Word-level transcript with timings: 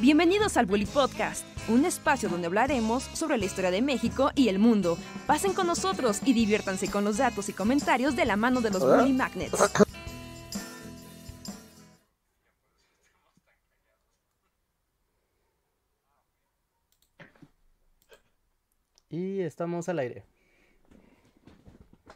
Bienvenidos 0.00 0.56
al 0.56 0.66
Bully 0.66 0.86
Podcast, 0.86 1.46
un 1.68 1.84
espacio 1.84 2.28
donde 2.28 2.48
hablaremos 2.48 3.04
sobre 3.04 3.38
la 3.38 3.44
historia 3.44 3.70
de 3.70 3.80
México 3.80 4.32
y 4.34 4.48
el 4.48 4.58
mundo. 4.58 4.98
Pasen 5.24 5.54
con 5.54 5.68
nosotros 5.68 6.20
y 6.24 6.32
diviértanse 6.32 6.90
con 6.90 7.04
los 7.04 7.18
datos 7.18 7.48
y 7.48 7.52
comentarios 7.52 8.16
de 8.16 8.24
la 8.24 8.34
mano 8.36 8.60
de 8.60 8.70
los 8.70 8.82
Bully 8.84 9.12
Magnets. 9.12 9.56
Y 19.10 19.42
estamos 19.42 19.88
al 19.88 20.00
aire. 20.00 20.24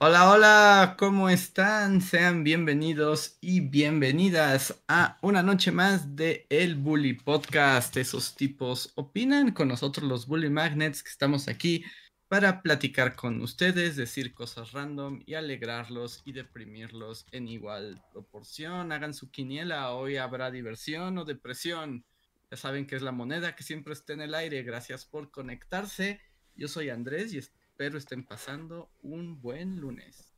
Hola, 0.00 0.30
hola, 0.30 0.94
¿cómo 0.96 1.28
están? 1.28 2.00
Sean 2.00 2.44
bienvenidos 2.44 3.36
y 3.40 3.58
bienvenidas 3.58 4.80
a 4.86 5.18
una 5.22 5.42
noche 5.42 5.72
más 5.72 6.14
de 6.14 6.46
El 6.50 6.76
Bully 6.76 7.14
Podcast. 7.14 7.96
Esos 7.96 8.36
tipos 8.36 8.92
opinan 8.94 9.50
con 9.50 9.66
nosotros 9.66 10.08
los 10.08 10.29
Bully 10.29 10.50
Magnets 10.50 11.03
que 11.03 11.11
estamos 11.11 11.48
aquí 11.48 11.84
para 12.29 12.62
platicar 12.62 13.16
con 13.16 13.40
ustedes, 13.40 13.96
decir 13.96 14.34
cosas 14.34 14.70
random 14.70 15.20
y 15.26 15.34
alegrarlos 15.34 16.22
y 16.25 16.30
deprimirlos 16.30 17.26
en 17.32 17.48
igual 17.48 18.00
proporción. 18.12 18.92
Hagan 18.92 19.14
su 19.14 19.32
quiniela, 19.32 19.90
hoy 19.90 20.17
habrá 20.17 20.53
diversión 20.53 21.18
o 21.18 21.25
depresión. 21.25 22.04
Ya 22.53 22.56
saben 22.56 22.86
que 22.86 22.94
es 22.94 23.03
la 23.03 23.11
moneda 23.11 23.56
que 23.56 23.64
siempre 23.64 23.94
está 23.94 24.12
en 24.12 24.20
el 24.20 24.36
aire. 24.36 24.62
Gracias 24.62 25.04
por 25.04 25.32
conectarse. 25.32 26.20
Yo 26.54 26.68
soy 26.68 26.89
Andrés 26.89 27.34
y 27.34 27.39
espero 27.79 27.96
estén 27.96 28.25
pasando 28.25 28.91
un 29.03 29.41
buen 29.41 29.79
lunes. 29.81 30.35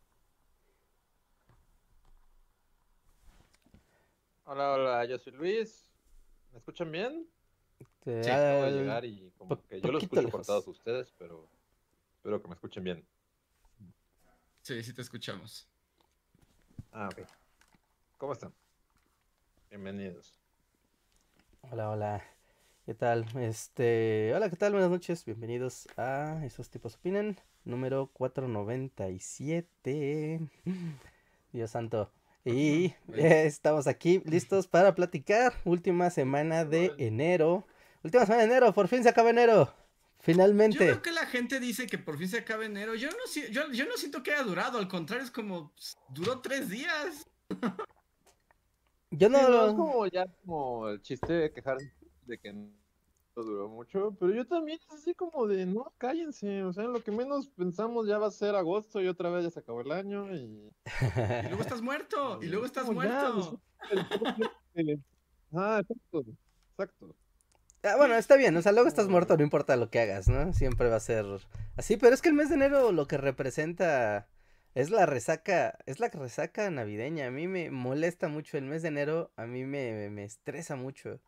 Hola, 4.44 4.72
hola, 4.74 5.04
yo 5.06 5.16
soy 5.18 5.32
Luis. 5.32 5.88
¿Me 6.52 6.58
escuchan 6.58 6.92
bien? 6.92 7.26
Te- 8.04 8.24
Sí, 8.24 8.30
Acabo 8.30 8.64
de 8.64 8.72
llegar 8.72 9.04
y 9.06 9.30
como 9.38 9.66
que 9.66 9.80
yo 9.80 9.90
los 9.90 10.02
escucho 10.02 10.20
lejos. 10.20 10.32
cortados 10.40 10.66
a 10.66 10.70
ustedes, 10.70 11.14
pero 11.16 11.48
espero 12.16 12.42
que 12.42 12.48
me 12.48 12.54
escuchen 12.56 12.84
bien. 12.84 13.08
Sí, 14.60 14.82
sí 14.82 14.92
te 14.92 15.00
escuchamos. 15.00 15.66
Ah, 16.92 17.08
ok. 17.10 17.26
¿Cómo 18.18 18.34
están? 18.34 18.52
Bienvenidos. 19.70 20.38
Hola, 21.62 21.88
hola. 21.88 22.39
¿Qué 22.90 22.94
tal? 22.94 23.24
Este, 23.38 24.34
hola, 24.34 24.50
¿qué 24.50 24.56
tal? 24.56 24.72
Buenas 24.72 24.90
noches. 24.90 25.24
Bienvenidos 25.24 25.86
a 25.96 26.44
Esos 26.44 26.70
tipos 26.70 26.96
opinan, 26.96 27.38
número 27.64 28.10
497. 28.14 30.40
Dios 31.52 31.70
santo. 31.70 32.10
Y 32.44 32.86
eh, 33.14 33.44
estamos 33.46 33.86
aquí 33.86 34.20
listos 34.26 34.66
para 34.66 34.96
platicar. 34.96 35.52
Última 35.64 36.10
semana 36.10 36.64
de 36.64 36.92
enero. 36.98 37.64
Última 38.02 38.26
semana 38.26 38.42
de 38.42 38.48
enero, 38.50 38.74
por 38.74 38.88
fin 38.88 39.04
se 39.04 39.10
acaba 39.10 39.30
enero. 39.30 39.66
Yo 39.66 39.72
Finalmente. 40.18 40.78
creo 40.78 41.00
que 41.00 41.12
la 41.12 41.26
gente 41.26 41.60
dice 41.60 41.86
que 41.86 41.96
por 41.96 42.18
fin 42.18 42.28
se 42.28 42.38
acaba 42.38 42.64
enero. 42.64 42.96
Yo 42.96 43.08
no, 43.10 43.18
yo, 43.52 43.70
yo 43.70 43.86
no 43.86 43.96
siento 43.98 44.24
que 44.24 44.32
haya 44.32 44.42
durado, 44.42 44.78
al 44.78 44.88
contrario, 44.88 45.24
es 45.24 45.30
como 45.30 45.72
pss, 45.76 45.96
duró 46.08 46.40
tres 46.40 46.68
días. 46.68 47.24
Yo 49.12 49.28
Sí, 49.28 49.32
no, 49.32 49.66
es 49.68 49.74
como 49.74 50.08
ya 50.08 50.26
como 50.44 50.88
el 50.88 51.00
chiste 51.02 51.32
de 51.32 51.52
quejarse 51.52 51.92
de 52.30 52.38
que 52.38 52.54
no 53.40 53.46
duró 53.46 53.68
mucho, 53.68 54.16
pero 54.18 54.32
yo 54.32 54.46
también 54.46 54.78
es 54.78 54.94
así 54.94 55.14
como 55.14 55.46
de 55.46 55.66
no, 55.66 55.92
cállense, 55.98 56.62
o 56.64 56.72
sea, 56.72 56.84
lo 56.84 57.02
que 57.02 57.10
menos 57.10 57.48
pensamos 57.48 58.06
ya 58.06 58.18
va 58.18 58.26
a 58.26 58.30
ser 58.30 58.54
agosto 58.54 59.00
y 59.00 59.08
otra 59.08 59.30
vez 59.30 59.44
ya 59.44 59.50
se 59.50 59.60
acabó 59.60 59.80
el 59.80 59.92
año 59.92 60.34
y 60.34 60.70
Y 61.44 61.48
luego 61.48 61.62
estás 61.62 61.82
muerto, 61.82 62.38
y 62.42 62.46
luego 62.46 62.66
estás 62.66 62.84
Como 62.84 63.02
ya, 63.02 63.32
muerto. 63.32 63.60
Ah, 65.52 65.80
exacto, 65.80 66.24
exacto. 66.70 67.16
Ah, 67.82 67.96
bueno, 67.96 68.14
está 68.14 68.36
bien, 68.36 68.56
o 68.56 68.62
sea, 68.62 68.70
luego 68.72 68.88
estás 68.88 69.08
muerto, 69.08 69.36
no 69.36 69.42
importa 69.42 69.74
lo 69.76 69.90
que 69.90 70.00
hagas, 70.00 70.28
¿no? 70.28 70.52
Siempre 70.52 70.88
va 70.88 70.96
a 70.96 71.00
ser 71.00 71.24
así, 71.76 71.96
pero 71.96 72.14
es 72.14 72.22
que 72.22 72.28
el 72.28 72.34
mes 72.34 72.50
de 72.50 72.54
enero 72.54 72.92
lo 72.92 73.08
que 73.08 73.16
representa 73.16 74.28
es 74.74 74.90
la 74.90 75.06
resaca, 75.06 75.78
es 75.86 75.98
la 75.98 76.08
resaca 76.08 76.70
navideña. 76.70 77.26
A 77.26 77.30
mí 77.30 77.48
me 77.48 77.70
molesta 77.70 78.28
mucho 78.28 78.58
el 78.58 78.66
mes 78.66 78.82
de 78.82 78.88
enero, 78.88 79.32
a 79.36 79.46
mí 79.46 79.64
me, 79.64 80.10
me 80.10 80.24
estresa 80.24 80.76
mucho, 80.76 81.20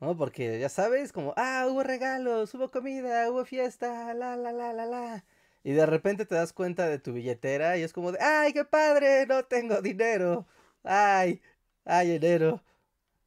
¿no? 0.00 0.16
Porque 0.16 0.58
ya 0.58 0.68
sabes, 0.68 1.12
como, 1.12 1.34
ah, 1.36 1.66
hubo 1.70 1.82
regalos, 1.82 2.54
hubo 2.54 2.70
comida, 2.70 3.30
hubo 3.30 3.44
fiesta, 3.44 4.14
la, 4.14 4.36
la, 4.36 4.52
la, 4.52 4.72
la, 4.72 4.86
la. 4.86 5.24
Y 5.62 5.72
de 5.72 5.86
repente 5.86 6.24
te 6.26 6.34
das 6.34 6.52
cuenta 6.52 6.86
de 6.88 6.98
tu 6.98 7.12
billetera 7.12 7.76
y 7.78 7.82
es 7.82 7.92
como 7.92 8.12
de, 8.12 8.18
ay, 8.20 8.52
qué 8.52 8.64
padre, 8.64 9.26
no 9.26 9.44
tengo 9.44 9.82
dinero. 9.82 10.46
Ay, 10.82 11.42
ay, 11.84 12.12
enero. 12.12 12.62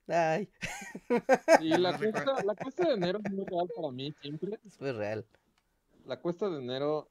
Ay, 0.07 0.49
Y 1.55 1.77
la 1.77 1.93
cuesta, 1.97 2.41
la 2.43 2.55
cuesta 2.55 2.87
de 2.87 2.93
enero 2.95 3.19
es 3.19 3.25
muy 3.25 3.45
real 3.45 3.69
para 3.75 3.91
mí 3.91 4.11
siempre. 4.21 4.59
es 4.65 4.79
muy 4.79 4.91
real. 4.91 5.25
La 6.05 6.19
cuesta 6.21 6.49
de 6.49 6.59
enero 6.59 7.09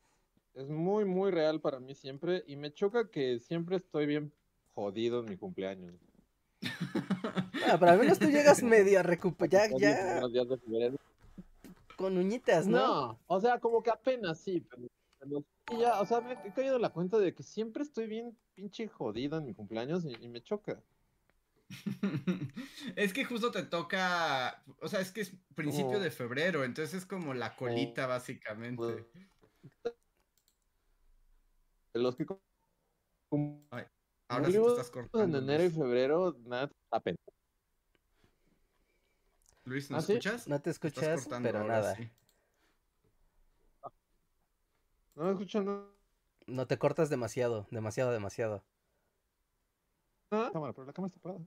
es 0.54 0.68
muy, 0.68 1.04
muy 1.04 1.30
real 1.30 1.60
para 1.60 1.80
mí 1.80 1.94
siempre. 1.94 2.44
Y 2.46 2.56
me 2.56 2.72
choca 2.72 3.10
que 3.10 3.38
siempre 3.38 3.76
estoy 3.76 4.06
bien 4.06 4.32
jodido 4.74 5.20
en 5.20 5.28
mi 5.28 5.36
cumpleaños. 5.36 5.94
Ah, 7.66 7.76
pero 7.78 7.92
al 7.92 7.98
menos 7.98 8.18
tú 8.18 8.26
llegas 8.28 8.62
medio 8.62 9.00
a 9.00 9.02
recuperar, 9.02 9.70
ya, 9.78 10.20
con 11.96 12.16
uñitas, 12.16 12.66
¿no? 12.66 12.78
No, 12.78 13.20
o 13.26 13.40
sea, 13.40 13.58
como 13.60 13.82
que 13.82 13.90
apenas 13.90 14.40
sí, 14.40 14.60
pero, 14.68 14.88
pero 15.18 15.44
sí 15.68 15.76
ya, 15.78 16.00
o 16.00 16.06
sea, 16.06 16.20
me 16.20 16.32
he 16.32 16.52
caído 16.52 16.76
en 16.76 16.82
la 16.82 16.90
cuenta 16.90 17.18
de 17.18 17.34
que 17.34 17.42
siempre 17.42 17.82
estoy 17.82 18.06
bien 18.06 18.36
pinche 18.54 18.88
jodido 18.88 19.38
en 19.38 19.46
mi 19.46 19.54
cumpleaños 19.54 20.04
y, 20.04 20.14
y 20.20 20.28
me 20.28 20.42
choca. 20.42 20.82
es 22.96 23.12
que 23.12 23.24
justo 23.24 23.50
te 23.50 23.62
toca, 23.62 24.62
o 24.80 24.88
sea, 24.88 25.00
es 25.00 25.12
que 25.12 25.22
es 25.22 25.32
principio 25.54 26.00
de 26.00 26.10
febrero, 26.10 26.64
entonces 26.64 26.94
es 26.94 27.06
como 27.06 27.34
la 27.34 27.54
colita 27.56 28.06
básicamente. 28.06 29.06
De 31.94 32.00
los 32.00 32.16
que 32.16 32.26
cum- 32.26 32.38
Ahora 34.28 34.46
sí 34.46 34.52
te 34.52 34.66
estás 34.66 34.86
en 34.88 34.92
cortando. 34.92 35.38
enero 35.38 35.64
y 35.64 35.70
febrero, 35.70 36.36
nada, 36.44 36.70
apenas. 36.90 37.20
Luis, 39.64 39.90
¿nos 39.90 40.04
¿Ah, 40.04 40.06
sí? 40.06 40.12
escuchas? 40.14 40.48
No 40.48 40.60
te 40.60 40.70
Estás 40.70 40.74
escuchas, 40.74 41.20
cortando 41.24 41.48
pero 41.48 41.58
ahora 41.60 41.74
nada. 41.74 41.96
sí. 41.96 42.10
No 45.16 45.24
me 45.24 45.30
escuchan 45.32 45.64
nada. 45.64 45.86
No 46.46 46.68
te 46.68 46.78
cortas 46.78 47.10
demasiado, 47.10 47.66
demasiado, 47.72 48.12
demasiado. 48.12 48.62
Cámara, 50.30 50.72
pero 50.72 50.86
la 50.86 50.92
cámara 50.92 51.08
está 51.08 51.18
apagada. 51.20 51.44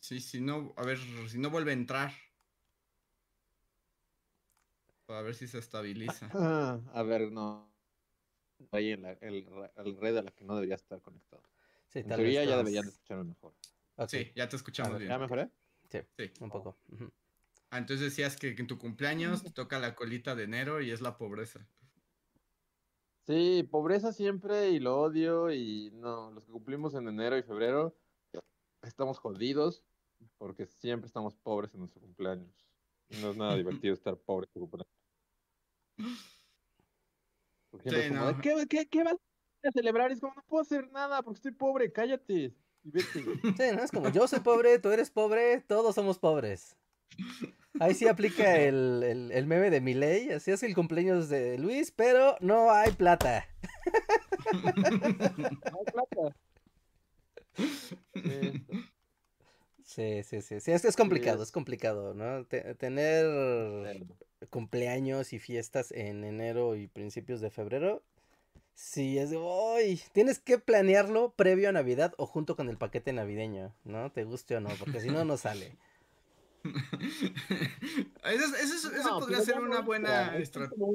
Sí, 0.00 0.20
si 0.20 0.40
no, 0.40 0.72
a 0.76 0.82
ver, 0.84 0.98
si 1.28 1.38
no 1.38 1.50
vuelve 1.50 1.70
a 1.72 1.74
entrar. 1.74 2.12
A 5.08 5.22
ver 5.22 5.34
si 5.34 5.46
se 5.48 5.58
estabiliza. 5.58 6.28
Ah, 6.34 6.78
a 6.92 7.02
ver, 7.02 7.32
no. 7.32 7.68
Ahí 8.72 8.90
en 8.92 9.02
la 9.02 9.12
el, 9.12 9.46
el 9.76 9.96
red 9.96 10.16
a 10.16 10.22
la 10.22 10.30
que 10.32 10.44
no 10.44 10.54
debería 10.54 10.74
estar 10.76 11.00
conectado. 11.00 11.42
Sí, 11.88 12.00
En 12.00 12.08
tal 12.08 12.16
teoría 12.16 12.40
vez 12.40 12.48
ya 12.48 12.56
deberían 12.56 12.84
de 12.84 12.90
escucharme 12.90 13.24
mejor. 13.24 13.54
Sí, 14.06 14.32
ya 14.34 14.48
te 14.48 14.56
escuchamos 14.56 14.92
ver, 14.92 15.00
bien. 15.00 15.10
¿Ya 15.10 15.18
mejoré? 15.18 15.50
Sí, 15.90 16.00
Sí. 16.16 16.30
un 16.40 16.50
poco. 16.50 16.76
Ah, 17.70 17.78
entonces 17.78 18.00
decías 18.16 18.36
que 18.36 18.48
en 18.48 18.66
tu 18.66 18.78
cumpleaños 18.78 19.42
te 19.42 19.50
toca 19.50 19.78
la 19.78 19.94
colita 19.94 20.34
de 20.34 20.44
enero 20.44 20.80
y 20.80 20.90
es 20.90 21.00
la 21.00 21.16
pobreza. 21.18 21.68
Sí, 23.26 23.62
pobreza 23.70 24.12
siempre 24.12 24.70
y 24.70 24.80
lo 24.80 25.00
odio 25.02 25.52
y 25.52 25.90
no, 25.92 26.30
los 26.30 26.46
que 26.46 26.52
cumplimos 26.52 26.94
en 26.94 27.08
enero 27.08 27.36
y 27.36 27.42
febrero 27.42 27.94
estamos 28.82 29.18
jodidos 29.18 29.84
porque 30.38 30.66
siempre 30.66 31.06
estamos 31.06 31.36
pobres 31.36 31.74
en 31.74 31.80
nuestro 31.80 32.00
cumpleaños. 32.00 32.66
No 33.20 33.30
es 33.30 33.36
nada 33.36 33.54
divertido 33.56 33.92
estar 33.92 34.16
pobre 34.16 34.46
en 34.46 34.52
tu 34.52 34.60
cumpleaños. 34.60 34.92
Sí, 37.84 38.08
como 38.08 38.32
no. 38.32 38.40
¿qué, 38.40 38.66
qué, 38.68 38.88
qué 38.88 39.04
vas 39.04 39.16
a 39.62 39.70
celebrar? 39.72 40.10
Es 40.10 40.20
como, 40.20 40.34
no 40.34 40.42
puedo 40.46 40.62
hacer 40.62 40.90
nada 40.90 41.22
porque 41.22 41.36
estoy 41.38 41.52
pobre, 41.52 41.92
cállate 41.92 42.56
y 42.88 42.90
vete. 42.90 43.22
Sí, 43.56 43.76
¿no? 43.76 43.82
Es 43.84 43.90
como 43.90 44.08
yo 44.10 44.26
soy 44.26 44.40
pobre, 44.40 44.78
tú 44.78 44.90
eres 44.90 45.10
pobre, 45.10 45.60
todos 45.66 45.94
somos 45.94 46.18
pobres. 46.18 46.76
Ahí 47.80 47.94
sí 47.94 48.08
aplica 48.08 48.56
el, 48.56 49.02
el, 49.04 49.32
el 49.32 49.46
meme 49.46 49.70
de 49.70 49.80
Milei, 49.80 50.30
así 50.32 50.50
es 50.50 50.62
el 50.62 50.74
cumpleaños 50.74 51.28
de 51.28 51.58
Luis, 51.58 51.90
pero 51.90 52.36
no 52.40 52.70
hay 52.72 52.90
plata. 52.92 53.46
No 54.52 55.78
hay 55.78 55.84
plata. 55.92 56.36
Sí. 58.14 58.62
Sí, 59.84 60.22
sí, 60.42 60.42
sí, 60.60 60.70
es, 60.70 60.84
es 60.84 60.96
complicado, 60.96 61.42
es- 61.42 61.48
es 61.48 61.52
complicado, 61.52 62.12
¿no? 62.14 62.44
Te- 62.44 62.74
tener 62.74 63.24
cumpleaños 64.50 65.32
y 65.32 65.38
fiestas 65.38 65.92
en 65.92 66.24
enero 66.24 66.76
y 66.76 66.88
principios 66.88 67.40
de 67.40 67.50
febrero, 67.50 68.02
sí 68.78 69.18
es 69.18 69.30
de, 69.30 69.36
"Uy", 69.38 70.00
tienes 70.12 70.38
que 70.38 70.58
planearlo 70.58 71.32
previo 71.32 71.68
a 71.68 71.72
Navidad 71.72 72.14
o 72.16 72.26
junto 72.26 72.54
con 72.54 72.68
el 72.68 72.76
paquete 72.78 73.12
navideño, 73.12 73.74
¿no? 73.82 74.12
Te 74.12 74.22
guste 74.22 74.54
o 74.56 74.60
no, 74.60 74.70
porque 74.78 75.00
si 75.00 75.08
no, 75.10 75.24
no 75.24 75.36
sale. 75.36 75.76
eso 78.24 78.56
eso- 78.56 78.92
eso 78.92 79.08
No, 79.10 79.18
podría 79.18 79.38
pero 79.38 79.44
ser 79.44 79.56
no 79.56 79.62
una 79.62 79.80
buena 79.80 80.36
es 80.36 80.44
estrategia. 80.44 80.86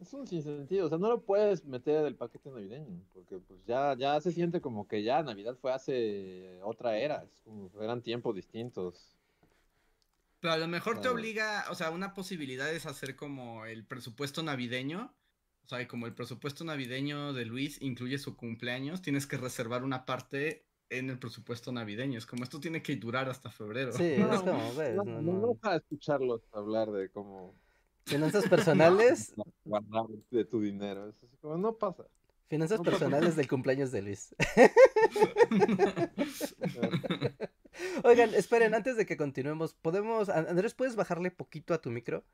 es 0.00 0.12
un 0.12 0.26
sinsentido, 0.28 0.86
o 0.86 0.88
sea, 0.88 0.98
no 0.98 1.08
lo 1.08 1.22
puedes 1.22 1.64
meter 1.64 2.02
del 2.04 2.14
paquete 2.14 2.50
navideño, 2.50 3.00
porque 3.12 3.38
pues 3.38 3.64
ya, 3.66 3.96
ya 3.98 4.20
se 4.20 4.30
siente 4.32 4.60
como 4.60 4.86
que 4.86 5.02
ya 5.02 5.22
Navidad 5.22 5.56
fue 5.60 5.72
hace 5.72 6.60
otra 6.62 6.96
era, 6.98 7.24
es 7.24 7.40
como, 7.40 7.70
eran 7.82 8.00
tiempos 8.02 8.34
distintos. 8.36 9.16
Pero 10.40 10.52
a 10.52 10.58
lo 10.58 10.68
mejor 10.68 11.00
te 11.00 11.08
obliga, 11.08 11.64
o 11.70 11.74
sea, 11.74 11.90
una 11.90 12.12
posibilidad 12.14 12.70
es 12.70 12.84
hacer 12.86 13.16
como 13.16 13.64
el 13.66 13.84
presupuesto 13.84 14.42
navideño. 14.42 15.12
O 15.64 15.66
sea, 15.66 15.80
y 15.80 15.86
como 15.86 16.06
el 16.06 16.14
presupuesto 16.14 16.62
navideño 16.64 17.32
de 17.32 17.46
Luis 17.46 17.80
incluye 17.80 18.18
su 18.18 18.36
cumpleaños, 18.36 19.00
tienes 19.00 19.26
que 19.26 19.38
reservar 19.38 19.82
una 19.82 20.04
parte 20.04 20.66
en 20.90 21.08
el 21.08 21.18
presupuesto 21.18 21.72
navideño. 21.72 22.18
Es 22.18 22.26
como 22.26 22.44
esto 22.44 22.60
tiene 22.60 22.82
que 22.82 22.96
durar 22.96 23.30
hasta 23.30 23.50
febrero. 23.50 23.92
Sí, 23.92 24.16
No, 24.18 24.34
es 24.34 24.42
como, 24.42 24.74
ves, 24.74 24.94
No, 24.94 25.04
no, 25.04 25.22
no, 25.22 25.32
no. 25.32 25.54
vas 25.54 25.72
a 25.72 25.76
escucharlos 25.76 26.42
hablar 26.52 26.90
de 26.90 27.08
cómo 27.10 27.54
Finanzas 28.04 28.44
personales, 28.50 29.32
guardar 29.64 30.04
de 30.30 30.44
tu 30.44 30.60
dinero, 30.60 31.08
es 31.08 31.16
así 31.16 31.36
como, 31.40 31.56
no 31.56 31.78
pasa. 31.78 32.04
finanzas 32.48 32.78
No 32.78 32.84
pasa 32.84 32.98
personales 32.98 33.34
del 33.34 33.48
cumpleaños 33.48 33.90
de 33.90 34.02
Luis. 34.02 34.34
Oigan, 38.04 38.34
esperen, 38.34 38.74
antes 38.74 38.96
de 38.96 39.06
que 39.06 39.16
continuemos, 39.16 39.74
podemos, 39.74 40.28
An- 40.28 40.46
Andrés, 40.48 40.74
¿puedes 40.74 40.96
bajarle 40.96 41.30
poquito 41.30 41.74
a 41.74 41.80
tu 41.80 41.90
micro? 41.90 42.24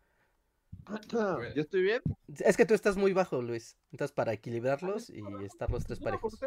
¿Yo 1.54 1.62
estoy 1.62 1.82
bien? 1.82 2.02
Es 2.38 2.56
que 2.56 2.66
tú 2.66 2.74
estás 2.74 2.96
muy 2.96 3.12
bajo, 3.12 3.42
Luis. 3.42 3.76
Entonces, 3.92 4.12
para 4.12 4.32
equilibrarlos 4.32 5.10
y 5.10 5.22
estar 5.44 5.70
los 5.70 5.84
tres 5.84 6.00
parejos. 6.00 6.38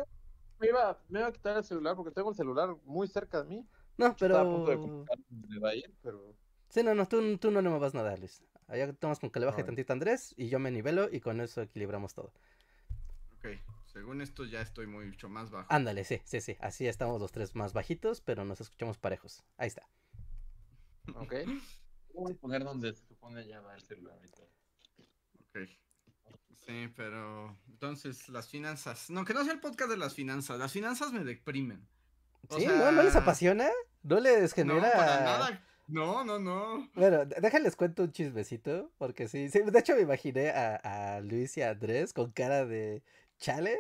Me 0.59 0.67
iba, 0.67 0.99
me 1.09 1.19
iba 1.19 1.27
a 1.27 1.31
quitar 1.31 1.57
el 1.57 1.63
celular 1.63 1.95
porque 1.95 2.11
tengo 2.11 2.29
el 2.29 2.35
celular 2.35 2.75
muy 2.85 3.07
cerca 3.07 3.43
de 3.43 3.49
mí. 3.49 3.67
No, 3.97 4.07
Estaba 4.07 4.41
a 4.41 4.43
punto 4.43 4.71
de 4.71 4.77
pero... 4.77 5.73
ir, 5.73 5.93
pero 6.01 6.35
Sí, 6.73 6.81
no, 6.81 6.95
no, 6.95 7.07
tú, 7.07 7.37
tú 7.37 7.51
no 7.51 7.61
le 7.61 7.69
muevas 7.69 7.93
nada, 7.93 8.17
Luis. 8.17 8.43
Allá 8.67 8.91
tomas 8.93 9.19
con 9.19 9.29
que 9.29 9.39
le 9.39 9.45
baje 9.45 9.63
tantito 9.63 9.93
a 9.93 9.95
Andrés 9.95 10.33
y 10.37 10.49
yo 10.49 10.57
me 10.57 10.71
nivelo 10.71 11.07
y 11.11 11.19
con 11.19 11.39
eso 11.39 11.61
equilibramos 11.61 12.15
todo. 12.15 12.33
Ok, 13.37 13.59
según 13.85 14.21
esto 14.21 14.43
ya 14.45 14.61
estoy 14.61 14.87
mucho 14.87 15.29
más 15.29 15.51
bajo. 15.51 15.67
Ándale, 15.69 16.03
sí, 16.03 16.21
sí, 16.23 16.41
sí. 16.41 16.57
Así 16.59 16.87
estamos 16.87 17.21
los 17.21 17.31
tres 17.31 17.55
más 17.55 17.73
bajitos, 17.73 18.21
pero 18.21 18.43
nos 18.43 18.59
escuchamos 18.59 18.97
parejos. 18.97 19.43
Ahí 19.57 19.67
está. 19.67 19.83
ok. 21.15 21.33
Voy 22.13 22.31
a 22.31 22.36
poner 22.36 22.63
donde 22.63 22.94
se 22.94 23.06
supone 23.06 23.45
ya 23.48 23.62
va 23.62 23.75
el 23.75 23.81
celular 23.81 24.15
ahorita. 24.15 24.44
Ok. 25.39 25.69
Sí, 26.56 26.88
pero 26.95 27.57
entonces 27.68 28.30
las 28.30 28.48
finanzas. 28.48 29.10
No, 29.10 29.25
que 29.25 29.33
no 29.33 29.44
sea 29.44 29.54
el 29.54 29.60
podcast 29.60 29.89
de 29.89 29.98
las 29.98 30.13
finanzas. 30.13 30.57
Las 30.57 30.71
finanzas 30.71 31.12
me 31.12 31.24
deprimen. 31.24 31.86
O 32.48 32.57
¿Sí? 32.57 32.65
¿No, 32.65 32.92
¿No 32.92 33.04
les 33.04 33.12
sea, 33.12 33.21
apasiona? 33.21 33.69
¿No 34.04 34.19
les 34.19 34.54
genera...? 34.54 34.75
No, 34.75 34.94
para 34.94 35.21
nada. 35.21 35.68
No, 35.88 36.24
no, 36.24 36.39
no. 36.39 36.89
Bueno, 36.95 37.25
déjales 37.25 37.75
cuento 37.75 38.04
un 38.04 38.12
chismecito, 38.12 38.92
porque 38.98 39.27
sí, 39.27 39.50
sí, 39.50 39.60
de 39.60 39.80
hecho 39.80 39.95
me 39.95 40.01
imaginé 40.01 40.50
a, 40.50 40.75
a 41.18 41.19
Luis 41.19 41.57
y 41.57 41.62
a 41.62 41.71
Andrés 41.71 42.13
con 42.13 42.31
cara 42.31 42.65
de 42.65 43.04
chale, 43.38 43.77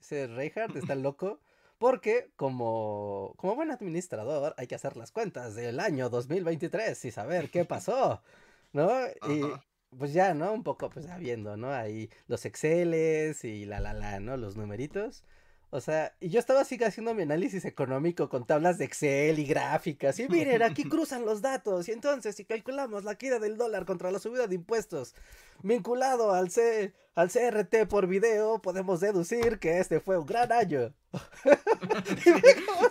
ese 0.00 0.28
Reinhardt 0.28 0.76
está 0.76 0.94
loco, 0.94 1.40
porque 1.82 2.30
como, 2.36 3.34
como 3.38 3.56
buen 3.56 3.72
administrador 3.72 4.54
hay 4.56 4.68
que 4.68 4.76
hacer 4.76 4.96
las 4.96 5.10
cuentas 5.10 5.56
del 5.56 5.80
año 5.80 6.10
2023 6.10 7.04
y 7.06 7.10
saber 7.10 7.50
qué 7.50 7.64
pasó, 7.74 8.22
¿no? 8.72 8.88
Y 9.28 9.42
Ajá. 9.42 9.64
pues 9.98 10.12
ya, 10.12 10.32
¿no? 10.32 10.52
Un 10.52 10.62
poco 10.62 10.90
pues 10.90 11.06
ya 11.06 11.18
viendo, 11.18 11.56
¿no? 11.56 11.72
Ahí 11.72 12.08
los 12.28 12.44
Exceles 12.44 13.42
y 13.42 13.64
la 13.64 13.80
la 13.80 13.94
la, 13.94 14.20
¿no? 14.20 14.36
Los 14.36 14.56
numeritos. 14.56 15.24
O 15.74 15.80
sea, 15.80 16.14
y 16.20 16.28
yo 16.28 16.38
estaba 16.38 16.60
así 16.60 16.76
haciendo 16.84 17.14
mi 17.14 17.22
análisis 17.22 17.64
económico 17.64 18.28
con 18.28 18.46
tablas 18.46 18.76
de 18.76 18.84
Excel 18.84 19.38
y 19.38 19.46
gráficas. 19.46 20.20
Y 20.20 20.28
miren, 20.28 20.62
aquí 20.62 20.84
cruzan 20.88 21.24
los 21.24 21.40
datos. 21.40 21.88
Y 21.88 21.92
entonces, 21.92 22.36
si 22.36 22.44
calculamos 22.44 23.04
la 23.04 23.14
caída 23.14 23.38
del 23.38 23.56
dólar 23.56 23.86
contra 23.86 24.10
la 24.10 24.18
subida 24.18 24.46
de 24.46 24.56
impuestos 24.56 25.14
vinculado 25.62 26.34
al, 26.34 26.50
C 26.50 26.92
al 27.14 27.30
CRT 27.30 27.88
por 27.88 28.06
video, 28.06 28.60
podemos 28.60 29.00
deducir 29.00 29.58
que 29.58 29.78
este 29.78 29.98
fue 30.00 30.18
un 30.18 30.26
gran 30.26 30.52
año. 30.52 30.92
Sí, 32.22 32.32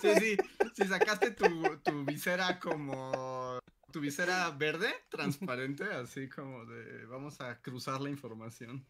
sí, 0.02 0.20
sí. 0.20 0.38
Si 0.76 0.88
sacaste 0.88 1.32
tu, 1.32 1.78
tu 1.84 2.04
visera 2.04 2.60
como. 2.60 3.60
Tu 3.92 4.00
visera 4.00 4.50
verde, 4.52 4.90
transparente, 5.10 5.84
así 5.84 6.28
como 6.28 6.66
de. 6.66 7.06
Vamos 7.06 7.40
a 7.42 7.62
cruzar 7.62 8.02
la 8.02 8.10
información. 8.10 8.86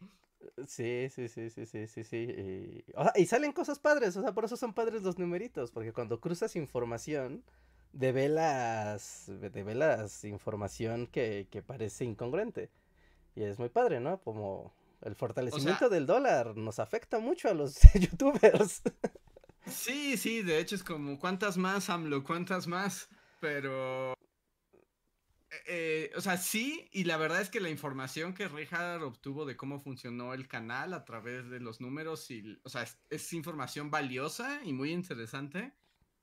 Sí, 0.66 1.08
sí, 1.10 1.28
sí, 1.28 1.50
sí, 1.50 1.66
sí, 1.66 1.86
sí, 1.86 2.04
sí. 2.04 2.16
Y, 2.16 2.84
o 2.94 3.02
sea, 3.02 3.12
y 3.16 3.26
salen 3.26 3.52
cosas 3.52 3.78
padres, 3.78 4.16
o 4.16 4.22
sea, 4.22 4.32
por 4.32 4.44
eso 4.44 4.56
son 4.56 4.72
padres 4.74 5.02
los 5.02 5.18
numeritos, 5.18 5.70
porque 5.70 5.92
cuando 5.92 6.20
cruzas 6.20 6.56
información, 6.56 7.44
develas, 7.92 9.26
develas 9.28 10.24
información 10.24 11.06
que, 11.06 11.48
que 11.50 11.62
parece 11.62 12.04
incongruente. 12.04 12.70
Y 13.34 13.42
es 13.42 13.58
muy 13.58 13.68
padre, 13.68 14.00
¿no? 14.00 14.18
Como 14.18 14.72
el 15.02 15.14
fortalecimiento 15.14 15.88
del 15.88 16.06
dólar 16.06 16.56
nos 16.56 16.78
afecta 16.78 17.18
mucho 17.18 17.48
a 17.48 17.54
los 17.54 17.78
youtubers. 17.94 18.82
Sí, 19.66 20.16
sí, 20.16 20.42
de 20.42 20.58
hecho 20.58 20.74
es 20.74 20.82
como, 20.82 21.18
¿cuántas 21.18 21.56
más, 21.56 21.88
AMLO? 21.90 22.24
¿Cuántas 22.24 22.66
más? 22.66 23.08
Pero. 23.40 24.14
Eh, 25.66 26.10
o 26.16 26.20
sea, 26.20 26.36
sí, 26.38 26.88
y 26.92 27.04
la 27.04 27.16
verdad 27.16 27.40
es 27.40 27.50
que 27.50 27.60
la 27.60 27.68
información 27.68 28.34
que 28.34 28.48
Richard 28.48 29.02
obtuvo 29.02 29.44
de 29.44 29.56
cómo 29.56 29.80
funcionó 29.80 30.32
el 30.34 30.48
canal 30.48 30.94
a 30.94 31.04
través 31.04 31.50
de 31.50 31.60
los 31.60 31.80
números, 31.80 32.30
y, 32.30 32.58
o 32.64 32.68
sea, 32.68 32.82
es, 32.82 32.98
es 33.10 33.32
información 33.32 33.90
valiosa 33.90 34.60
y 34.64 34.72
muy 34.72 34.92
interesante. 34.92 35.74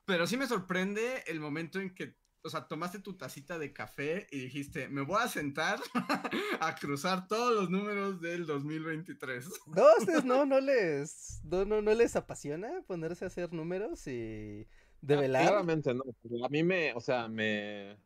Pero 0.04 0.26
sí 0.26 0.36
me 0.36 0.48
sorprende 0.48 1.22
el 1.28 1.38
momento 1.38 1.78
en 1.78 1.94
que, 1.94 2.16
o 2.42 2.50
sea, 2.50 2.66
tomaste 2.66 2.98
tu 2.98 3.16
tacita 3.16 3.58
de 3.58 3.72
café 3.72 4.26
y 4.32 4.40
dijiste, 4.40 4.88
me 4.88 5.02
voy 5.02 5.22
a 5.22 5.28
sentar 5.28 5.78
a 6.60 6.74
cruzar 6.74 7.28
todos 7.28 7.54
los 7.54 7.70
números 7.70 8.20
del 8.20 8.46
2023. 8.46 9.46
No, 9.76 9.84
ustedes 9.98 10.24
no, 10.24 10.44
no 10.44 10.58
les, 10.60 11.40
no, 11.44 11.64
no, 11.64 11.80
no 11.80 11.94
les 11.94 12.16
apasiona 12.16 12.82
ponerse 12.88 13.24
a 13.24 13.28
hacer 13.28 13.52
números 13.52 14.04
y 14.08 14.66
develar. 15.00 15.46
Claramente 15.46 15.94
no. 15.94 16.02
A 16.44 16.48
mí 16.48 16.64
me, 16.64 16.92
o 16.94 17.00
sea, 17.00 17.28
me, 17.28 17.96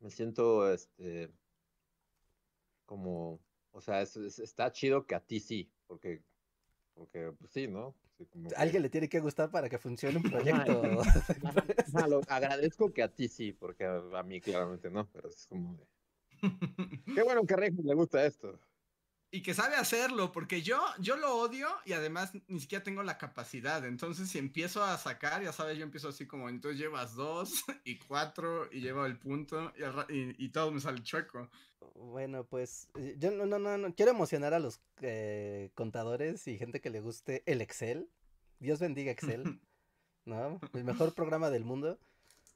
me 0.00 0.10
siento, 0.10 0.70
este, 0.72 1.30
como, 2.84 3.40
o 3.72 3.80
sea, 3.80 4.02
es- 4.02 4.16
es- 4.16 4.38
está 4.38 4.70
chido 4.72 5.06
que 5.06 5.14
a 5.14 5.24
ti 5.24 5.40
sí, 5.40 5.72
porque, 5.86 6.22
porque, 6.94 7.32
pues 7.38 7.52
sí, 7.52 7.68
¿no? 7.68 7.94
Sí, 8.18 8.26
como 8.26 8.48
que- 8.48 8.56
Alguien 8.56 8.82
le 8.82 8.88
tiene 8.90 9.08
que 9.08 9.20
gustar 9.20 9.50
para 9.50 9.68
que 9.68 9.78
funcione 9.78 10.16
un 10.18 10.24
proyecto. 10.24 11.00
Lo 12.08 12.22
agradezco 12.28 12.92
que 12.92 13.02
a 13.02 13.12
ti 13.14 13.28
sí, 13.28 13.52
porque 13.52 13.84
a, 13.84 13.96
a 14.18 14.22
mí 14.22 14.40
claramente 14.40 14.90
no, 14.90 15.10
pero 15.12 15.28
es 15.28 15.46
como 15.46 15.76
de, 15.76 15.86
qué 17.14 17.22
bueno 17.22 17.44
que 17.46 17.54
a 17.54 17.58
le 17.58 17.94
gusta 17.94 18.24
esto. 18.24 18.58
Y 19.36 19.42
que 19.42 19.52
sabe 19.52 19.76
hacerlo, 19.76 20.32
porque 20.32 20.62
yo, 20.62 20.80
yo 20.98 21.18
lo 21.18 21.36
odio 21.36 21.68
y 21.84 21.92
además 21.92 22.32
ni 22.48 22.58
siquiera 22.58 22.82
tengo 22.82 23.02
la 23.02 23.18
capacidad. 23.18 23.84
Entonces, 23.84 24.30
si 24.30 24.38
empiezo 24.38 24.82
a 24.82 24.96
sacar, 24.96 25.42
ya 25.42 25.52
sabes, 25.52 25.76
yo 25.76 25.84
empiezo 25.84 26.08
así 26.08 26.26
como, 26.26 26.48
entonces 26.48 26.80
llevas 26.80 27.14
dos 27.14 27.52
y 27.84 27.98
cuatro 27.98 28.66
y 28.72 28.80
llevo 28.80 29.04
el 29.04 29.18
punto 29.18 29.74
y, 30.08 30.48
todo 30.48 30.72
me 30.72 30.80
sale 30.80 31.02
chueco. 31.02 31.50
Bueno, 31.96 32.44
pues 32.44 32.88
eh, 32.94 33.14
yo 33.18 33.30
no, 33.30 33.44
no, 33.44 33.58
no, 33.58 33.76
no 33.76 33.94
quiero 33.94 34.12
emocionar 34.12 34.54
a 34.54 34.58
los 34.58 34.80
eh, 35.02 35.70
contadores 35.74 36.48
y 36.48 36.56
gente 36.56 36.80
que 36.80 36.88
le 36.88 37.02
guste 37.02 37.42
el 37.44 37.60
Excel. 37.60 38.08
Dios 38.58 38.80
bendiga 38.80 39.12
Excel, 39.12 39.60
¿no? 40.24 40.58
El 40.72 40.84
mejor 40.84 41.12
programa 41.12 41.50
del 41.50 41.66
mundo. 41.66 41.98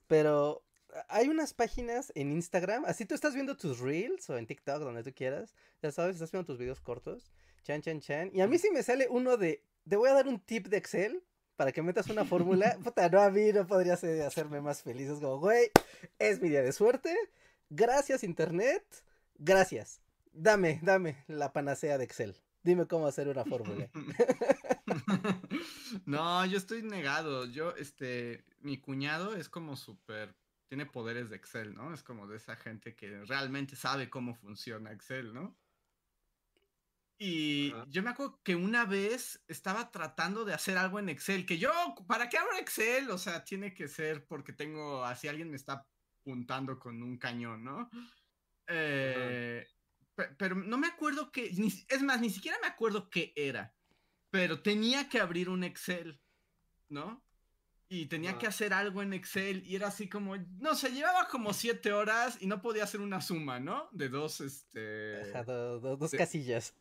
Pero 0.07 0.63
hay 1.09 1.29
unas 1.29 1.55
páginas 1.55 2.13
en 2.15 2.33
Instagram, 2.33 2.85
así 2.87 3.05
tú 3.07 3.15
estás 3.15 3.35
viendo 3.35 3.57
tus 3.57 3.79
reels 3.81 4.29
o 4.31 4.37
en 4.39 4.47
TikTok, 4.47 4.81
donde 4.81 5.03
tú 5.03 5.13
quieras, 5.15 5.55
ya 5.83 5.91
sabes, 5.93 6.17
estás 6.17 6.33
viendo 6.33 6.47
tus 6.47 6.59
videos 6.59 6.81
cortos, 6.81 7.31
chan, 7.63 7.83
chan, 7.83 8.01
chan. 8.01 8.31
Y 8.35 8.41
a 8.41 8.47
mí 8.47 8.59
sí 8.59 8.71
me 8.73 8.83
sale 8.83 9.07
uno 9.09 9.37
de, 9.37 9.65
te 9.89 9.97
voy 9.97 10.11
a 10.11 10.15
dar 10.15 10.29
un 10.29 10.41
tip 10.41 10.69
de 10.69 10.77
Excel 10.77 11.23
para 11.57 11.73
que 11.73 11.83
metas 11.83 12.09
una 12.09 12.25
fórmula. 12.25 12.79
Puta, 12.85 13.09
no, 13.09 13.21
a 13.21 13.31
mí 13.31 13.53
no 13.53 13.67
podría 13.67 13.97
ser- 13.97 14.23
hacerme 14.23 14.61
más 14.61 14.83
feliz. 14.83 15.09
Es 15.09 15.21
como, 15.21 15.39
güey, 15.39 15.71
es 16.19 16.41
mi 16.41 16.49
día 16.49 16.63
de 16.63 16.73
suerte. 16.73 17.15
Gracias, 17.69 18.25
Internet. 18.25 18.85
Gracias. 19.37 20.01
Dame, 20.33 20.81
dame 20.83 21.17
la 21.29 21.53
panacea 21.53 21.99
de 21.99 22.05
Excel. 22.05 22.37
Dime 22.63 22.87
cómo 22.87 23.07
hacer 23.07 23.29
una 23.29 23.45
fórmula. 23.45 23.89
no, 26.07 26.45
yo 26.47 26.59
estoy 26.59 26.83
negado. 26.83 27.47
Yo, 27.47 27.75
este, 27.77 28.45
mi 28.61 28.79
cuñado 28.79 29.35
es 29.35 29.49
como 29.49 29.77
súper, 29.77 30.35
tiene 30.71 30.87
poderes 30.87 31.29
de 31.29 31.37
Excel, 31.37 31.75
¿no? 31.75 31.93
Es 31.93 32.05
como 32.05 32.29
de 32.29 32.37
esa 32.37 32.55
gente 32.55 32.95
que 32.95 33.25
realmente 33.25 33.75
sabe 33.75 34.09
cómo 34.09 34.37
funciona 34.37 34.93
Excel, 34.93 35.35
¿no? 35.35 35.59
Y 37.19 37.73
Ajá. 37.73 37.87
yo 37.89 38.05
me 38.05 38.11
acuerdo 38.11 38.41
que 38.45 38.55
una 38.55 38.85
vez 38.85 39.43
estaba 39.49 39.91
tratando 39.91 40.45
de 40.45 40.55
hacer 40.55 40.79
algo 40.79 41.01
en 41.01 41.09
Excel, 41.09 41.45
que 41.45 41.59
yo, 41.59 41.73
¿para 42.07 42.29
qué 42.29 42.39
abro 42.39 42.57
Excel? 42.57 43.11
O 43.11 43.19
sea, 43.19 43.43
tiene 43.45 43.75
que 43.75 43.89
ser 43.89 44.25
porque 44.27 44.53
tengo, 44.53 45.05
así 45.05 45.27
alguien 45.27 45.51
me 45.51 45.57
está 45.57 45.85
apuntando 46.23 46.79
con 46.79 47.03
un 47.03 47.19
cañón, 47.19 47.65
¿no? 47.65 47.91
Eh, 48.69 49.67
pe- 50.15 50.37
pero 50.39 50.55
no 50.55 50.79
me 50.79 50.87
acuerdo 50.87 51.33
que, 51.33 51.51
ni- 51.51 51.85
es 51.89 52.03
más, 52.05 52.21
ni 52.21 52.31
siquiera 52.31 52.59
me 52.63 52.69
acuerdo 52.69 53.11
qué 53.11 53.33
era, 53.35 53.75
pero 54.31 54.63
tenía 54.63 55.09
que 55.09 55.19
abrir 55.19 55.49
un 55.49 55.65
Excel, 55.65 56.23
¿no? 56.89 57.27
Y 57.93 58.07
tenía 58.07 58.39
que 58.39 58.47
hacer 58.47 58.73
algo 58.73 59.03
en 59.03 59.13
Excel 59.13 59.65
y 59.67 59.75
era 59.75 59.89
así 59.89 60.09
como, 60.09 60.37
no 60.37 60.77
sé, 60.77 60.93
llevaba 60.93 61.27
como 61.27 61.53
siete 61.53 61.93
horas 61.93 62.39
y 62.41 62.47
no 62.47 62.63
podía 62.63 62.85
hacer 62.85 63.01
una 63.01 63.21
suma, 63.21 63.59
¿no? 63.59 63.89
De 63.91 64.09
dos, 64.09 64.41
este... 64.41 65.21
Ajá, 65.31 65.43
do- 65.43 65.81
do- 65.81 65.97
dos 65.97 66.13
casillas. 66.13 66.73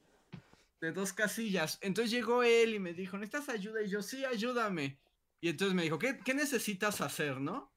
de 0.80 0.92
dos 0.92 1.12
casillas. 1.12 1.80
Entonces 1.82 2.12
llegó 2.12 2.44
él 2.44 2.76
y 2.76 2.80
me 2.80 2.94
dijo, 2.94 3.18
¿necesitas 3.18 3.50
ayuda? 3.50 3.82
Y 3.82 3.90
yo, 3.90 4.04
sí, 4.04 4.24
ayúdame. 4.24 5.00
Y 5.42 5.50
entonces 5.50 5.74
me 5.74 5.82
dijo, 5.82 5.98
¿qué, 5.98 6.20
qué 6.24 6.36
necesitas 6.36 7.02
hacer, 7.02 7.42
no? 7.42 7.74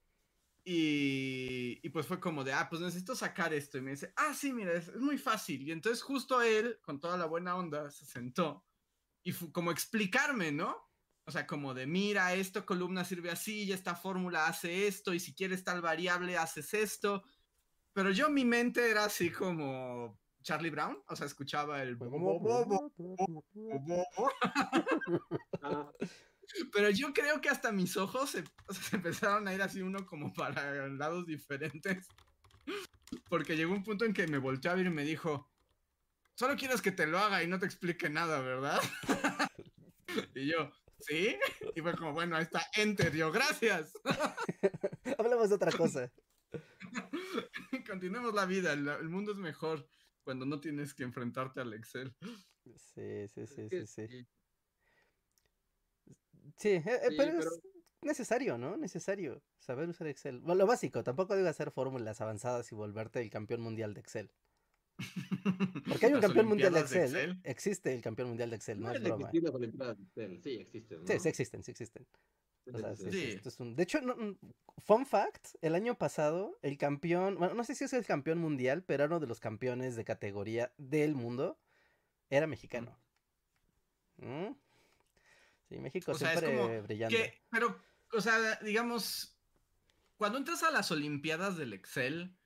Y, 0.63 1.81
y, 1.83 1.89
pues 1.89 2.07
fue 2.07 2.21
como 2.21 2.45
de, 2.45 2.53
ah, 2.53 2.69
pues 2.69 2.83
necesito 2.83 3.17
sacar 3.17 3.55
esto. 3.55 3.79
Y 3.79 3.81
me 3.81 3.93
dice, 3.93 4.13
ah, 4.17 4.35
sí, 4.35 4.53
mira, 4.53 4.73
es, 4.75 4.89
es 4.89 5.01
muy 5.01 5.17
fácil. 5.17 5.67
Y 5.67 5.73
entonces 5.73 6.03
justo 6.03 6.43
él, 6.43 6.79
con 6.83 7.01
toda 7.01 7.17
la 7.17 7.25
buena 7.27 7.57
onda, 7.57 7.91
se 7.91 8.05
sentó 8.05 8.63
y 9.23 9.33
fue 9.33 9.51
como 9.53 9.71
explicarme, 9.71 10.53
¿no? 10.53 10.77
O 11.25 11.31
sea, 11.31 11.47
como 11.47 11.73
de, 11.73 11.87
mira, 11.87 12.35
esta 12.35 12.67
columna 12.67 13.05
sirve 13.05 13.31
así, 13.31 13.65
y 13.65 13.73
esta 13.73 13.95
fórmula 13.95 14.47
hace 14.47 14.89
esto, 14.89 15.15
y 15.15 15.21
si 15.21 15.35
quieres 15.35 15.63
tal 15.63 15.81
variable, 15.81 16.37
haces 16.37 16.75
esto. 16.75 17.23
Pero 17.93 18.11
yo, 18.11 18.29
mi 18.29 18.45
mente 18.45 18.91
era 18.91 19.05
así 19.05 19.31
como 19.31 20.19
Charlie 20.43 20.71
Brown, 20.71 20.99
o 21.07 21.17
sea, 21.17 21.27
escuchaba 21.27 21.83
el... 21.83 21.97
Pero 26.73 26.91
yo 26.91 27.13
creo 27.13 27.41
que 27.41 27.49
hasta 27.49 27.73
mis 27.73 27.97
ojos 27.97 28.31
se, 28.31 28.45
se, 28.71 28.97
empezaron 28.97 29.47
a 29.49 29.55
ir 29.55 29.63
así 29.63 29.81
uno 29.81 30.05
como 30.05 30.33
para 30.33 30.89
lados 30.89 31.27
diferentes. 31.27 32.09
Porque 33.29 33.57
llegó 33.57 33.73
un 33.73 33.85
punto 33.85 34.05
en 34.05 34.13
que 34.13 34.27
me 34.27 34.39
volteó 34.39 34.71
a 34.71 34.75
ver 34.75 34.87
y 34.87 34.91
me 34.91 35.05
dijo, 35.05 35.51
solo 36.35 36.57
quieres 36.57 36.83
que 36.83 36.93
te 36.93 37.07
lo 37.07 37.19
haga 37.19 37.43
y 37.43 37.47
no 37.47 37.59
te 37.59 37.67
explique 37.67 38.11
nada, 38.11 38.41
¿verdad? 38.41 38.81
y 40.35 40.51
yo, 40.51 40.71
¿sí? 41.07 41.37
Y 41.75 41.81
fue 41.81 41.97
como, 41.97 42.13
bueno, 42.13 42.37
ahí 42.37 42.45
está, 42.45 42.67
enter, 42.77 43.15
yo, 43.15 43.31
gracias. 43.31 43.93
Hablamos 45.19 45.49
de 45.49 45.55
otra 45.55 45.73
cosa. 45.73 46.13
Continuemos 47.87 48.35
la 48.35 48.47
vida, 48.47 48.73
el, 48.73 48.87
el, 48.89 49.09
mundo 49.09 49.33
es 49.33 49.39
mejor 49.39 49.87
cuando 50.23 50.47
no 50.47 50.61
tienes 50.61 50.95
que 50.95 51.03
enfrentarte 51.03 51.61
al 51.61 51.75
Excel. 51.75 52.15
Sí, 52.65 53.29
sí, 53.29 53.47
sí, 53.47 53.69
sí, 53.69 53.87
sí. 53.87 54.27
Sí, 56.57 56.69
eh, 56.69 56.83
eh, 56.87 57.15
pero, 57.17 57.39
es 57.39 57.61
necesario, 58.03 58.59
¿no? 58.59 58.77
Necesario 58.77 59.43
saber 59.59 59.89
usar 59.89 60.07
Excel. 60.07 60.41
Bueno, 60.41 60.61
lo 60.61 60.67
básico, 60.67 61.03
tampoco 61.03 61.35
debe 61.35 61.49
hacer 61.49 61.71
fórmulas 61.71 62.21
avanzadas 62.21 62.71
y 62.73 62.75
volverte 62.75 63.21
el 63.21 63.31
campeón 63.31 63.61
mundial 63.61 63.95
de 63.95 64.01
Excel. 64.01 64.33
Porque 65.89 66.07
hay 66.07 66.15
un 66.15 66.21
campeón 66.21 66.47
mundial 66.47 66.73
de 66.75 66.81
Excel, 66.81 67.13
de 67.13 67.23
Excel, 67.23 67.41
Existe 67.45 67.95
el 67.95 68.01
campeón 68.01 68.29
mundial 68.29 68.51
de 68.51 68.57
Excel, 68.57 68.81
no, 68.81 68.89
no 68.89 68.95
es 68.95 69.03
broma. 69.03 69.31
Las 69.33 69.55
Olimpiadas 69.55 69.97
de 69.97 70.05
Excel. 70.05 70.43
Sí, 70.43 70.51
existen. 70.61 71.01
¿no? 71.01 71.07
Sí, 71.07 71.19
sí 71.19 71.29
existen, 71.29 71.63
sí 71.63 71.71
existen. 71.71 72.07
O 72.73 72.79
sea, 72.79 72.97
sí, 72.97 73.11
sí. 73.11 73.23
Esto 73.33 73.49
es 73.49 73.59
un... 73.61 73.75
De 73.75 73.83
hecho, 73.83 74.01
no, 74.01 74.15
fun 74.79 75.05
fact, 75.05 75.57
el 75.63 75.75
año 75.75 75.99
pasado, 75.99 76.59
el 76.63 76.79
campeón, 76.79 77.37
bueno, 77.37 77.55
no 77.55 77.65
sé 77.65 77.75
si 77.75 77.85
es 77.85 77.93
el 77.93 78.07
campeón 78.07 78.39
mundial, 78.39 78.85
pero 78.85 79.07
uno 79.07 79.19
de 79.19 79.27
los 79.27 79.41
campeones 79.41 79.97
de 79.97 80.05
categoría 80.05 80.73
del 80.79 81.15
mundo 81.15 81.59
era 82.31 82.47
mexicano. 82.47 82.97
¿Mm? 84.19 84.53
Sí, 85.69 85.79
México 85.79 86.13
o 86.13 86.15
sea, 86.15 86.31
siempre 86.31 86.55
es 86.55 86.61
como 86.61 86.83
brillando. 86.83 87.17
Que, 87.17 87.43
pero, 87.51 87.81
o 88.13 88.21
sea, 88.21 88.57
digamos, 88.63 89.37
cuando 90.17 90.39
entras 90.39 90.63
a 90.63 90.71
las 90.71 90.91
Olimpiadas 90.93 91.57
del 91.57 91.73
Excel, 91.73 92.37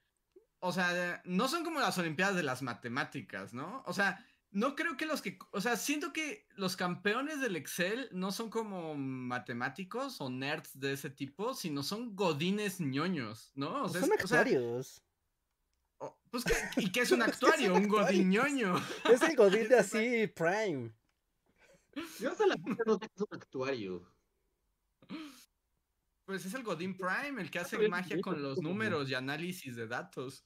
o 0.60 0.72
sea, 0.72 1.22
no 1.24 1.48
son 1.48 1.64
como 1.64 1.80
las 1.80 1.98
Olimpiadas 1.98 2.36
de 2.36 2.42
las 2.42 2.62
matemáticas, 2.62 3.54
¿no? 3.54 3.82
O 3.86 3.92
sea, 3.92 4.24
no 4.50 4.74
creo 4.74 4.96
que 4.96 5.06
los 5.06 5.20
que, 5.20 5.38
o 5.50 5.60
sea, 5.60 5.76
siento 5.76 6.12
que 6.12 6.46
los 6.54 6.76
campeones 6.76 7.40
del 7.40 7.56
Excel 7.56 8.08
no 8.12 8.32
son 8.32 8.48
como 8.48 8.94
matemáticos 8.94 10.20
o 10.20 10.30
nerds 10.30 10.78
de 10.78 10.92
ese 10.92 11.10
tipo, 11.10 11.54
sino 11.54 11.82
son 11.82 12.16
godines 12.16 12.80
ñoños, 12.80 13.52
¿no? 13.54 13.84
O 13.84 13.88
sea, 13.88 14.00
son 14.00 14.12
es, 14.12 14.20
actuarios. 14.20 15.02
O 15.98 16.06
sea, 16.06 16.16
pues, 16.30 16.44
¿qué, 16.44 16.54
¿y 16.80 16.92
qué 16.92 17.00
es 17.00 17.12
un 17.12 17.22
actuario? 17.22 17.74
un 17.74 17.88
godín 17.88 18.30
ñoño. 18.30 18.74
Es 19.12 19.22
el 19.22 19.36
godín 19.36 19.68
de 19.68 19.78
así, 19.78 20.26
Prime. 20.28 20.92
Yo 22.20 22.30
hasta 22.30 22.46
la 22.46 22.56
fecha 22.56 22.82
no 22.86 22.94
sé 22.94 23.00
qué 23.00 23.12
es 23.14 23.22
un 23.22 23.28
actuario. 23.32 24.12
Pues 26.26 26.44
es 26.44 26.54
el 26.54 26.64
Godin 26.64 26.96
Prime, 26.96 27.40
el 27.40 27.50
que 27.50 27.60
hace 27.60 27.88
magia 27.88 28.20
con 28.20 28.42
los 28.42 28.60
números 28.60 29.08
y 29.08 29.14
análisis 29.14 29.76
de 29.76 29.86
datos. 29.86 30.42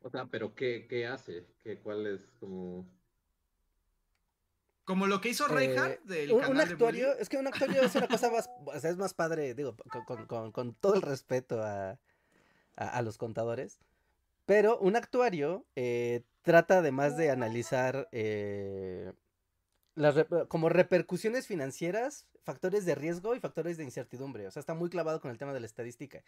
O 0.00 0.10
sea, 0.10 0.26
pero 0.26 0.54
¿qué, 0.54 0.86
qué 0.86 1.06
hace? 1.06 1.48
¿Qué, 1.62 1.80
¿Cuál 1.80 2.06
es 2.06 2.30
como...? 2.38 2.86
Como 4.84 5.06
lo 5.06 5.22
que 5.22 5.30
hizo 5.30 5.48
Reinhardt 5.48 5.94
eh, 5.94 6.00
del 6.04 6.32
un, 6.32 6.40
canal 6.40 6.54
un 6.54 6.60
actuario, 6.60 7.14
de 7.14 7.22
es 7.22 7.30
que 7.30 7.38
un 7.38 7.46
actuario 7.46 7.82
es 7.82 7.94
una 7.94 8.06
cosa 8.06 8.30
más, 8.30 8.50
o 8.66 8.78
sea, 8.78 8.90
es 8.90 8.98
más 8.98 9.14
padre, 9.14 9.54
digo, 9.54 9.74
con, 10.04 10.26
con, 10.26 10.52
con 10.52 10.74
todo 10.74 10.94
el 10.94 11.00
respeto 11.00 11.62
a, 11.62 11.92
a, 12.76 12.88
a, 12.88 13.00
los 13.00 13.16
contadores, 13.16 13.80
pero 14.44 14.78
un 14.78 14.94
actuario 14.94 15.64
eh, 15.74 16.22
trata 16.42 16.80
además 16.80 17.16
de 17.16 17.30
analizar 17.30 18.10
eh, 18.12 19.14
las 19.94 20.26
como 20.48 20.68
repercusiones 20.68 21.46
financieras, 21.46 22.26
factores 22.42 22.84
de 22.84 22.94
riesgo 22.94 23.34
y 23.34 23.40
factores 23.40 23.76
de 23.76 23.84
incertidumbre. 23.84 24.46
O 24.46 24.50
sea, 24.50 24.60
está 24.60 24.74
muy 24.74 24.90
clavado 24.90 25.20
con 25.20 25.30
el 25.30 25.38
tema 25.38 25.52
de 25.52 25.60
la 25.60 25.66
estadística. 25.66 26.22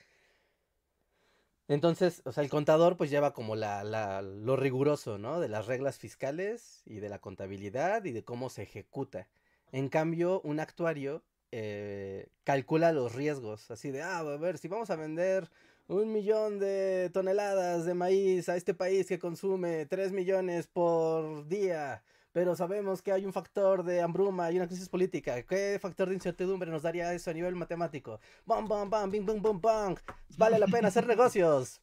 Entonces, 1.68 2.22
o 2.24 2.32
sea, 2.32 2.44
el 2.44 2.50
contador 2.50 2.96
pues 2.96 3.10
lleva 3.10 3.32
como 3.32 3.56
la, 3.56 3.82
la, 3.82 4.22
lo 4.22 4.56
riguroso, 4.56 5.18
¿no? 5.18 5.40
De 5.40 5.48
las 5.48 5.66
reglas 5.66 5.98
fiscales 5.98 6.82
y 6.86 7.00
de 7.00 7.08
la 7.08 7.18
contabilidad 7.18 8.04
y 8.04 8.12
de 8.12 8.24
cómo 8.24 8.50
se 8.50 8.62
ejecuta. 8.62 9.26
En 9.72 9.88
cambio, 9.88 10.40
un 10.42 10.60
actuario 10.60 11.24
eh, 11.50 12.28
calcula 12.44 12.92
los 12.92 13.14
riesgos, 13.14 13.70
así 13.70 13.90
de, 13.90 14.02
ah, 14.02 14.18
a 14.18 14.36
ver, 14.36 14.58
si 14.58 14.68
vamos 14.68 14.90
a 14.90 14.96
vender 14.96 15.50
un 15.88 16.12
millón 16.12 16.58
de 16.58 17.10
toneladas 17.12 17.84
de 17.84 17.94
maíz 17.94 18.48
a 18.48 18.56
este 18.56 18.74
país 18.74 19.06
que 19.06 19.18
consume 19.18 19.86
3 19.86 20.12
millones 20.12 20.66
por 20.68 21.48
día, 21.48 22.02
pero 22.36 22.54
sabemos 22.54 23.00
que 23.00 23.12
hay 23.12 23.24
un 23.24 23.32
factor 23.32 23.82
de 23.82 24.02
hambruma 24.02 24.52
y 24.52 24.58
una 24.58 24.66
crisis 24.66 24.90
política. 24.90 25.42
¿Qué 25.44 25.78
factor 25.80 26.10
de 26.10 26.16
incertidumbre 26.16 26.70
nos 26.70 26.82
daría 26.82 27.14
eso 27.14 27.30
a 27.30 27.32
nivel 27.32 27.54
matemático? 27.54 28.20
¡Bam, 28.44 28.68
bam, 28.68 28.90
bam! 28.90 29.10
¡Bing, 29.10 29.24
bum, 29.24 29.40
bum, 29.40 29.58
bam! 29.58 29.96
¡Vale 30.36 30.58
la 30.58 30.66
pena 30.66 30.88
hacer 30.88 31.06
negocios! 31.16 31.80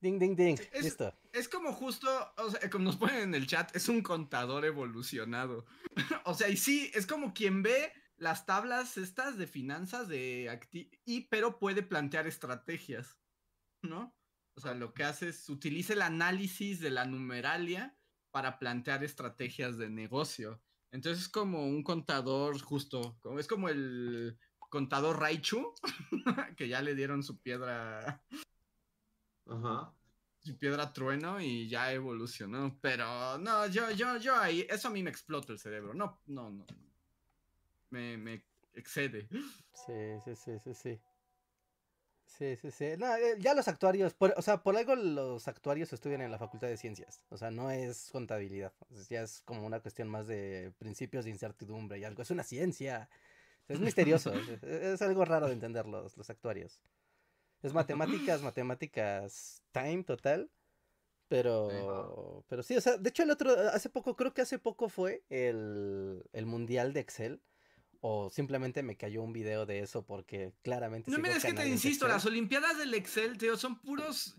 Ding, 0.00 0.20
ding, 0.20 0.36
ding. 0.36 0.56
Es, 0.72 0.84
Listo. 0.84 1.12
Es 1.32 1.48
como 1.48 1.72
justo, 1.72 2.08
o 2.36 2.50
sea, 2.52 2.70
como 2.70 2.84
nos 2.84 2.96
ponen 2.96 3.16
en 3.16 3.34
el 3.34 3.48
chat, 3.48 3.74
es 3.74 3.88
un 3.88 4.00
contador 4.00 4.64
evolucionado. 4.64 5.66
o 6.24 6.34
sea, 6.34 6.48
y 6.48 6.56
sí, 6.56 6.92
es 6.94 7.08
como 7.08 7.34
quien 7.34 7.64
ve 7.64 7.92
las 8.18 8.46
tablas 8.46 8.96
estas 8.96 9.38
de 9.38 9.48
finanzas 9.48 10.06
de 10.06 10.50
acti 10.50 10.88
y 11.04 11.22
pero 11.22 11.58
puede 11.58 11.82
plantear 11.82 12.28
estrategias, 12.28 13.18
¿no? 13.82 14.14
O 14.54 14.60
sea, 14.60 14.74
lo 14.74 14.94
que 14.94 15.02
hace 15.02 15.30
es 15.30 15.48
utiliza 15.48 15.94
el 15.94 16.02
análisis 16.02 16.78
de 16.78 16.90
la 16.90 17.06
numeralia 17.06 17.98
para 18.32 18.58
plantear 18.58 19.04
estrategias 19.04 19.78
de 19.78 19.88
negocio. 19.88 20.60
Entonces 20.90 21.24
es 21.24 21.28
como 21.28 21.66
un 21.66 21.82
contador 21.84 22.60
justo, 22.60 23.16
como, 23.20 23.38
es 23.38 23.46
como 23.46 23.68
el 23.68 24.36
contador 24.68 25.20
Raichu, 25.20 25.72
que 26.56 26.66
ya 26.66 26.82
le 26.82 26.94
dieron 26.94 27.22
su 27.22 27.40
piedra. 27.40 28.22
Ajá. 29.46 29.94
Su 30.40 30.58
piedra 30.58 30.92
trueno 30.92 31.40
y 31.40 31.68
ya 31.68 31.92
evolucionó. 31.92 32.76
Pero 32.80 33.38
no, 33.38 33.66
yo, 33.68 33.90
yo, 33.92 34.16
yo 34.16 34.34
ahí, 34.36 34.66
eso 34.68 34.88
a 34.88 34.90
mí 34.90 35.02
me 35.02 35.10
explota 35.10 35.52
el 35.52 35.58
cerebro. 35.58 35.94
No, 35.94 36.20
no, 36.26 36.50
no. 36.50 36.66
Me, 37.90 38.16
me 38.16 38.44
excede. 38.74 39.28
Sí, 39.30 39.92
sí, 40.24 40.34
sí, 40.34 40.52
sí, 40.64 40.74
sí. 40.74 41.00
Sí, 42.38 42.56
sí, 42.56 42.70
sí. 42.70 42.86
No, 42.98 43.14
eh, 43.14 43.36
ya 43.38 43.54
los 43.54 43.68
actuarios, 43.68 44.14
por, 44.14 44.32
o 44.36 44.42
sea, 44.42 44.62
por 44.62 44.76
algo 44.76 44.96
los 44.96 45.46
actuarios 45.48 45.92
estudian 45.92 46.22
en 46.22 46.30
la 46.30 46.38
Facultad 46.38 46.68
de 46.68 46.76
Ciencias. 46.76 47.24
O 47.28 47.36
sea, 47.36 47.50
no 47.50 47.70
es 47.70 48.08
contabilidad. 48.10 48.72
Ya 49.10 49.22
es 49.22 49.42
como 49.42 49.66
una 49.66 49.80
cuestión 49.80 50.08
más 50.08 50.26
de 50.26 50.72
principios 50.78 51.24
de 51.24 51.30
incertidumbre 51.30 51.98
y 51.98 52.04
algo. 52.04 52.22
Es 52.22 52.30
una 52.30 52.42
ciencia. 52.42 53.10
Es 53.68 53.80
misterioso. 53.80 54.32
es, 54.62 54.62
es, 54.62 55.02
algo 55.02 55.24
raro 55.24 55.46
de 55.46 55.52
entender 55.52 55.86
los, 55.86 56.16
los 56.16 56.30
actuarios. 56.30 56.82
Es 57.62 57.74
matemáticas, 57.74 58.42
matemáticas 58.42 59.62
time 59.72 60.02
total. 60.04 60.50
Pero, 61.28 62.44
pero 62.48 62.62
sí, 62.62 62.76
o 62.76 62.80
sea, 62.82 62.98
de 62.98 63.08
hecho 63.08 63.22
el 63.22 63.30
otro, 63.30 63.52
hace 63.72 63.88
poco, 63.88 64.16
creo 64.16 64.34
que 64.34 64.42
hace 64.42 64.58
poco 64.58 64.90
fue 64.90 65.24
el, 65.30 66.22
el 66.34 66.44
Mundial 66.44 66.92
de 66.92 67.00
Excel 67.00 67.40
o 68.04 68.30
simplemente 68.30 68.82
me 68.82 68.96
cayó 68.96 69.22
un 69.22 69.32
video 69.32 69.64
de 69.64 69.78
eso 69.78 70.04
porque 70.04 70.52
claramente... 70.62 71.08
No, 71.08 71.18
mira, 71.18 71.36
es 71.36 71.44
que 71.44 71.52
te 71.52 71.68
insisto, 71.68 72.08
las 72.08 72.26
Olimpiadas 72.26 72.76
del 72.76 72.92
Excel, 72.94 73.38
tío, 73.38 73.56
son 73.56 73.80
puros... 73.80 74.36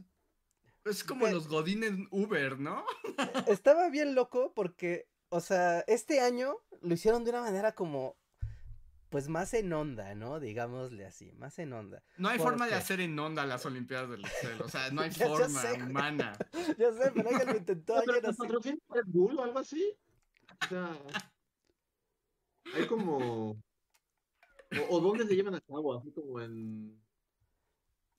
Es 0.84 1.05
como 1.05 1.27
los 1.27 1.48
godines 1.48 1.93
Uber, 2.12 2.60
¿no? 2.60 2.84
Estaba 3.48 3.89
bien 3.89 4.15
loco 4.15 4.51
porque, 4.53 5.08
o 5.29 5.39
sea, 5.39 5.79
este 5.88 6.20
año 6.20 6.58
lo 6.82 6.93
hicieron 6.93 7.24
de 7.24 7.29
una 7.29 7.41
manera 7.41 7.74
como... 7.74 8.17
Pues 9.08 9.29
más 9.29 9.53
en 9.53 9.72
onda, 9.72 10.13
¿no? 10.13 10.41
Digámosle 10.41 11.05
así, 11.05 11.32
más 11.34 11.58
en 11.60 11.72
onda. 11.72 12.03
No 12.17 12.27
hay 12.27 12.39
porque... 12.39 12.50
forma 12.50 12.67
de 12.67 12.75
hacer 12.75 13.00
en 13.00 13.17
onda 13.17 13.46
las 13.46 13.65
Olimpiadas 13.65 14.10
del 14.10 14.25
Excel, 14.25 14.62
o 14.62 14.67
sea, 14.67 14.89
no 14.91 15.03
hay 15.03 15.10
ya, 15.12 15.27
forma 15.27 15.62
humana. 15.86 16.34
ya 16.77 16.91
sé, 16.91 17.12
pero 17.13 17.29
alguien 17.29 17.48
lo 17.48 17.58
intentó. 17.58 18.03
¿Pero 18.05 18.36
patrocina 18.36 18.77
Red 18.89 19.05
Bull 19.05 19.39
o 19.39 19.43
algo 19.43 19.60
así? 19.60 19.96
O 20.65 20.67
sea... 20.67 21.00
Hay 22.75 22.88
como. 22.88 23.51
O, 23.51 23.58
o, 24.89 25.00
dónde 25.00 25.25
se 25.27 25.36
llevan 25.36 25.55
a 25.55 25.62
cabo, 25.62 25.98
así 26.00 26.12
como 26.12 26.41
en. 26.41 27.00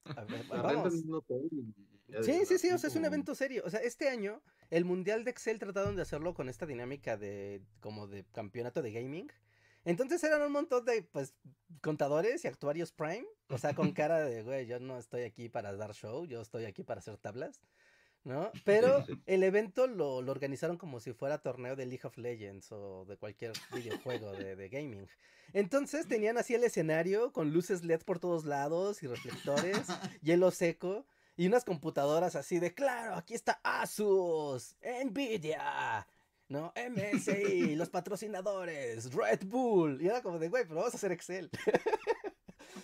A 0.05 0.25
ver, 0.25 0.47
La 0.49 0.63
vamos. 0.63 0.83
rentan 0.85 0.99
en 1.01 1.09
un 1.09 1.15
hotel 1.15 1.49
y- 1.51 1.61
y- 1.61 2.23
Sí, 2.23 2.45
sí, 2.45 2.59
sí, 2.59 2.71
o 2.71 2.77
sea, 2.79 2.89
es 2.91 2.97
un 2.97 3.07
evento 3.07 3.35
serio. 3.35 3.63
O 3.65 3.71
sea, 3.71 3.81
este 3.81 4.11
año 4.11 4.43
el 4.71 4.85
Mundial 4.85 5.25
de 5.25 5.31
Excel 5.31 5.59
trataron 5.59 5.97
de 5.97 6.03
hacerlo 6.03 6.35
con 6.35 6.51
esta 6.51 6.67
dinámica 6.67 7.17
de 7.17 7.63
como 7.81 8.07
de 8.07 8.25
campeonato 8.31 8.83
de 8.83 8.93
gaming. 8.93 9.29
Entonces 9.87 10.23
eran 10.23 10.43
un 10.43 10.53
montón 10.53 10.85
de 10.85 11.03
pues 11.03 11.35
contadores 11.83 12.45
y 12.45 12.49
actuarios 12.49 12.93
Prime, 12.93 13.27
o 13.49 13.57
sea, 13.59 13.75
con 13.75 13.93
cara 13.95 14.21
de, 14.21 14.43
güey, 14.43 14.67
yo 14.67 14.79
no 14.81 14.99
estoy 14.99 15.23
aquí 15.23 15.49
para 15.49 15.75
dar 15.77 15.95
show, 15.95 16.27
yo 16.27 16.43
estoy 16.43 16.67
aquí 16.67 16.85
para 16.85 17.01
hacer 17.01 17.17
tablas, 17.19 17.61
¿no? 18.25 18.51
Pero 18.65 19.05
el 19.27 19.43
evento 19.43 19.87
lo, 19.87 20.23
lo 20.23 20.33
organizaron 20.33 20.77
como 20.77 21.01
si 21.01 21.13
fuera 21.13 21.39
torneo 21.39 21.77
de 21.77 21.87
League 21.87 22.05
of 22.05 22.17
Legends 22.19 22.73
o 22.73 23.05
de 23.05 23.17
cualquier 23.17 23.53
videojuego 23.73 24.33
de, 24.33 24.57
de 24.57 24.69
gaming. 24.69 25.07
Entonces 25.53 26.09
tenían 26.09 26.37
así 26.37 26.55
el 26.55 26.65
escenario 26.65 27.33
con 27.33 27.53
luces 27.53 27.85
LED 27.85 28.03
por 28.03 28.19
todos 28.19 28.45
lados 28.45 29.03
y 29.03 29.07
reflectores, 29.07 29.79
hielo 30.23 30.51
seco 30.51 31.07
y 31.37 31.47
unas 31.47 31.65
computadoras 31.65 32.37
así 32.37 32.59
de, 32.59 32.75
claro, 32.75 33.17
aquí 33.17 33.35
está 33.35 33.61
Asus, 33.63 34.77
Nvidia, 35.05 36.07
¿no? 36.49 36.73
MSI, 36.77 37.75
los 37.75 37.91
patrocinadores, 37.91 39.13
Red 39.13 39.45
Bull. 39.47 40.01
Y 40.01 40.07
era 40.07 40.23
como 40.23 40.39
de, 40.39 40.49
güey, 40.49 40.65
pero 40.65 40.77
vamos 40.77 40.95
a 40.95 40.97
hacer 40.97 41.13
Excel. 41.13 41.51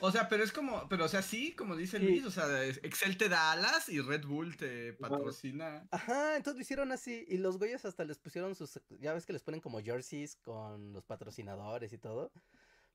O 0.01 0.11
sea, 0.11 0.29
pero 0.29 0.43
es 0.43 0.53
como, 0.53 0.89
pero 0.89 1.05
o 1.05 1.09
sea, 1.09 1.23
sí, 1.23 1.53
como 1.55 1.77
dice 1.77 1.99
Sí. 1.99 2.05
Luis, 2.05 2.25
o 2.25 2.31
sea, 2.31 2.65
Excel 2.67 3.17
te 3.19 3.29
da 3.29 3.53
alas 3.53 3.89
y 3.89 4.01
Red 4.01 4.25
Bull 4.25 4.57
te 4.57 4.95
patrocina. 4.95 5.87
Ajá, 5.91 6.37
entonces 6.37 6.57
lo 6.57 6.63
hicieron 6.63 6.93
así 6.93 7.25
y 7.29 7.37
los 7.37 7.59
güeyes 7.59 7.85
hasta 7.85 8.05
les 8.05 8.19
pusieron 8.19 8.55
sus, 8.55 8.81
ya 8.99 9.13
ves 9.13 9.27
que 9.27 9.33
les 9.33 9.43
ponen 9.43 9.61
como 9.61 9.81
jerseys 9.81 10.37
con 10.37 10.93
los 10.93 11.05
patrocinadores 11.05 11.93
y 11.93 11.99
todo. 11.99 12.33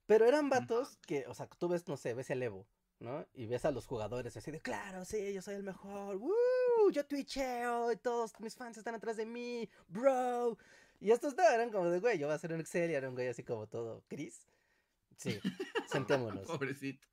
Pero 0.08 0.26
eran 0.26 0.50
vatos 0.50 0.98
que, 1.08 1.26
o 1.28 1.34
sea, 1.34 1.48
tú 1.48 1.68
ves, 1.68 1.88
no 1.88 1.98
sé, 1.98 2.14
ves 2.14 2.30
el 2.30 2.44
Evo, 2.44 2.68
¿no? 3.00 3.26
Y 3.34 3.46
ves 3.48 3.66
a 3.66 3.72
los 3.72 3.86
jugadores 3.88 4.36
así 4.38 4.52
de, 4.52 4.62
claro, 4.62 5.06
sí, 5.06 5.34
yo 5.34 5.42
soy 5.42 5.56
el 5.56 5.64
mejor, 5.64 6.18
¡Woo! 6.18 6.92
Yo 6.92 7.06
twitcheo 7.06 7.92
y 7.92 7.98
todos 7.98 8.40
mis 8.40 8.56
fans 8.56 8.78
están 8.78 8.96
atrás 8.96 9.18
de 9.18 9.26
mí, 9.26 9.70
bro. 9.88 10.58
Y 11.00 11.12
estos 11.12 11.36
no, 11.36 11.44
eran 11.44 11.72
como 11.72 11.90
de, 11.90 12.00
güey, 12.00 12.18
yo 12.18 12.28
voy 12.28 12.34
a 12.34 12.36
hacer 12.36 12.54
un 12.54 12.62
Excel 12.62 12.92
y 12.92 12.94
era 12.94 13.10
un 13.10 13.16
güey 13.16 13.28
así 13.28 13.44
como 13.44 13.68
todo, 13.68 14.04
Chris. 14.08 14.48
Sí, 15.18 15.40
sentémonos, 15.88 16.46
Pobrecito. 16.46 17.08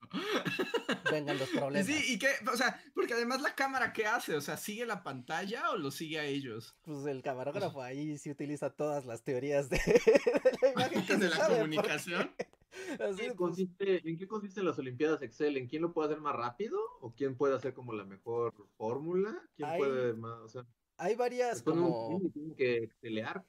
vengan 1.10 1.38
los 1.38 1.48
problemas. 1.50 1.86
sí, 1.86 2.14
y 2.14 2.18
qué, 2.18 2.28
o 2.52 2.56
sea, 2.56 2.80
porque 2.94 3.14
además 3.14 3.40
la 3.42 3.54
cámara, 3.54 3.92
¿qué 3.92 4.06
hace? 4.06 4.34
O 4.36 4.40
sea, 4.40 4.56
¿sigue 4.56 4.84
la 4.86 5.02
pantalla 5.02 5.70
o 5.70 5.76
lo 5.76 5.90
sigue 5.90 6.18
a 6.18 6.24
ellos? 6.24 6.76
Pues 6.82 7.06
el 7.06 7.22
camarógrafo 7.22 7.80
ahí 7.82 8.18
sí 8.18 8.30
utiliza 8.30 8.70
todas 8.70 9.04
las 9.06 9.22
teorías 9.22 9.68
de, 9.70 9.76
de 9.86 10.52
la 10.62 10.70
imagen 10.72 11.06
que 11.06 11.16
De 11.16 11.24
se 11.24 11.30
la 11.30 11.36
sabe, 11.36 11.54
comunicación. 11.56 12.28
porque- 12.36 12.48
así, 13.04 13.16
¿Qué 13.20 13.26
pues, 13.26 13.36
consiste- 13.36 14.00
¿En 14.08 14.18
qué 14.18 14.26
consisten 14.26 14.64
las 14.64 14.78
Olimpiadas 14.78 15.22
Excel? 15.22 15.56
¿En 15.58 15.68
quién 15.68 15.82
lo 15.82 15.92
puede 15.92 16.08
hacer 16.08 16.20
más 16.22 16.34
rápido? 16.34 16.78
¿O 17.00 17.14
quién 17.14 17.36
puede 17.36 17.54
hacer 17.54 17.74
como 17.74 17.92
la 17.92 18.04
mejor 18.04 18.52
fórmula? 18.76 19.38
¿Quién 19.56 19.68
Hay- 19.68 19.78
puede 19.78 20.14
más? 20.14 20.40
O 20.40 20.48
sea, 20.48 20.66
hay 20.96 21.14
varias 21.14 21.54
¿les 21.56 21.62
ponen 21.62 21.84
un 21.84 21.90
como 21.92 22.30
tienen 22.32 22.54
que 22.54 22.88
pelear? 23.00 23.44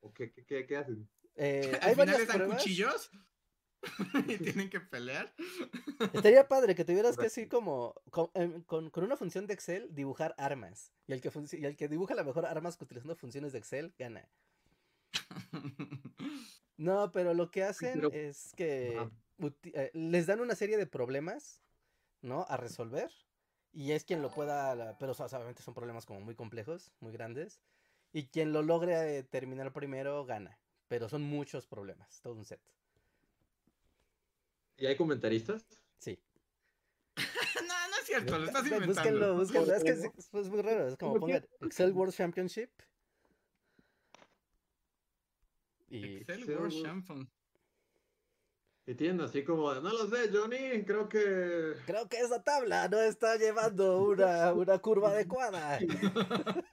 ¿O 0.00 0.12
qué, 0.12 0.30
qué, 0.32 0.44
qué, 0.44 0.66
qué 0.66 0.76
hacen? 0.76 1.08
eh, 1.36 1.62
Al 1.82 1.88
hay 1.88 1.94
final 1.94 1.96
varias 1.96 2.18
les 2.18 2.28
dan 2.28 2.36
pruebas. 2.38 2.58
cuchillos 2.62 3.10
y 4.28 4.36
tienen 4.38 4.68
que 4.70 4.80
pelear. 4.80 5.32
Estaría 6.12 6.46
padre 6.48 6.74
que 6.74 6.84
tuvieras 6.84 7.16
que 7.16 7.26
así 7.26 7.46
como 7.46 7.94
con, 8.10 8.30
em, 8.34 8.62
con- 8.62 8.90
con 8.90 9.04
una 9.04 9.16
función 9.16 9.46
de 9.46 9.54
Excel 9.54 9.94
dibujar 9.94 10.34
armas 10.38 10.92
y 11.06 11.12
el 11.12 11.20
que 11.20 11.30
y 11.58 11.64
el 11.64 11.76
que 11.76 11.88
dibuja 11.88 12.14
la 12.14 12.24
mejor 12.24 12.44
armas 12.46 12.78
utilizando 12.80 13.16
funciones 13.16 13.52
de 13.52 13.58
Excel 13.58 13.94
gana. 13.98 14.28
No, 16.76 17.12
pero 17.12 17.34
lo 17.34 17.50
que 17.50 17.62
hacen 17.62 17.92
pero- 17.94 18.10
es 18.10 18.52
que 18.56 18.98
eh, 19.74 19.90
les 19.92 20.26
dan 20.26 20.40
una 20.40 20.54
serie 20.54 20.78
de 20.78 20.86
problemas, 20.86 21.60
¿no? 22.22 22.46
A 22.48 22.56
resolver. 22.56 23.10
Y 23.72 23.92
es 23.92 24.04
quien 24.04 24.22
lo 24.22 24.30
pueda, 24.30 24.96
pero 24.98 25.12
o 25.12 25.14
sea, 25.14 25.26
obviamente 25.26 25.62
son 25.62 25.74
problemas 25.74 26.06
como 26.06 26.20
muy 26.22 26.34
complejos, 26.34 26.90
muy 27.00 27.12
grandes. 27.12 27.60
Y 28.12 28.28
quien 28.28 28.52
lo 28.54 28.62
logre 28.62 29.18
eh, 29.18 29.22
terminar 29.22 29.72
primero 29.74 30.24
gana. 30.24 30.58
Pero 30.88 31.08
son 31.10 31.20
muchos 31.22 31.66
problemas, 31.66 32.20
todo 32.22 32.32
un 32.34 32.46
set. 32.46 32.60
¿Y 34.80 34.86
hay 34.86 34.96
comentaristas? 34.96 35.66
Sí. 35.98 36.18
no, 37.16 37.88
no 37.90 37.96
es 38.00 38.06
cierto, 38.06 38.38
lo 38.38 38.46
estás 38.46 38.62
Ve- 38.64 38.76
inventando. 38.76 39.34
Búsquenlo, 39.34 39.34
búsquenlo. 39.36 39.74
Es 39.74 39.84
que 39.84 39.90
es, 39.90 40.04
es 40.32 40.48
muy 40.48 40.62
raro. 40.62 40.88
Es 40.88 40.96
como 40.96 41.12
¿Cómo 41.12 41.26
pongan 41.26 41.46
Excel 41.60 41.92
World 41.92 42.14
Championship. 42.14 42.70
Y 45.90 46.16
Excel 46.16 46.38
Excel 46.40 46.56
World 46.56 46.72
World- 46.72 46.84
Champion. 46.84 47.30
Y 48.86 48.94
tienen 48.94 49.20
así 49.20 49.44
como, 49.44 49.72
de, 49.72 49.82
no 49.82 49.92
lo 49.92 50.08
sé, 50.08 50.30
Johnny, 50.32 50.82
creo 50.84 51.08
que... 51.08 51.74
creo 51.86 52.08
que 52.08 52.18
esa 52.18 52.42
tabla 52.42 52.88
no 52.88 53.00
está 53.00 53.36
llevando 53.36 54.02
una, 54.02 54.52
una 54.52 54.78
curva 54.78 55.10
adecuada. 55.10 55.78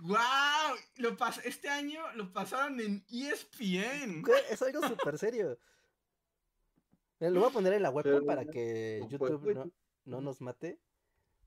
¡Wow! 0.00 0.76
Lo 0.98 1.16
pas 1.16 1.40
este 1.44 1.68
año 1.68 2.00
lo 2.12 2.32
pasaron 2.32 2.78
en 2.80 3.04
ESPN. 3.10 4.22
Es 4.50 4.62
algo 4.62 4.86
súper 4.86 5.18
serio. 5.18 5.58
Mira, 7.18 7.30
Lo 7.32 7.40
voy 7.40 7.48
a 7.48 7.52
poner 7.52 7.72
en 7.72 7.82
la 7.82 7.90
webcam 7.90 8.12
Pero, 8.14 8.26
para 8.26 8.44
que 8.44 9.00
YouTube 9.08 9.40
pues, 9.42 9.56
no, 9.56 9.70
no 10.04 10.20
nos 10.20 10.40
mate. 10.40 10.78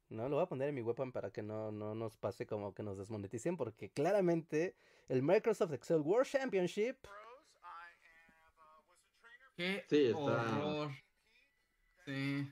No, 0.09 0.27
lo 0.27 0.37
voy 0.37 0.43
a 0.43 0.49
poner 0.49 0.69
en 0.69 0.75
mi 0.75 0.81
webcam 0.81 1.11
para 1.11 1.31
que 1.31 1.43
no, 1.43 1.71
no 1.71 1.93
nos 1.93 2.17
pase 2.17 2.47
como 2.47 2.73
que 2.73 2.81
nos 2.81 2.97
desmoneticen, 2.97 3.55
porque 3.57 3.91
claramente 3.91 4.75
el 5.07 5.21
Microsoft 5.21 5.73
Excel 5.73 6.01
World 6.01 6.27
Championship 6.27 6.97
¡Qué 9.55 9.85
Sí, 9.89 10.05
está- 10.05 10.17
horror! 10.17 10.91
Sí. 12.05 12.49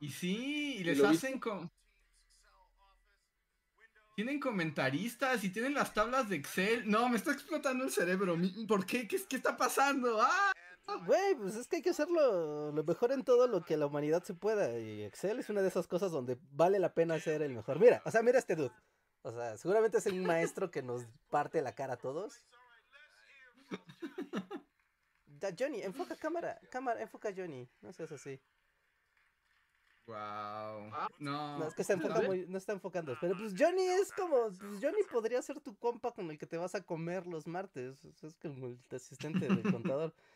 Y 0.00 0.08
sí, 0.10 0.74
y 0.76 0.80
¿Y 0.80 0.84
les 0.84 1.02
hacen 1.02 1.38
con... 1.38 1.70
Tienen 4.16 4.40
comentaristas 4.40 5.44
y 5.44 5.50
tienen 5.50 5.74
las 5.74 5.94
tablas 5.94 6.28
de 6.28 6.36
Excel. 6.36 6.90
No, 6.90 7.08
me 7.08 7.16
está 7.16 7.32
explotando 7.32 7.84
el 7.84 7.90
cerebro. 7.90 8.36
¿Por 8.66 8.84
qué? 8.84 9.06
¿Qué, 9.06 9.18
qué 9.28 9.36
está 9.36 9.56
pasando? 9.56 10.20
¡Ah! 10.20 10.52
Güey, 10.86 11.34
pues 11.34 11.56
es 11.56 11.66
que 11.66 11.76
hay 11.76 11.82
que 11.82 11.90
hacerlo 11.90 12.70
lo 12.72 12.84
mejor 12.84 13.10
en 13.12 13.24
todo 13.24 13.48
lo 13.48 13.64
que 13.64 13.76
la 13.76 13.86
humanidad 13.86 14.22
se 14.22 14.34
pueda. 14.34 14.78
Y 14.78 15.02
Excel 15.02 15.40
es 15.40 15.48
una 15.48 15.62
de 15.62 15.68
esas 15.68 15.86
cosas 15.88 16.12
donde 16.12 16.38
vale 16.52 16.78
la 16.78 16.94
pena 16.94 17.18
ser 17.18 17.42
el 17.42 17.54
mejor. 17.54 17.80
Mira, 17.80 18.02
o 18.04 18.10
sea, 18.10 18.22
mira 18.22 18.38
este 18.38 18.54
dude. 18.54 18.72
O 19.22 19.32
sea, 19.32 19.56
seguramente 19.56 19.98
es 19.98 20.06
un 20.06 20.24
maestro 20.24 20.70
que 20.70 20.82
nos 20.82 21.04
parte 21.28 21.60
la 21.60 21.74
cara 21.74 21.94
a 21.94 21.98
todos. 21.98 22.46
Da, 25.26 25.50
Johnny, 25.58 25.82
enfoca 25.82 26.16
cámara, 26.16 26.58
cámara, 26.70 27.02
enfoca 27.02 27.30
a 27.30 27.34
Johnny. 27.36 27.68
No 27.80 27.92
seas 27.92 28.12
así. 28.12 28.40
¡Wow! 30.06 30.90
No. 31.18 31.58
No, 31.58 31.66
es 31.66 31.74
que 31.74 31.82
se 31.82 31.94
enfoca 31.94 32.22
muy, 32.22 32.46
no 32.46 32.58
está 32.58 32.72
enfocando. 32.72 33.16
Pero 33.20 33.36
pues 33.36 33.54
Johnny 33.58 33.82
es 33.82 34.12
como, 34.12 34.44
pues 34.46 34.80
Johnny 34.80 35.02
podría 35.10 35.42
ser 35.42 35.60
tu 35.60 35.76
compa 35.76 36.12
con 36.12 36.30
el 36.30 36.38
que 36.38 36.46
te 36.46 36.56
vas 36.56 36.76
a 36.76 36.82
comer 36.82 37.26
los 37.26 37.48
martes. 37.48 38.04
Es 38.04 38.34
como 38.36 38.68
el 38.68 38.78
asistente 38.92 39.48
del 39.48 39.62
contador. 39.70 40.14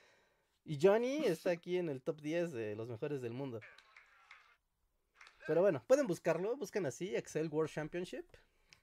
Y 0.65 0.79
Johnny 0.81 1.25
está 1.25 1.51
aquí 1.51 1.77
en 1.79 1.89
el 1.89 2.03
top 2.03 2.21
10 2.21 2.53
de 2.53 2.77
los 2.77 2.89
mejores 2.89 3.23
del 3.23 3.33
mundo. 3.33 3.61
Pero 5.47 5.63
bueno, 5.63 5.83
pueden 5.87 6.07
buscarlo, 6.07 6.57
busquen 6.57 6.87
así, 6.87 7.15
Excel 7.17 7.49
World 7.49 7.73
Championship. 7.73 8.25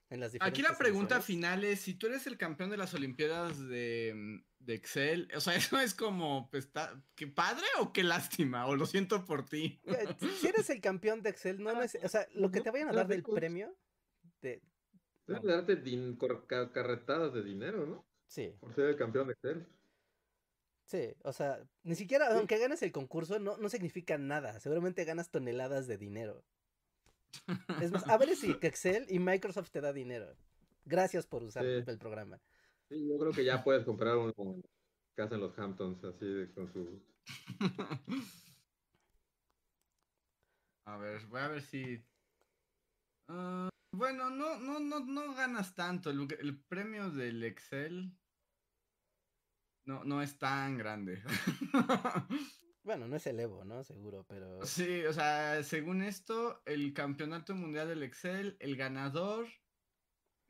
En 0.10 0.22
las 0.22 0.34
Aquí 0.40 0.62
la 0.62 0.78
pregunta 0.78 1.22
final 1.22 1.66
es, 1.66 1.82
si 1.82 1.94
tú 1.94 2.08
eres 2.08 2.28
el 2.28 2.38
campeón 2.38 2.70
de 2.70 2.78
las 2.78 2.94
Olimpiadas 2.94 3.60
de, 3.68 4.42
de 4.60 4.74
Excel, 4.74 5.30
o 5.36 5.42
sea, 5.42 5.56
eso 5.56 5.80
es 5.80 5.94
como, 5.94 6.50
pues, 6.50 6.70
qué 7.16 7.28
padre 7.28 7.66
o 7.80 7.92
qué 7.92 8.04
lástima, 8.04 8.68
o 8.68 8.76
lo 8.76 8.86
siento 8.86 9.26
por 9.26 9.46
ti. 9.46 9.82
Si 10.40 10.48
eres 10.48 10.70
el 10.70 10.80
campeón 10.80 11.22
de 11.22 11.30
Excel, 11.30 11.62
no, 11.62 11.72
neces- 11.74 12.04
o 12.04 12.08
sea, 12.08 12.26
lo 12.34 12.52
que 12.52 12.62
te 12.62 12.72
vayan 12.72 12.90
a 12.90 12.94
dar 12.94 13.08
del 13.08 13.24
premio, 13.24 13.78
de, 14.42 14.62
Deben 15.28 15.44
de 15.44 15.54
darte 15.54 16.72
carretadas 16.72 17.34
de 17.34 17.44
dinero, 17.44 17.86
¿no? 17.86 18.08
sí, 18.28 18.56
Por 18.60 18.74
ser 18.74 18.86
el 18.86 18.96
campeón 18.96 19.28
de 19.28 19.34
Excel. 19.34 19.68
Sí, 20.88 21.14
o 21.24 21.34
sea, 21.34 21.60
ni 21.84 21.96
siquiera, 21.96 22.34
aunque 22.38 22.58
ganes 22.60 22.82
el 22.82 22.94
concurso, 22.94 23.40
no, 23.40 23.58
no 23.58 23.68
significa 23.68 24.18
nada. 24.18 24.58
Seguramente 24.62 25.04
ganas 25.04 25.30
toneladas 25.30 25.86
de 25.86 25.98
dinero. 25.98 26.46
Es 27.82 27.92
más, 27.92 28.08
a 28.08 28.18
ver 28.18 28.34
si 28.38 28.52
Excel 28.62 29.06
y 29.10 29.20
Microsoft 29.20 29.70
te 29.70 29.82
da 29.82 29.92
dinero. 29.92 30.34
Gracias 30.86 31.28
por 31.28 31.44
usar 31.44 31.66
Sí. 31.66 31.84
el 31.86 31.98
programa. 31.98 32.40
Sí, 32.90 33.06
yo 33.06 33.20
creo 33.20 33.34
que 33.34 33.44
ya 33.44 33.62
puedes 33.66 33.84
comprar 33.84 34.16
uno 34.16 34.34
como 34.34 34.62
que 35.14 35.22
hacen 35.22 35.42
los 35.42 35.60
Hamptons, 35.60 36.02
así 36.06 36.26
de- 36.26 36.54
con 36.54 36.72
su... 36.72 37.04
A 40.86 40.98
ver, 40.98 41.26
voy 41.28 41.42
a 41.42 41.48
ver 41.50 41.62
si. 41.62 42.02
Ah, 43.28 43.68
bueno, 43.92 44.30
no, 44.30 44.58
no, 44.58 44.80
no, 44.80 45.02
no 45.02 45.34
ganas 45.36 45.76
tanto. 45.76 46.10
El, 46.10 46.28
el 46.40 46.58
premio 46.64 47.10
del 47.12 47.44
Excel 47.44 48.10
no, 49.88 50.04
no 50.04 50.22
es 50.22 50.38
tan 50.38 50.78
grande. 50.78 51.24
Bueno, 52.84 53.06
no 53.06 53.18
es 53.18 53.28
el 53.28 53.38
Evo, 53.38 53.66
¿no? 53.66 53.84
Seguro, 53.84 54.26
pero... 54.30 54.66
sí, 54.66 55.04
o 55.04 55.12
sea, 55.12 55.62
según 55.62 56.02
esto, 56.02 56.62
el 56.66 56.94
campeonato 56.94 57.54
mundial 57.54 57.90
del 57.90 58.02
Excel, 58.02 58.56
el 58.62 58.78
ganador 58.78 59.46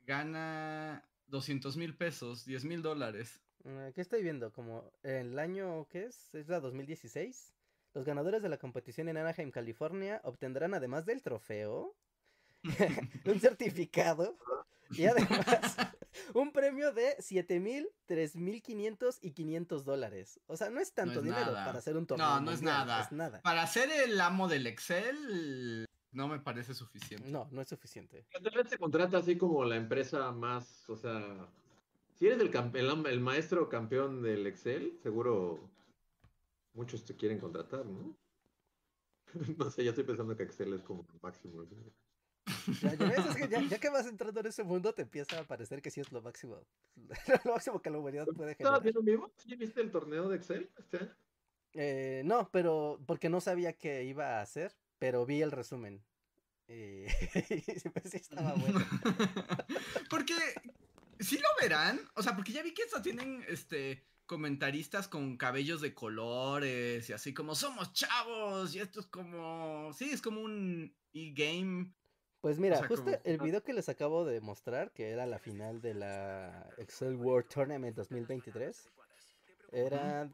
gana 0.02 1.04
200 1.26 1.76
mil 1.76 1.96
pesos, 1.96 2.44
10 2.44 2.64
mil 2.64 2.80
dólares. 2.80 3.42
eh, 3.64 3.90
¿Qué 3.92 4.00
estoy 4.00 4.22
viendo? 4.22 4.52
Como 4.52 4.92
el 5.02 5.36
año, 5.36 5.88
¿qué 5.88 6.04
es? 6.04 6.32
¿Es 6.32 6.46
la 6.46 6.60
2016? 6.60 7.56
Los 7.94 8.04
ganadores 8.04 8.40
de 8.40 8.50
la 8.50 8.58
competición 8.58 9.08
en 9.08 9.16
Anaheim, 9.16 9.50
California, 9.50 10.20
obtendrán 10.22 10.74
además 10.74 11.06
del 11.06 11.24
trofeo 11.24 11.96
un 13.24 13.40
certificado 13.40 14.38
y 14.90 15.06
además 15.06 15.44
un 16.34 16.52
premio 16.52 16.92
de 16.92 17.16
7 17.18 17.60
mil, 17.60 17.88
3 18.06 18.36
mil 18.36 18.62
500 18.62 19.18
y 19.22 19.32
500 19.32 19.84
dólares. 19.84 20.40
O 20.46 20.56
sea, 20.56 20.70
no 20.70 20.80
es 20.80 20.92
tanto 20.92 21.14
No 21.14 21.20
es 21.20 21.24
dinero 21.24 21.52
nada. 21.52 21.64
para 21.66 21.78
hacer 21.78 21.96
un 21.96 22.06
torneo. 22.06 22.26
No, 22.26 22.40
no 22.40 22.50
es 22.50 22.62
nada. 22.62 23.02
Es 23.02 23.12
nada. 23.12 23.40
Para 23.42 23.66
ser 23.66 23.90
el 23.90 24.20
amo 24.20 24.48
del 24.48 24.66
Excel, 24.66 25.86
no 26.12 26.28
me 26.28 26.40
parece 26.40 26.74
suficiente. 26.74 27.28
No, 27.28 27.48
no 27.50 27.60
es 27.60 27.68
suficiente. 27.68 28.26
Tal 28.32 28.54
vez 28.54 28.68
se 28.70 28.78
contrata 28.78 29.18
así 29.18 29.36
como 29.36 29.64
la 29.64 29.76
empresa 29.76 30.32
más, 30.32 30.88
o 30.88 30.96
sea, 30.96 31.48
si 32.14 32.26
eres 32.26 32.40
el, 32.40 32.50
el, 32.74 33.06
el 33.06 33.20
maestro 33.20 33.68
campeón 33.68 34.22
del 34.22 34.46
Excel, 34.46 34.98
seguro 35.02 35.70
muchos 36.74 37.04
te 37.04 37.16
quieren 37.16 37.38
contratar, 37.38 37.84
¿no? 37.86 38.16
No 39.58 39.70
sé, 39.70 39.84
ya 39.84 39.90
estoy 39.90 40.04
pensando 40.04 40.36
que 40.36 40.42
Excel 40.42 40.72
es 40.72 40.82
como 40.82 41.06
el 41.12 41.20
máximo. 41.20 41.64
¿sí? 41.66 41.76
Ya, 42.82 42.94
ya 42.94 43.08
ves, 43.08 43.26
es 43.26 43.36
que 43.36 43.48
ya, 43.48 43.60
ya 43.62 43.78
que 43.78 43.88
vas 43.88 44.06
entrando 44.06 44.40
en 44.40 44.46
ese 44.46 44.62
mundo, 44.64 44.92
te 44.94 45.02
empieza 45.02 45.38
a 45.40 45.44
parecer 45.44 45.80
que 45.82 45.90
sí 45.90 46.00
es 46.00 46.12
lo 46.12 46.22
máximo. 46.22 46.60
lo 47.44 47.52
máximo 47.52 47.80
que 47.80 47.90
la 47.90 47.98
humanidad 47.98 48.26
puede 48.26 48.52
¿Estabas 48.52 48.80
generar. 48.80 48.82
viendo 48.82 49.02
vivo? 49.02 49.32
¿Sí 49.36 49.54
viste 49.56 49.80
el 49.80 49.90
torneo 49.90 50.28
de 50.28 50.36
Excel? 50.36 50.70
este 50.78 50.98
año? 50.98 51.16
Eh, 51.74 52.22
no, 52.24 52.50
pero 52.50 53.00
porque 53.06 53.28
no 53.28 53.40
sabía 53.40 53.72
qué 53.72 54.04
iba 54.04 54.38
a 54.38 54.42
hacer, 54.42 54.74
pero 54.98 55.26
vi 55.26 55.42
el 55.42 55.52
resumen. 55.52 56.04
Y 56.68 57.06
pues 57.90 58.10
sí 58.10 58.18
estaba 58.18 58.52
bueno. 58.56 58.84
porque 60.10 60.34
sí 61.18 61.38
lo 61.38 61.48
verán, 61.60 61.98
o 62.14 62.22
sea, 62.22 62.36
porque 62.36 62.52
ya 62.52 62.62
vi 62.62 62.74
que 62.74 62.82
hasta 62.82 63.00
tienen 63.00 63.42
este 63.48 64.04
comentaristas 64.26 65.08
con 65.08 65.38
cabellos 65.38 65.80
de 65.80 65.94
colores 65.94 67.08
y 67.08 67.12
así 67.14 67.32
como 67.32 67.54
somos 67.54 67.94
chavos 67.94 68.74
y 68.74 68.80
esto 68.80 69.00
es 69.00 69.06
como 69.06 69.90
sí, 69.94 70.10
es 70.10 70.20
como 70.20 70.42
un 70.42 70.94
e-game. 71.14 71.94
Pues 72.40 72.58
mira, 72.60 72.76
O 72.76 72.78
sea, 72.78 72.88
justo 72.88 73.04
como- 73.04 73.16
el 73.24 73.38
video 73.38 73.62
que 73.64 73.72
les 73.72 73.88
acabo 73.88 74.24
de 74.24 74.40
mostrar, 74.40 74.92
que 74.92 75.10
era 75.10 75.26
la 75.26 75.38
final 75.38 75.80
de 75.80 75.94
la 75.94 76.68
Excel 76.78 77.16
World 77.16 77.48
Tournament 77.48 77.96
2023, 77.96 78.88
era... 79.72 80.30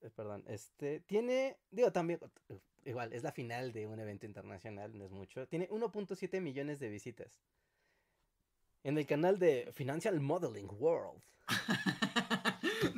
eh, 0.00 0.10
Perdón, 0.14 0.44
este, 0.46 1.00
tiene, 1.00 1.58
digo 1.70 1.92
también, 1.92 2.20
igual, 2.84 3.12
es 3.12 3.22
la 3.22 3.32
final 3.32 3.72
de 3.72 3.86
un 3.86 3.98
evento 4.00 4.24
internacional, 4.26 4.96
no 4.96 5.04
es 5.04 5.10
mucho, 5.10 5.46
tiene 5.48 5.68
1.7 5.68 6.40
millones 6.40 6.78
de 6.80 6.88
visitas. 6.88 7.42
En 8.84 8.96
el 8.96 9.06
canal 9.06 9.38
de 9.38 9.70
Financial 9.74 10.18
Modeling 10.20 10.70
World. 10.78 11.20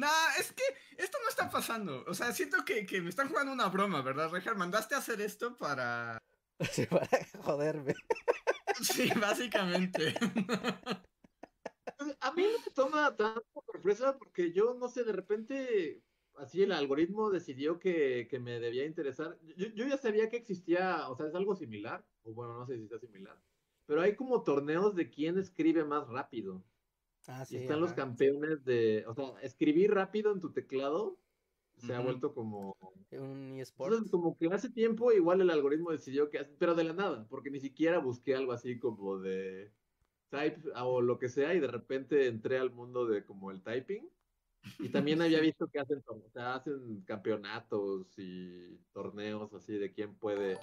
no, 0.00 0.08
es 0.38 0.52
que 0.52 0.62
esto 0.96 1.18
no 1.22 1.28
está 1.28 1.50
pasando. 1.50 2.04
O 2.06 2.14
sea, 2.14 2.32
siento 2.32 2.64
que, 2.64 2.86
que 2.86 3.02
me 3.02 3.10
están 3.10 3.28
jugando 3.28 3.52
una 3.52 3.68
broma, 3.68 4.00
¿verdad, 4.00 4.30
Rejar? 4.30 4.56
Mandaste 4.56 4.94
a 4.94 4.98
hacer 4.98 5.20
esto 5.20 5.56
para. 5.56 6.18
Sí, 6.72 6.84
para 6.86 7.08
joderme. 7.42 7.94
Sí, 8.82 9.10
básicamente. 9.18 10.14
A 12.20 12.32
mí 12.32 12.42
no 12.42 12.58
me 12.64 12.72
toma 12.74 13.16
tanto 13.16 13.42
sorpresa 13.64 14.18
porque 14.18 14.52
yo 14.52 14.74
no 14.74 14.88
sé, 14.88 15.04
de 15.04 15.12
repente 15.12 16.02
así 16.36 16.62
el 16.62 16.72
algoritmo 16.72 17.30
decidió 17.30 17.78
que, 17.78 18.26
que 18.30 18.38
me 18.38 18.60
debía 18.60 18.84
interesar. 18.84 19.38
Yo, 19.56 19.68
yo 19.68 19.86
ya 19.86 19.96
sabía 19.96 20.28
que 20.28 20.36
existía, 20.36 21.08
o 21.08 21.16
sea, 21.16 21.26
es 21.28 21.34
algo 21.34 21.56
similar, 21.56 22.04
o 22.22 22.32
bueno, 22.34 22.58
no 22.58 22.66
sé 22.66 22.76
si 22.76 22.84
está 22.84 22.98
similar, 22.98 23.40
pero 23.86 24.02
hay 24.02 24.14
como 24.14 24.42
torneos 24.42 24.94
de 24.94 25.08
quién 25.10 25.38
escribe 25.38 25.84
más 25.84 26.06
rápido. 26.08 26.62
Ah, 27.26 27.44
Y 27.48 27.56
están 27.56 27.80
los 27.80 27.92
campeones 27.92 28.64
de, 28.64 29.04
o 29.06 29.14
sea, 29.14 29.34
escribir 29.42 29.92
rápido 29.92 30.32
en 30.32 30.40
tu 30.40 30.52
teclado 30.52 31.18
se 31.76 31.94
ha 31.94 32.00
vuelto 32.00 32.34
como... 32.34 32.76
Un 33.10 33.58
eSport. 33.58 33.92
Entonces, 33.92 34.10
como 34.10 34.36
que 34.36 34.46
hace 34.48 34.70
tiempo 34.70 35.12
igual 35.12 35.40
el 35.40 35.50
algoritmo 35.50 35.90
decidió 35.90 36.28
que, 36.28 36.44
pero 36.58 36.74
de 36.74 36.84
la 36.84 36.92
nada, 36.92 37.26
porque 37.28 37.50
ni 37.50 37.58
siquiera 37.58 37.98
busqué 37.98 38.36
algo 38.36 38.52
así 38.52 38.78
como 38.78 39.18
de 39.18 39.72
type 40.28 40.60
o 40.76 41.00
lo 41.00 41.18
que 41.18 41.28
sea 41.28 41.54
y 41.54 41.60
de 41.60 41.66
repente 41.66 42.26
entré 42.28 42.58
al 42.58 42.70
mundo 42.70 43.06
de 43.06 43.24
como 43.24 43.50
el 43.50 43.62
typing 43.62 44.08
y 44.78 44.88
también 44.90 45.20
había 45.22 45.40
visto 45.40 45.68
que 45.68 45.80
hacen, 45.80 46.02
o 46.06 46.30
sea, 46.30 46.54
hacen 46.56 47.02
campeonatos 47.02 48.18
y 48.18 48.76
torneos 48.92 49.52
así 49.54 49.74
de 49.78 49.92
quién 49.92 50.14
puede. 50.14 50.58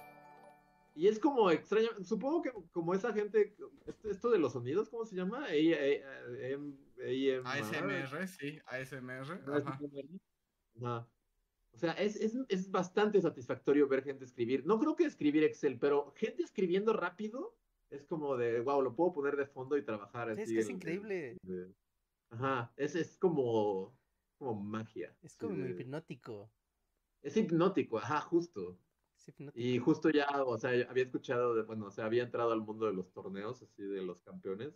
Y 0.98 1.06
es 1.06 1.20
como 1.20 1.48
extraño, 1.48 1.90
supongo 2.02 2.42
que 2.42 2.50
como 2.72 2.92
esa 2.92 3.12
gente, 3.12 3.54
esto, 3.86 4.10
esto 4.10 4.30
de 4.30 4.38
los 4.40 4.52
sonidos, 4.52 4.88
¿cómo 4.88 5.04
se 5.04 5.14
llama? 5.14 5.44
A- 5.44 5.50
A- 5.50 5.52
A- 5.52 6.48
M- 6.48 6.74
AMR. 6.98 7.46
ASMR, 7.46 8.26
sí, 8.26 8.58
ASMR. 8.66 9.40
Ajá. 10.82 11.08
O 11.70 11.76
sea, 11.78 11.92
es, 11.92 12.16
es, 12.16 12.36
es 12.48 12.68
bastante 12.72 13.20
satisfactorio 13.20 13.86
ver 13.86 14.02
gente 14.02 14.24
escribir. 14.24 14.66
No 14.66 14.80
creo 14.80 14.96
que 14.96 15.04
escribir 15.04 15.44
Excel, 15.44 15.78
pero 15.78 16.12
gente 16.16 16.42
escribiendo 16.42 16.92
rápido 16.92 17.56
es 17.90 18.04
como 18.04 18.36
de, 18.36 18.60
wow, 18.60 18.82
lo 18.82 18.96
puedo 18.96 19.12
poner 19.12 19.36
de 19.36 19.46
fondo 19.46 19.76
y 19.76 19.84
trabajar 19.84 20.34
Sí, 20.34 20.42
es 20.42 20.48
que 20.50 20.58
es 20.58 20.68
increíble. 20.68 21.36
de- 21.42 21.72
Ajá, 22.30 22.72
es, 22.76 22.96
es 22.96 23.16
como, 23.18 23.96
como 24.36 24.60
magia. 24.60 25.16
Es 25.22 25.36
como 25.36 25.54
de- 25.54 25.70
hipnótico. 25.80 26.50
Es 27.22 27.36
hipnótico, 27.36 27.98
ajá, 27.98 28.20
justo. 28.22 28.80
Es. 29.28 29.52
Y 29.54 29.78
justo 29.78 30.10
ya, 30.10 30.26
o 30.44 30.58
sea, 30.58 30.70
había 30.88 31.04
escuchado, 31.04 31.54
de, 31.54 31.62
bueno, 31.62 31.86
o 31.86 31.90
sea, 31.90 32.06
había 32.06 32.22
entrado 32.22 32.52
al 32.52 32.62
mundo 32.62 32.86
de 32.86 32.94
los 32.94 33.12
torneos, 33.12 33.62
así 33.62 33.82
de 33.82 34.02
los 34.02 34.20
campeones. 34.22 34.72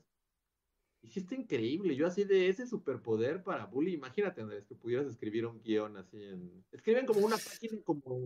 Y 1.02 1.08
sí 1.08 1.20
está 1.20 1.34
increíble, 1.34 1.96
yo 1.96 2.06
así 2.06 2.24
de 2.24 2.48
ese 2.48 2.66
superpoder 2.66 3.42
para 3.42 3.66
Bully, 3.66 3.94
imagínate, 3.94 4.40
Andrés, 4.40 4.66
que 4.66 4.76
pudieras 4.76 5.06
escribir 5.06 5.46
un 5.46 5.60
guion 5.60 5.96
así 5.96 6.22
en... 6.22 6.64
Escriben 6.70 7.06
como 7.06 7.20
una 7.20 7.36
página 7.36 7.82
como. 7.82 8.20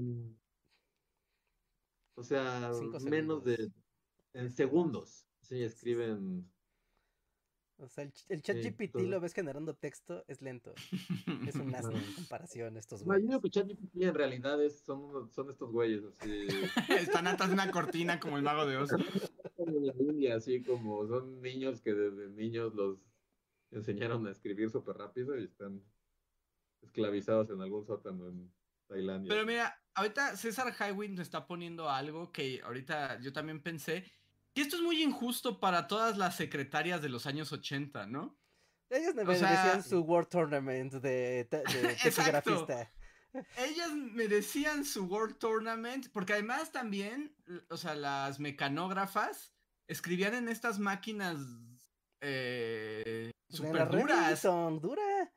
O 2.14 2.22
sea, 2.22 2.70
menos 3.02 3.44
de... 3.44 3.70
En 4.34 4.50
segundos. 4.50 5.26
Sí, 5.40 5.62
escriben... 5.62 6.50
O 7.78 7.88
sea, 7.88 8.04
el, 8.04 8.12
el 8.30 8.42
chat 8.42 8.56
Sí, 8.56 8.70
GPT 8.70 8.92
todo. 8.92 9.02
lo 9.02 9.20
ves 9.20 9.34
generando 9.34 9.74
texto, 9.76 10.24
es 10.28 10.40
lento. 10.40 10.72
Es 11.46 11.54
un 11.56 11.74
asno 11.74 11.96
en 11.98 12.12
comparación 12.14 12.76
a 12.76 12.78
estos 12.80 13.02
Imagino 13.02 13.38
güeyes. 13.38 13.42
que 13.42 13.50
ChatGPT 13.50 14.02
en 14.02 14.14
realidad 14.14 14.62
es, 14.64 14.80
son, 14.80 15.30
son 15.30 15.50
estos 15.50 15.70
güeyes 15.70 16.04
así... 16.04 16.46
Están 16.88 17.26
atrás 17.26 17.50
de 17.50 17.54
una 17.54 17.70
cortina 17.70 18.18
como 18.18 18.36
el 18.38 18.42
mago 18.42 18.64
de 18.66 18.78
Oz. 18.78 18.90
como 19.56 19.76
en 19.78 19.86
la 19.86 19.94
India, 19.98 20.36
así 20.36 20.62
como 20.62 21.06
son 21.06 21.40
niños 21.42 21.80
que 21.82 21.92
desde 21.94 22.30
niños 22.30 22.74
los 22.74 23.06
enseñaron 23.70 24.26
a 24.26 24.30
escribir 24.30 24.70
súper 24.70 24.96
rápido 24.96 25.38
y 25.38 25.44
están 25.44 25.82
esclavizados 26.80 27.50
en 27.50 27.60
algún 27.60 27.84
sótano 27.84 28.28
en 28.28 28.54
Tailandia. 28.86 29.28
Pero 29.28 29.44
mira, 29.44 29.74
ahorita 29.94 30.36
César 30.36 30.72
Highwind 30.78 31.16
nos 31.18 31.22
está 31.26 31.46
poniendo 31.46 31.90
algo 31.90 32.32
que 32.32 32.60
ahorita 32.62 33.20
yo 33.20 33.32
también 33.32 33.62
pensé. 33.62 34.04
Que 34.56 34.62
esto 34.62 34.76
es 34.76 34.82
muy 34.82 35.02
injusto 35.02 35.60
para 35.60 35.86
todas 35.86 36.16
las 36.16 36.34
secretarias 36.34 37.02
de 37.02 37.10
los 37.10 37.26
años 37.26 37.52
80, 37.52 38.06
¿no? 38.06 38.38
Ellos 38.88 39.14
me 39.14 39.22
o 39.22 39.34
sea- 39.34 39.50
merecían 39.50 39.82
su 39.82 40.00
World 40.00 40.28
Tournament 40.30 40.94
de, 40.94 41.46
de 41.50 41.92
Exacto. 42.02 42.64
taquigrafista. 42.64 42.92
Ellas 43.58 43.90
merecían 43.92 44.86
su 44.86 45.04
World 45.04 45.36
Tournament, 45.36 46.06
porque 46.10 46.32
además 46.32 46.72
también, 46.72 47.36
o 47.68 47.76
sea, 47.76 47.94
las 47.94 48.40
mecanógrafas 48.40 49.52
escribían 49.88 50.32
en 50.34 50.48
estas 50.48 50.78
máquinas 50.78 51.36
eh, 52.22 53.30
super 53.50 53.90
duras, 53.90 54.42
Remington, 54.42 54.80
dura. 54.80 55.32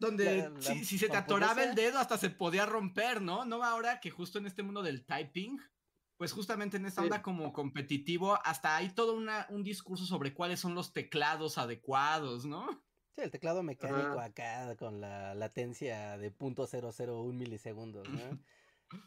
donde 0.00 0.24
la- 0.38 0.48
la 0.48 0.62
si, 0.62 0.84
si 0.86 0.96
se 0.98 1.08
te 1.08 1.16
atoraba 1.18 1.62
el 1.62 1.74
dedo 1.74 1.98
hasta 1.98 2.16
se 2.16 2.30
podía 2.30 2.64
romper, 2.64 3.20
¿no? 3.20 3.44
No 3.44 3.62
ahora 3.62 4.00
que 4.00 4.10
justo 4.10 4.38
en 4.38 4.46
este 4.46 4.62
mundo 4.62 4.82
del 4.82 5.04
typing, 5.04 5.60
pues 6.16 6.32
justamente 6.32 6.76
en 6.76 6.86
esta 6.86 7.02
Sí. 7.02 7.06
onda 7.06 7.22
como 7.22 7.52
competitivo, 7.52 8.38
hasta 8.44 8.76
hay 8.76 8.90
todo 8.94 9.14
una, 9.16 9.46
un 9.50 9.64
discurso 9.64 10.06
sobre 10.06 10.34
cuáles 10.34 10.60
son 10.60 10.74
los 10.74 10.92
teclados 10.92 11.58
adecuados, 11.58 12.44
¿no? 12.46 12.84
Sí, 13.16 13.22
el 13.22 13.30
teclado 13.30 13.62
mecánico 13.62 14.18
Ajá. 14.18 14.24
acá 14.24 14.76
con 14.76 15.00
la 15.00 15.34
latencia 15.34 16.18
de 16.18 16.32
.001 16.32 17.32
milisegundos, 17.32 18.08
¿no? 18.08 18.18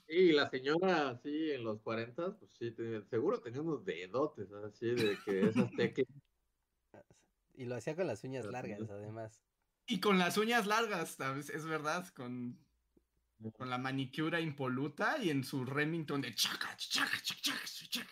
Y 0.09 0.33
la 0.33 0.49
señora, 0.49 1.17
sí, 1.23 1.51
en 1.51 1.63
los 1.63 1.81
40, 1.81 2.37
pues 2.37 2.51
sí, 2.59 2.71
tenía- 2.71 3.05
seguro 3.09 3.39
tenía 3.39 3.61
unos 3.61 3.85
dedotes, 3.85 4.51
así 4.51 4.87
de 4.87 5.17
que 5.23 5.47
esas 5.47 5.71
teclas. 5.75 6.07
Y 7.55 7.65
lo 7.65 7.75
hacía 7.75 7.95
con 7.95 8.05
las 8.05 8.23
uñas 8.23 8.45
largas, 8.45 8.87
además. 8.89 9.43
Y 9.87 9.99
con 9.99 10.19
las 10.19 10.37
uñas 10.37 10.67
largas, 10.67 11.11
¿sabes? 11.11 11.49
es 11.49 11.65
verdad, 11.65 12.07
con, 12.09 12.66
con 13.53 13.69
la 13.69 13.77
manicura 13.77 14.39
impoluta 14.41 15.17
y 15.23 15.29
en 15.29 15.43
su 15.43 15.63
Remington 15.65 16.21
de 16.21 16.33
chaca, 16.35 16.75
chaca, 16.77 17.17
chaca, 17.23 17.41
chaca, 17.65 17.87
chaca. 17.89 18.07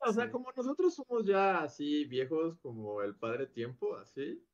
O 0.00 0.12
sea, 0.12 0.30
Sí. 0.30 0.30
como 0.30 0.50
nosotros 0.56 0.94
somos 0.94 1.24
ya 1.24 1.62
así 1.62 2.04
viejos 2.04 2.56
como 2.58 3.02
el 3.02 3.16
padre 3.16 3.46
tiempo, 3.46 3.96
así. 3.96 4.44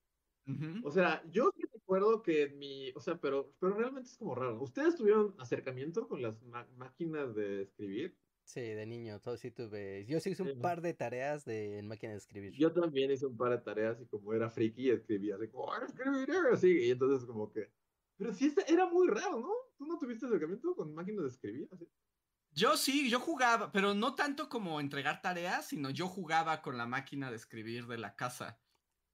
O 0.80 0.90
sea, 0.90 1.24
yo 1.30 1.50
sí 1.56 1.62
recuerdo 1.72 2.22
que 2.22 2.44
en 2.44 2.58
mi, 2.58 2.92
o 2.94 3.00
sea, 3.00 3.20
pero, 3.20 3.54
pero 3.60 3.74
realmente 3.76 4.10
es 4.10 4.18
como 4.18 4.34
raro. 4.36 4.62
¿Ustedes 4.62 4.96
tuvieron 4.96 5.34
acercamiento 5.40 6.08
con 6.08 6.22
las 6.22 6.42
ma- 6.42 6.68
máquinas 6.76 7.34
de 7.34 7.62
escribir? 7.62 8.18
Sí, 8.44 8.60
de 8.62 8.84
niño, 8.86 9.20
todo 9.20 9.36
sí 9.36 9.50
tuve. 9.52 10.04
Yo 10.06 10.18
sí 10.20 10.30
hice 10.30 10.42
un 10.42 10.50
Sí. 10.50 10.54
par 10.54 10.80
de 10.80 10.94
tareas 10.94 11.44
de, 11.44 11.78
en 11.78 11.86
máquina 11.86 12.12
de 12.12 12.18
escribir. 12.18 12.56
Yo 12.56 12.72
también 12.72 13.10
hice 13.10 13.26
un 13.26 13.36
par 13.36 13.50
de 13.52 13.58
tareas 13.58 14.00
y 14.00 14.06
como 14.06 14.32
era 14.32 14.48
friki 14.50 14.90
escribía 14.90 15.36
así 15.36 15.48
como, 15.48 15.72
"Ah, 15.72 15.84
escribiré", 15.84 16.34
así, 16.52 16.86
y 16.86 16.90
entonces 16.90 17.26
como 17.26 17.50
que 17.52 17.70
Pero 18.18 18.34
sí, 18.34 18.54
era 18.66 18.86
muy 18.86 19.08
raro, 19.08 19.40
¿no? 19.40 19.50
¿Tú 19.76 19.86
no 19.86 19.96
tuviste 19.96 20.26
acercamiento 20.26 20.74
con 20.74 20.92
máquinas 20.92 21.22
de 21.22 21.28
escribir? 21.28 21.68
Así? 21.72 21.88
Yo 22.52 22.76
sí, 22.76 23.08
yo 23.08 23.20
jugaba, 23.20 23.70
pero 23.70 23.94
no 23.94 24.16
tanto 24.16 24.48
como 24.48 24.80
entregar 24.80 25.22
tareas, 25.22 25.66
sino 25.66 25.90
yo 25.90 26.08
jugaba 26.08 26.60
con 26.60 26.76
la 26.76 26.86
máquina 26.86 27.30
de 27.30 27.36
escribir 27.36 27.86
de 27.86 27.98
la 27.98 28.16
casa. 28.16 28.60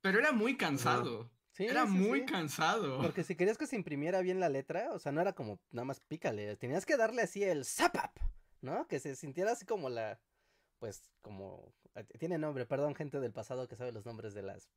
Pero 0.01 0.19
era 0.19 0.33
muy 0.33 0.57
cansado. 0.57 1.31
Sí, 1.53 1.67
era 1.67 1.87
sí, 1.87 1.93
muy 1.93 2.21
sí. 2.21 2.27
cansado. 2.27 3.01
Porque 3.03 3.23
si 3.23 3.37
querías 3.37 3.59
que 3.59 3.67
se 3.67 3.77
imprimiera 3.77 4.23
bien 4.23 4.41
la 4.41 4.49
letra, 4.49 4.93
o 4.93 4.99
sea, 4.99 5.13
no 5.13 5.21
era 5.21 5.35
como 5.35 5.61
nada 5.71 5.85
más 5.85 6.01
pícale, 6.01 6.57
tenías 6.57 6.87
que 6.87 6.97
darle 6.97 7.23
así 7.23 7.45
el 7.45 7.65
zapap, 7.65 8.19
¿no? 8.61 8.89
Que 8.89 8.99
se 8.99 9.15
sintiera 9.15 9.53
así 9.53 9.67
como 9.67 9.91
la, 9.91 10.21
pues, 10.79 11.11
como, 11.21 11.75
eh, 11.95 12.05
tiene 12.19 12.39
nombre, 12.39 12.67
perdón, 12.67 12.95
gente 12.95 13.21
del 13.21 13.33
pasado 13.33 13.69
que 13.69 13.77
sabe 13.77 13.93
los 13.93 14.07
nombres 14.07 14.35
de 14.35 14.43
las 14.43 14.71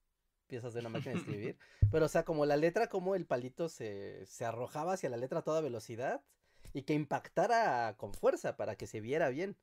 piezas 0.48 0.74
de 0.74 0.80
una 0.80 0.90
máquina 0.90 1.14
de 1.14 1.20
escribir, 1.20 1.58
pero 1.92 2.06
o 2.06 2.10
sea, 2.10 2.24
como 2.24 2.46
la 2.46 2.58
letra, 2.58 2.88
como 2.88 3.16
el 3.16 3.26
palito 3.26 3.70
se, 3.70 4.26
se 4.26 4.46
arrojaba 4.46 4.94
hacia 4.94 5.10
la 5.10 5.18
letra 5.18 5.40
a 5.40 5.44
toda 5.44 5.62
velocidad 5.62 6.22
y 6.74 6.84
que 6.84 6.94
impactara 6.94 7.96
con 7.98 8.14
fuerza 8.14 8.58
para 8.58 8.76
que 8.76 8.88
se 8.88 9.02
viera 9.02 9.30
bien. 9.30 9.58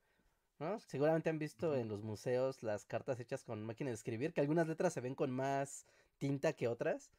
¿no? 0.59 0.79
Seguramente 0.81 1.31
han 1.31 1.39
visto 1.39 1.75
en 1.75 1.89
los 1.89 2.03
museos 2.03 2.63
las 2.63 2.85
cartas 2.85 3.19
hechas 3.21 3.45
con 3.45 3.65
máquina 3.65 3.91
de 3.91 3.95
escribir, 3.95 4.33
que 4.33 4.41
algunas 4.41 4.69
letras 4.69 4.93
se 4.93 5.01
ven 5.01 5.15
con 5.15 5.31
más 5.31 5.87
tinta 6.19 6.53
que 6.53 6.69
otras. 6.69 7.11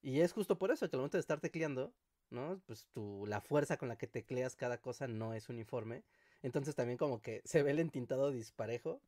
Y 0.00 0.20
es 0.20 0.32
justo 0.32 0.58
por 0.58 0.70
eso 0.70 0.88
que 0.88 0.96
al 0.96 1.00
momento 1.00 1.16
de 1.16 1.20
estar 1.20 1.40
tecleando, 1.40 1.92
¿no? 2.30 2.60
Pues 2.66 2.86
tu, 2.92 3.26
la 3.26 3.40
fuerza 3.40 3.76
con 3.76 3.88
la 3.88 3.96
que 3.96 4.06
tecleas 4.06 4.56
cada 4.56 4.78
cosa 4.80 5.08
no 5.08 5.34
es 5.34 5.48
uniforme. 5.48 6.04
Entonces 6.42 6.74
también 6.74 6.98
como 6.98 7.20
que 7.20 7.42
se 7.44 7.62
ve 7.62 7.72
el 7.72 7.80
entintado 7.80 8.30
disparejo. 8.30 9.00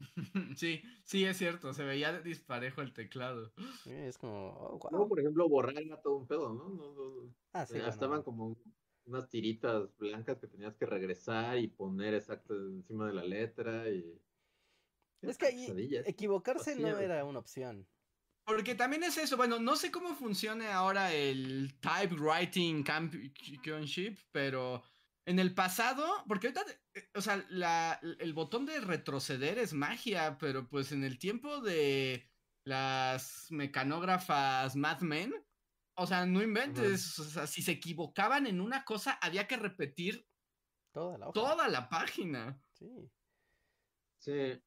Sí, 0.56 0.82
sí, 1.04 1.24
es 1.24 1.36
cierto, 1.36 1.72
se 1.72 1.84
veía 1.84 2.20
disparejo 2.20 2.80
el 2.82 2.92
teclado. 2.92 3.52
es 3.86 4.18
como, 4.18 4.48
oh, 4.48 4.88
Luego, 4.90 5.08
por 5.08 5.20
ejemplo, 5.20 5.48
borrar 5.48 5.80
era 5.82 6.00
todo 6.00 6.16
un 6.18 6.26
pedo, 6.26 6.52
¿no? 6.54 6.68
no, 6.68 6.94
no- 6.94 7.34
Ah, 7.52 7.66
sí, 7.66 7.74
eh, 7.74 7.76
bueno, 7.78 7.88
estaban 7.92 8.22
como 8.22 8.56
unas 9.06 9.28
tiritas 9.28 9.96
blancas 9.96 10.38
que 10.38 10.46
tenías 10.46 10.76
que 10.76 10.86
regresar 10.86 11.58
y 11.58 11.68
poner 11.68 12.14
exacto 12.14 12.54
encima 12.54 13.06
de 13.06 13.14
la 13.14 13.24
letra 13.24 13.88
y... 13.88 14.20
Es 15.22 15.36
que 15.36 15.46
ahí 15.46 15.96
equivocarse 16.06 16.76
no 16.76 16.98
era 16.98 17.24
una 17.24 17.40
opción. 17.40 17.86
Porque 18.44 18.74
también 18.74 19.02
es 19.02 19.18
eso, 19.18 19.36
bueno, 19.36 19.58
no 19.58 19.76
sé 19.76 19.90
cómo 19.90 20.14
funcione 20.14 20.68
ahora 20.68 21.12
el 21.12 21.78
Typewriting 21.80 22.82
Championship, 22.82 24.16
pero 24.32 24.82
en 25.28 25.38
el 25.38 25.54
pasado, 25.54 26.24
porque 26.26 26.46
ahorita, 26.48 26.64
eh, 26.94 27.10
o 27.14 27.20
sea, 27.20 27.44
la- 27.50 28.00
el 28.18 28.32
botón 28.32 28.64
de 28.64 28.80
retroceder 28.80 29.58
es 29.58 29.74
magia, 29.74 30.38
pero 30.38 30.68
pues 30.68 30.90
en 30.90 31.04
el 31.04 31.18
tiempo 31.18 31.60
de 31.60 32.30
las 32.64 33.46
mecanógrafas 33.50 34.74
Mad 34.74 35.00
Men, 35.02 35.34
o 35.94 36.06
sea, 36.06 36.24
no 36.24 36.42
inventes, 36.42 37.18
o 37.18 37.24
sea, 37.24 37.46
si 37.46 37.60
se 37.60 37.72
equivocaban 37.72 38.46
en 38.46 38.60
una 38.60 38.84
cosa, 38.84 39.18
había 39.20 39.46
que 39.46 39.56
repetir 39.58 40.26
Toda 40.92 41.18
la 41.18 41.26
hoja. 41.28 41.34
toda 41.34 41.68
la 41.68 41.88
página. 41.90 42.62
Sí. 42.72 42.86
Sí. 44.18 44.62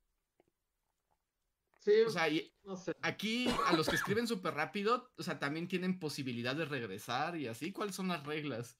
Sí, 1.79 2.01
O 2.05 2.11
sea, 2.11 2.29
y 2.29 2.53
no 2.63 2.75
sé. 2.77 2.93
aquí 3.01 3.47
a 3.65 3.73
los 3.73 3.89
que 3.89 3.95
escriben 3.95 4.27
súper 4.27 4.53
rápido, 4.53 5.11
o 5.17 5.23
sea, 5.23 5.39
también 5.39 5.67
tienen 5.67 5.97
posibilidad 5.97 6.55
de 6.55 6.65
regresar 6.65 7.35
y 7.37 7.47
así. 7.47 7.71
¿Cuáles 7.71 7.95
son 7.95 8.09
las 8.09 8.23
reglas? 8.23 8.77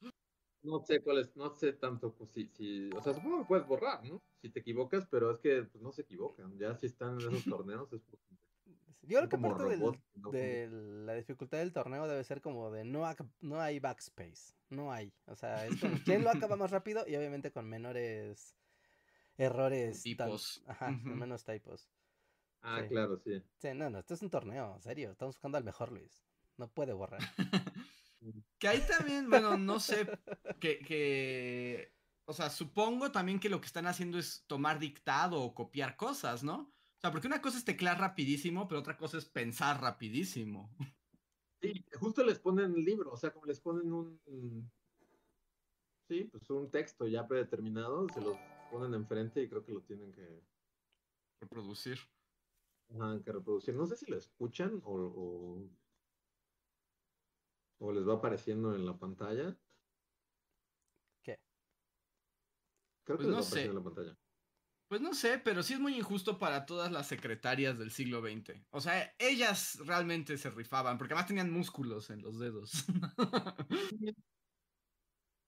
No 0.63 0.79
sé 0.79 1.01
cuál 1.01 1.17
es, 1.19 1.35
no 1.35 1.49
sé 1.55 1.73
tanto 1.73 2.13
pues, 2.13 2.29
si, 2.31 2.47
si, 2.49 2.89
o 2.95 3.01
sea, 3.01 3.13
supongo 3.13 3.39
que 3.39 3.45
puedes 3.47 3.65
borrar, 3.67 4.03
¿no? 4.05 4.21
Si 4.41 4.49
te 4.49 4.59
equivocas, 4.59 5.07
pero 5.09 5.31
es 5.31 5.39
que 5.39 5.63
pues, 5.63 5.81
no 5.83 5.91
se 5.91 6.03
equivocan. 6.03 6.57
Ya 6.57 6.75
si 6.75 6.85
están 6.85 7.19
en 7.19 7.27
esos 7.33 7.45
torneos 7.45 7.91
es 7.93 8.01
porque 8.01 8.25
Yo 9.03 9.17
creo 9.17 9.29
que 9.29 9.37
parte 9.39 9.63
del- 9.63 9.79
robots, 9.79 9.99
¿no? 10.15 10.29
de 10.31 10.69
la 11.05 11.15
dificultad 11.15 11.57
del 11.57 11.73
torneo 11.73 12.07
debe 12.07 12.23
ser 12.23 12.41
como 12.41 12.69
de 12.69 12.85
no, 12.85 13.03
ac- 13.05 13.27
no 13.41 13.59
hay 13.59 13.79
backspace, 13.79 14.53
no 14.69 14.91
hay. 14.93 15.11
O 15.25 15.35
sea, 15.35 15.65
es 15.65 15.79
como 15.79 15.95
quién 16.05 16.23
lo 16.23 16.29
acaba 16.29 16.55
más 16.55 16.69
rápido 16.69 17.03
y 17.07 17.15
obviamente 17.15 17.51
con 17.51 17.67
menores 17.67 18.55
errores. 19.37 20.03
tan- 20.15 20.27
Tipos. 20.27 20.63
Ajá, 20.67 20.85
con 21.03 21.17
menos 21.17 21.43
typos. 21.43 21.89
Ah, 22.61 22.81
Sí. 22.83 22.89
claro, 22.89 23.17
sí. 23.17 23.41
Sí, 23.57 23.69
no, 23.73 23.89
no, 23.89 23.99
esto 23.99 24.13
es 24.13 24.21
un 24.21 24.29
torneo, 24.29 24.75
en 24.75 24.81
serio. 24.81 25.11
Estamos 25.11 25.35
buscando 25.35 25.57
al 25.57 25.63
mejor 25.63 25.91
Luis. 25.91 26.23
No 26.57 26.67
puede 26.67 26.93
borrar. 26.93 27.19
Que 28.59 28.67
ahí 28.67 28.81
también, 28.87 29.29
bueno, 29.29 29.57
no 29.57 29.79
sé, 29.79 30.07
que, 30.59 30.79
que, 30.79 31.95
o 32.25 32.33
sea, 32.33 32.49
supongo 32.49 33.11
también 33.11 33.39
que 33.39 33.49
lo 33.49 33.59
que 33.59 33.67
están 33.67 33.87
haciendo 33.87 34.19
es 34.19 34.45
tomar 34.47 34.79
dictado 34.79 35.41
o 35.41 35.55
copiar 35.55 35.95
cosas, 35.97 36.43
¿no? 36.43 36.55
O 36.61 36.99
sea, 37.01 37.11
porque 37.11 37.27
una 37.27 37.41
cosa 37.41 37.57
es 37.57 37.65
teclear 37.65 37.99
rapidísimo, 37.99 38.67
pero 38.67 38.79
otra 38.79 38.95
cosa 38.97 39.17
es 39.17 39.25
pensar 39.25 39.81
rapidísimo. 39.81 40.75
Sí, 41.61 41.85
justo 41.99 42.23
les 42.23 42.39
ponen 42.39 42.73
libro, 42.73 43.11
o 43.11 43.17
sea, 43.17 43.31
como 43.31 43.45
les 43.45 43.59
ponen 43.61 43.91
un, 43.93 44.71
sí, 46.07 46.25
pues 46.25 46.49
un 46.49 46.69
texto 46.71 47.07
ya 47.07 47.27
predeterminado, 47.27 48.07
se 48.09 48.21
los 48.21 48.37
ponen 48.69 48.93
enfrente 48.93 49.41
y 49.41 49.49
creo 49.49 49.63
que 49.63 49.71
lo 49.71 49.83
tienen 49.83 50.11
que, 50.13 50.43
Reproducir. 51.41 51.99
ajá, 52.89 53.21
que 53.23 53.31
reproducir. 53.31 53.75
No 53.75 53.85
sé 53.87 53.95
si 53.95 54.05
lo 54.09 54.17
escuchan 54.17 54.81
o, 54.83 54.93
o, 54.93 55.69
o 57.87 57.91
les 57.95 58.05
va 58.07 58.13
apareciendo 58.15 58.73
en 58.75 58.85
la 58.85 58.97
pantalla. 58.97 59.47
¿Qué? 61.23 61.35
Creo 63.03 63.19
que 63.19 63.23
Pues 63.23 63.29
les 63.29 63.35
no 63.35 63.37
va 63.37 63.43
apareciendo 63.43 63.71
sé. 63.73 63.79
en 63.79 63.83
la 63.85 63.91
pantalla. 63.91 64.17
Pues 64.87 64.99
no 64.99 65.13
sé, 65.13 65.39
pero 65.39 65.63
sí 65.63 65.73
es 65.73 65.79
muy 65.79 65.95
injusto 65.97 66.37
para 66.37 66.65
todas 66.65 66.91
las 66.91 67.07
secretarias 67.07 67.79
del 67.79 67.91
siglo 67.91 68.21
XX. 68.21 68.67
O 68.71 68.81
sea, 68.81 69.15
ellas 69.19 69.79
realmente 69.85 70.37
se 70.37 70.49
rifaban, 70.49 70.97
porque 70.97 71.13
además 71.13 71.27
tenían 71.29 71.49
músculos 71.51 72.09
en 72.09 72.21
los 72.21 72.39
dedos. 72.39 72.85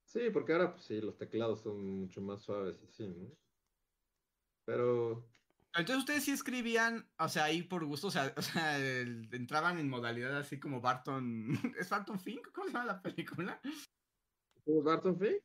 Sí, 0.05 0.29
porque 0.31 0.53
ahora 0.53 0.71
pues 0.71 0.83
sí, 0.85 1.01
los 1.01 1.17
teclados 1.17 1.61
son 1.61 1.83
mucho 2.01 2.21
más 2.21 2.41
suaves 2.43 2.81
y 2.83 2.87
sí, 2.87 3.07
¿no? 3.09 3.37
Pero 4.65 5.32
Entonces 5.75 5.97
ustedes 5.97 6.23
sí 6.23 6.31
escribían, 6.31 7.09
o 7.17 7.27
sea, 7.27 7.45
ahí 7.45 7.63
por 7.63 7.85
gusto, 7.85 8.07
o 8.07 8.11
sea, 8.11 8.33
o 8.37 8.41
sea, 8.41 8.77
el- 8.77 9.27
entraban 9.33 9.79
en 9.79 9.89
modalidad 9.89 10.37
así 10.37 10.59
como 10.59 10.81
Barton. 10.81 11.47
¿Es 11.79 11.89
Barton 11.89 12.19
Fink? 12.19 12.51
¿Cómo 12.51 12.67
se 12.67 12.73
llama 12.73 12.85
la 12.85 13.01
película? 13.01 13.59
¿Juegos 14.65 14.83
Barton 14.83 15.19
Fink? 15.19 15.41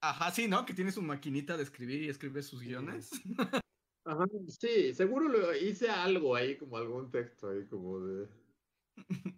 Ajá, 0.00 0.30
sí, 0.30 0.48
¿no? 0.48 0.64
Que 0.66 0.74
tiene 0.74 0.92
su 0.92 1.02
maquinita 1.02 1.56
de 1.56 1.62
escribir 1.62 2.02
y 2.02 2.08
escribe 2.08 2.42
sus 2.42 2.60
guiones. 2.60 3.10
Ajá, 4.06 4.26
sí, 4.60 4.92
seguro 4.92 5.28
lo 5.28 5.56
hice 5.56 5.88
algo 5.88 6.36
ahí, 6.36 6.58
como 6.58 6.76
algún 6.76 7.10
texto 7.10 7.48
ahí, 7.48 7.66
como 7.66 8.00
de... 8.00 8.28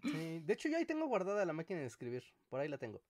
Sí, 0.03 0.40
de 0.40 0.53
hecho, 0.53 0.68
yo 0.68 0.77
ahí 0.77 0.85
tengo 0.85 1.07
guardada 1.07 1.44
la 1.44 1.53
máquina 1.53 1.81
de 1.81 1.87
escribir. 1.87 2.25
Por 2.49 2.61
ahí 2.61 2.68
la 2.68 2.77
tengo. 2.77 3.01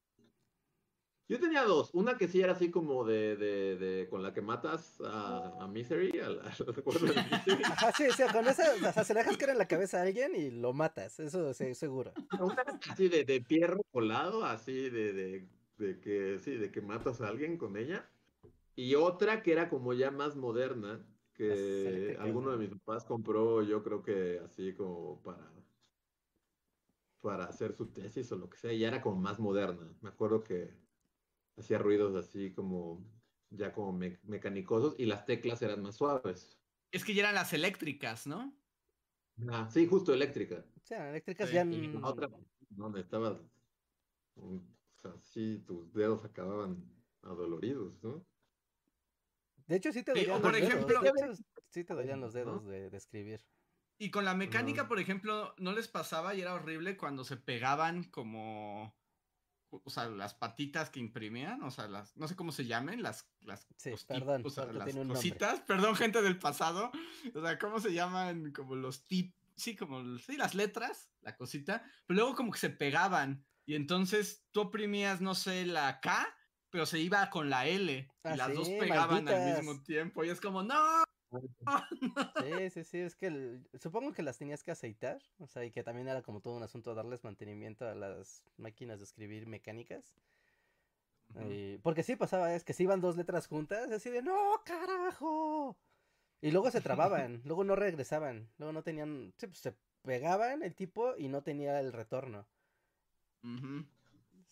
Yo 1.29 1.41
tenía 1.41 1.65
dos, 1.65 1.91
una 1.93 2.17
que 2.17 2.29
sí 2.29 2.41
era 2.41 2.53
así 2.53 2.71
como 2.71 3.05
de, 3.05 3.37
de, 3.37 3.77
de 3.77 4.09
con 4.09 4.23
la 4.23 4.33
que 4.33 4.43
matas 4.43 5.01
a, 5.01 5.65
a 5.65 5.67
Misery, 5.67 6.21
a 6.21 6.29
la, 6.31 6.51
¿te 6.75 6.81
acuerdas 6.81 7.15
de 7.15 7.17
Misery? 7.17 7.63
Ajá, 7.65 7.91
sí, 7.93 8.05
sí, 8.13 8.23
con 8.33 8.47
esa, 8.47 8.75
o 8.75 8.93
sea, 8.93 9.05
se 9.05 9.13
le 9.13 9.21
dejas 9.21 9.37
caer 9.37 9.51
en 9.51 9.59
la 9.59 9.67
cabeza 9.69 9.99
a 9.99 10.03
alguien 10.03 10.37
y 10.37 10.51
lo 10.51 10.73
matas. 10.73 11.19
Eso 11.19 11.53
sí, 11.53 11.75
seguro. 11.75 12.13
Una 12.39 12.63
así 12.89 13.09
de, 13.09 13.25
de 13.25 13.41
pierro 13.41 13.83
colado, 13.91 14.45
así 14.45 14.89
de, 14.91 15.13
de, 15.13 15.49
de 15.79 16.01
que 16.01 16.39
sí, 16.39 16.57
de 16.57 16.71
que 16.71 16.81
matas 16.81 17.21
a 17.21 17.29
alguien 17.29 17.59
con 17.59 17.77
ella. 17.77 18.09
Y 18.77 18.95
otra 18.95 19.43
que 19.43 19.53
era 19.53 19.69
como 19.69 19.95
ya 19.95 20.11
más 20.11 20.37
moderna, 20.37 21.07
que 21.33 22.17
alguno 22.21 22.51
de 22.53 22.59
mis 22.59 22.71
papás 22.71 23.05
compró, 23.05 23.63
yo 23.63 23.83
creo 23.83 24.03
que 24.03 24.39
así 24.45 24.75
como 24.75 25.23
para, 25.23 25.51
para 27.21 27.45
hacer 27.47 27.73
su 27.75 27.93
tesis 27.93 28.31
o 28.33 28.37
lo 28.37 28.49
que 28.49 28.59
sea, 28.59 28.73
y 28.73 28.81
ya 28.81 28.89
era 28.89 29.03
como 29.03 29.17
más 29.17 29.39
moderna. 29.41 29.97
Me 30.01 30.09
acuerdo 30.11 30.45
que 30.45 30.86
hacía 31.57 31.79
ruidos 31.79 32.15
así 32.17 32.53
como 32.53 33.05
ya 33.51 33.73
como 33.73 33.93
me- 33.93 34.19
mecanicosos 34.25 34.95
y 34.99 35.07
las 35.07 35.25
teclas 35.25 35.63
eran 35.63 35.83
más 35.83 35.97
suaves. 35.97 36.59
Es 36.91 37.05
que 37.05 37.15
ya 37.15 37.23
eran 37.23 37.35
las 37.35 37.53
eléctricas, 37.53 38.27
¿no? 38.27 38.57
Ah, 39.49 39.69
sí, 39.71 39.87
justo 39.87 40.13
eléctrica. 40.15 40.65
O 40.77 40.87
sea, 40.87 41.11
eléctricas 41.11 41.49
Sí, 41.49 41.55
ya. 41.55 41.65
Y 41.65 41.89
la 41.89 42.07
otra, 42.09 42.29
donde 42.71 43.01
estabas, 43.01 43.41
o 44.37 44.61
sea, 44.97 45.15
sí, 45.21 45.63
tus 45.67 45.93
dedos 45.93 46.25
acababan 46.25 46.85
adoloridos, 47.23 48.03
¿no? 48.03 48.27
De 49.67 49.77
hecho, 49.77 49.93
sí 49.93 50.03
te 50.03 50.13
Sí, 50.13 50.21
dolían 50.21 50.39
o 50.39 50.43
por 50.43 50.53
los 50.53 50.61
dedos. 50.61 50.75
ejemplo- 50.75 51.01
De 51.01 51.09
hecho, 51.09 51.43
sí 51.71 51.85
te 51.85 51.95
dolían 51.95 52.21
los 52.21 52.33
dedos 52.33 52.65
¿no? 52.65 52.71
de, 52.71 52.89
de 52.91 52.97
escribir. 52.97 53.47
Y 53.99 54.11
con 54.11 54.25
la 54.25 54.35
mecánica, 54.35 54.83
Ajá. 54.83 54.89
por 54.89 55.01
ejemplo, 55.01 55.55
¿no 55.59 55.73
les 55.73 55.89
pasaba 55.89 56.35
y 56.35 56.41
era 56.43 56.55
horrible 56.55 56.97
cuando 56.97 57.25
se 57.25 57.37
pegaban 57.37 58.05
como... 58.05 58.95
O 59.71 59.91
sea, 59.91 60.07
las 60.09 60.35
patitas 60.35 60.91
que 60.91 61.01
imprimían, 61.01 61.63
o 61.63 61.71
sea, 61.71 61.89
las, 61.89 62.17
no 62.17 62.29
sé 62.29 62.37
cómo 62.37 62.53
se 62.53 62.67
llamen, 62.67 63.03
las, 63.03 63.29
las, 63.41 63.67
Sí, 63.77 63.91
costi- 63.91 64.07
perdón, 64.19 64.43
o 64.45 64.51
sea, 64.51 64.65
porque 64.65 64.79
las 64.79 64.95
cositas, 65.09 65.61
perdón, 65.63 65.97
gente 65.97 66.23
del 66.23 66.39
pasado, 66.39 66.91
o 67.35 67.41
sea, 67.43 67.59
¿cómo 67.59 67.81
se 67.81 67.93
llaman? 67.93 68.53
Como 68.53 68.77
los 68.77 69.05
tip, 69.07 69.35
sí, 69.57 69.75
como, 69.77 70.19
sí, 70.19 70.37
las 70.37 70.55
letras, 70.55 71.11
la 71.21 71.37
cosita, 71.37 71.85
pero 72.07 72.19
luego 72.21 72.35
como 72.37 72.53
que 72.53 72.59
se 72.59 72.71
pegaban, 72.71 73.45
y 73.67 73.75
entonces 73.75 74.47
tú 74.53 74.61
oprimías, 74.63 75.21
no 75.21 75.35
sé, 75.35 75.67
la 75.67 76.01
K, 76.01 76.27
pero 76.71 76.87
se 76.87 77.01
iba 77.01 77.29
con 77.31 77.51
la 77.51 77.67
L, 77.67 77.93
y 77.93 78.09
Ah, 78.23 78.37
las 78.37 78.55
dos 78.55 78.69
pegaban 78.69 79.29
al 79.29 79.57
mismo 79.57 79.83
tiempo, 79.83 80.25
y 80.25 80.29
es 80.31 80.41
como, 80.41 80.63
no, 80.63 81.03
Sí, 82.39 82.71
sí, 82.71 82.85
sí, 82.85 82.99
es 82.99 83.17
que 83.17 83.27
el- 83.29 83.69
supongo 83.81 84.13
que 84.13 84.23
las 84.23 84.39
tenías 84.39 84.63
que 84.63 84.71
aceitar, 84.71 85.23
o 85.39 85.47
sea, 85.47 85.65
y 85.65 85.71
que 85.71 85.83
también 85.83 86.07
era 86.09 86.23
como 86.23 86.41
todo 86.41 86.55
un 86.57 86.63
asunto 86.63 86.95
darles 86.95 87.25
mantenimiento 87.25 87.89
a 87.89 87.95
las 87.95 88.45
máquinas 88.59 88.99
de 88.99 89.05
escribir 89.05 89.47
mecánicas. 89.47 90.15
Y- 91.41 91.79
porque 91.79 92.03
sí 92.03 92.17
pasaba, 92.17 92.55
es 92.55 92.65
que 92.65 92.73
se 92.73 92.83
iban 92.85 93.01
dos 93.01 93.17
letras 93.17 93.47
juntas, 93.47 93.91
así 93.91 94.11
de, 94.11 94.23
no, 94.23 94.63
carajo. 94.65 95.77
Y 96.43 96.51
luego 96.53 96.71
se 96.71 96.81
trababan, 96.83 97.43
luego 97.45 97.65
no 97.65 97.77
regresaban, 97.77 98.49
luego 98.59 98.73
no 98.73 98.83
tenían, 98.83 99.33
sí, 99.39 99.47
pues 99.47 99.59
se 99.61 99.75
pegaban 100.03 100.63
el 100.63 100.75
tipo 100.75 101.17
y 101.17 101.29
no 101.29 101.43
tenía 101.43 101.81
el 101.81 101.93
retorno. 101.93 102.47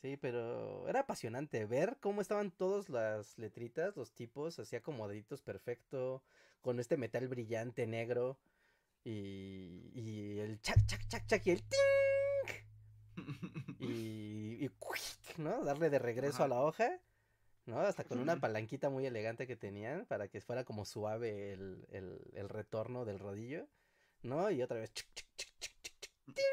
Sí, 0.02 0.16
pero 0.18 0.86
era 0.88 1.00
apasionante 1.00 1.64
ver 1.64 1.96
cómo 2.00 2.20
estaban 2.20 2.50
todas 2.50 2.90
las 2.90 3.38
letritas, 3.38 3.96
los 3.96 4.12
tipos, 4.12 4.58
así 4.58 4.76
acomodaditos 4.76 5.40
perfecto, 5.42 6.22
con 6.64 6.80
este 6.80 6.96
metal 6.96 7.28
brillante 7.28 7.86
negro 7.86 8.38
y, 9.04 9.90
y 9.94 10.38
el 10.40 10.62
chac, 10.62 10.84
chac, 10.86 11.06
chac, 11.06 11.26
chac 11.26 11.46
y 11.46 11.50
el 11.50 11.62
ting 11.62 13.16
y, 13.78 14.64
y 14.64 14.68
cuic, 14.78 15.36
¿no? 15.36 15.62
Darle 15.62 15.90
de 15.90 15.98
regreso 15.98 16.36
Ajá. 16.36 16.44
a 16.44 16.48
la 16.48 16.60
hoja, 16.62 17.00
¿no? 17.66 17.80
Hasta 17.80 18.04
con 18.04 18.18
una 18.18 18.40
palanquita 18.40 18.88
muy 18.88 19.04
elegante 19.04 19.46
que 19.46 19.56
tenían 19.56 20.06
para 20.06 20.28
que 20.28 20.40
fuera 20.40 20.64
como 20.64 20.86
suave 20.86 21.52
el, 21.52 21.86
el, 21.90 22.18
el 22.32 22.48
retorno 22.48 23.04
del 23.04 23.18
rodillo, 23.18 23.68
¿no? 24.22 24.50
Y 24.50 24.62
otra 24.62 24.80
vez 24.80 24.94
chic, 24.94 25.12
ting. 25.12 26.44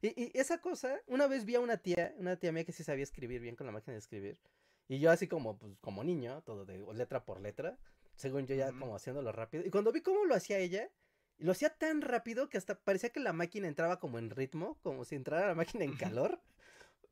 Y, 0.00 0.08
y 0.16 0.32
esa 0.34 0.62
cosa, 0.62 0.98
una 1.06 1.26
vez 1.26 1.44
vi 1.44 1.56
a 1.56 1.60
una 1.60 1.76
tía, 1.76 2.14
una 2.16 2.36
tía 2.36 2.52
mía 2.52 2.64
que 2.64 2.72
sí 2.72 2.84
sabía 2.84 3.04
escribir 3.04 3.42
bien 3.42 3.54
con 3.54 3.66
la 3.66 3.72
máquina 3.72 3.92
de 3.92 3.98
escribir, 3.98 4.40
y 4.88 4.98
yo 4.98 5.10
así 5.10 5.28
como, 5.28 5.58
pues, 5.58 5.76
como 5.80 6.02
niño, 6.04 6.42
todo 6.42 6.64
de 6.64 6.78
letra 6.94 7.24
por 7.24 7.40
letra, 7.40 7.78
según 8.16 8.46
yo 8.46 8.54
ya 8.54 8.72
como 8.72 8.94
haciéndolo 8.94 9.32
rápido, 9.32 9.64
y 9.64 9.70
cuando 9.70 9.92
vi 9.92 10.00
cómo 10.02 10.24
lo 10.24 10.34
hacía 10.34 10.58
ella, 10.58 10.90
lo 11.38 11.52
hacía 11.52 11.70
tan 11.70 12.02
rápido 12.02 12.48
que 12.48 12.58
hasta 12.58 12.78
parecía 12.78 13.10
que 13.10 13.20
la 13.20 13.32
máquina 13.32 13.68
entraba 13.68 13.98
como 13.98 14.18
en 14.18 14.30
ritmo, 14.30 14.78
como 14.82 15.04
si 15.04 15.16
entrara 15.16 15.48
la 15.48 15.54
máquina 15.54 15.84
en 15.84 15.96
calor. 15.96 16.40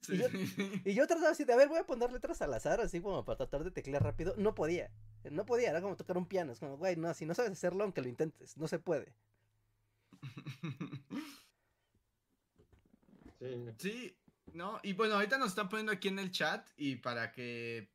Sí, 0.03 0.15
Y 0.15 0.95
yo-. 0.95 1.05
Y 1.05 1.07
trataba 1.07 1.29
así 1.29 1.45
de, 1.45 1.53
a 1.53 1.57
ver, 1.57 1.69
voy 1.69 1.79
a 1.79 1.85
poner 1.85 2.11
letras 2.11 2.41
al 2.41 2.55
azar, 2.55 2.81
así 2.81 3.03
como 3.03 3.23
para 3.23 3.37
tratar 3.37 3.65
de 3.65 3.71
teclear 3.71 4.03
rápido. 4.03 4.35
No 4.39 4.55
podía. 4.55 4.91
No 5.31 5.45
podía, 5.45 5.69
era 5.69 5.83
como 5.83 5.95
tocar 5.95 6.17
un 6.17 6.25
piano. 6.27 6.53
Es 6.53 6.59
como, 6.59 6.79
güey, 6.79 6.97
no, 6.97 7.13
si 7.13 7.27
no 7.27 7.35
sabes 7.35 7.53
hacerlo, 7.53 7.85
aunque 7.85 8.01
lo 8.01 8.09
intentes, 8.09 8.57
no 8.57 8.67
se 8.67 8.79
puede. 8.79 9.15
Sí. 13.39 13.75
Sí, 13.79 14.19
no, 14.53 14.81
y 14.83 14.93
bueno, 14.93 15.15
ahorita 15.15 15.39
nos 15.39 15.49
están 15.51 15.69
poniendo 15.69 15.93
aquí 15.93 16.09
en 16.09 16.19
el 16.19 16.31
chat 16.31 16.69
y 16.77 16.97
para 16.97 17.33
que... 17.33 17.91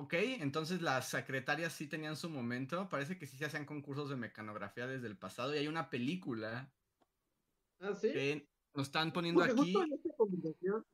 Ok, 0.00 0.14
entonces 0.14 0.80
las 0.80 1.10
secretarias 1.10 1.74
sí 1.74 1.86
tenían 1.86 2.16
su 2.16 2.30
momento, 2.30 2.88
parece 2.88 3.18
que 3.18 3.26
sí 3.26 3.36
se 3.36 3.44
hacían 3.44 3.66
concursos 3.66 4.08
de 4.08 4.16
mecanografía 4.16 4.86
desde 4.86 5.06
el 5.06 5.18
pasado 5.18 5.54
y 5.54 5.58
hay 5.58 5.68
una 5.68 5.90
película 5.90 6.72
Ah, 7.78 7.94
sí. 7.94 8.08
que 8.10 8.48
nos 8.74 8.86
están 8.86 9.12
poniendo 9.12 9.40
Porque 9.40 9.52
aquí. 9.52 9.74
justo 9.74 9.84
en 9.84 9.92
esta 9.92 10.16
conversación, 10.16 10.86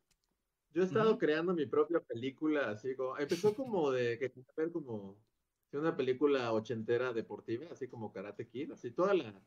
yo 0.71 0.83
he 0.83 0.85
estado 0.87 1.16
creando 1.19 1.55
mi 1.55 1.66
propia 1.66 2.01
película, 2.01 2.71
así 2.71 2.97
como, 2.97 3.16
empezó 3.16 3.55
como 3.55 3.92
de 3.92 4.19
que 4.19 4.33
ver 4.57 4.73
como 4.73 5.25
una 5.71 5.97
película 5.97 6.53
ochentera 6.53 7.12
deportiva, 7.12 7.69
así 7.71 7.87
como 7.88 8.12
Karate 8.12 8.49
Kid, 8.49 8.73
así 8.73 8.90
toda 8.90 9.14
la, 9.14 9.40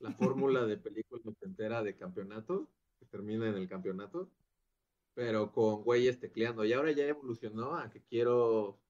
la 0.00 0.10
fórmula 0.10 0.66
de 0.66 0.76
película 0.78 1.22
ochentera 1.24 1.80
de 1.84 1.96
campeonato, 1.96 2.72
que 2.98 3.06
termina 3.06 3.48
en 3.48 3.54
el 3.54 3.68
campeonato, 3.68 4.32
pero 5.14 5.52
con 5.52 5.82
güeyes 5.82 6.18
tecleando. 6.20 6.64
Y 6.64 6.72
ahora 6.72 6.92
ya 6.92 7.04
evolucionó 7.04 7.76
a 7.76 7.90
que 7.90 8.02
quiero 8.02 8.80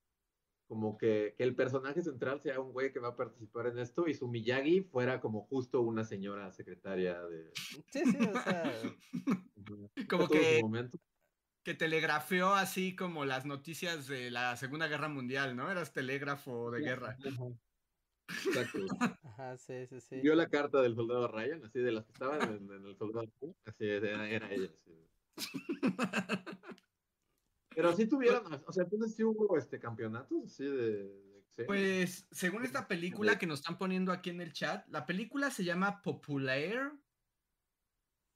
como 0.70 0.96
que, 0.96 1.34
que 1.36 1.42
el 1.42 1.56
personaje 1.56 2.00
central 2.00 2.40
sea 2.40 2.60
un 2.60 2.72
güey 2.72 2.92
que 2.92 3.00
va 3.00 3.08
a 3.08 3.16
participar 3.16 3.66
en 3.66 3.80
esto 3.80 4.06
y 4.06 4.14
su 4.14 4.28
Miyagi 4.28 4.82
fuera 4.82 5.20
como 5.20 5.42
justo 5.46 5.80
una 5.80 6.04
señora 6.04 6.52
secretaria 6.52 7.20
de... 7.22 7.50
Sí, 7.90 8.04
sí, 8.04 8.16
o 8.18 8.40
sea. 8.40 8.72
Como 10.08 10.28
que, 10.28 10.60
momento. 10.62 10.98
que 11.64 11.74
telegrafió 11.74 12.54
así 12.54 12.94
como 12.94 13.24
las 13.24 13.44
noticias 13.44 14.06
de 14.06 14.30
la 14.30 14.56
Segunda 14.56 14.86
Guerra 14.86 15.08
Mundial, 15.08 15.56
¿no? 15.56 15.70
Eras 15.70 15.92
telégrafo 15.92 16.70
de 16.70 16.80
guerra. 16.80 17.16
Exacto. 18.28 18.78
Ajá, 19.24 19.56
sí, 19.58 19.86
sí, 19.88 20.00
sí. 20.00 20.20
Vio 20.20 20.36
la 20.36 20.48
carta 20.48 20.80
del 20.80 20.94
soldado 20.94 21.26
Ryan, 21.26 21.64
así 21.64 21.80
de 21.80 21.90
las 21.90 22.04
que 22.06 22.12
estaban 22.12 22.42
en, 22.42 22.72
en 22.72 22.86
el 22.86 22.96
soldado, 22.96 23.28
así 23.64 23.88
era, 23.88 24.30
era 24.30 24.52
ella. 24.52 24.70
así. 24.72 25.09
Pero 27.74 27.96
sí 27.96 28.06
tuvieron, 28.06 28.62
o 28.66 28.72
sea, 28.72 28.84
entonces 28.84 29.14
sí 29.14 29.24
hubo 29.24 29.56
este 29.56 29.78
campeonatos 29.78 30.44
así 30.44 30.64
de, 30.64 30.92
de 30.92 31.44
sí. 31.56 31.62
Pues, 31.66 32.26
según 32.30 32.64
esta 32.64 32.88
película 32.88 33.38
que 33.38 33.46
nos 33.46 33.60
están 33.60 33.78
poniendo 33.78 34.12
aquí 34.12 34.30
en 34.30 34.40
el 34.40 34.52
chat, 34.52 34.86
la 34.88 35.06
película 35.06 35.50
se 35.50 35.64
llama 35.64 36.02
Populaire 36.02 36.90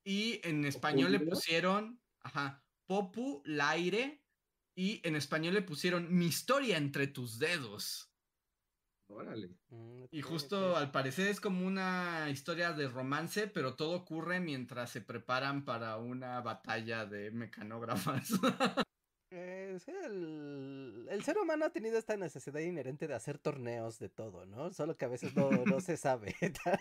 y 0.05 0.41
en 0.45 0.65
español 0.65 1.13
le 1.13 1.21
pusieron, 1.21 2.01
ajá, 2.21 2.65
Populaire 2.87 4.23
y 4.77 5.01
en 5.07 5.17
español 5.17 5.55
le 5.55 5.63
pusieron 5.63 6.15
Mi 6.15 6.27
historia 6.27 6.77
entre 6.77 7.07
tus 7.07 7.39
dedos. 7.39 8.14
Órale. 9.09 9.51
Mm, 9.69 10.05
Y 10.11 10.23
justo 10.23 10.77
al 10.77 10.91
parecer 10.91 11.29
es 11.29 11.41
como 11.41 11.67
una 11.67 12.29
historia 12.31 12.73
de 12.73 12.89
romance, 12.89 13.47
pero 13.49 13.75
todo 13.77 13.93
ocurre 13.97 14.41
mientras 14.41 14.91
se 14.91 15.01
preparan 15.01 15.65
para 15.65 15.97
una 15.99 16.41
batalla 16.41 17.07
de 17.07 17.31
mecanógrafas. 17.31 18.31
Eh, 19.37 19.77
sí, 19.85 19.91
el, 20.05 21.09
el 21.11 21.25
ser 21.25 21.39
humano 21.39 21.65
ha 21.65 21.71
tenido 21.71 21.99
esta 21.99 22.17
necesidad 22.17 22.61
inherente 22.61 23.09
de 23.09 23.15
hacer 23.15 23.37
torneos 23.39 23.99
de 23.99 24.09
todo, 24.09 24.47
¿no? 24.47 24.73
Solo 24.73 24.97
que 24.97 25.07
a 25.07 25.09
veces 25.09 25.35
no, 25.35 25.51
no 25.51 25.81
se 25.81 25.97
sabe 25.97 26.37
tan... 26.65 26.79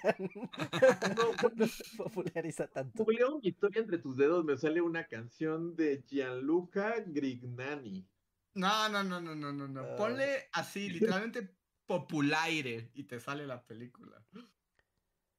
no 1.55 1.67
se 1.67 1.83
populariza 1.97 2.67
tanto. 2.67 3.03
Julio, 3.05 3.39
mi 3.41 3.49
historia 3.49 3.81
entre 3.81 3.97
tus 3.97 4.15
dedos 4.17 4.45
me 4.45 4.55
sale 4.55 4.81
una 4.81 5.07
canción 5.07 5.75
de 5.75 6.03
Gianluca 6.07 7.03
Grignani. 7.07 8.07
No, 8.53 8.87
no, 8.87 9.03
no, 9.03 9.19
no, 9.19 9.33
no, 9.33 9.51
no, 9.51 9.67
no. 9.67 9.81
Ah. 9.81 9.95
Ponle 9.97 10.47
así, 10.51 10.89
literalmente 10.89 11.55
Populaire 11.85 12.91
y 12.93 13.03
te 13.03 13.19
sale 13.19 13.45
la 13.45 13.65
película. 13.65 14.25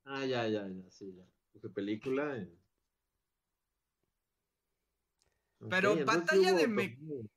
Ah, 0.04 0.24
ya, 0.26 0.46
ya, 0.48 0.68
ya, 0.68 0.90
sí, 0.90 1.14
ya. 1.14 1.24
Puse 1.52 1.70
película. 1.70 2.36
eh. 2.36 2.48
Pero 5.70 5.92
entonces 5.92 6.06
batalla 6.06 6.52
de 6.52 6.68
me- 6.68 6.88
torneo. 6.90 7.30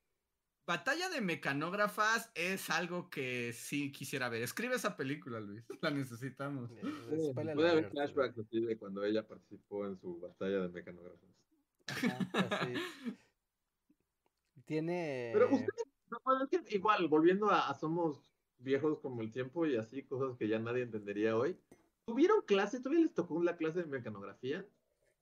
Batalla 0.65 1.07
de 1.07 1.21
mecanógrafas 1.21 2.29
es 2.35 2.69
algo 2.69 3.09
que 3.09 3.53
sí 3.53 3.89
quisiera 3.93 4.27
ver. 4.27 4.41
Escribe 4.41 4.75
esa 4.75 4.97
película, 4.97 5.39
Luis. 5.39 5.63
La 5.81 5.91
necesitamos. 5.91 6.69
Eh, 6.71 6.81
Sí, 7.09 7.31
spoiler 7.31 7.55
Puede 7.55 7.69
haber 7.69 7.89
flashbacks 7.89 8.37
así 8.37 8.59
de 8.59 8.77
cuando 8.77 9.05
ella 9.05 9.25
participó 9.25 9.85
en 9.85 9.97
su 9.97 10.19
batalla 10.19 10.59
de 10.63 10.67
mecanógrafos. 10.67 11.29
Ajá, 11.87 12.19
así. 12.33 12.73
Tiene... 14.65 15.29
Pero 15.33 15.45
ustedes, 15.45 15.85
no, 16.09 16.19
es 16.43 16.49
que 16.49 16.75
igual, 16.75 17.07
volviendo 17.07 17.49
a, 17.49 17.69
a 17.69 17.73
somos 17.73 18.36
viejos 18.59 18.99
como 18.99 19.21
el 19.21 19.31
tiempo 19.31 19.65
y 19.65 19.77
así, 19.77 20.03
cosas 20.03 20.37
que 20.37 20.47
ya 20.47 20.59
nadie 20.59 20.83
entendería 20.83 21.35
hoy. 21.35 21.57
¿Tuvieron 22.05 22.41
clase? 22.45 22.79
¿Todavía 22.79 23.03
les 23.03 23.13
tocó 23.13 23.41
la 23.43 23.57
clase 23.57 23.79
de 23.79 23.87
mecanografía 23.87 24.65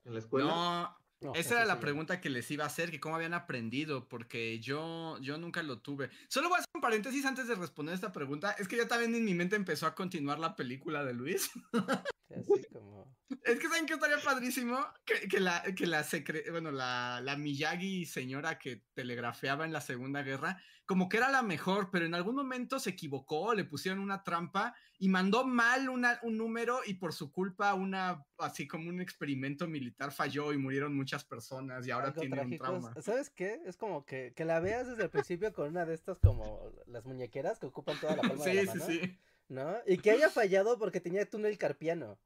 en 0.04 0.14
la 0.14 0.20
escuela? 0.20 0.48
No, 0.48 0.98
No, 1.22 1.34
esa 1.34 1.56
era 1.56 1.64
sí 1.64 1.68
la 1.68 1.80
pregunta 1.80 2.22
que 2.22 2.30
les 2.30 2.50
iba 2.52 2.64
a 2.64 2.68
hacer, 2.68 2.92
que 2.92 3.00
cómo 3.00 3.16
habían 3.16 3.34
aprendido, 3.34 4.08
porque 4.08 4.60
yo, 4.60 5.18
yo 5.20 5.38
nunca 5.38 5.64
lo 5.64 5.80
tuve. 5.80 6.10
Solo 6.28 6.50
voy 6.50 6.58
a 6.58 6.60
hacer 6.60 6.70
un 6.76 6.82
paréntesis 6.82 7.26
antes 7.26 7.48
de 7.48 7.56
responder 7.56 7.96
esta 7.96 8.12
pregunta. 8.12 8.52
Es 8.52 8.68
que 8.68 8.78
ya 8.78 8.88
también 8.88 9.16
en 9.16 9.26
mi 9.26 9.34
mente 9.34 9.56
empezó 9.56 9.88
a 9.88 9.96
continuar 9.96 10.38
la 10.40 10.56
película 10.56 11.04
de 11.04 11.14
Luis. 11.14 11.50
Así 12.30 12.66
como... 12.72 13.16
Es 13.44 13.60
que 13.60 13.68
saben 13.68 13.86
que 13.86 13.94
estaría 13.94 14.18
padrísimo 14.20 14.80
que, 15.06 15.28
que 15.28 15.40
la, 15.40 15.62
que 15.76 15.86
la 15.86 16.04
secre- 16.04 16.50
bueno, 16.52 16.72
la, 16.72 17.22
la 17.24 17.38
Miyagi 17.38 18.06
señora 18.06 18.58
que 18.58 18.84
telegrafeaba 18.94 19.66
en 19.66 19.74
la 19.74 19.82
Segunda 19.82 20.24
Guerra, 20.24 20.60
como 20.86 21.10
que 21.10 21.18
era 21.18 21.30
la 21.30 21.42
mejor, 21.42 21.90
pero 21.92 22.06
en 22.06 22.14
algún 22.16 22.36
momento 22.36 22.80
se 22.80 22.92
equivocó, 22.92 23.54
le 23.54 23.66
pusieron 23.66 24.00
una 24.00 24.24
trampa 24.24 24.76
y 24.98 25.10
mandó 25.10 25.46
mal 25.46 25.90
una- 25.90 26.20
un 26.24 26.38
número 26.38 26.80
y 26.86 26.96
por 26.96 27.14
su 27.14 27.32
culpa 27.32 27.74
una, 27.74 28.26
así 28.38 28.68
como 28.68 28.90
un 28.90 29.02
experimento 29.02 29.68
militar 29.68 30.12
falló 30.12 30.54
y 30.54 30.58
murieron 30.58 30.96
muchas 30.96 31.24
personas 31.24 31.86
y 31.86 31.92
ahora 31.92 32.08
algo 32.08 32.22
tiene 32.22 32.42
un 32.42 32.58
trauma. 32.58 32.94
¿Sabes 33.02 33.30
qué? 33.30 33.60
Es 33.66 33.78
como 33.78 34.06
que, 34.06 34.34
que 34.36 34.46
la 34.46 34.60
veas 34.60 34.88
desde 34.88 35.04
el 35.04 35.10
principio 35.10 35.54
con 35.54 35.70
una 35.70 35.86
de 35.86 35.94
estas 35.96 36.20
como 36.20 36.72
las 36.88 37.06
muñequeras 37.06 37.60
que 37.60 37.68
ocupan 37.68 38.00
toda 38.00 38.16
la 38.16 38.22
palma 38.24 38.44
de 38.46 38.52
Sí, 38.52 38.66
la 38.66 38.72
sí, 38.74 38.80
mano, 38.80 38.86
sí. 38.92 39.20
¿No? 39.48 39.76
Y 39.86 39.98
que 39.98 40.12
haya 40.12 40.30
fallado 40.30 40.78
porque 40.78 41.02
tenía 41.02 41.30
túnel 41.30 41.58
carpiano. 41.58 42.18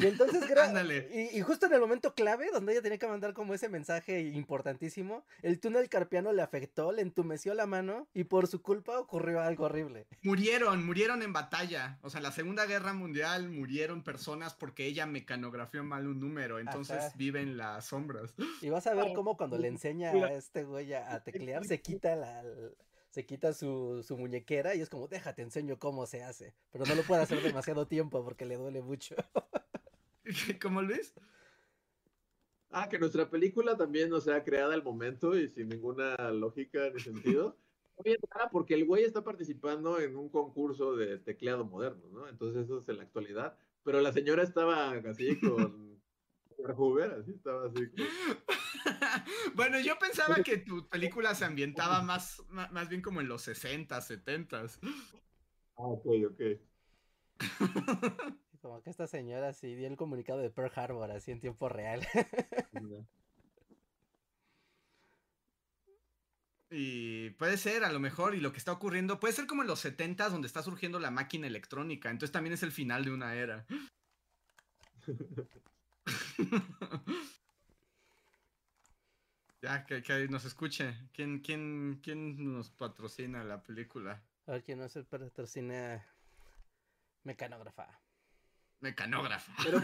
Y 0.00 0.06
entonces, 0.06 0.42
y, 1.12 1.38
y 1.38 1.40
justo 1.42 1.66
en 1.66 1.72
el 1.72 1.80
momento 1.80 2.14
clave, 2.14 2.50
donde 2.52 2.72
ella 2.72 2.82
tenía 2.82 2.98
que 2.98 3.08
mandar 3.08 3.32
como 3.32 3.54
ese 3.54 3.68
mensaje 3.68 4.20
importantísimo, 4.20 5.24
el 5.42 5.58
túnel 5.60 5.88
carpiano 5.88 6.32
le 6.32 6.42
afectó, 6.42 6.92
le 6.92 7.02
entumeció 7.02 7.54
la 7.54 7.66
mano 7.66 8.08
y 8.14 8.24
por 8.24 8.46
su 8.46 8.62
culpa 8.62 8.98
ocurrió 9.00 9.40
algo 9.40 9.64
horrible. 9.64 10.06
Murieron, 10.22 10.84
murieron 10.84 11.22
en 11.22 11.32
batalla. 11.32 11.98
O 12.02 12.10
sea, 12.10 12.18
en 12.18 12.24
la 12.24 12.32
Segunda 12.32 12.66
Guerra 12.66 12.92
Mundial 12.92 13.50
murieron 13.50 14.02
personas 14.04 14.54
porque 14.54 14.86
ella 14.86 15.06
mecanografió 15.06 15.82
mal 15.82 16.06
un 16.06 16.20
número. 16.20 16.58
Entonces 16.58 16.98
Ajá. 16.98 17.12
viven 17.16 17.56
las 17.56 17.86
sombras. 17.86 18.34
Y 18.60 18.70
vas 18.70 18.86
a 18.86 18.94
ver 18.94 19.12
cómo 19.14 19.36
cuando 19.36 19.58
le 19.58 19.68
enseña 19.68 20.10
a 20.10 20.32
este 20.32 20.64
güey 20.64 20.92
a, 20.94 21.14
a 21.14 21.24
teclear 21.24 21.64
se 21.68 21.80
quita 21.80 22.14
la, 22.14 22.42
se 23.10 23.24
quita 23.24 23.52
su, 23.52 24.02
su 24.02 24.16
muñequera 24.16 24.74
y 24.74 24.80
es 24.80 24.90
como, 24.90 25.08
déjate, 25.08 25.42
enseño 25.42 25.78
cómo 25.78 26.06
se 26.06 26.22
hace. 26.22 26.54
Pero 26.70 26.84
no 26.86 26.94
lo 26.94 27.02
puede 27.02 27.22
hacer 27.22 27.42
demasiado 27.42 27.86
tiempo 27.86 28.24
porque 28.24 28.44
le 28.44 28.56
duele 28.56 28.82
mucho. 28.82 29.16
¿Cómo 30.62 30.82
Luis? 30.82 31.14
Ah, 32.70 32.88
que 32.88 32.98
nuestra 32.98 33.30
película 33.30 33.76
también, 33.76 34.12
o 34.12 34.20
sea, 34.20 34.44
creada 34.44 34.74
al 34.74 34.82
momento 34.82 35.38
y 35.38 35.48
sin 35.48 35.68
ninguna 35.68 36.16
lógica 36.32 36.90
ni 36.90 37.00
sentido. 37.00 37.56
Rara 38.30 38.48
porque 38.50 38.74
el 38.74 38.84
güey 38.84 39.04
está 39.04 39.24
participando 39.24 39.98
en 40.00 40.16
un 40.16 40.28
concurso 40.28 40.94
de 40.94 41.18
tecleado 41.18 41.64
moderno, 41.64 42.08
¿no? 42.10 42.28
Entonces 42.28 42.64
eso 42.64 42.78
es 42.78 42.88
en 42.88 42.98
la 42.98 43.02
actualidad. 43.04 43.56
Pero 43.82 44.00
la 44.00 44.12
señora 44.12 44.42
estaba 44.42 44.90
así 44.90 45.38
con 45.40 45.97
Hoover, 46.76 47.12
así 47.20 47.32
estaba 47.32 47.66
así. 47.66 47.90
Bueno, 49.54 49.80
yo 49.80 49.98
pensaba 49.98 50.36
que 50.36 50.58
tu 50.58 50.88
película 50.88 51.34
se 51.34 51.44
ambientaba 51.44 52.02
más, 52.02 52.42
más 52.48 52.88
bien 52.88 53.02
como 53.02 53.20
en 53.20 53.28
los 53.28 53.42
60, 53.42 54.00
70. 54.00 54.64
Ah, 55.76 55.86
ok, 55.86 56.06
ok. 56.30 56.40
Como 58.60 58.82
que 58.82 58.90
esta 58.90 59.06
señora 59.06 59.52
sí 59.52 59.74
dio 59.74 59.86
el 59.88 59.96
comunicado 59.96 60.40
de 60.40 60.50
Pearl 60.50 60.72
Harbor 60.74 61.10
así 61.10 61.30
en 61.30 61.40
tiempo 61.40 61.68
real. 61.68 62.06
Y 66.70 67.30
puede 67.30 67.56
ser, 67.56 67.84
a 67.84 67.92
lo 67.92 67.98
mejor, 67.98 68.34
y 68.34 68.40
lo 68.40 68.52
que 68.52 68.58
está 68.58 68.72
ocurriendo, 68.72 69.18
puede 69.18 69.32
ser 69.32 69.46
como 69.46 69.62
en 69.62 69.68
los 69.68 69.80
70 69.80 70.28
donde 70.28 70.46
está 70.46 70.62
surgiendo 70.62 70.98
la 71.00 71.10
máquina 71.10 71.46
electrónica, 71.46 72.10
entonces 72.10 72.32
también 72.32 72.52
es 72.52 72.62
el 72.62 72.72
final 72.72 73.04
de 73.04 73.12
una 73.12 73.34
era. 73.34 73.66
ya, 79.62 79.84
que, 79.86 80.02
que, 80.02 80.28
nos 80.28 80.44
escuche. 80.44 80.94
¿Quién, 81.12 81.40
quién, 81.40 82.00
¿Quién 82.02 82.52
nos 82.52 82.70
patrocina 82.70 83.44
la 83.44 83.62
película? 83.62 84.22
A 84.46 84.52
ver, 84.52 84.62
¿quién 84.64 84.78
nos 84.78 84.92
patrocina? 85.06 86.06
Mecanógrafa. 87.24 88.00
Mecanógrafa. 88.80 89.52
Pero... 89.64 89.80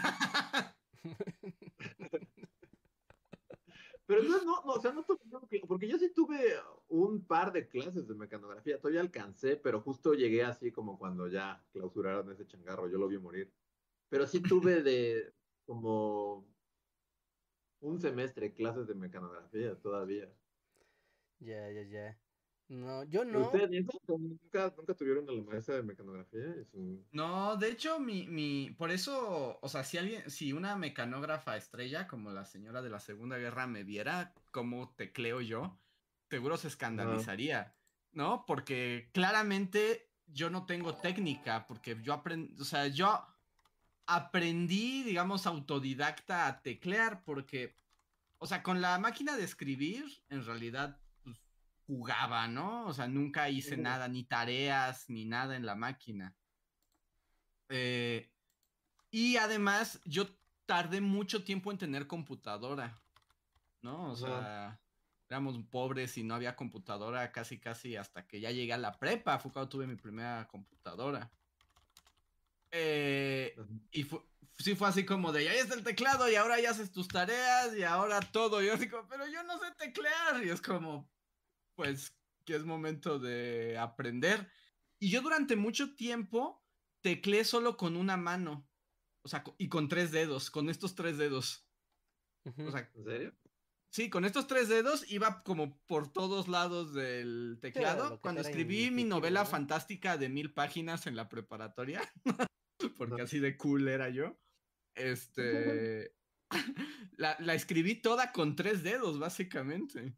Pero 4.06 4.20
entonces 4.20 4.44
no, 4.44 4.62
no, 4.64 4.72
o 4.72 4.80
sea, 4.80 4.92
no 4.92 5.02
tuve, 5.02 5.18
porque 5.66 5.88
yo 5.88 5.98
sí 5.98 6.12
tuve 6.12 6.56
un 6.88 7.24
par 7.24 7.52
de 7.52 7.66
clases 7.66 8.06
de 8.06 8.14
mecanografía, 8.14 8.78
todavía 8.78 9.00
alcancé, 9.00 9.56
pero 9.56 9.80
justo 9.80 10.12
llegué 10.12 10.44
así 10.44 10.70
como 10.70 10.98
cuando 10.98 11.26
ya 11.26 11.64
clausuraron 11.72 12.30
ese 12.30 12.46
changarro, 12.46 12.88
yo 12.88 12.98
lo 12.98 13.08
vi 13.08 13.18
morir. 13.18 13.50
Pero 14.10 14.26
sí 14.26 14.40
tuve 14.40 14.82
de 14.82 15.32
como 15.64 16.46
un 17.80 18.00
semestre 18.00 18.52
clases 18.54 18.86
de 18.86 18.94
mecanografía 18.94 19.74
todavía. 19.80 20.28
Ya, 21.40 21.70
ya, 21.70 21.82
ya. 21.82 22.18
No, 22.68 23.04
yo 23.04 23.24
no. 23.24 23.40
¿Ustedes 23.40 23.70
nunca, 23.70 24.72
nunca 24.76 24.94
tuvieron 24.94 25.28
a 25.28 25.32
la 25.32 25.42
maestra 25.42 25.76
de 25.76 25.82
mecanografía? 25.82 26.54
No, 27.12 27.56
de 27.56 27.68
hecho, 27.68 28.00
mi, 28.00 28.26
mi, 28.26 28.70
por 28.70 28.90
eso, 28.90 29.58
o 29.60 29.68
sea, 29.68 29.84
si 29.84 29.98
alguien, 29.98 30.30
si 30.30 30.54
una 30.54 30.74
mecanógrafa 30.76 31.56
estrella 31.58 32.08
como 32.08 32.30
la 32.30 32.46
señora 32.46 32.80
de 32.80 32.88
la 32.88 33.00
Segunda 33.00 33.36
Guerra 33.36 33.66
me 33.66 33.84
viera 33.84 34.32
cómo 34.50 34.94
tecleo 34.96 35.42
yo, 35.42 35.78
seguro 36.30 36.56
se 36.56 36.68
escandalizaría, 36.68 37.76
¿no? 38.12 38.46
Porque 38.46 39.10
claramente 39.12 40.10
yo 40.26 40.48
no 40.48 40.64
tengo 40.64 40.96
técnica, 40.96 41.66
porque 41.66 41.98
yo 42.02 42.14
aprendí, 42.14 42.58
o 42.58 42.64
sea, 42.64 42.86
yo 42.86 43.26
aprendí, 44.06 45.02
digamos, 45.02 45.46
autodidacta 45.46 46.46
a 46.46 46.60
teclear, 46.60 47.22
porque, 47.24 47.76
o 48.38 48.46
sea, 48.46 48.62
con 48.62 48.80
la 48.80 48.98
máquina 48.98 49.36
de 49.36 49.44
escribir, 49.44 50.04
en 50.28 50.44
realidad 50.44 51.00
jugaba, 51.86 52.48
¿no? 52.48 52.86
O 52.86 52.94
sea, 52.94 53.08
nunca 53.08 53.48
hice 53.50 53.76
nada, 53.76 54.08
ni 54.08 54.24
tareas, 54.24 55.08
ni 55.08 55.24
nada 55.24 55.56
en 55.56 55.66
la 55.66 55.74
máquina. 55.74 56.34
Eh, 57.68 58.30
y 59.10 59.36
además, 59.36 60.00
yo 60.04 60.26
tardé 60.66 61.00
mucho 61.00 61.44
tiempo 61.44 61.70
en 61.70 61.78
tener 61.78 62.06
computadora, 62.06 62.98
¿no? 63.82 64.10
O 64.10 64.16
sea, 64.16 64.80
éramos 65.28 65.58
pobres 65.70 66.16
y 66.18 66.24
no 66.24 66.34
había 66.34 66.56
computadora 66.56 67.30
casi, 67.32 67.58
casi 67.58 67.96
hasta 67.96 68.26
que 68.26 68.40
ya 68.40 68.50
llegué 68.50 68.72
a 68.72 68.78
la 68.78 68.98
prepa. 68.98 69.38
Fue 69.38 69.52
cuando 69.52 69.68
tuve 69.68 69.86
mi 69.86 69.96
primera 69.96 70.46
computadora. 70.48 71.30
Eh, 72.76 73.56
y 73.92 74.04
sí 74.58 74.74
fue 74.74 74.88
así 74.88 75.04
como 75.04 75.30
de, 75.30 75.48
ahí 75.48 75.58
está 75.58 75.74
el 75.74 75.84
teclado 75.84 76.28
y 76.28 76.34
ahora 76.34 76.60
ya 76.60 76.70
haces 76.70 76.90
tus 76.90 77.06
tareas 77.06 77.76
y 77.76 77.84
ahora 77.84 78.20
todo. 78.20 78.60
Y 78.62 78.66
yo 78.66 78.76
digo, 78.76 79.06
pero 79.08 79.26
yo 79.28 79.44
no 79.44 79.58
sé 79.58 79.66
teclear. 79.78 80.44
Y 80.44 80.50
es 80.50 80.60
como, 80.60 81.08
pues 81.76 82.16
que 82.44 82.56
es 82.56 82.64
momento 82.64 83.20
de 83.20 83.78
aprender. 83.78 84.50
Y 84.98 85.10
yo 85.10 85.22
durante 85.22 85.54
mucho 85.54 85.94
tiempo 85.94 86.66
tecleé 87.00 87.44
solo 87.44 87.76
con 87.76 87.96
una 87.96 88.16
mano. 88.16 88.68
O 89.22 89.28
sea, 89.28 89.44
y 89.56 89.68
con 89.68 89.88
tres 89.88 90.10
dedos, 90.10 90.50
con 90.50 90.68
estos 90.68 90.96
tres 90.96 91.16
dedos. 91.16 91.66
O 92.44 92.70
sea, 92.72 92.90
¿En 92.94 93.04
serio? 93.04 93.34
Sí, 93.90 94.10
con 94.10 94.24
estos 94.24 94.48
tres 94.48 94.68
dedos 94.68 95.08
iba 95.08 95.44
como 95.44 95.78
por 95.86 96.12
todos 96.12 96.48
lados 96.48 96.92
del 96.92 97.58
teclado. 97.62 98.20
Cuando 98.20 98.40
escribí 98.40 98.90
mi 98.90 99.04
novela 99.04 99.44
fantástica 99.44 100.16
de 100.16 100.28
mil 100.28 100.52
páginas 100.52 101.06
en 101.06 101.14
la 101.14 101.28
preparatoria, 101.28 102.02
porque 102.96 103.22
así 103.22 103.38
de 103.38 103.56
cool 103.56 103.88
era 103.88 104.08
yo, 104.10 104.38
este, 104.94 106.14
la, 107.16 107.36
la 107.40 107.54
escribí 107.54 108.00
toda 108.00 108.32
con 108.32 108.56
tres 108.56 108.82
dedos, 108.82 109.18
básicamente. 109.18 110.16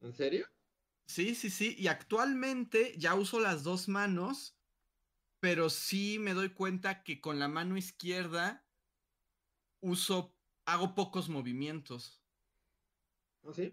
¿En 0.00 0.12
serio? 0.12 0.46
Sí, 1.08 1.34
sí, 1.34 1.50
sí. 1.50 1.74
Y 1.78 1.88
actualmente 1.88 2.94
ya 2.98 3.14
uso 3.14 3.40
las 3.40 3.64
dos 3.64 3.88
manos, 3.88 4.58
pero 5.40 5.70
sí 5.70 6.18
me 6.18 6.34
doy 6.34 6.50
cuenta 6.50 7.02
que 7.02 7.20
con 7.20 7.38
la 7.38 7.48
mano 7.48 7.76
izquierda 7.76 8.68
uso, 9.80 10.36
hago 10.66 10.94
pocos 10.94 11.28
movimientos. 11.28 12.22
¿Ah, 13.44 13.52
sí? 13.54 13.72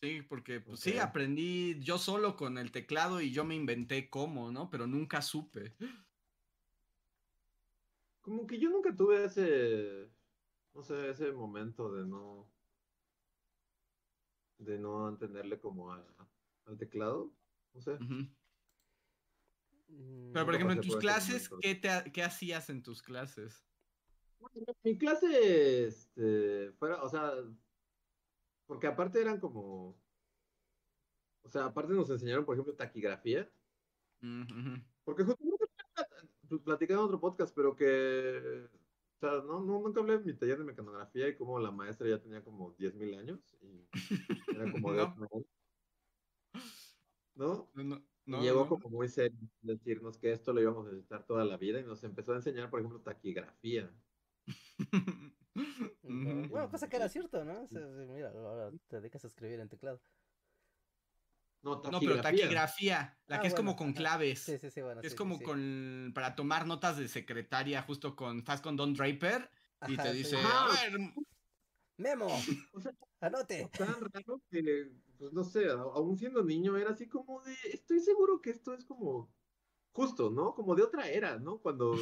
Sí, 0.00 0.22
porque 0.22 0.60
pues, 0.60 0.80
sí, 0.80 0.98
aprendí 0.98 1.80
yo 1.80 1.98
solo 1.98 2.36
con 2.36 2.56
el 2.56 2.70
teclado 2.70 3.20
y 3.20 3.32
yo 3.32 3.44
me 3.44 3.56
inventé 3.56 4.08
cómo, 4.08 4.52
¿no? 4.52 4.70
Pero 4.70 4.86
nunca 4.86 5.22
supe. 5.22 5.74
Como 8.20 8.46
que 8.46 8.60
yo 8.60 8.70
nunca 8.70 8.94
tuve 8.94 9.24
ese, 9.24 10.08
no 10.72 10.82
sé, 10.82 11.10
ese 11.10 11.32
momento 11.32 11.92
de 11.92 12.06
no, 12.06 12.48
de 14.58 14.78
no 14.78 15.08
entenderle 15.08 15.58
como 15.58 15.92
al 15.92 16.78
teclado. 16.78 17.32
No 17.74 17.80
sé. 17.80 17.98
Mm, 19.88 20.32
Pero 20.32 20.44
por 20.44 20.54
ejemplo, 20.54 20.74
en 20.74 20.80
tus 20.80 20.96
clases, 20.98 21.50
¿qué, 21.60 21.74
te, 21.74 21.88
¿qué 22.12 22.22
hacías 22.22 22.70
en 22.70 22.84
tus 22.84 23.02
clases? 23.02 23.64
Mi 24.84 24.96
clase, 24.96 25.86
este, 25.86 26.70
fuera, 26.72 27.02
o 27.02 27.08
sea, 27.08 27.32
porque 28.68 28.86
aparte 28.86 29.20
eran 29.20 29.40
como, 29.40 29.98
o 31.42 31.48
sea, 31.48 31.64
aparte 31.64 31.94
nos 31.94 32.10
enseñaron, 32.10 32.44
por 32.44 32.54
ejemplo, 32.54 32.74
taquigrafía. 32.74 33.50
Porque 35.04 35.24
justo 35.24 35.48
platicaba 36.62 37.00
en 37.00 37.06
otro 37.06 37.18
podcast, 37.18 37.54
pero 37.54 37.74
que 37.74 38.68
o 39.16 39.20
sea, 39.20 39.32
no, 39.44 39.60
no, 39.60 39.80
nunca 39.80 39.98
hablé 39.98 40.18
de 40.18 40.24
mi 40.24 40.32
taller 40.34 40.58
de 40.58 40.64
mecanografía 40.64 41.26
y 41.26 41.34
como 41.34 41.58
la 41.58 41.72
maestra 41.72 42.08
ya 42.08 42.20
tenía 42.20 42.44
como 42.44 42.76
10.000 42.76 43.18
años 43.18 43.56
y 43.60 43.88
era 44.54 44.70
como 44.86 44.92
de... 44.92 45.08
¿No? 47.34 47.68
¿No? 47.74 48.02
No, 48.26 48.42
llegó 48.42 48.68
como 48.68 48.90
muy 48.90 49.08
serio 49.08 49.38
decirnos 49.62 50.18
que 50.18 50.30
esto 50.32 50.52
lo 50.52 50.60
íbamos 50.60 50.86
a 50.86 50.90
necesitar 50.90 51.26
toda 51.26 51.46
la 51.46 51.56
vida 51.56 51.80
y 51.80 51.84
nos 51.84 52.04
empezó 52.04 52.32
a 52.32 52.36
enseñar, 52.36 52.68
por 52.68 52.78
ejemplo, 52.78 53.00
taquigrafía. 53.00 53.90
bueno, 56.02 56.70
cosa 56.70 56.88
que 56.88 56.96
era 56.96 57.08
cierto, 57.08 57.44
¿no? 57.44 57.66
mira, 58.12 58.30
ahora 58.30 58.70
te 58.88 59.00
dedicas 59.00 59.24
a 59.24 59.28
escribir 59.28 59.60
en 59.60 59.68
teclado. 59.68 60.00
No, 61.62 61.82
pero 61.82 62.20
taquigrafía, 62.20 63.18
la 63.26 63.36
ah, 63.36 63.40
que 63.40 63.48
es 63.48 63.54
como 63.54 63.74
con 63.74 63.92
claves. 63.92 64.40
Sí, 64.40 64.58
sí, 64.58 64.70
sí, 64.70 64.80
bueno. 64.80 65.00
Es 65.02 65.14
como 65.14 65.40
con, 65.40 66.12
para 66.14 66.36
tomar 66.36 66.66
notas 66.66 66.96
de 66.96 67.08
secretaria, 67.08 67.82
justo 67.82 68.14
con, 68.14 68.38
estás 68.38 68.60
con 68.60 68.76
Don 68.76 68.94
Draper 68.94 69.50
y 69.88 69.96
te 69.96 70.12
dice, 70.12 70.36
a 70.38 70.68
ver... 70.68 70.98
Memo, 71.96 72.28
anote. 73.20 73.68
Tan 73.76 74.00
raro 74.00 74.40
que, 74.50 74.92
pues 75.18 75.32
no 75.32 75.42
sé, 75.42 75.68
aún 75.68 76.16
siendo 76.16 76.44
niño 76.44 76.76
era 76.76 76.90
así 76.90 77.08
como 77.08 77.42
de, 77.42 77.56
estoy 77.72 77.98
seguro 77.98 78.40
que 78.40 78.50
esto 78.50 78.72
es 78.72 78.84
como, 78.84 79.28
justo, 79.90 80.30
¿no? 80.30 80.54
Como 80.54 80.76
de 80.76 80.84
otra 80.84 81.08
era, 81.08 81.40
¿no? 81.40 81.58
Cuando, 81.58 81.96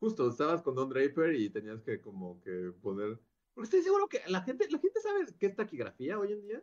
justo, 0.00 0.28
estabas 0.28 0.62
con 0.62 0.74
Don 0.74 0.88
Draper 0.88 1.34
y 1.34 1.50
tenías 1.50 1.82
que 1.82 2.00
como 2.00 2.40
que 2.40 2.72
poner, 2.82 3.18
porque 3.56 3.68
estoy 3.68 3.82
seguro 3.82 4.06
que 4.06 4.20
la 4.28 4.42
gente, 4.42 4.68
la 4.70 4.78
gente 4.78 5.00
sabe 5.00 5.24
qué 5.38 5.46
es 5.46 5.56
taquigrafía 5.56 6.18
hoy 6.18 6.32
en 6.32 6.42
día. 6.42 6.62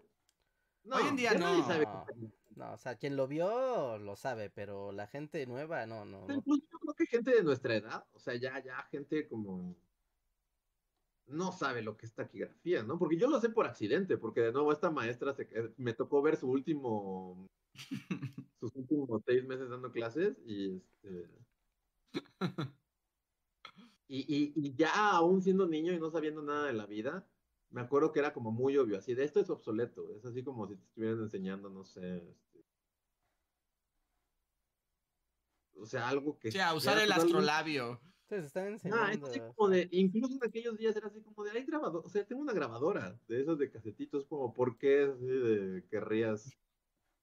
Hoy 0.92 1.08
en 1.08 1.16
día 1.16 1.34
no. 1.34 1.66
No, 2.56 2.74
o 2.74 2.78
sea, 2.78 2.98
quien 2.98 3.16
lo 3.16 3.28
vio 3.28 3.98
lo 3.98 4.16
sabe, 4.16 4.52
pero 4.52 4.92
la 4.92 5.08
gente 5.08 5.48
nueva 5.48 5.88
no, 5.88 6.06
no. 6.06 6.28
Incluso 6.30 6.62
yo 6.72 6.78
creo 6.78 6.94
que 6.94 7.08
gente 7.08 7.32
de 7.32 7.44
nuestra 7.44 7.76
edad, 7.76 8.06
o 8.14 8.20
sea, 8.20 8.36
ya, 8.36 8.64
ya 8.64 8.84
gente 8.92 9.28
como. 9.28 9.76
no 11.26 11.52
sabe 11.52 11.82
lo 11.82 11.98
que 11.98 12.06
es 12.06 12.14
taquigrafía, 12.14 12.84
¿no? 12.84 13.00
Porque 13.00 13.18
yo 13.18 13.28
lo 13.28 13.40
sé 13.40 13.50
por 13.50 13.66
accidente, 13.66 14.20
porque 14.20 14.42
de 14.42 14.52
nuevo 14.52 14.72
esta 14.72 14.92
maestra 14.92 15.34
se, 15.34 15.48
me 15.78 15.94
tocó 15.94 16.22
ver 16.22 16.38
su 16.38 16.48
último, 16.48 17.48
sus 18.60 18.76
últimos 18.76 19.24
seis 19.26 19.44
meses 19.48 19.68
dando 19.68 19.92
clases 19.92 20.38
y 20.46 20.76
este... 20.76 21.28
Y, 24.16 24.54
y, 24.56 24.76
ya 24.76 25.10
aún 25.10 25.42
siendo 25.42 25.68
niño 25.68 25.92
y 25.92 26.00
no 26.00 26.12
sabiendo 26.12 26.44
nada 26.44 26.68
de 26.68 26.74
la 26.74 26.86
vida, 26.86 27.28
me 27.72 27.82
acuerdo 27.82 28.12
que 28.12 28.20
era 28.20 28.32
como 28.32 28.52
muy 28.52 28.78
obvio, 28.78 29.00
así 29.00 29.16
de 29.16 29.24
esto 29.24 29.40
es 29.40 29.50
obsoleto, 29.50 30.16
es 30.16 30.24
así 30.24 30.44
como 30.44 30.68
si 30.68 30.76
te 30.76 30.84
estuvieran 30.84 31.20
enseñando, 31.20 31.68
no 31.72 31.84
sé, 31.84 32.18
este... 32.18 32.64
o 35.76 35.88
sea, 35.88 36.08
algo 36.10 36.38
que... 36.38 36.52
Sí, 36.52 36.60
a 36.60 36.76
usar 36.76 37.00
el 37.00 37.12
astrolabio. 37.12 38.00
Entonces 38.30 38.46
están 38.46 38.68
enseñando. 38.68 39.28
Ah, 39.28 39.54
como 39.56 39.70
de, 39.70 39.90
incluso 39.92 40.36
en 40.36 40.48
aquellos 40.48 40.78
días 40.78 40.96
era 40.96 41.08
así 41.08 41.20
como 41.24 41.44
de, 41.44 41.50
hay 41.50 41.66
grabador, 41.66 42.06
o 42.06 42.10
sea, 42.10 42.24
tengo 42.24 42.44
una 42.44 42.54
grabadora 42.54 43.20
de 43.28 43.42
esos 43.42 43.58
de 43.58 43.72
casetitos, 43.72 44.28
como, 44.28 44.54
¿por 44.54 44.78
qué 44.78 45.08
de, 45.08 45.88
querrías 45.90 46.56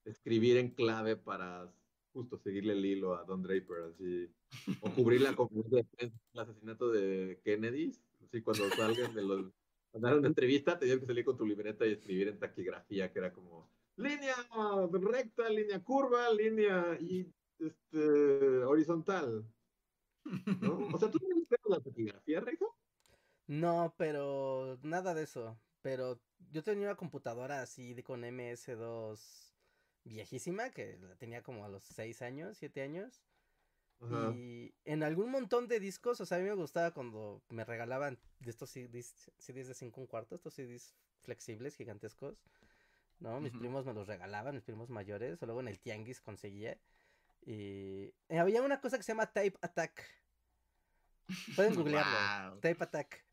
escribir 0.05 0.57
en 0.57 0.71
clave 0.71 1.15
para 1.15 1.73
justo 2.13 2.39
seguirle 2.39 2.73
el 2.73 2.85
hilo 2.85 3.15
a 3.15 3.25
Don 3.25 3.43
Draper, 3.43 3.85
así, 3.93 4.29
o 4.81 4.91
cubrir 4.91 5.21
la 5.21 5.37
el 5.99 6.13
asesinato 6.35 6.91
de 6.91 7.41
Kennedy, 7.45 7.93
así 8.25 8.43
cuando 8.43 8.69
salgan 8.71 9.15
de 9.15 9.23
los, 9.23 9.53
dar 9.93 10.19
una 10.19 10.29
entrevista, 10.29 10.79
tenías 10.79 10.99
que 10.99 11.07
salir 11.07 11.25
con 11.25 11.37
tu 11.37 11.47
libreta 11.47 11.87
y 11.87 11.93
escribir 11.93 12.29
en 12.29 12.39
taquigrafía, 12.39 13.13
que 13.13 13.19
era 13.19 13.33
como, 13.33 13.71
línea 13.97 14.35
recta, 14.93 15.49
línea 15.49 15.83
curva, 15.83 16.33
línea 16.33 16.97
y, 17.01 17.27
este, 17.59 18.65
horizontal, 18.65 19.45
¿no? 20.61 20.89
O 20.93 20.99
sea, 20.99 21.11
¿tú 21.11 21.19
tienes 21.19 21.47
la 21.65 21.81
taquigrafía, 21.81 22.41
Rejo? 22.41 22.77
No, 23.47 23.95
pero 23.97 24.79
nada 24.83 25.15
de 25.15 25.25
eso. 25.25 25.59
Pero 25.83 26.21
yo 26.51 26.63
tenía 26.63 26.89
una 26.89 26.97
computadora 26.97 27.63
así 27.63 28.01
con 28.03 28.23
MS2 28.23 29.50
viejísima, 30.05 30.71
que 30.71 30.99
la 30.99 31.17
tenía 31.17 31.43
como 31.43 31.65
a 31.65 31.69
los 31.69 31.85
6 31.85 32.23
años, 32.23 32.57
7 32.59 32.83
años. 32.83 33.23
Y 34.35 34.73
en 34.87 35.03
algún 35.03 35.31
montón 35.31 35.69
de 35.69 35.79
discos, 35.79 36.23
o 36.23 36.27
sea, 36.27 36.39
a 36.39 36.41
mí 36.41 36.47
me 36.47 36.55
gustaba 36.55 36.91
cuando 36.93 37.43
me 37.51 37.67
regalaban 37.67 38.19
de 38.39 38.51
estos 38.51 38.71
CDs, 38.71 39.31
CDs 39.39 39.69
de 39.69 39.75
5 39.75 40.01
un 40.01 40.07
cuarto, 40.07 40.35
estos 40.35 40.55
CDs 40.55 40.95
flexibles, 41.21 41.77
gigantescos, 41.77 42.43
¿no? 43.19 43.43
Mis 43.43 43.53
primos 43.53 43.85
me 43.85 43.93
los 43.93 44.09
regalaban, 44.09 44.55
mis 44.55 44.65
primos 44.65 44.89
mayores, 44.89 45.43
o 45.43 45.47
luego 45.47 45.61
en 45.61 45.69
el 45.69 45.79
Tianguis 45.79 46.23
conseguía. 46.23 46.79
Y 47.45 48.15
había 48.31 48.63
una 48.63 48.81
cosa 48.81 48.97
que 48.97 49.03
se 49.03 49.13
llama 49.13 49.31
Type 49.33 49.59
Attack. 49.61 50.03
Pueden 51.55 51.75
googlearlo. 51.77 52.59
Type 52.61 52.83
Attack. 52.85 53.25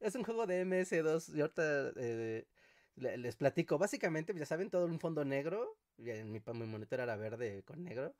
es, 0.00 0.14
un, 0.16 0.24
juego 0.24 0.46
de 0.46 0.66
MS2. 0.66 1.36
Y 1.36 1.40
ahorita 1.40 1.92
eh, 1.96 2.46
les 2.96 3.36
platico. 3.36 3.78
Básicamente, 3.78 4.34
ya 4.34 4.46
saben, 4.46 4.70
todo 4.70 4.86
un 4.86 5.00
fondo 5.00 5.24
negro. 5.24 5.76
En 5.98 6.30
mi, 6.32 6.40
mi 6.40 6.66
monitor 6.66 7.00
era 7.00 7.16
verde 7.16 7.62
con 7.64 7.82
negro. 7.84 8.14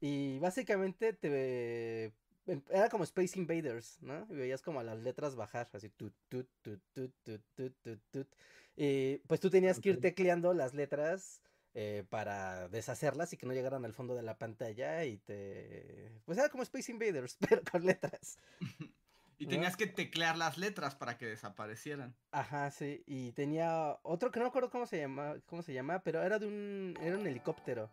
Y 0.00 0.38
básicamente 0.38 1.12
te 1.12 2.12
em, 2.46 2.62
era 2.70 2.88
como 2.88 3.04
Space 3.04 3.38
Invaders, 3.38 3.98
¿no? 4.02 4.26
Y 4.30 4.34
veías 4.34 4.62
como 4.62 4.82
las 4.82 4.98
letras 4.98 5.36
bajar, 5.36 5.68
así 5.72 5.88
tut, 5.88 6.14
tut, 6.28 6.48
tut, 6.62 6.80
tut, 6.92 7.12
tut, 7.24 7.42
tut, 7.54 8.00
tut, 8.10 8.28
Y 8.76 9.18
pues 9.26 9.40
tú 9.40 9.50
tenías 9.50 9.80
que 9.80 9.90
ir 9.90 10.00
tecleando 10.00 10.52
las 10.54 10.74
letras 10.74 11.42
eh, 11.74 12.04
para 12.08 12.68
deshacerlas 12.68 13.32
y 13.32 13.36
que 13.36 13.46
no 13.46 13.52
llegaran 13.52 13.84
al 13.84 13.92
fondo 13.92 14.14
de 14.14 14.22
la 14.22 14.38
pantalla 14.38 15.04
y 15.04 15.18
te... 15.18 16.10
Pues 16.24 16.38
era 16.38 16.48
como 16.48 16.62
Space 16.62 16.90
Invaders, 16.92 17.36
pero 17.48 17.62
con 17.70 17.84
letras. 17.84 18.38
y 19.38 19.46
tenías 19.46 19.76
que 19.76 19.86
teclear 19.86 20.36
las 20.36 20.58
letras 20.58 20.94
para 20.94 21.18
que 21.18 21.26
desaparecieran. 21.26 22.14
Ajá, 22.30 22.70
sí. 22.70 23.02
Y 23.06 23.32
tenía 23.32 23.98
otro 24.02 24.30
que 24.30 24.38
no 24.38 24.46
recuerdo 24.46 24.70
cómo 24.70 24.86
se 24.86 24.98
llama, 24.98 25.36
cómo 25.46 25.62
se 25.62 25.72
llama, 25.72 26.00
pero 26.00 26.22
era 26.22 26.38
de 26.38 26.46
un, 26.46 26.98
era 27.00 27.16
un 27.18 27.26
helicóptero. 27.26 27.90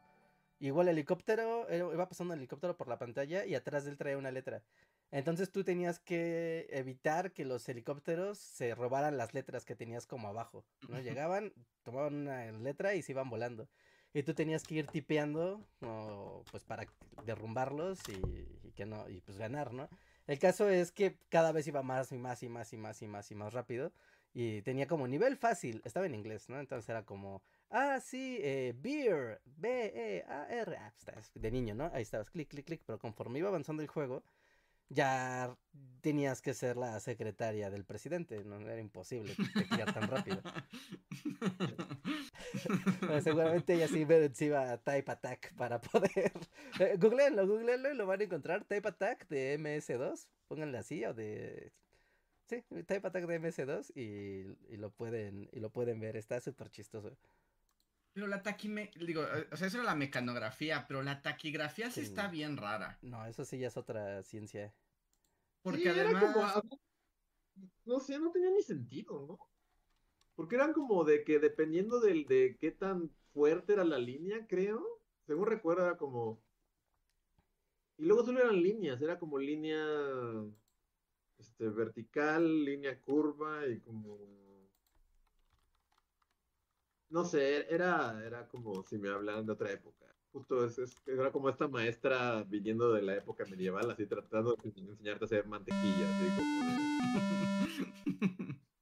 Igual 0.59 0.87
el 0.87 0.97
helicóptero, 0.97 1.67
iba 1.69 2.07
pasando 2.07 2.33
el 2.33 2.39
helicóptero 2.39 2.77
por 2.77 2.87
la 2.87 2.97
pantalla 2.97 3.45
y 3.45 3.55
atrás 3.55 3.83
de 3.83 3.91
él 3.91 3.97
traía 3.97 4.17
una 4.17 4.31
letra. 4.31 4.63
Entonces 5.11 5.51
tú 5.51 5.63
tenías 5.63 5.99
que 5.99 6.67
evitar 6.71 7.33
que 7.33 7.43
los 7.43 7.67
helicópteros 7.67 8.39
se 8.39 8.73
robaran 8.73 9.17
las 9.17 9.33
letras 9.33 9.65
que 9.65 9.75
tenías 9.75 10.07
como 10.07 10.27
abajo. 10.29 10.65
¿no? 10.87 10.99
Llegaban, 11.27 11.53
tomaban 11.83 12.15
una 12.15 12.51
letra 12.51 12.95
y 12.95 13.01
se 13.01 13.11
iban 13.11 13.29
volando. 13.29 13.67
Y 14.13 14.23
tú 14.23 14.33
tenías 14.33 14.63
que 14.63 14.75
ir 14.75 14.87
tipeando, 14.87 15.67
pues 16.51 16.63
para 16.63 16.85
derrumbarlos 17.25 17.99
y, 18.09 18.71
que 18.73 18.85
no, 18.85 19.09
y 19.09 19.21
pues 19.21 19.37
ganar, 19.37 19.73
¿no? 19.73 19.89
El 20.27 20.39
caso 20.39 20.69
es 20.69 20.91
que 20.91 21.17
cada 21.29 21.51
vez 21.51 21.67
iba 21.67 21.83
más 21.83 22.11
y 22.11 22.17
más 22.17 22.43
y 22.43 22.49
más 22.49 22.73
y 22.73 22.77
más 22.77 23.01
y 23.01 23.07
más 23.07 23.31
y 23.31 23.35
más 23.35 23.53
rápido. 23.53 23.91
Y 24.33 24.61
tenía 24.63 24.87
como 24.87 25.07
nivel 25.07 25.37
fácil, 25.37 25.81
estaba 25.85 26.07
en 26.07 26.15
inglés, 26.15 26.49
¿no? 26.49 26.59
Entonces 26.59 26.89
era 26.89 27.05
como, 27.05 27.43
ah, 27.69 27.99
sí, 27.99 28.39
eh, 28.41 28.73
beer, 28.75 29.41
B-E-A-R, 29.45 30.77
ah, 30.77 30.93
pues, 31.05 31.31
de 31.35 31.51
niño, 31.51 31.75
¿no? 31.75 31.91
Ahí 31.93 32.01
estabas, 32.01 32.31
clic, 32.31 32.49
clic, 32.49 32.65
clic, 32.65 32.81
pero 32.85 32.97
conforme 32.97 33.39
iba 33.39 33.49
avanzando 33.49 33.83
el 33.83 33.89
juego, 33.89 34.23
ya 34.89 35.55
tenías 36.01 36.41
que 36.41 36.53
ser 36.53 36.77
la 36.77 36.99
secretaria 36.99 37.69
del 37.69 37.85
presidente, 37.85 38.43
no 38.43 38.59
era 38.59 38.79
imposible 38.79 39.35
teclear 39.53 39.93
tan 39.93 40.09
rápido. 40.09 40.41
seguramente 43.23 43.73
ella 43.73 43.87
sí, 43.87 44.05
iba 44.45 44.71
a 44.71 44.77
Type 44.77 45.11
Attack 45.11 45.53
para 45.55 45.79
poder. 45.81 46.31
Eh, 46.79 46.97
googleenlo, 46.97 47.45
googleenlo 47.45 47.91
y 47.91 47.95
lo 47.95 48.07
van 48.07 48.21
a 48.21 48.23
encontrar. 48.23 48.65
Type 48.65 48.87
Attack 48.87 49.27
de 49.27 49.59
MS2, 49.59 50.27
pónganle 50.47 50.77
así 50.79 51.05
o 51.05 51.13
de. 51.13 51.71
Sí, 52.47 52.63
Type 52.69 53.07
Attack 53.07 53.25
de 53.25 53.41
MS2 53.41 53.91
y, 53.95 54.73
y 54.73 54.77
lo 54.77 54.91
pueden 54.91 55.49
y 55.51 55.59
lo 55.59 55.69
pueden 55.69 55.99
ver, 55.99 56.15
está 56.15 56.39
súper 56.39 56.69
chistoso. 56.69 57.15
Pero 58.13 58.27
la 58.27 58.43
taquime, 58.43 58.91
digo, 58.95 59.23
eh, 59.23 59.47
o 59.51 59.57
sea, 59.57 59.67
eso 59.67 59.77
era 59.77 59.85
la 59.85 59.95
mecanografía, 59.95 60.85
pero 60.87 61.01
la 61.01 61.21
taquigrafía 61.21 61.89
sí, 61.89 62.01
está 62.01 62.27
bien 62.27 62.57
rara. 62.57 62.99
No, 63.01 63.25
eso 63.25 63.43
sí 63.43 63.57
ya 63.57 63.67
es 63.67 63.77
otra 63.77 64.21
ciencia. 64.23 64.73
Porque 65.63 65.89
además. 65.89 66.61
no 67.85 67.99
sé, 67.99 68.19
no 68.19 68.31
tenía 68.31 68.51
ni 68.51 68.61
sentido, 68.61 69.25
¿no? 69.27 69.39
Porque 70.35 70.55
eran 70.55 70.73
como 70.73 71.03
de 71.03 71.23
que 71.23 71.39
dependiendo 71.39 71.99
del, 71.99 72.25
de 72.25 72.57
qué 72.59 72.71
tan 72.71 73.11
fuerte 73.33 73.73
era 73.73 73.83
la 73.83 73.97
línea, 73.97 74.47
creo. 74.47 75.01
Según 75.27 75.47
recuerdo, 75.47 75.83
era 75.85 75.97
como. 75.97 76.41
Y 77.97 78.05
luego 78.05 78.23
solo 78.23 78.39
eran 78.39 78.61
líneas, 78.61 79.01
era 79.01 79.19
como 79.19 79.37
línea 79.37 79.85
este, 81.39 81.69
vertical, 81.69 82.65
línea 82.65 82.99
curva 82.99 83.67
y 83.67 83.79
como 83.79 84.17
no 87.13 87.23
sé, 87.25 87.71
era, 87.71 88.25
era 88.25 88.47
como 88.47 88.83
si 88.87 88.97
me 88.97 89.09
hablaran 89.09 89.45
de 89.45 89.51
otra 89.51 89.71
época. 89.71 90.03
Justo 90.31 90.65
es, 90.65 90.79
era 91.05 91.31
como 91.31 91.47
esta 91.47 91.67
maestra 91.67 92.43
viniendo 92.43 92.91
de 92.91 93.03
la 93.03 93.15
época 93.15 93.45
medieval, 93.45 93.91
así 93.91 94.07
tratando 94.07 94.55
de 94.55 94.69
enseñarte 94.69 95.23
a 95.23 95.27
hacer 95.27 95.45
mantequilla. 95.45 96.07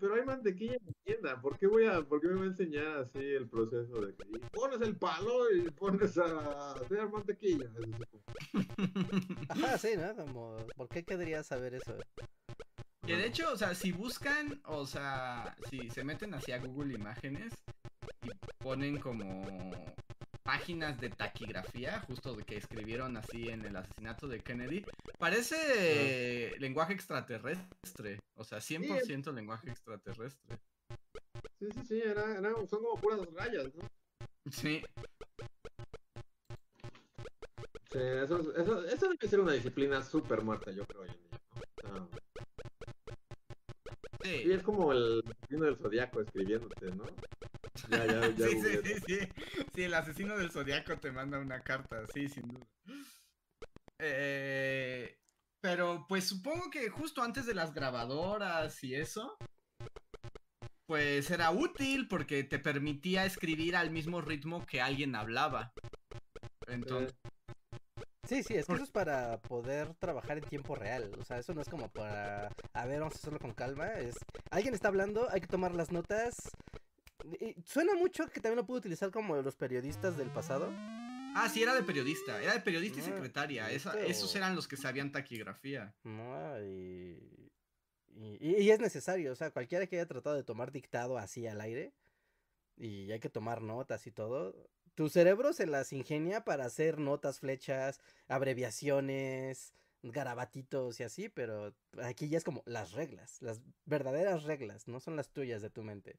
pero 0.00 0.14
hay 0.14 0.24
mantequilla 0.24 0.74
en 0.74 0.86
la 0.86 0.92
tienda, 1.04 1.40
¿por 1.40 1.58
qué, 1.58 1.66
voy 1.66 1.86
a, 1.86 2.02
¿por 2.02 2.20
qué 2.20 2.28
me 2.28 2.34
voy 2.36 2.46
a 2.46 2.50
enseñar 2.50 2.86
así 2.98 3.18
el 3.18 3.48
proceso 3.48 4.00
de 4.00 4.14
que 4.14 4.24
pones 4.52 4.80
el 4.80 4.96
palo 4.96 5.50
y 5.54 5.70
pones 5.70 6.16
a 6.18 6.72
hacer 6.72 7.08
mantequilla? 7.08 7.70
Ajá, 9.48 9.78
sí, 9.78 9.90
¿no? 9.96 10.14
Como, 10.16 10.56
¿por 10.76 10.88
qué 10.88 11.04
querrías 11.04 11.46
saber 11.46 11.74
eso? 11.74 11.94
Que 13.06 13.16
de 13.16 13.26
hecho, 13.26 13.52
o 13.52 13.56
sea, 13.56 13.74
si 13.74 13.92
buscan, 13.92 14.60
o 14.64 14.86
sea, 14.86 15.56
si 15.70 15.88
se 15.90 16.04
meten 16.04 16.34
hacia 16.34 16.58
Google 16.58 16.94
Imágenes 16.94 17.54
y 18.22 18.30
ponen 18.58 18.98
como 18.98 19.46
páginas 20.48 20.98
de 20.98 21.10
taquigrafía, 21.10 22.00
justo 22.06 22.34
de 22.34 22.42
que 22.42 22.56
escribieron 22.56 23.18
así 23.18 23.50
en 23.50 23.66
el 23.66 23.76
asesinato 23.76 24.26
de 24.26 24.40
Kennedy, 24.40 24.82
parece 25.18 26.56
lenguaje 26.58 26.94
extraterrestre, 26.94 28.18
o 28.34 28.44
sea, 28.44 28.56
100% 28.56 29.30
lenguaje 29.34 29.68
extraterrestre. 29.68 30.58
Sí, 31.58 31.66
sí, 31.70 31.80
sí, 31.86 32.00
era, 32.02 32.38
era, 32.38 32.54
son 32.66 32.82
como 32.82 32.98
puras 32.98 33.20
rayas, 33.34 33.66
¿no? 33.74 33.90
Sí. 34.50 34.82
Sí, 37.92 37.98
eso, 37.98 38.40
eso, 38.56 38.86
eso 38.86 39.08
debe 39.10 39.28
ser 39.28 39.40
una 39.40 39.52
disciplina 39.52 40.02
súper 40.02 40.40
muerta, 40.40 40.70
yo 40.70 40.86
creo, 40.86 41.02
hoy 41.02 41.10
en 41.10 41.24
día, 41.24 41.40
¿no? 41.92 42.08
Sí. 44.22 44.50
es 44.50 44.62
como 44.62 44.92
el 44.92 45.22
asesino 45.28 45.66
del 45.66 45.76
zodiaco 45.76 46.22
escribiéndote, 46.22 46.86
¿no? 46.92 47.04
Ya, 47.90 48.04
ya, 48.06 48.28
ya. 48.30 48.48
sí, 48.48 48.60
sí, 48.60 48.78
sí, 48.84 48.94
sí. 49.06 49.18
Sí, 49.74 49.82
el 49.82 49.94
asesino 49.94 50.36
del 50.36 50.50
zodiaco 50.50 50.98
te 50.98 51.10
manda 51.12 51.38
una 51.38 51.60
carta, 51.60 52.06
sí, 52.12 52.28
sin 52.28 52.48
duda. 52.48 52.66
Eh, 53.98 55.18
pero 55.60 56.06
pues 56.08 56.28
supongo 56.28 56.70
que 56.70 56.88
justo 56.88 57.22
antes 57.22 57.46
de 57.46 57.54
las 57.54 57.74
grabadoras 57.74 58.82
y 58.84 58.94
eso, 58.94 59.36
pues 60.86 61.30
era 61.30 61.50
útil 61.50 62.08
porque 62.08 62.44
te 62.44 62.58
permitía 62.58 63.24
escribir 63.24 63.76
al 63.76 63.90
mismo 63.90 64.20
ritmo 64.20 64.64
que 64.66 64.80
alguien 64.80 65.14
hablaba. 65.14 65.72
Entonces. 66.66 67.14
Sí, 68.28 68.42
sí, 68.42 68.54
es 68.56 68.66
que 68.66 68.74
eso 68.74 68.84
es 68.84 68.90
para 68.90 69.38
poder 69.40 69.94
trabajar 69.94 70.36
en 70.36 70.44
tiempo 70.44 70.74
real. 70.74 71.10
O 71.18 71.24
sea, 71.24 71.38
eso 71.38 71.54
no 71.54 71.62
es 71.62 71.68
como 71.68 71.88
para. 71.88 72.50
A 72.74 72.86
ver, 72.86 73.00
vamos 73.00 73.14
a 73.14 73.18
hacerlo 73.18 73.38
con 73.38 73.54
calma. 73.54 73.86
Es. 73.94 74.16
Alguien 74.50 74.74
está 74.74 74.88
hablando, 74.88 75.28
hay 75.30 75.40
que 75.40 75.46
tomar 75.46 75.74
las 75.74 75.90
notas. 75.90 76.50
Y 77.40 77.56
suena 77.64 77.94
mucho 77.94 78.26
que 78.28 78.40
también 78.40 78.56
lo 78.56 78.66
puedo 78.66 78.78
utilizar 78.78 79.10
como 79.10 79.36
los 79.36 79.56
periodistas 79.56 80.16
del 80.16 80.30
pasado. 80.30 80.68
Ah, 81.34 81.48
sí, 81.52 81.62
era 81.62 81.74
de 81.74 81.82
periodista. 81.82 82.40
Era 82.42 82.54
de 82.54 82.60
periodista 82.60 82.98
y 82.98 83.02
Ah, 83.02 83.04
secretaria. 83.06 83.70
Esa- 83.70 83.98
esos 84.00 84.34
eran 84.36 84.54
los 84.54 84.66
que 84.68 84.76
sabían 84.76 85.12
taquigrafía. 85.12 85.94
No, 86.04 86.60
y, 86.62 87.50
y, 88.14 88.56
y 88.62 88.70
es 88.70 88.80
necesario, 88.80 89.32
o 89.32 89.36
sea, 89.36 89.50
cualquiera 89.50 89.86
que 89.86 89.96
haya 89.96 90.06
tratado 90.06 90.36
de 90.36 90.44
tomar 90.44 90.72
dictado 90.72 91.18
así 91.18 91.46
al 91.46 91.60
aire, 91.60 91.92
y 92.76 93.10
hay 93.12 93.20
que 93.20 93.28
tomar 93.28 93.62
notas 93.62 94.06
y 94.06 94.12
todo, 94.12 94.68
tu 94.94 95.08
cerebro 95.08 95.52
se 95.52 95.66
las 95.66 95.92
ingenia 95.92 96.44
para 96.44 96.64
hacer 96.64 96.98
notas, 96.98 97.40
flechas, 97.40 98.00
abreviaciones, 98.28 99.74
garabatitos 100.02 100.98
y 101.00 101.02
así, 101.04 101.28
pero 101.28 101.74
aquí 102.02 102.28
ya 102.28 102.38
es 102.38 102.44
como 102.44 102.62
las 102.66 102.92
reglas, 102.92 103.40
las 103.42 103.60
verdaderas 103.84 104.44
reglas, 104.44 104.86
no 104.88 105.00
son 105.00 105.16
las 105.16 105.30
tuyas 105.32 105.62
de 105.62 105.70
tu 105.70 105.82
mente. 105.82 106.18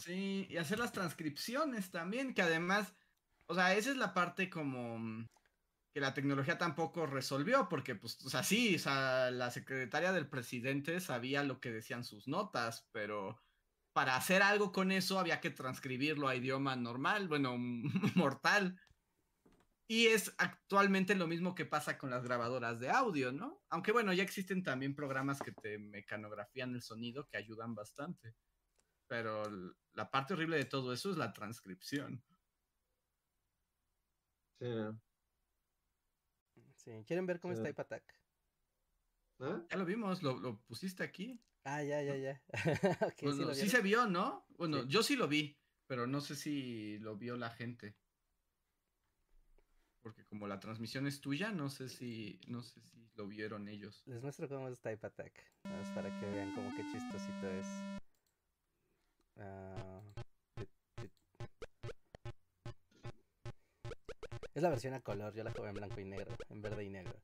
Sí, 0.00 0.46
y 0.50 0.56
hacer 0.58 0.78
las 0.78 0.92
transcripciones 0.92 1.90
también, 1.90 2.34
que 2.34 2.42
además, 2.42 2.94
o 3.46 3.54
sea, 3.54 3.74
esa 3.74 3.90
es 3.90 3.96
la 3.96 4.12
parte 4.12 4.50
como 4.50 4.98
mm, 4.98 5.28
que 5.94 6.00
la 6.00 6.12
tecnología 6.12 6.58
tampoco 6.58 7.06
resolvió, 7.06 7.68
porque 7.68 7.94
pues, 7.94 8.20
o 8.24 8.28
sea, 8.28 8.42
sí, 8.42 8.74
o 8.76 8.78
sea, 8.78 9.30
la 9.30 9.50
secretaria 9.50 10.12
del 10.12 10.28
presidente 10.28 11.00
sabía 11.00 11.42
lo 11.44 11.60
que 11.60 11.72
decían 11.72 12.04
sus 12.04 12.28
notas, 12.28 12.88
pero 12.92 13.40
para 13.94 14.16
hacer 14.16 14.42
algo 14.42 14.72
con 14.72 14.90
eso 14.92 15.18
había 15.18 15.40
que 15.40 15.50
transcribirlo 15.50 16.28
a 16.28 16.36
idioma 16.36 16.76
normal, 16.76 17.28
bueno, 17.28 17.54
mortal. 18.16 18.78
Y 19.86 20.06
es 20.06 20.34
actualmente 20.38 21.14
lo 21.14 21.26
mismo 21.26 21.54
que 21.54 21.66
pasa 21.66 21.98
con 21.98 22.10
las 22.10 22.24
grabadoras 22.24 22.80
de 22.80 22.90
audio, 22.90 23.32
¿no? 23.32 23.62
Aunque 23.68 23.92
bueno, 23.92 24.12
ya 24.12 24.22
existen 24.22 24.62
también 24.62 24.94
programas 24.94 25.40
que 25.40 25.52
te 25.52 25.78
mecanografían 25.78 26.74
el 26.74 26.82
sonido 26.82 27.28
que 27.28 27.36
ayudan 27.36 27.74
bastante. 27.74 28.34
Pero 29.06 29.42
la 29.92 30.10
parte 30.10 30.34
horrible 30.34 30.56
de 30.56 30.64
todo 30.64 30.92
eso 30.92 31.10
es 31.10 31.16
la 31.16 31.32
transcripción. 31.32 32.22
Sí. 34.58 34.66
Sí, 36.76 37.04
¿quieren 37.06 37.26
ver 37.26 37.40
cómo 37.40 37.54
Sí. 37.54 37.58
está 37.58 37.70
Ipatak? 37.70 38.04
¿Ah? 39.40 39.64
Ya 39.70 39.76
lo 39.76 39.84
vimos, 39.84 40.22
lo, 40.22 40.38
lo 40.38 40.60
pusiste 40.62 41.02
aquí. 41.02 41.40
Ah, 41.64 41.82
ya, 41.82 42.02
ya, 42.02 42.16
ya. 42.16 42.42
Ok, 43.12 43.18
sí 43.18 43.26
Bueno, 43.26 43.54
se 43.54 43.80
vio, 43.80 44.06
¿no? 44.06 44.46
Bueno, 44.56 44.82
Sí. 44.82 44.88
yo 44.88 45.02
sí 45.02 45.16
lo 45.16 45.28
vi, 45.28 45.58
pero 45.86 46.06
no 46.06 46.20
sé 46.20 46.36
si 46.36 46.98
lo 46.98 47.16
vio 47.16 47.36
la 47.36 47.50
gente. 47.50 47.96
Porque 50.02 50.24
como 50.26 50.46
la 50.46 50.60
transmisión 50.60 51.06
es 51.06 51.20
tuya, 51.20 51.50
no 51.50 51.70
sé 51.70 51.88
si, 51.88 52.38
no 52.46 52.62
sé 52.62 52.80
si 52.82 53.10
lo 53.14 53.26
vieron 53.26 53.68
ellos. 53.68 54.02
Les 54.06 54.20
muestro 54.20 54.48
cómo 54.48 54.68
es 54.68 54.78
Type 54.80 55.06
Attack. 55.06 55.50
Nada 55.64 55.78
más 55.78 55.90
para 55.92 56.20
que 56.20 56.26
vean 56.26 56.54
cómo 56.54 56.74
qué 56.76 56.82
chistosito 56.92 57.48
es. 57.48 57.66
Ah. 59.38 60.00
Es 64.54 64.62
la 64.62 64.70
versión 64.70 64.94
a 64.94 65.00
color, 65.00 65.34
yo 65.34 65.42
la 65.42 65.50
juego 65.50 65.66
en 65.68 65.74
blanco 65.74 66.00
y 66.00 66.04
negro, 66.04 66.36
en 66.48 66.62
verde 66.62 66.84
y 66.84 66.88
negro. 66.88 67.14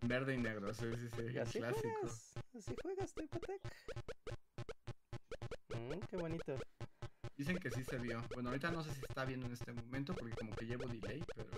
Verde 0.00 0.34
y 0.34 0.38
negro, 0.38 0.74
sí, 0.74 0.86
sí, 0.96 1.08
sí, 1.14 1.22
Y 1.32 1.38
así 1.38 1.58
clásico. 1.60 1.88
juegas, 2.00 2.34
así 2.58 2.74
juegas 2.82 3.14
Type 3.14 3.36
Attack. 3.36 3.60
Mm, 5.68 6.00
qué 6.10 6.16
bonito. 6.16 6.56
Dicen 7.36 7.58
que 7.58 7.70
sí 7.70 7.84
se 7.84 7.98
vio. 7.98 8.22
Bueno, 8.34 8.50
ahorita 8.50 8.70
no 8.70 8.82
sé 8.82 8.92
si 8.92 9.00
está 9.00 9.24
viendo 9.24 9.46
en 9.46 9.52
este 9.52 9.72
momento 9.72 10.14
porque 10.14 10.34
como 10.34 10.54
que 10.54 10.66
llevo 10.66 10.86
delay, 10.86 11.22
pero... 11.34 11.48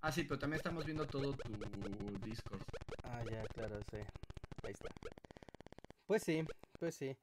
Ah, 0.00 0.10
sí, 0.12 0.24
pero 0.24 0.38
también 0.38 0.58
estamos 0.58 0.84
viendo 0.84 1.06
todo 1.06 1.32
tu 1.32 1.52
Discord. 2.24 2.62
Ah, 3.04 3.22
ya, 3.30 3.42
claro, 3.54 3.80
sí. 3.90 3.98
Ahí 4.64 4.72
está. 4.72 4.88
Pues 6.06 6.22
sí, 6.22 6.44
pues 6.78 6.94
sí. 6.94 7.16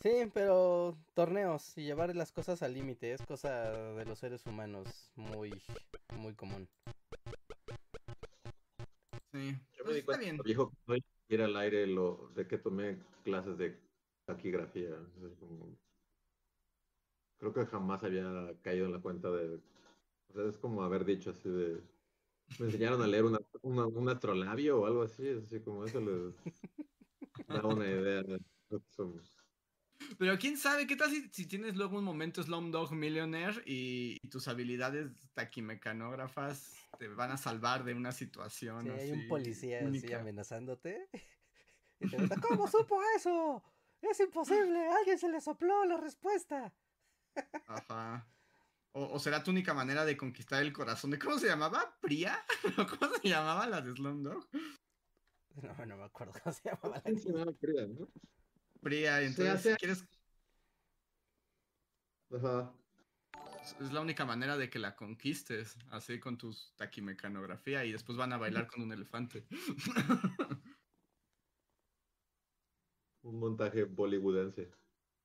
Sí, 0.00 0.30
pero 0.34 0.98
torneos 1.14 1.78
y 1.78 1.84
llevar 1.84 2.14
las 2.14 2.32
cosas 2.32 2.62
al 2.62 2.74
límite 2.74 3.12
es 3.12 3.22
cosa 3.22 3.72
de 3.94 4.04
los 4.04 4.18
seres 4.18 4.44
humanos 4.46 5.10
muy, 5.16 5.52
muy 6.18 6.34
común. 6.34 6.68
Sí, 9.32 9.52
Yo 9.78 9.84
pues 9.84 9.86
me 9.86 9.92
di 9.94 9.98
está 10.00 10.04
cuenta, 10.04 10.24
bien. 10.24 10.38
viejo 10.44 10.70
que 10.70 10.76
soy, 10.86 11.04
ir 11.28 11.42
al 11.42 11.56
aire 11.56 11.86
lo 11.86 12.28
de 12.34 12.46
que 12.46 12.58
tomé 12.58 12.98
clases 13.24 13.56
de 13.56 13.80
taquigrafía. 14.26 14.90
Como- 15.40 15.76
Creo 17.38 17.52
que 17.52 17.66
jamás 17.66 18.02
había 18.04 18.60
caído 18.62 18.86
en 18.86 18.92
la 18.92 19.00
cuenta 19.00 19.30
de... 19.30 19.60
O 20.28 20.32
sea, 20.32 20.44
es 20.48 20.58
como 20.58 20.82
haber 20.82 21.04
dicho 21.04 21.30
así 21.30 21.48
de... 21.48 21.82
Me 22.58 22.66
enseñaron 22.66 23.00
a 23.02 23.06
leer 23.06 23.24
una, 23.24 23.38
una- 23.62 23.86
un 23.86 24.08
astrolabio 24.08 24.80
o 24.82 24.86
algo 24.86 25.02
así, 25.02 25.28
así 25.30 25.60
como 25.60 25.84
eso 25.84 26.00
les 26.00 26.34
da 27.48 27.66
una 27.66 27.86
idea 27.88 28.22
de 28.22 28.38
lo 28.68 28.80
que 28.80 28.90
somos. 28.90 29.33
Pero 30.18 30.38
quién 30.38 30.56
sabe, 30.56 30.86
¿qué 30.86 30.96
tal 30.96 31.10
si, 31.10 31.28
si 31.30 31.46
tienes 31.46 31.76
luego 31.76 31.98
un 31.98 32.04
momento 32.04 32.42
Slumdog 32.42 32.92
Millionaire 32.92 33.62
y, 33.66 34.18
y 34.22 34.28
tus 34.28 34.48
habilidades 34.48 35.10
taquimecanógrafas 35.34 36.74
te 36.98 37.08
van 37.08 37.32
a 37.32 37.36
salvar 37.36 37.84
de 37.84 37.94
una 37.94 38.12
situación 38.12 38.82
Sí, 38.82 38.90
hay 38.90 39.10
así 39.10 39.12
un 39.12 39.28
policía 39.28 39.86
así 39.86 40.12
amenazándote. 40.12 41.08
Y 42.00 42.08
te 42.08 42.16
pregunta, 42.16 42.40
¿cómo 42.40 42.66
supo 42.66 43.00
eso? 43.16 43.62
Es 44.02 44.18
imposible, 44.18 44.88
alguien 44.88 45.16
se 45.16 45.28
le 45.28 45.40
sopló 45.40 45.84
la 45.84 45.96
respuesta. 45.96 46.74
Ajá. 47.66 48.28
O, 48.92 49.04
o 49.14 49.18
será 49.20 49.42
tu 49.44 49.52
única 49.52 49.74
manera 49.74 50.04
de 50.04 50.16
conquistar 50.16 50.60
el 50.62 50.72
corazón 50.72 51.12
de 51.12 51.20
¿cómo 51.20 51.38
se 51.38 51.46
llamaba? 51.46 51.96
¿Pria? 52.00 52.44
¿Cómo 52.98 53.14
se 53.14 53.28
llamaba 53.28 53.68
la 53.68 53.80
de 53.80 53.92
Slumdog? 53.92 54.48
No, 55.62 55.86
no 55.86 55.96
me 55.96 56.04
acuerdo 56.04 56.32
cómo 56.42 56.52
se 56.52 56.68
llamaba 56.68 56.96
la 56.96 57.02
¿Quién 57.02 57.20
se 57.20 57.32
llama 57.32 57.52
Frida, 57.58 57.86
no? 57.86 58.08
Entonces 58.86 59.76
quieres 59.78 60.06
Ajá. 62.30 62.74
es 63.80 63.92
la 63.92 64.00
única 64.00 64.24
manera 64.24 64.56
de 64.56 64.68
que 64.68 64.78
la 64.78 64.94
conquistes, 64.96 65.78
así 65.90 66.18
con 66.18 66.36
tus 66.36 66.74
taquimecanografía 66.76 67.84
y 67.84 67.92
después 67.92 68.18
van 68.18 68.32
a 68.32 68.38
bailar 68.38 68.66
con 68.66 68.82
un 68.82 68.92
elefante. 68.92 69.46
Un 73.22 73.38
montaje 73.38 73.84
bollywoodense. 73.84 74.70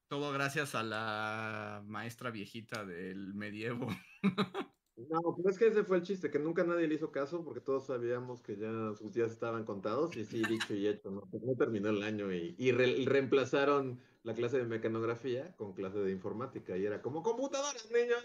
Todo 0.07 0.31
gracias 0.31 0.73
a 0.73 0.83
la 0.83 1.83
maestra 1.85 2.31
viejita 2.31 2.85
del 2.85 3.33
medievo. 3.33 3.89
No, 5.07 5.33
pero 5.37 5.49
es 5.49 5.57
que 5.57 5.67
ese 5.67 5.85
fue 5.85 5.95
el 5.97 6.03
chiste, 6.03 6.29
que 6.29 6.39
nunca 6.39 6.65
nadie 6.65 6.85
le 6.87 6.95
hizo 6.95 7.09
caso 7.09 7.45
porque 7.45 7.61
todos 7.61 7.85
sabíamos 7.85 8.43
que 8.43 8.57
ya 8.57 8.69
sus 8.95 9.13
días 9.13 9.31
estaban 9.31 9.63
contados 9.63 10.17
y 10.17 10.25
sí, 10.25 10.43
dicho 10.43 10.73
y 10.75 10.87
hecho, 10.87 11.09
no, 11.09 11.21
no 11.31 11.55
terminó 11.57 11.89
el 11.89 12.03
año 12.03 12.33
y, 12.33 12.53
y 12.57 12.73
re- 12.73 13.05
reemplazaron 13.05 14.01
la 14.23 14.33
clase 14.33 14.57
de 14.57 14.65
mecanografía 14.65 15.55
con 15.55 15.73
clase 15.73 15.99
de 15.99 16.11
informática 16.11 16.75
y 16.75 16.85
era 16.85 17.01
como 17.01 17.23
computadoras, 17.23 17.89
niños, 17.91 18.21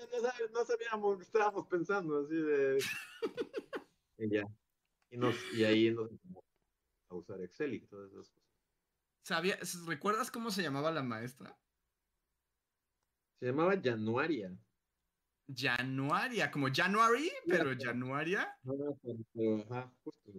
no 0.52 0.64
sabíamos, 0.64 1.20
estábamos 1.20 1.68
pensando 1.68 2.18
así 2.24 2.34
de... 2.34 2.78
y 4.18 4.30
ya. 4.34 4.42
Y, 5.10 5.18
nos, 5.18 5.36
y 5.54 5.64
ahí 5.64 5.92
nos 5.92 6.10
a 7.08 7.14
usar 7.14 7.40
Excel 7.42 7.74
y 7.74 7.86
todas 7.86 8.12
esas 8.12 8.30
cosas. 8.30 8.50
¿Sabía, 9.22 9.58
¿Recuerdas 9.86 10.30
cómo 10.30 10.50
se 10.50 10.62
llamaba 10.62 10.90
la 10.90 11.02
maestra? 11.02 11.56
Se 13.38 13.46
llamaba 13.46 13.80
Januaria. 13.80 14.58
Januaria, 15.55 16.51
como 16.51 16.68
January, 16.72 17.30
pero 17.47 17.70
Januaria. 17.78 18.42
Ajá, 18.64 18.99
pero- 19.34 19.64
ajá, 19.70 19.92
justo. 20.03 20.32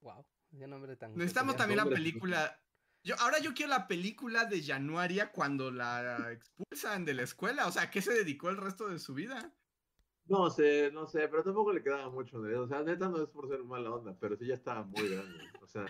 Wow, 0.00 0.24
qué 0.58 0.66
nombre 0.66 0.96
tan 0.96 1.14
Necesitamos 1.14 1.56
también 1.56 1.78
la 1.78 1.86
película. 1.86 2.62
Yo, 3.02 3.14
ahora 3.18 3.38
yo 3.38 3.54
quiero 3.54 3.70
la 3.70 3.88
película 3.88 4.44
de 4.44 4.62
Januaria 4.62 5.32
cuando 5.32 5.70
la 5.70 6.32
expulsan 6.32 7.04
de 7.04 7.14
la 7.14 7.22
escuela. 7.22 7.66
O 7.66 7.72
sea, 7.72 7.82
¿a 7.82 7.90
qué 7.90 8.02
se 8.02 8.12
dedicó 8.12 8.50
el 8.50 8.58
resto 8.58 8.88
de 8.88 8.98
su 8.98 9.14
vida? 9.14 9.54
No 10.26 10.48
sé, 10.48 10.90
no 10.92 11.06
sé, 11.08 11.26
pero 11.28 11.42
tampoco 11.42 11.72
le 11.72 11.82
quedaba 11.82 12.08
mucho 12.08 12.40
de 12.40 12.56
O 12.56 12.68
sea, 12.68 12.82
neta 12.84 13.08
no 13.08 13.20
es 13.20 13.28
por 13.30 13.48
ser 13.48 13.64
mala 13.64 13.90
onda, 13.90 14.16
pero 14.20 14.36
sí 14.36 14.46
ya 14.46 14.54
estaba 14.54 14.84
muy 14.84 15.08
grande. 15.08 15.44
O 15.60 15.66
sea, 15.66 15.86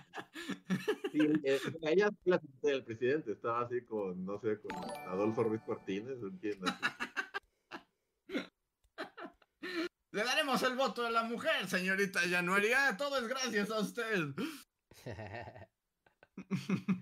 sí, 1.11 1.19
eh, 1.43 1.59
ella 1.83 2.07
es 2.07 2.13
la 2.23 2.41
del 2.63 2.83
presidente, 2.83 3.33
estaba 3.33 3.61
así 3.61 3.81
con, 3.85 4.25
no 4.25 4.39
sé, 4.39 4.59
con 4.61 4.71
Adolfo 5.07 5.43
Ruiz 5.43 5.61
Cortines, 5.63 6.17
entiendo. 6.23 6.71
Le 10.11 10.25
daremos 10.25 10.61
el 10.63 10.75
voto 10.75 11.05
a 11.05 11.09
la 11.09 11.23
mujer, 11.23 11.69
señorita 11.69 12.19
Januaria. 12.29 12.97
Todo 12.97 13.17
es 13.17 13.29
gracias 13.29 13.71
a 13.71 13.79
usted. 13.79 14.33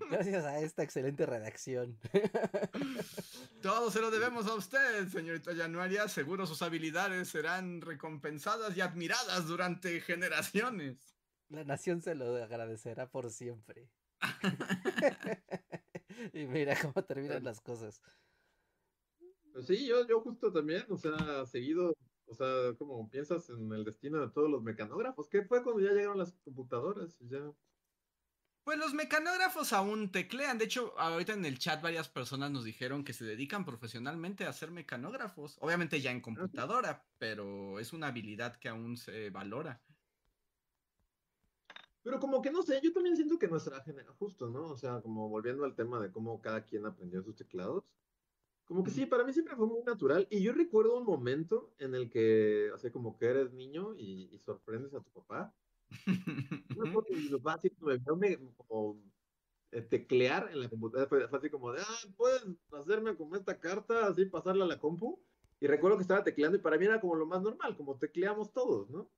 Gracias 0.10 0.46
a 0.46 0.60
esta 0.60 0.84
excelente 0.84 1.26
redacción. 1.26 1.98
Todo 3.62 3.90
se 3.90 4.02
lo 4.02 4.12
debemos 4.12 4.48
a 4.48 4.54
usted, 4.54 5.08
señorita 5.08 5.56
Januaria. 5.56 6.08
Seguro 6.08 6.46
sus 6.46 6.62
habilidades 6.62 7.30
serán 7.30 7.82
recompensadas 7.82 8.78
y 8.78 8.82
admiradas 8.82 9.48
durante 9.48 10.02
generaciones. 10.02 11.16
La 11.48 11.64
nación 11.64 12.02
se 12.02 12.16
lo 12.16 12.36
agradecerá 12.36 13.10
por 13.10 13.32
siempre. 13.32 13.90
y 16.34 16.46
mira 16.46 16.78
cómo 16.80 17.04
terminan 17.06 17.44
las 17.44 17.62
cosas. 17.62 18.02
Pues 19.52 19.66
sí, 19.66 19.88
yo, 19.88 20.08
yo 20.08 20.22
justo 20.22 20.52
también, 20.52 20.86
o 20.90 20.98
sea, 20.98 21.46
seguido 21.46 21.96
O 22.30 22.36
sea, 22.36 22.74
como 22.78 23.10
piensas 23.10 23.50
en 23.50 23.72
el 23.74 23.84
destino 23.84 24.20
de 24.20 24.30
todos 24.30 24.50
los 24.50 24.62
mecanógrafos. 24.62 25.28
¿Qué 25.28 25.44
fue 25.44 25.64
cuando 25.64 25.82
ya 25.82 25.92
llegaron 25.92 26.18
las 26.18 26.32
computadoras? 26.44 27.20
Y 27.20 27.28
ya... 27.28 27.52
Pues 28.64 28.78
los 28.78 28.94
mecanógrafos 28.94 29.74
aún 29.74 30.12
teclean. 30.12 30.60
De 30.60 30.66
hecho, 30.66 30.94
ahorita 31.00 31.34
en 31.34 31.44
el 31.46 31.58
chat 31.58 31.82
varias 31.82 32.08
personas 32.08 32.52
nos 32.52 32.64
dijeron 32.64 33.04
que 33.04 33.14
se 33.14 33.26
dedican 33.26 33.66
profesionalmente 33.66 34.46
a 34.46 34.54
ser 34.54 34.70
mecanógrafos. 34.70 35.58
Obviamente 35.60 36.02
ya 36.02 36.12
en 36.12 36.22
computadora, 36.22 37.04
pero 37.18 37.80
es 37.80 37.94
una 37.94 38.08
habilidad 38.08 38.58
que 38.58 38.70
aún 38.70 38.96
se 38.96 39.32
valora. 39.32 39.82
Pero 42.04 42.20
como 42.20 42.44
que 42.44 42.52
no 42.52 42.62
sé, 42.62 42.80
yo 42.84 42.94
también 42.94 43.16
siento 43.16 43.40
que 43.40 43.48
nuestra 43.48 43.82
generación, 43.82 44.16
justo, 44.18 44.50
¿no? 44.50 44.68
O 44.68 44.78
sea, 44.78 45.02
como 45.02 45.30
volviendo 45.30 45.66
al 45.66 45.76
tema 45.76 46.00
de 46.00 46.12
cómo 46.12 46.40
cada 46.40 46.64
quien 46.64 46.86
aprendió 46.86 47.24
sus 47.24 47.36
teclados. 47.36 47.84
Como 48.70 48.84
que 48.84 48.92
sí, 48.92 49.08
para 49.08 49.24
mí 49.24 49.34
siempre 49.34 49.56
fue 49.56 49.66
muy 49.66 49.82
natural. 49.82 50.28
Y 50.30 50.44
yo 50.44 50.54
recuerdo 50.54 51.00
un 51.00 51.04
momento 51.04 51.74
en 51.80 51.96
el 51.96 52.08
que, 52.12 52.70
o 52.72 52.78
sea, 52.78 52.92
como 52.92 53.18
que 53.18 53.26
eres 53.26 53.52
niño 53.52 53.96
y, 53.96 54.30
y 54.32 54.38
sorprendes 54.38 54.94
a 54.94 55.02
tu 55.02 55.12
papá. 55.12 55.56
No 56.76 56.86
mi 56.86 57.30
papá 57.30 57.56
así 57.56 57.72
me 57.82 57.98
vio 57.98 58.54
como 58.58 59.02
eh, 59.72 59.82
teclear 59.82 60.52
en 60.52 60.62
la 60.62 60.70
computadora. 60.70 61.10
Fue, 61.10 61.28
fue 61.28 61.40
así 61.40 61.50
como 61.50 61.72
de, 61.72 61.82
ah, 61.82 62.14
puedes 62.16 62.44
hacerme 62.72 63.18
como 63.18 63.36
esta 63.36 63.60
carta, 63.60 64.06
así 64.06 64.26
pasarla 64.26 64.66
a 64.66 64.68
la 64.68 64.80
compu. 64.80 65.26
Y 65.60 65.66
recuerdo 65.66 65.98
que 65.98 66.04
estaba 66.04 66.24
tecleando 66.24 66.56
y 66.60 66.62
para 66.62 66.78
mí 66.78 66.86
era 66.86 67.02
como 67.02 67.16
lo 67.16 67.26
más 67.26 67.42
normal, 67.42 67.76
como 67.76 67.98
tecleamos 67.98 68.54
todos, 68.54 68.88
¿no? 68.92 69.12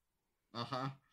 Ajá. 0.54 1.04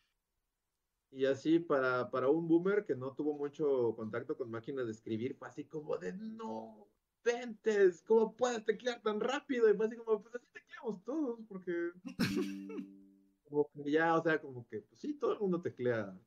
Y 1.11 1.25
así 1.25 1.59
para, 1.59 2.09
para 2.09 2.29
un 2.29 2.47
boomer 2.47 2.85
que 2.85 2.95
no 2.95 3.13
tuvo 3.15 3.37
mucho 3.37 3.93
contacto 3.97 4.37
con 4.37 4.49
máquinas 4.49 4.85
de 4.85 4.93
escribir, 4.93 5.35
fue 5.35 5.49
así 5.49 5.65
como 5.67 5.97
de 5.97 6.13
no, 6.13 6.93
ventes, 7.33 8.03
¿cómo 8.03 8.35
puedes 8.35 8.63
teclear 8.65 9.01
tan 9.01 9.19
rápido? 9.19 9.69
Y 9.69 9.75
fue 9.75 9.87
así 9.87 9.95
como, 9.97 10.21
pues 10.21 10.35
así 10.35 10.47
tecleamos 10.51 11.03
todos, 11.03 11.39
porque 11.47 11.91
como 13.43 13.69
que 13.71 13.91
ya, 13.91 14.15
o 14.15 14.23
sea, 14.23 14.39
como 14.41 14.67
que, 14.67 14.81
pues 14.81 14.99
sí, 14.99 15.13
todo 15.13 15.33
el 15.33 15.39
mundo 15.39 15.61
teclea 15.61 16.17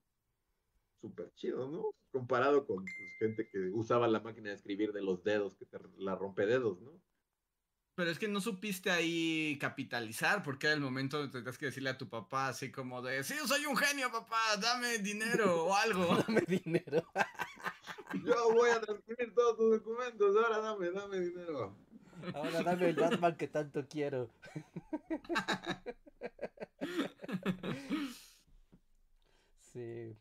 súper 1.01 1.33
chido, 1.35 1.69
¿no? 1.69 1.91
Comparado 2.13 2.67
con 2.67 2.85
pues, 2.85 3.15
gente 3.19 3.49
que 3.49 3.71
usaba 3.71 4.07
la 4.07 4.21
máquina 4.21 4.51
de 4.51 4.57
escribir 4.57 4.93
de 4.93 5.03
los 5.03 5.25
dedos, 5.25 5.57
que 5.57 5.67
te 5.67 5.79
la 5.99 6.15
rompe 6.15 6.47
dedos, 6.47 6.81
¿no? 6.81 7.01
Pero 7.95 8.11
es 8.11 8.19
que 8.19 8.29
no 8.29 8.41
supiste 8.41 8.91
ahí 8.91 9.59
capitalizar, 9.61 10.43
porque 10.43 10.67
era 10.67 10.75
el 10.75 10.81
momento 10.81 11.19
donde 11.19 11.33
tenías 11.33 11.59
que 11.59 11.67
decirle 11.67 11.91
a 11.91 11.99
tu 11.99 12.09
papá 12.09 12.49
así 12.49 12.73
como 12.73 13.03
de, 13.03 13.23
sí, 13.23 13.35
soy 13.47 13.67
un 13.67 13.77
genio, 13.77 14.11
papá, 14.11 14.57
dame 14.59 14.99
dinero 14.99 15.67
o 15.67 15.75
algo. 15.75 16.07
Dame 16.27 16.43
dinero. 16.47 17.05
Yo 18.25 18.53
voy 18.55 18.71
a 18.71 18.81
transcribir 18.81 19.35
todos 19.35 19.57
tus 19.57 19.71
documentos, 19.79 20.37
ahora 20.37 20.59
dame, 20.59 20.91
dame 20.91 21.21
dinero. 21.21 21.77
Ahora 22.35 22.63
dame 22.63 22.91
el 22.91 22.97
Batman 22.97 23.37
que 23.37 23.49
tanto 23.49 23.87
quiero. 23.89 24.31
Sí. 29.73 30.17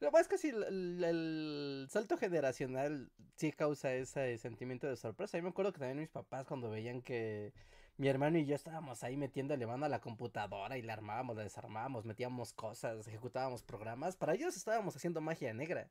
Lo 0.00 0.12
más 0.12 0.22
es 0.22 0.28
que 0.28 0.38
sí, 0.38 0.50
el, 0.50 1.86
salto 1.90 2.16
generacional 2.16 3.10
sí 3.36 3.52
causa 3.52 3.94
ese 3.94 4.38
sentimiento 4.38 4.86
de 4.86 4.96
sorpresa. 4.96 5.38
Yo 5.38 5.42
me 5.42 5.50
acuerdo 5.50 5.72
que 5.72 5.80
también 5.80 5.98
mis 5.98 6.10
papás 6.10 6.46
cuando 6.46 6.70
veían 6.70 7.02
que 7.02 7.52
mi 7.96 8.08
hermano 8.08 8.38
y 8.38 8.46
yo 8.46 8.54
estábamos 8.54 9.02
ahí 9.02 9.16
metiéndole 9.16 9.66
mano 9.66 9.86
a 9.86 9.88
la 9.88 10.00
computadora 10.00 10.78
y 10.78 10.82
la 10.82 10.92
armábamos, 10.92 11.36
la 11.36 11.42
desarmábamos, 11.42 12.04
metíamos 12.04 12.52
cosas, 12.52 13.06
ejecutábamos 13.08 13.62
programas, 13.62 14.16
para 14.16 14.34
ellos 14.34 14.56
estábamos 14.56 14.94
haciendo 14.94 15.20
magia 15.20 15.52
negra. 15.54 15.88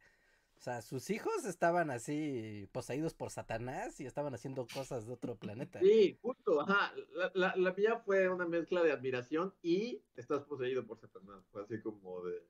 O 0.63 0.71
sea, 0.71 0.81
sus 0.81 1.09
hijos 1.09 1.43
estaban 1.43 1.91
así 1.91 2.69
poseídos 2.71 3.13
por 3.13 3.31
Satanás 3.31 3.99
y 3.99 4.05
estaban 4.05 4.33
haciendo 4.33 4.65
cosas 4.73 5.05
de 5.05 5.11
otro 5.11 5.35
planeta. 5.35 5.81
Sí, 5.81 6.17
justo, 6.21 6.61
ajá. 6.61 6.93
La, 7.33 7.53
la, 7.57 7.73
mía 7.73 8.01
fue 8.05 8.29
una 8.29 8.47
mezcla 8.47 8.81
de 8.81 8.93
admiración 8.93 9.53
y 9.61 10.01
estás 10.15 10.43
poseído 10.43 10.87
por 10.87 10.97
Satanás. 11.01 11.43
Fue 11.51 11.63
así 11.63 11.81
como 11.81 12.23
de. 12.23 12.47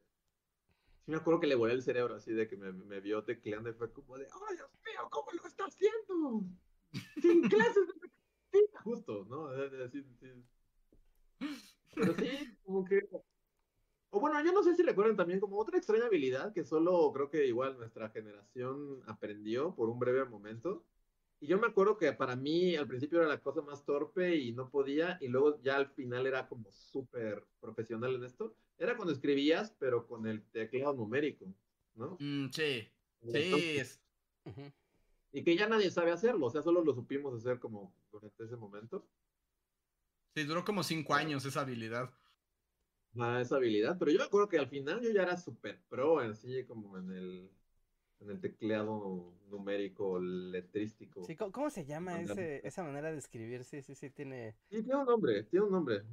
Sí, 1.05 1.09
me 1.09 1.17
acuerdo 1.17 1.39
que 1.39 1.47
le 1.47 1.55
volé 1.55 1.73
el 1.73 1.81
cerebro, 1.81 2.13
así 2.13 2.31
de 2.33 2.47
que 2.47 2.55
me, 2.55 2.99
vio 2.99 3.23
tecleando 3.23 3.71
y 3.71 3.73
fue 3.73 3.91
como 3.91 4.15
de, 4.15 4.27
¡ay, 4.47 4.57
Dios 4.57 4.69
mío, 4.85 5.07
cómo 5.09 5.31
lo 5.31 5.47
está 5.47 5.65
haciendo! 5.65 6.43
Sin 7.19 7.41
clases 7.49 7.87
de 7.87 7.93
matematicas". 7.95 8.83
Justo, 8.83 9.25
¿no? 9.27 9.51
Eh, 9.55 9.71
eh, 9.73 9.89
sí, 9.91 10.03
sí. 10.19 10.27
Pero 11.95 12.13
sí, 12.13 12.57
como 12.63 12.85
que. 12.85 13.09
O 14.15 14.19
bueno, 14.19 14.39
yo 14.45 14.53
no 14.53 14.61
sé 14.61 14.75
si 14.75 14.83
recuerdan 14.83 15.17
también 15.17 15.39
como 15.39 15.57
otra 15.57 15.75
extraña 15.75 16.05
habilidad 16.05 16.53
que 16.53 16.63
solo 16.63 17.11
creo 17.11 17.31
que 17.31 17.47
igual 17.47 17.75
nuestra 17.79 18.09
generación 18.09 19.01
aprendió 19.07 19.73
por 19.73 19.89
un 19.89 19.97
breve 19.97 20.23
momento. 20.25 20.85
Y 21.39 21.47
yo 21.47 21.57
me 21.57 21.65
acuerdo 21.65 21.97
que 21.97 22.13
para 22.13 22.35
mí 22.35 22.75
al 22.75 22.87
principio 22.87 23.17
era 23.17 23.27
la 23.27 23.41
cosa 23.41 23.63
más 23.63 23.83
torpe 23.83 24.35
y 24.35 24.51
no 24.51 24.69
podía, 24.69 25.17
y 25.19 25.29
luego 25.29 25.59
ya 25.63 25.77
al 25.77 25.87
final 25.87 26.27
era 26.27 26.47
como 26.47 26.71
súper 26.71 27.43
profesional 27.59 28.13
en 28.13 28.25
esto. 28.25 28.55
Era 28.77 28.95
cuando 28.95 29.13
escribías, 29.13 29.75
pero 29.79 30.05
con 30.05 30.27
el 30.27 30.43
teclado 30.43 30.93
numérico, 30.93 31.47
¿no? 31.95 32.15
Mm, 32.19 32.49
sí, 32.51 32.87
sí, 33.31 33.81
y 35.31 35.43
que 35.43 35.55
ya 35.57 35.67
nadie 35.67 35.89
sabe 35.89 36.11
hacerlo, 36.11 36.45
o 36.45 36.49
sea, 36.51 36.61
solo 36.61 36.83
lo 36.83 36.93
supimos 36.93 37.33
hacer 37.33 37.57
como 37.59 37.91
durante 38.11 38.43
ese 38.43 38.57
momento, 38.57 39.07
sí, 40.35 40.43
duró 40.43 40.63
como 40.63 40.83
cinco 40.83 41.15
años 41.15 41.43
esa 41.45 41.61
habilidad. 41.61 42.13
A 43.19 43.41
esa 43.41 43.57
habilidad. 43.57 43.97
Pero 43.97 44.11
yo 44.11 44.19
me 44.19 44.25
acuerdo 44.25 44.49
que 44.49 44.57
al 44.57 44.67
final 44.67 45.01
yo 45.01 45.11
ya 45.11 45.23
era 45.23 45.37
súper 45.37 45.79
pro, 45.89 46.19
así 46.19 46.63
como 46.65 46.97
en 46.97 47.11
el, 47.11 47.51
en 48.19 48.29
el 48.29 48.39
teclado 48.39 49.33
numérico 49.49 50.19
letrístico. 50.19 51.23
Sí, 51.23 51.35
¿cómo, 51.35 51.69
se 51.69 51.85
llama 51.85 52.21
ese, 52.21 52.65
esa 52.65 52.83
manera 52.83 53.11
de 53.11 53.17
escribir? 53.17 53.63
Sí, 53.63 53.81
sí, 53.81 53.95
sí, 53.95 54.09
tiene... 54.09 54.55
Sí, 54.69 54.81
tiene 54.83 54.95
un 54.95 55.05
nombre, 55.05 55.43
tiene 55.43 55.65
un 55.65 55.71
nombre. 55.71 56.03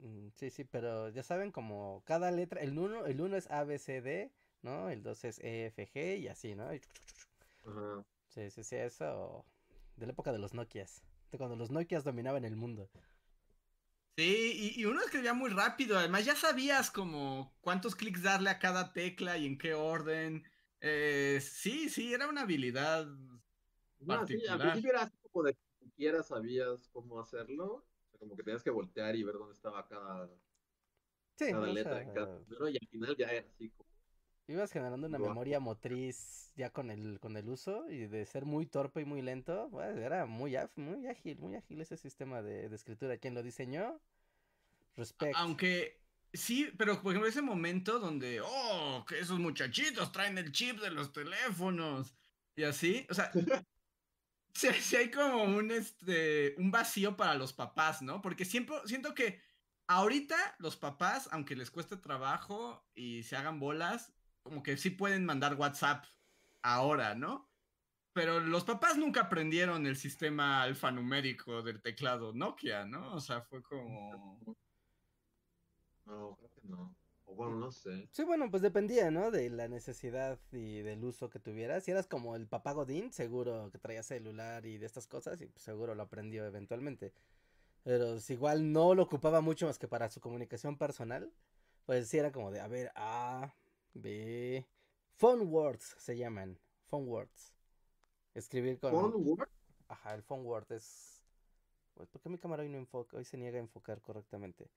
mm, 0.00 0.28
Sí, 0.34 0.50
sí, 0.50 0.64
pero 0.64 1.08
ya 1.08 1.22
saben 1.22 1.50
como 1.50 2.02
cada 2.04 2.30
letra, 2.30 2.60
el 2.60 2.78
uno, 2.78 3.06
el 3.06 3.20
uno 3.20 3.36
es 3.36 3.50
A, 3.50 3.64
B, 3.64 3.78
C, 3.78 4.00
D, 4.00 4.30
¿no? 4.62 4.90
El 4.90 5.02
dos 5.02 5.24
es 5.24 5.38
E, 5.40 5.66
F, 5.66 5.88
G 5.88 6.18
y 6.18 6.28
así, 6.28 6.54
¿no? 6.54 6.68
Ajá. 6.68 8.04
Sí, 8.28 8.50
sí, 8.50 8.62
sí, 8.62 8.76
eso 8.76 9.44
de 9.98 10.06
la 10.06 10.12
época 10.12 10.32
de 10.32 10.38
los 10.38 10.54
Nokias, 10.54 11.02
de 11.32 11.38
cuando 11.38 11.56
los 11.56 11.70
Nokias 11.70 12.04
dominaban 12.04 12.44
el 12.44 12.56
mundo. 12.56 12.88
Sí, 14.18 14.74
y, 14.76 14.80
y 14.80 14.84
uno 14.84 15.00
escribía 15.00 15.32
muy 15.32 15.48
rápido, 15.50 15.96
además 15.96 16.24
ya 16.24 16.34
sabías 16.34 16.90
como 16.90 17.56
cuántos 17.60 17.94
clics 17.94 18.20
darle 18.24 18.50
a 18.50 18.58
cada 18.58 18.92
tecla 18.92 19.36
y 19.38 19.46
en 19.46 19.58
qué 19.58 19.74
orden. 19.74 20.44
Eh, 20.80 21.38
sí, 21.40 21.88
sí, 21.88 22.12
era 22.12 22.28
una 22.28 22.40
habilidad 22.42 23.06
No, 24.00 24.26
sí, 24.26 24.34
al 24.48 24.58
particular. 24.58 24.60
principio 24.60 24.90
era 24.90 25.02
así 25.02 25.16
como 25.30 25.44
de 25.44 25.54
que 25.54 25.60
ni 25.80 25.86
siquiera 25.90 26.22
sabías 26.24 26.88
cómo 26.92 27.20
hacerlo. 27.20 27.64
O 27.74 28.10
sea, 28.10 28.18
como 28.18 28.36
que 28.36 28.42
tenías 28.42 28.62
que 28.64 28.70
voltear 28.70 29.14
y 29.14 29.22
ver 29.22 29.34
dónde 29.36 29.54
estaba 29.54 29.86
cada, 29.86 30.28
Sí, 31.36 31.46
cada 31.50 31.66
letra 31.68 31.92
sea, 31.92 32.02
en 32.02 32.10
cada 32.12 32.26
número, 32.40 32.68
y 32.68 32.76
al 32.80 32.88
final 32.88 33.16
ya 33.16 33.30
era 33.30 33.46
así 33.48 33.70
como. 33.70 33.87
Ibas 34.48 34.72
generando 34.72 35.06
una 35.06 35.18
memoria 35.18 35.60
motriz 35.60 36.52
ya 36.56 36.70
con 36.70 36.90
el, 36.90 37.20
con 37.20 37.36
el 37.36 37.48
uso 37.48 37.88
y 37.90 38.06
de 38.06 38.24
ser 38.26 38.44
muy 38.44 38.66
torpe 38.66 39.02
y 39.02 39.04
muy 39.04 39.22
lento, 39.22 39.68
pues, 39.70 39.96
era 39.96 40.26
muy, 40.26 40.56
muy 40.76 41.06
ágil, 41.06 41.38
muy 41.38 41.54
ágil 41.54 41.80
ese 41.80 41.96
sistema 41.96 42.42
de, 42.42 42.68
de 42.68 42.76
escritura. 42.76 43.18
¿Quién 43.18 43.34
lo 43.34 43.42
diseñó? 43.42 44.00
Respect. 44.96 45.34
Aunque 45.36 45.98
sí, 46.32 46.72
pero 46.76 47.00
por 47.02 47.12
ejemplo 47.12 47.28
ese 47.28 47.42
momento 47.42 47.98
donde, 47.98 48.40
oh, 48.40 49.04
que 49.06 49.18
esos 49.20 49.38
muchachitos 49.38 50.12
traen 50.12 50.38
el 50.38 50.52
chip 50.52 50.80
de 50.80 50.90
los 50.90 51.12
teléfonos 51.12 52.14
y 52.56 52.64
así, 52.64 53.06
o 53.10 53.14
sea, 53.14 53.30
sí, 54.54 54.68
sí 54.80 54.96
hay 54.96 55.10
como 55.10 55.44
un, 55.44 55.70
este, 55.70 56.54
un 56.58 56.70
vacío 56.70 57.16
para 57.16 57.34
los 57.34 57.52
papás, 57.52 58.02
¿no? 58.02 58.20
Porque 58.20 58.44
siempre 58.44 58.76
siento 58.86 59.14
que 59.14 59.40
ahorita 59.86 60.56
los 60.58 60.76
papás, 60.76 61.28
aunque 61.32 61.56
les 61.56 61.70
cueste 61.70 61.96
trabajo 61.96 62.86
y 62.94 63.22
se 63.22 63.36
hagan 63.36 63.60
bolas, 63.60 64.12
como 64.42 64.62
que 64.62 64.76
sí 64.76 64.90
pueden 64.90 65.24
mandar 65.24 65.54
WhatsApp 65.54 66.04
ahora, 66.62 67.14
¿no? 67.14 67.48
Pero 68.12 68.40
los 68.40 68.64
papás 68.64 68.96
nunca 68.96 69.22
aprendieron 69.22 69.86
el 69.86 69.96
sistema 69.96 70.62
alfanumérico 70.62 71.62
del 71.62 71.80
teclado 71.80 72.32
Nokia, 72.32 72.84
¿no? 72.84 73.14
O 73.14 73.20
sea, 73.20 73.42
fue 73.42 73.62
como... 73.62 74.56
No, 76.04 76.36
creo 76.36 76.50
que 76.54 76.60
no. 76.64 76.96
O 77.26 77.34
bueno, 77.34 77.56
no 77.56 77.70
sé. 77.70 78.08
Sí, 78.10 78.24
bueno, 78.24 78.50
pues 78.50 78.62
dependía, 78.62 79.10
¿no? 79.10 79.30
De 79.30 79.50
la 79.50 79.68
necesidad 79.68 80.38
y 80.50 80.80
del 80.80 81.04
uso 81.04 81.28
que 81.28 81.38
tuvieras. 81.38 81.84
Si 81.84 81.90
eras 81.90 82.06
como 82.06 82.34
el 82.34 82.48
papá 82.48 82.72
Godín, 82.72 83.12
seguro 83.12 83.70
que 83.70 83.78
traía 83.78 84.02
celular 84.02 84.64
y 84.64 84.78
de 84.78 84.86
estas 84.86 85.06
cosas, 85.06 85.40
y 85.42 85.46
pues 85.46 85.62
seguro 85.62 85.94
lo 85.94 86.02
aprendió 86.02 86.46
eventualmente. 86.46 87.12
Pero 87.84 88.18
si 88.18 88.32
igual 88.32 88.72
no 88.72 88.94
lo 88.94 89.02
ocupaba 89.04 89.40
mucho 89.40 89.66
más 89.66 89.78
que 89.78 89.88
para 89.88 90.10
su 90.10 90.20
comunicación 90.20 90.76
personal, 90.76 91.30
pues 91.86 92.08
sí 92.08 92.18
era 92.18 92.32
como 92.32 92.50
de, 92.50 92.60
a 92.60 92.68
ver, 92.68 92.90
A, 92.96 93.52
B, 93.94 94.66
phone 95.16 95.42
words 95.42 95.94
se 95.98 96.16
llaman, 96.16 96.58
phone 96.86 97.06
words. 97.06 97.54
Escribir 98.34 98.78
con... 98.78 98.92
¿Con 98.92 99.12
Word? 99.16 99.48
Ajá, 99.88 100.14
el 100.14 100.22
phone 100.22 100.44
word 100.44 100.70
es... 100.72 101.24
Pues, 101.94 102.08
¿por 102.08 102.20
qué 102.20 102.28
mi 102.28 102.38
cámara 102.38 102.62
hoy 102.62 102.68
no 102.68 102.78
enfoca? 102.78 103.16
Hoy 103.16 103.24
se 103.24 103.36
niega 103.36 103.58
a 103.58 103.62
enfocar 103.62 104.00
correctamente. 104.00 104.70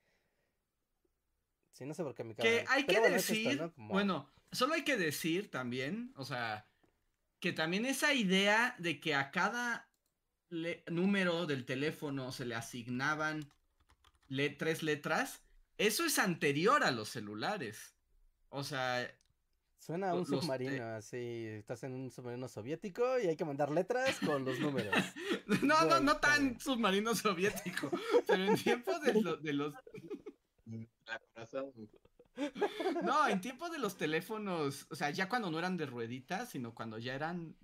Sí, 1.74 1.86
no 1.86 1.93
sé 1.93 2.03
por 2.03 2.16
qué 2.16 2.24
mi 2.24 2.34
cámara... 2.34 2.64
Que 2.64 2.66
hay 2.68 2.86
pero 2.86 2.95
que 2.95 2.99
bueno, 3.01 3.16
es 3.18 3.30
esto, 3.30 3.49
decir, 3.49 3.62
¿no? 3.62 3.74
Como- 3.74 3.93
bueno, 3.93 4.32
solo 4.51 4.74
hay 4.74 4.84
que 4.84 4.97
decir 4.97 5.51
también, 5.51 6.14
o 6.16 6.26
sea, 6.26 6.66
que 7.39 7.53
también 7.53 7.86
esa 7.86 8.14
idea 8.14 8.76
de 8.80 8.99
que 8.99 9.16
a 9.16 9.32
cada 9.32 9.89
le- 10.49 10.84
número 10.88 11.45
del 11.45 11.66
teléfono 11.66 12.32
se 12.32 12.45
le 12.45 12.55
asignaban 12.55 13.51
le 14.28 14.49
tres 14.49 14.82
letras, 14.82 15.41
eso 15.78 16.05
es 16.05 16.18
anterior 16.18 16.84
a 16.84 16.91
los 16.91 17.09
celulares. 17.09 17.95
O 18.53 18.63
sea, 18.63 19.09
Suena 19.79 20.11
a 20.11 20.13
un 20.13 20.19
Los- 20.19 20.27
submarino, 20.29 20.71
te- 20.75 20.81
así, 20.83 21.17
estás 21.47 21.83
en 21.83 21.95
un 21.95 22.11
submarino 22.11 22.47
soviético 22.47 23.17
y 23.19 23.25
hay 23.25 23.35
que 23.35 23.45
mandar 23.45 23.71
letras 23.71 24.19
con 24.19 24.45
los 24.45 24.59
números. 24.59 24.93
no, 25.63 25.85
no, 25.85 25.99
no 25.99 26.17
tan 26.17 26.59
submarino 26.59 27.15
soviético, 27.15 27.89
pero 28.27 28.43
en 28.45 28.55
tiempos 28.57 29.01
de, 29.01 29.19
lo- 29.19 29.37
de 29.37 29.53
los. 29.53 29.73
No, 33.03 33.27
en 33.27 33.41
tiempos 33.41 33.71
de 33.71 33.79
los 33.79 33.97
teléfonos, 33.97 34.87
o 34.89 34.95
sea, 34.95 35.09
ya 35.09 35.27
cuando 35.27 35.51
no 35.51 35.59
eran 35.59 35.77
de 35.77 35.85
rueditas, 35.85 36.49
sino 36.49 36.73
cuando 36.73 36.97
ya 36.97 37.13
eran 37.13 37.55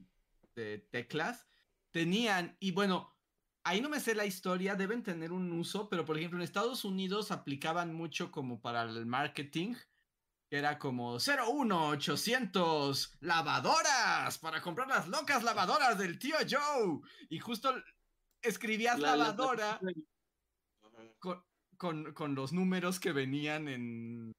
de 0.56 0.80
teclas, 0.92 1.48
tenían, 1.92 2.58
y 2.60 2.72
bueno, 2.72 3.16
ahí 3.64 3.80
no 3.80 3.90
me 3.90 4.00
sé 4.00 4.16
la 4.16 4.26
historia, 4.26 4.76
deben 4.76 5.04
tener 5.04 5.32
un 5.32 5.52
uso, 5.52 5.88
pero 5.88 6.04
por 6.04 6.18
ejemplo 6.18 6.40
en 6.40 6.44
Estados 6.44 6.84
Unidos 6.84 7.32
aplicaban 7.32 7.94
mucho 7.94 8.32
como 8.32 8.60
para 8.62 8.84
el 8.84 9.06
marketing, 9.06 9.76
que 10.50 10.58
era 10.58 10.80
como 10.80 11.20
01800 11.20 13.18
lavadoras 13.22 14.38
para 14.40 14.62
comprar 14.62 14.88
las 14.88 15.08
locas 15.08 15.44
lavadoras 15.44 15.98
del 15.98 16.18
tío 16.20 16.36
Joe, 16.50 17.00
y 17.30 17.40
justo 17.40 17.74
escribías 18.42 19.00
La- 19.00 19.12
la- 19.12 19.18
lavadora 19.18 19.80
con, 21.20 21.44
con- 21.78 22.14
con 22.14 22.36
los 22.36 22.54
números 22.54 23.00
que 23.00 23.12
venían 23.12 23.68
en. 23.68 24.32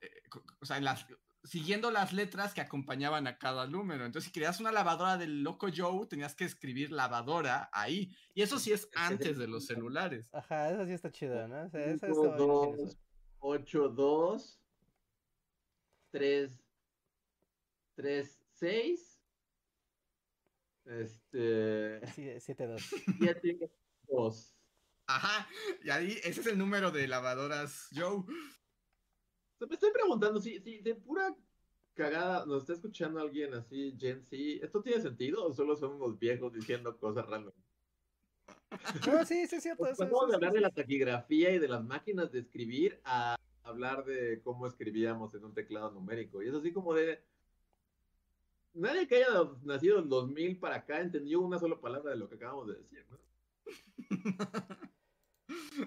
eh, 0.00 0.10
o 0.60 0.64
sea, 0.64 0.78
en 0.78 0.84
las, 0.84 1.06
siguiendo 1.44 1.90
las 1.90 2.12
letras 2.12 2.54
que 2.54 2.60
acompañaban 2.60 3.26
a 3.26 3.36
cada 3.38 3.66
número. 3.66 4.04
Entonces, 4.06 4.26
si 4.28 4.32
querías 4.32 4.58
una 4.58 4.72
lavadora 4.72 5.16
del 5.16 5.42
Loco 5.42 5.68
Joe, 5.74 6.06
tenías 6.06 6.34
que 6.34 6.44
escribir 6.44 6.90
lavadora 6.92 7.68
ahí. 7.72 8.16
Y 8.34 8.42
eso 8.42 8.58
sí 8.58 8.72
es 8.72 8.88
antes 8.96 9.36
de 9.38 9.46
los 9.48 9.66
celulares. 9.66 10.28
Ajá, 10.32 10.70
eso 10.70 10.86
sí 10.86 10.92
está 10.92 11.12
chido, 11.12 11.46
¿no? 11.46 11.66
O 11.66 11.70
sea, 11.70 11.84
eso 11.84 12.06
Cinco, 12.06 12.24
está 12.24 12.36
bien 12.36 12.48
dos, 12.48 12.68
ingenioso. 12.68 12.98
8, 13.38 13.88
2, 13.90 14.60
3, 16.10 16.64
3, 17.96 18.40
6, 18.52 19.22
este, 20.84 22.06
Sí, 22.14 22.22
7-2. 22.22 22.80
7, 23.18 23.70
2. 24.08 24.56
Ajá. 25.08 25.48
Y 25.84 25.90
ahí, 25.90 26.12
ese 26.24 26.40
es 26.40 26.46
el 26.46 26.58
número 26.58 26.90
de 26.90 27.06
lavadoras 27.06 27.88
Joe. 27.94 28.24
Me 29.60 29.74
estoy 29.74 29.90
preguntando 29.92 30.40
si, 30.40 30.60
si 30.60 30.78
de 30.78 30.94
pura 30.94 31.34
cagada 31.94 32.44
nos 32.44 32.62
está 32.62 32.74
escuchando 32.74 33.20
alguien 33.20 33.54
así, 33.54 33.96
Gen 33.98 34.22
Z, 34.22 34.36
¿esto 34.64 34.82
tiene 34.82 35.00
sentido 35.00 35.46
o 35.46 35.52
solo 35.52 35.76
son 35.76 35.92
unos 35.92 36.18
viejos 36.18 36.52
diciendo 36.52 36.96
cosas 36.98 37.26
random? 37.26 37.54
No, 39.06 39.24
sí, 39.24 39.46
sí 39.46 39.56
es 39.56 39.62
cierto. 39.62 39.86
Eso- 39.86 40.04
de 40.04 40.34
hablar 40.34 40.52
de 40.52 40.60
la 40.60 40.70
taquigrafía 40.70 41.50
y 41.52 41.58
de 41.58 41.68
las 41.68 41.82
máquinas 41.82 42.30
de 42.32 42.40
escribir 42.40 43.00
a 43.04 43.35
hablar 43.66 44.04
de 44.04 44.40
cómo 44.42 44.66
escribíamos 44.66 45.34
en 45.34 45.44
un 45.44 45.54
teclado 45.54 45.90
numérico. 45.90 46.42
Y 46.42 46.48
es 46.48 46.54
así 46.54 46.72
como 46.72 46.94
de... 46.94 47.22
Nadie 48.74 49.08
que 49.08 49.16
haya 49.16 49.28
nacido 49.62 49.98
en 50.00 50.08
2000 50.08 50.58
para 50.58 50.76
acá 50.76 51.00
entendió 51.00 51.40
una 51.40 51.58
sola 51.58 51.80
palabra 51.80 52.10
de 52.10 52.18
lo 52.18 52.28
que 52.28 52.34
acabamos 52.34 52.68
de 52.68 52.74
decir, 52.74 53.06
¿no? 53.10 53.18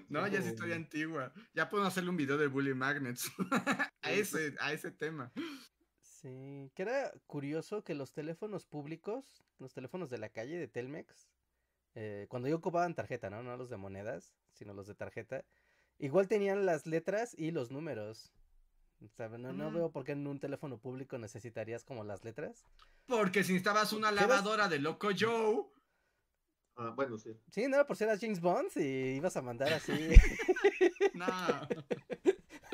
No, 0.07 0.27
ya 0.27 0.39
es 0.39 0.45
historia 0.45 0.75
antigua. 0.75 1.33
Ya 1.53 1.69
podemos 1.69 1.91
hacerle 1.91 2.09
un 2.09 2.17
video 2.17 2.37
de 2.37 2.47
Bully 2.47 2.73
Magnets. 2.73 3.29
a, 4.01 4.11
ese, 4.11 4.55
a 4.59 4.71
ese 4.71 4.91
tema. 4.91 5.31
Sí, 5.99 6.71
que 6.75 6.83
era 6.83 7.11
curioso 7.27 7.83
que 7.83 7.95
los 7.95 8.13
teléfonos 8.13 8.65
públicos, 8.65 9.43
los 9.57 9.73
teléfonos 9.73 10.09
de 10.09 10.17
la 10.17 10.29
calle 10.29 10.57
de 10.57 10.67
Telmex, 10.67 11.29
eh, 11.95 12.27
cuando 12.29 12.47
yo 12.47 12.57
ocupaban 12.57 12.95
tarjeta, 12.95 13.29
¿no? 13.29 13.41
No 13.43 13.57
los 13.57 13.69
de 13.69 13.77
monedas, 13.77 14.33
sino 14.53 14.73
los 14.73 14.87
de 14.87 14.95
tarjeta, 14.95 15.43
igual 15.99 16.27
tenían 16.27 16.65
las 16.65 16.85
letras 16.87 17.33
y 17.37 17.51
los 17.51 17.71
números. 17.71 18.31
O 19.01 19.07
sea, 19.15 19.29
no, 19.29 19.53
no 19.53 19.71
veo 19.71 19.91
por 19.91 20.03
qué 20.03 20.11
en 20.11 20.27
un 20.27 20.39
teléfono 20.39 20.77
público 20.77 21.17
necesitarías 21.17 21.85
como 21.85 22.03
las 22.03 22.23
letras. 22.25 22.65
Porque 23.05 23.43
si 23.43 23.53
necesitabas 23.53 23.93
una 23.93 24.11
lavadora 24.11 24.67
de 24.67 24.79
Loco 24.79 25.09
Joe. 25.17 25.63
Ah, 26.75 26.91
bueno, 26.95 27.17
sí. 27.17 27.31
Sí, 27.51 27.67
no 27.67 27.75
era 27.75 27.87
por 27.87 27.95
si 27.95 28.03
eras 28.03 28.19
James 28.19 28.41
Bond 28.41 28.71
y 28.75 29.15
ibas 29.17 29.37
a 29.37 29.41
mandar 29.41 29.71
así. 29.73 29.93
No. 31.13 31.25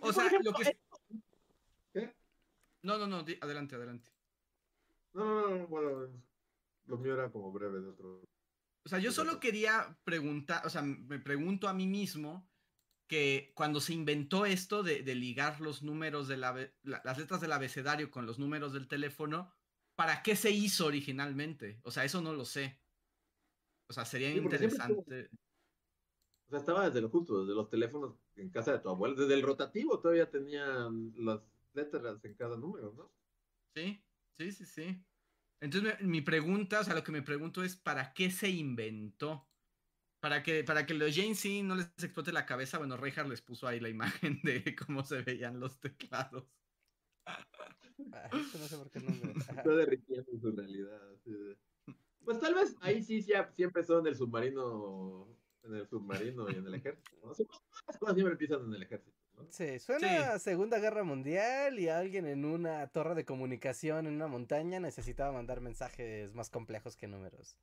o 0.00 0.12
sea, 0.12 0.30
lo 0.42 0.52
que. 0.52 0.78
¿Qué? 1.92 2.14
No, 2.82 2.98
no, 2.98 3.06
no, 3.06 3.22
di- 3.22 3.38
adelante, 3.40 3.74
adelante. 3.74 4.10
No, 5.12 5.24
no, 5.24 5.56
no, 5.56 5.66
bueno, 5.66 6.08
lo 6.86 6.98
mío 6.98 7.14
era 7.14 7.30
como 7.30 7.52
breve 7.52 7.80
de 7.80 7.88
otro. 7.88 8.22
O 8.86 8.88
sea, 8.88 9.00
yo 9.00 9.10
solo 9.10 9.40
quería 9.40 9.98
preguntar, 10.04 10.64
o 10.64 10.70
sea, 10.70 10.80
me 10.82 11.18
pregunto 11.18 11.66
a 11.68 11.74
mí 11.74 11.88
mismo 11.88 12.48
que 13.08 13.52
cuando 13.56 13.80
se 13.80 13.94
inventó 13.94 14.46
esto 14.46 14.84
de, 14.84 15.02
de 15.02 15.16
ligar 15.16 15.60
los 15.60 15.82
números 15.82 16.28
de 16.28 16.36
la, 16.36 16.54
la- 16.84 17.02
las 17.04 17.18
letras 17.18 17.40
del 17.40 17.50
abecedario 17.50 18.12
con 18.12 18.26
los 18.26 18.38
números 18.38 18.72
del 18.72 18.86
teléfono, 18.86 19.52
¿para 19.96 20.22
qué 20.22 20.36
se 20.36 20.52
hizo 20.52 20.86
originalmente? 20.86 21.80
O 21.82 21.90
sea, 21.90 22.04
eso 22.04 22.22
no 22.22 22.32
lo 22.32 22.44
sé. 22.44 22.80
O 23.88 23.92
sea, 23.92 24.04
sería 24.04 24.28
Sí, 24.28 24.34
siempre 24.34 24.56
interesante. 24.56 25.30
O 26.46 26.50
sea, 26.50 26.60
estaba 26.60 26.86
desde 26.86 27.00
lo 27.00 27.08
justo, 27.10 27.40
desde 27.40 27.56
los 27.56 27.68
teléfonos 27.68 28.14
en 28.36 28.50
casa 28.50 28.72
de 28.72 28.78
tu 28.78 28.88
abuela, 28.88 29.16
desde 29.16 29.34
el 29.34 29.42
rotativo 29.42 29.98
todavía 30.00 30.30
tenían 30.30 31.12
las 31.16 31.40
letras 31.74 32.24
en 32.24 32.34
cada 32.36 32.56
número, 32.56 32.92
¿no? 32.96 33.10
Sí, 33.74 34.04
sí, 34.38 34.52
sí, 34.52 34.66
sí. 34.66 35.06
Entonces 35.60 36.00
me- 36.00 36.06
mi 36.06 36.20
pregunta, 36.20 36.80
o 36.80 36.84
sea, 36.84 36.94
lo 36.94 37.02
que 37.04 37.12
me 37.12 37.22
pregunto 37.22 37.62
es 37.64 37.76
¿para 37.76 38.12
qué 38.12 38.30
se 38.30 38.48
inventó? 38.50 39.48
Para 40.20 40.42
que, 40.42 40.64
para 40.64 40.86
que 40.86 40.94
los 40.94 41.14
Jane 41.14 41.34
Z 41.34 41.62
no 41.64 41.76
les 41.76 41.86
explote 42.02 42.32
la 42.32 42.46
cabeza, 42.46 42.78
bueno, 42.78 42.96
Reinhardt 42.96 43.28
les 43.28 43.42
puso 43.42 43.66
ahí 43.66 43.80
la 43.80 43.88
imagen 43.88 44.40
de 44.44 44.74
cómo 44.76 45.02
se 45.04 45.22
veían 45.22 45.60
los 45.60 45.78
teclados. 45.80 46.44
Ah, 48.12 48.28
no 48.32 48.42
sé 48.66 48.76
por 48.76 48.90
qué 48.90 49.00
no 49.00 49.10
me-. 49.10 49.32
Está 49.40 49.62
derritiendo 49.74 50.30
su 50.40 50.52
realidad. 50.52 51.00
Pues 52.24 52.40
tal 52.40 52.54
vez 52.54 52.76
ahí 52.80 53.02
sí, 53.02 53.22
sí, 53.22 53.32
siempre 53.54 53.84
son 53.84 54.00
en 54.00 54.06
el 54.08 54.16
submarino, 54.16 55.28
en 55.62 55.74
el 55.76 55.86
submarino 55.88 56.50
y 56.50 56.54
en 56.54 56.66
el 56.66 56.74
ejército. 56.74 57.16
¿no? 57.22 57.34
Siempre- 57.34 57.56
Las 57.86 57.98
cosas 57.98 58.14
siempre 58.14 58.32
empiezan 58.32 58.64
en 58.64 58.74
el 58.74 58.82
ejército, 58.82 59.16
¿no? 59.36 59.46
Sí, 59.50 59.78
suena 59.78 60.32
a 60.32 60.38
Segunda 60.38 60.78
Guerra 60.78 61.04
Mundial 61.04 61.78
y 61.78 61.88
alguien 61.88 62.26
en 62.26 62.44
una 62.44 62.86
torre 62.88 63.14
de 63.14 63.24
comunicación 63.24 64.06
en 64.06 64.14
una 64.14 64.26
montaña 64.26 64.80
necesitaba 64.80 65.32
mandar 65.32 65.60
mensajes 65.60 66.34
más 66.34 66.50
complejos 66.50 66.96
que 66.96 67.06
números. 67.06 67.56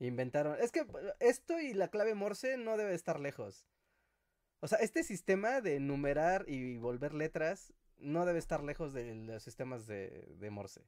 Inventaron. 0.00 0.56
Es 0.60 0.70
que 0.70 0.86
esto 1.18 1.58
y 1.60 1.74
la 1.74 1.88
clave 1.88 2.14
Morse 2.14 2.56
no 2.56 2.76
debe 2.76 2.94
estar 2.94 3.18
lejos. 3.18 3.66
O 4.60 4.68
sea, 4.68 4.78
este 4.78 5.02
sistema 5.02 5.60
de 5.60 5.80
numerar 5.80 6.44
y 6.48 6.76
volver 6.76 7.14
letras 7.14 7.72
no 7.98 8.26
debe 8.26 8.38
estar 8.38 8.62
lejos 8.62 8.92
de 8.92 9.14
los 9.14 9.42
sistemas 9.42 9.86
de, 9.86 10.34
de 10.38 10.50
Morse. 10.50 10.84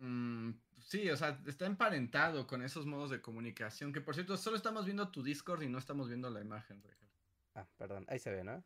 Mm, 0.00 0.52
sí, 0.78 1.10
o 1.10 1.16
sea, 1.16 1.40
está 1.46 1.66
emparentado 1.66 2.46
con 2.46 2.62
esos 2.62 2.86
modos 2.86 3.10
de 3.10 3.20
comunicación, 3.20 3.92
que 3.92 4.00
por 4.00 4.14
cierto, 4.14 4.36
solo 4.36 4.56
estamos 4.56 4.84
viendo 4.84 5.10
tu 5.10 5.22
Discord 5.22 5.62
y 5.62 5.68
no 5.68 5.78
estamos 5.78 6.08
viendo 6.08 6.30
la 6.30 6.40
imagen, 6.40 6.82
Reinhardt. 6.82 7.17
Ah, 7.58 7.66
perdón, 7.76 8.04
ahí 8.08 8.18
se 8.20 8.30
ve, 8.30 8.44
¿no? 8.44 8.62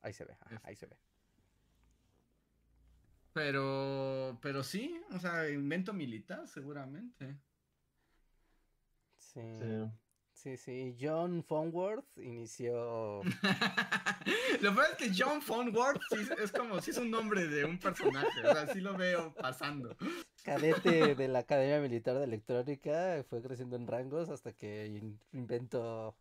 Ahí 0.00 0.12
se 0.14 0.24
ve, 0.24 0.32
ajá, 0.40 0.54
Es- 0.56 0.64
ahí 0.64 0.76
se 0.76 0.86
ve. 0.86 0.96
Pero, 3.32 4.38
pero 4.40 4.62
sí, 4.62 5.00
o 5.10 5.18
sea, 5.18 5.50
invento 5.50 5.92
militar, 5.92 6.46
seguramente. 6.46 7.36
Sí, 9.18 9.40
Sí. 9.58 9.90
sí, 10.32 10.56
sí. 10.56 10.96
John 11.00 11.42
Fonworth 11.42 12.06
inició. 12.18 13.22
lo 14.60 14.74
peor 14.74 14.86
es 14.92 14.96
que 14.96 15.10
John 15.16 15.42
Fonworth 15.42 16.00
sí 16.10 16.28
es- 16.38 16.52
como 16.52 16.80
si 16.80 16.92
es 16.92 16.98
un 16.98 17.10
nombre 17.10 17.46
de 17.48 17.64
un 17.64 17.78
personaje, 17.78 18.40
o 18.46 18.52
sea, 18.54 18.68
sí 18.72 18.80
lo 18.80 18.96
veo 18.96 19.34
pasando. 19.34 19.96
cadete 20.44 21.14
de 21.16 21.26
la 21.28 21.40
Academia 21.40 21.80
Militar 21.80 22.16
de 22.18 22.24
Electrónica, 22.24 23.24
fue 23.28 23.42
creciendo 23.42 23.74
en 23.76 23.86
rangos 23.88 24.28
hasta 24.28 24.52
que 24.52 24.86
in- 24.86 25.18
inventó 25.32 26.16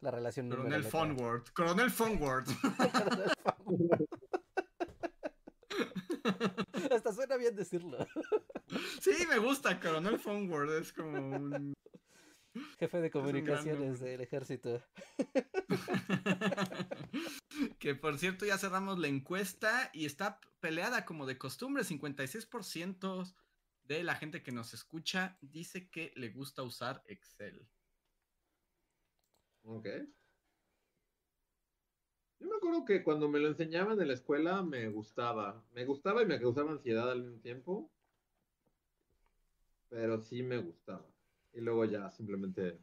la 0.00 0.10
relación 0.10 0.50
Coronel. 0.50 0.84
Fonworth, 0.84 1.52
Coronel 1.52 1.90
Fonworth. 1.90 2.48
Hasta 6.90 7.12
suena 7.12 7.36
bien 7.36 7.54
decirlo. 7.54 7.98
Sí, 9.00 9.12
me 9.28 9.38
gusta, 9.38 9.78
Coronel 9.80 10.18
Fonworth, 10.18 10.70
es 10.70 10.92
como 10.92 11.18
un... 11.18 11.74
Jefe 12.78 13.00
de 13.00 13.10
comunicaciones 13.10 14.00
del 14.00 14.20
ejército. 14.20 14.82
que 17.78 17.94
por 17.94 18.18
cierto 18.18 18.46
ya 18.46 18.58
cerramos 18.58 18.98
la 18.98 19.08
encuesta 19.08 19.90
y 19.92 20.06
está 20.06 20.40
peleada 20.60 21.04
como 21.04 21.26
de 21.26 21.38
costumbre, 21.38 21.84
56% 21.84 23.34
de 23.84 24.02
la 24.02 24.16
gente 24.16 24.42
que 24.42 24.52
nos 24.52 24.74
escucha 24.74 25.38
dice 25.40 25.90
que 25.90 26.12
le 26.16 26.30
gusta 26.30 26.62
usar 26.62 27.02
Excel. 27.06 27.68
Ok. 29.66 29.86
Yo 32.38 32.46
me 32.48 32.56
acuerdo 32.56 32.84
que 32.84 33.02
cuando 33.02 33.28
me 33.28 33.40
lo 33.40 33.48
enseñaban 33.48 34.00
en 34.00 34.08
la 34.08 34.14
escuela 34.14 34.62
me 34.62 34.88
gustaba. 34.88 35.64
Me 35.72 35.84
gustaba 35.84 36.22
y 36.22 36.26
me 36.26 36.40
causaba 36.40 36.72
ansiedad 36.72 37.10
al 37.10 37.22
mismo 37.22 37.40
tiempo. 37.40 37.90
Pero 39.88 40.20
sí 40.20 40.42
me 40.42 40.58
gustaba. 40.58 41.04
Y 41.52 41.60
luego 41.60 41.84
ya 41.84 42.10
simplemente 42.10 42.78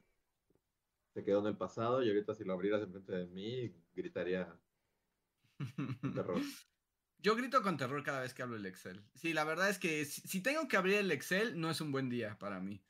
se 1.13 1.23
quedó 1.23 1.39
en 1.39 1.47
el 1.47 1.57
pasado 1.57 2.03
y 2.03 2.09
ahorita 2.09 2.33
si 2.33 2.43
lo 2.43 2.53
abrieras 2.53 2.81
enfrente 2.81 3.13
de 3.13 3.27
mí, 3.27 3.73
gritaría 3.95 4.59
terror. 6.13 6.41
Yo 7.19 7.35
grito 7.35 7.61
con 7.61 7.77
terror 7.77 8.03
cada 8.03 8.21
vez 8.21 8.33
que 8.33 8.41
hablo 8.41 8.57
el 8.57 8.65
Excel. 8.65 9.01
Sí, 9.15 9.31
la 9.31 9.45
verdad 9.45 9.69
es 9.69 9.79
que 9.79 10.03
si, 10.03 10.21
si 10.21 10.41
tengo 10.41 10.67
que 10.67 10.75
abrir 10.75 10.95
el 10.95 11.11
Excel, 11.11 11.59
no 11.59 11.69
es 11.69 11.79
un 11.79 11.91
buen 11.91 12.09
día 12.09 12.37
para 12.39 12.59
mí. 12.59 12.83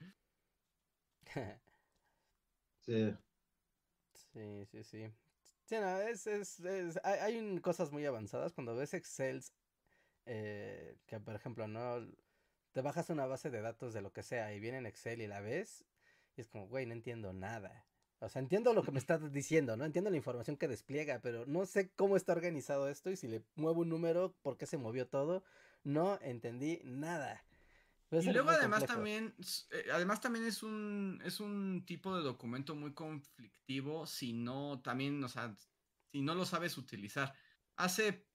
Sí. 2.86 3.16
Sí, 4.34 4.66
sí, 4.66 4.84
sí. 4.84 5.10
Sí, 5.66 5.76
no, 5.80 5.98
es, 6.02 6.28
es, 6.28 6.60
es- 6.60 7.00
hay, 7.04 7.20
hay 7.20 7.60
cosas 7.62 7.92
muy 7.92 8.06
avanzadas 8.06 8.54
cuando 8.54 8.76
ves 8.76 8.94
Excel, 8.94 9.44
eh, 10.26 10.98
que 11.08 11.20
por 11.20 11.36
ejemplo, 11.36 11.68
no, 11.68 12.02
te 12.74 12.82
bajas 12.82 13.10
una 13.10 13.26
base 13.28 13.52
de 13.52 13.62
datos 13.62 13.94
de 13.94 14.02
lo 14.02 14.14
que 14.14 14.24
sea 14.24 14.54
y 14.54 14.60
viene 14.60 14.80
en 14.80 14.88
Excel 14.88 15.22
y 15.22 15.28
la 15.28 15.42
ves 15.42 15.86
y 16.38 16.42
es 16.42 16.50
como, 16.50 16.68
güey, 16.68 16.86
no 16.88 16.94
entiendo 16.94 17.34
nada. 17.34 17.88
O 18.20 18.30
sea, 18.30 18.42
entiendo 18.42 18.74
lo 18.74 18.84
que 18.84 18.92
me 18.92 19.00
estás 19.00 19.32
diciendo, 19.34 19.78
¿no? 19.78 19.86
Entiendo 19.86 20.10
la 20.12 20.18
información 20.18 20.58
que 20.58 20.68
despliega, 20.70 21.20
pero 21.22 21.46
no 21.48 21.66
sé 21.66 21.92
cómo 21.96 22.18
está 22.18 22.34
organizado 22.34 22.90
esto 22.90 23.12
y 23.12 23.18
si 23.18 23.28
le 23.28 23.44
muevo 23.56 23.82
un 23.82 23.90
número, 23.90 24.36
por 24.44 24.58
qué 24.58 24.66
se 24.68 24.78
movió 24.78 25.08
todo, 25.08 25.44
no 25.84 26.20
entendí 26.22 26.82
nada. 26.86 27.44
Y 28.22 28.32
luego 28.32 28.50
además 28.50 28.80
complejo. 28.80 28.94
también, 28.94 29.36
eh, 29.72 29.86
además 29.92 30.22
también 30.22 30.46
es 30.46 30.62
un, 30.64 31.22
es 31.26 31.40
un 31.40 31.84
tipo 31.86 32.16
de 32.16 32.24
documento 32.24 32.76
muy 32.76 32.94
conflictivo 32.94 34.06
si 34.06 34.34
no, 34.34 34.82
también, 34.82 35.24
o 35.24 35.30
sea, 35.30 35.56
si 36.12 36.22
no 36.22 36.36
lo 36.36 36.46
sabes 36.46 36.78
utilizar. 36.78 37.34
Hace, 37.76 38.28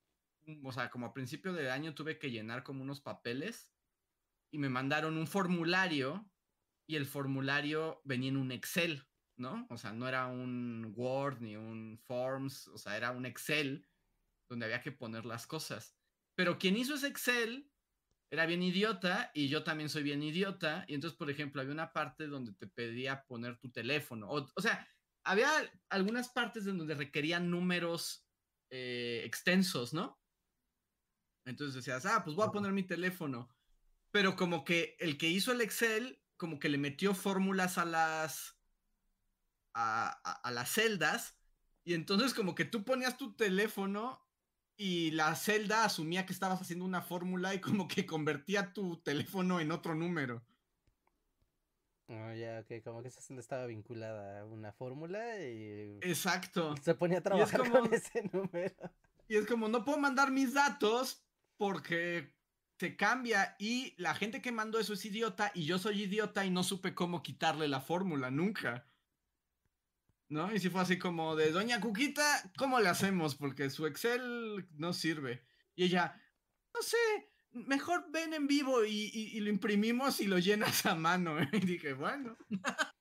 mm, 0.47 0.67
o 0.67 0.73
sea, 0.73 0.91
como 0.91 1.07
a 1.07 1.13
principio 1.13 1.53
de 1.53 1.71
año 1.71 1.95
tuve 1.95 2.19
que 2.19 2.31
llenar 2.31 2.65
como 2.65 2.83
unos 2.83 3.01
papeles 3.01 3.71
y 4.51 4.59
me 4.59 4.69
mandaron 4.69 5.17
un 5.17 5.27
formulario 5.27 6.29
y 6.89 6.97
el 6.97 7.07
formulario 7.07 8.01
venía 8.05 8.31
en 8.31 8.39
un 8.39 8.51
Excel, 8.51 9.07
¿no? 9.37 9.67
O 9.71 9.77
sea, 9.77 9.93
no 9.93 10.09
era 10.09 10.27
un 10.27 10.93
Word 10.97 11.41
ni 11.41 11.57
un 11.57 11.99
Forms, 12.07 12.69
o 12.69 12.79
sea, 12.79 12.97
era 12.97 13.11
un 13.13 13.27
Excel 13.27 13.87
donde 14.49 14.65
había 14.65 14.81
que 14.81 14.93
poner 14.93 15.27
las 15.27 15.47
cosas. 15.47 15.95
Pero 16.35 16.59
quien 16.59 16.77
hizo 16.77 16.95
ese 16.95 17.09
Excel 17.09 17.71
era 18.31 18.47
bien 18.47 18.63
idiota 18.63 19.31
y 19.35 19.49
yo 19.49 19.65
también 19.65 19.89
soy 19.89 20.03
bien 20.03 20.23
idiota. 20.23 20.85
Y 20.89 20.95
entonces, 20.95 21.17
por 21.17 21.31
ejemplo, 21.31 21.61
había 21.61 21.73
una 21.73 21.93
parte 21.93 22.27
donde 22.27 22.53
te 22.53 22.67
pedía 22.67 23.25
poner 23.27 23.59
tu 23.59 23.71
teléfono. 23.71 24.29
O, 24.29 24.47
o 24.55 24.61
sea, 24.61 24.87
había 25.25 25.51
algunas 25.89 26.29
partes 26.29 26.65
de 26.65 26.73
donde 26.73 26.95
requerían 26.95 27.51
números 27.51 28.27
eh, 28.71 29.23
extensos, 29.25 29.95
¿no? 29.95 30.21
Entonces 31.47 31.75
decías, 31.77 32.05
ah, 32.07 32.23
pues 32.25 32.37
voy 32.37 32.47
a 32.47 32.51
poner 32.53 32.73
mi 32.73 32.83
teléfono. 32.83 33.49
Pero 34.11 34.37
como 34.37 34.65
que 34.65 34.97
el 35.01 35.17
que 35.19 35.29
hizo 35.29 35.53
el 35.53 35.61
Excel, 35.61 36.23
como 36.37 36.59
que 36.59 36.69
le 36.69 36.79
metió 36.79 37.15
fórmulas 37.15 37.79
a 37.79 37.85
las. 37.85 38.59
a, 39.75 40.21
a- 40.25 40.33
a 40.43 40.51
las 40.51 40.71
celdas. 40.71 41.39
Y 41.85 41.95
entonces, 41.95 42.35
como 42.35 42.55
que 42.55 42.65
tú 42.67 42.85
ponías 42.85 43.17
tu 43.17 43.35
teléfono 43.35 44.28
y 44.79 45.11
la 45.11 45.35
celda 45.35 45.85
asumía 45.85 46.25
que 46.25 46.33
estabas 46.33 46.63
haciendo 46.63 46.85
una 46.85 47.03
fórmula 47.03 47.53
y 47.55 47.61
como 47.61 47.89
que 47.89 48.07
convertía 48.07 48.73
tu 48.73 48.97
teléfono 48.99 49.61
en 49.61 49.73
otro 49.73 49.95
número. 49.95 50.43
Ah, 52.09 52.33
ya, 52.35 52.61
ok, 52.61 52.83
como 52.83 53.03
que 53.03 53.09
esa 53.09 53.21
celda 53.21 53.41
estaba 53.43 53.67
vinculada 53.67 54.41
a 54.41 54.45
una 54.47 54.73
fórmula 54.73 55.39
y 55.45 55.99
Exacto. 56.01 56.75
se 56.81 56.95
ponía 56.95 57.19
a 57.19 57.23
trabajar 57.23 57.61
como- 57.61 57.81
con 57.81 57.93
ese 57.93 58.23
número. 58.33 58.75
Y 59.29 59.37
es 59.37 59.47
como, 59.47 59.69
no 59.69 59.85
puedo 59.85 59.99
mandar 59.99 60.31
mis 60.31 60.55
datos 60.55 61.23
porque 61.59 62.33
se 62.79 62.97
cambia 62.97 63.57
y 63.59 63.95
la 63.99 64.15
gente 64.15 64.41
que 64.41 64.53
mandó 64.53 64.79
eso 64.79 64.95
es 64.95 65.05
idiota 65.05 65.51
y 65.55 65.65
yo 65.67 65.79
soy 65.79 66.05
idiota 66.05 66.47
y 66.47 66.51
no 66.51 66.63
supe 66.63 66.95
cómo 66.95 67.23
quitarle 67.23 67.69
la 67.69 67.81
fórmula 67.83 68.31
nunca. 68.31 68.88
¿No? 70.31 70.55
Y 70.55 70.61
si 70.61 70.69
fue 70.69 70.83
así 70.83 70.99
como 70.99 71.37
de, 71.37 71.51
Doña 71.53 71.81
Cuquita, 71.81 72.51
¿cómo 72.59 72.81
le 72.81 72.89
hacemos? 72.89 73.35
Porque 73.35 73.71
su 73.71 73.87
Excel 73.87 74.69
no 74.77 74.93
sirve. 74.93 75.47
Y 75.75 75.85
ella, 75.85 76.21
no 76.75 76.83
sé, 76.83 76.97
mejor 77.53 78.11
ven 78.11 78.35
en 78.35 78.47
vivo 78.47 78.85
y, 78.85 79.11
y- 79.13 79.37
y 79.37 79.41
lo 79.41 79.49
imprimimos 79.49 80.21
y 80.21 80.27
lo 80.27 80.39
llenas 80.39 80.85
a 80.87 80.95
mano. 80.95 81.37
Y 81.53 81.61
dije, 81.61 81.95
bueno. 81.95 82.37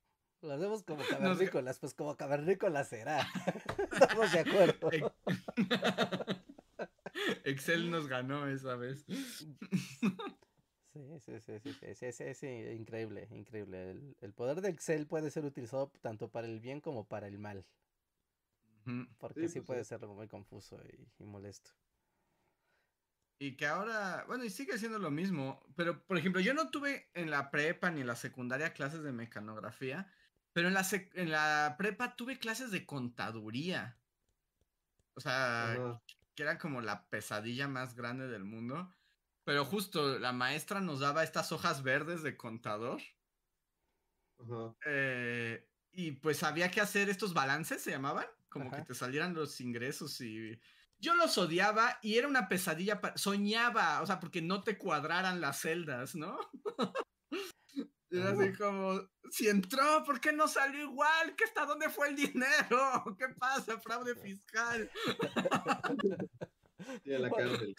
Lo 0.44 0.54
hacemos 0.54 0.84
como 0.84 1.04
cavernícolas, 1.04 1.80
pues 1.80 1.96
como 1.96 2.16
cavernícolas 2.16 2.88
será. 2.90 3.28
Estamos 3.92 4.32
de 4.32 4.40
acuerdo. 4.40 4.92
Ex- 4.92 5.12
Excel 7.44 7.90
nos 7.90 8.08
ganó 8.08 8.48
esa 8.48 8.76
vez. 8.76 9.04
Sí, 10.98 11.20
sí, 11.20 11.40
sí, 11.40 11.60
sí, 11.60 11.74
sí, 11.74 11.94
sí, 11.96 12.12
sí, 12.12 12.34
sí, 12.34 12.48
increíble, 12.48 13.28
increíble. 13.32 13.92
El, 13.92 14.18
el 14.20 14.34
poder 14.34 14.62
de 14.62 14.70
Excel 14.70 15.08
puede 15.08 15.30
ser 15.32 15.46
utilizado 15.46 15.92
tanto 16.02 16.32
para 16.32 16.48
el 16.48 16.60
bien 16.60 16.82
como 16.82 17.08
para 17.08 17.28
el 17.28 17.38
mal, 17.40 17.68
porque 19.18 19.48
Sí, 19.48 19.62
pues, 19.62 19.66
puede 19.66 19.84
ser 19.84 20.00
muy 20.08 20.28
confuso 20.28 20.80
y, 20.84 21.12
y 21.20 21.26
molesto. 21.26 21.72
Y 23.40 23.56
que 23.56 23.68
ahora, 23.68 24.24
bueno, 24.28 24.44
y 24.46 24.50
sigue 24.50 24.78
siendo 24.80 24.98
lo 24.98 25.12
mismo, 25.12 25.64
pero 25.76 26.06
por 26.08 26.18
ejemplo, 26.18 26.42
yo 26.42 26.54
no 26.56 26.72
tuve 26.72 27.12
en 27.14 27.30
la 27.30 27.52
prepa 27.52 27.92
ni 27.92 28.02
en 28.02 28.08
la 28.08 28.16
secundaria 28.16 28.74
clases 28.74 29.04
de 29.04 29.12
mecanografía, 29.14 30.12
pero 30.54 30.68
en 30.70 30.74
la, 30.74 30.84
en 31.14 31.32
la 31.32 31.76
prepa 31.78 32.16
tuve 32.16 32.40
clases 32.40 32.72
de 32.72 32.86
contaduría. 32.88 34.02
O 35.16 35.20
sea, 35.22 35.84
que 36.36 36.44
era 36.44 36.58
como 36.58 36.82
la 36.82 37.10
pesadilla 37.10 37.68
más 37.68 37.96
grande 37.96 38.28
del 38.28 38.44
mundo. 38.46 38.97
Pero 39.48 39.64
justo 39.64 40.20
la 40.20 40.34
maestra 40.34 40.82
nos 40.82 41.00
daba 41.00 41.24
estas 41.24 41.54
hojas 41.54 41.82
verdes 41.82 42.22
de 42.22 42.36
contador. 42.36 43.02
Eh, 44.86 45.70
y 45.94 46.12
pues 46.12 46.44
había 46.44 46.70
que 46.70 46.82
hacer 46.82 47.08
estos 47.08 47.34
balances, 47.34 47.82
se 47.82 47.92
llamaban, 47.92 48.26
como 48.50 48.68
Ajá. 48.68 48.80
que 48.82 48.88
te 48.88 48.94
salieran 48.94 49.34
los 49.34 49.62
ingresos 49.62 50.20
y 50.20 50.60
yo 51.00 51.16
los 51.16 51.38
odiaba 51.38 51.98
y 52.02 52.18
era 52.18 52.28
una 52.28 52.50
pesadilla, 52.50 53.00
pa- 53.00 53.16
soñaba, 53.16 54.02
o 54.02 54.06
sea, 54.06 54.20
porque 54.20 54.42
no 54.42 54.66
te 54.66 54.78
cuadraran 54.78 55.40
las 55.40 55.62
celdas, 55.62 56.14
¿no? 56.14 56.38
Era 58.10 58.32
así 58.32 58.52
como, 58.52 59.00
si 59.32 59.48
entró, 59.48 60.04
¿por 60.04 60.20
qué 60.20 60.34
no 60.34 60.50
salió 60.50 60.84
igual? 60.84 61.38
¿Qué 61.38 61.46
está? 61.46 61.66
¿Dónde 61.66 61.90
fue 61.90 62.10
el 62.10 62.18
dinero? 62.18 63.16
¿Qué 63.18 63.30
pasa? 63.30 63.80
Fraude 63.80 64.14
fiscal. 64.16 64.92
Sí, 67.04 67.14
a 67.14 67.20
la 67.20 67.30
cárcel. 67.30 67.76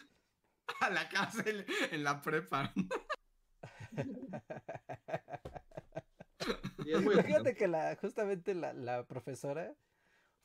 A 0.81 0.91
la 0.91 1.09
cárcel 1.09 1.67
en 1.91 2.05
la 2.05 2.23
prepa. 2.23 2.73
Y 6.85 6.93
es 6.93 7.03
muy 7.03 7.15
Imagínate 7.15 7.55
que 7.55 7.67
la, 7.67 7.97
justamente 7.97 8.55
la, 8.55 8.73
la 8.73 9.07
profesora 9.07 9.75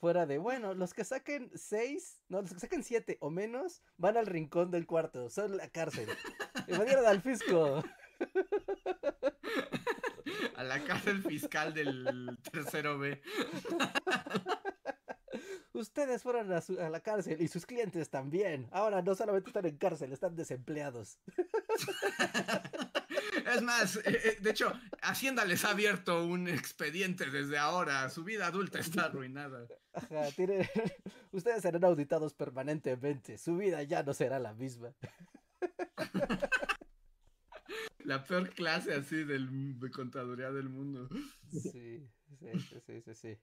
fuera 0.03 0.25
de, 0.25 0.37
bueno, 0.37 0.73
los 0.73 0.93
que 0.93 1.05
saquen 1.05 1.49
seis, 1.55 2.21
no, 2.27 2.41
los 2.41 2.53
que 2.53 2.59
saquen 2.59 2.83
siete 2.83 3.17
o 3.21 3.29
menos, 3.29 3.81
van 3.95 4.17
al 4.17 4.25
rincón 4.25 4.69
del 4.69 4.85
cuarto, 4.85 5.29
son 5.29 5.55
la 5.55 5.69
cárcel. 5.69 6.09
Y 6.67 6.73
mañana 6.73 7.07
al 7.07 7.21
fisco. 7.21 7.81
A 10.57 10.63
la 10.63 10.83
cárcel 10.83 11.23
fiscal 11.23 11.73
del 11.73 12.37
tercero 12.51 12.99
B. 12.99 13.21
Ustedes 15.73 16.21
fueron 16.21 16.51
a, 16.53 16.61
su- 16.61 16.79
a 16.79 16.89
la 16.89 16.99
cárcel 16.99 17.41
y 17.41 17.47
sus 17.47 17.65
clientes 17.65 18.09
también. 18.09 18.67
Ahora 18.71 19.01
no 19.01 19.15
solamente 19.15 19.49
están 19.49 19.65
en 19.65 19.77
cárcel, 19.77 20.13
están 20.13 20.35
desempleados. 20.35 21.17
Es 23.45 23.61
más, 23.63 23.95
eh, 23.97 24.01
eh, 24.05 24.37
de 24.39 24.49
hecho, 24.51 24.71
Hacienda 25.01 25.43
les 25.45 25.65
ha 25.65 25.71
abierto 25.71 26.25
un 26.25 26.47
expediente 26.47 27.29
desde 27.29 27.57
ahora. 27.57 28.09
Su 28.09 28.23
vida 28.23 28.47
adulta 28.47 28.79
está 28.79 29.05
arruinada. 29.05 29.67
Ajá, 29.93 30.29
tienen- 30.35 30.67
Ustedes 31.31 31.61
serán 31.63 31.83
auditados 31.83 32.33
permanentemente. 32.35 33.37
Su 33.39 33.57
vida 33.57 33.81
ya 33.83 34.03
no 34.03 34.13
será 34.13 34.39
la 34.39 34.53
misma. 34.53 34.93
La 37.99 38.23
peor 38.25 38.49
clase 38.49 38.93
así 38.93 39.23
del, 39.23 39.79
de 39.79 39.89
contaduría 39.89 40.51
del 40.51 40.67
mundo. 40.67 41.07
Sí, 41.49 42.05
sí, 42.39 42.51
sí, 42.85 43.01
sí, 43.01 43.15
sí, 43.15 43.37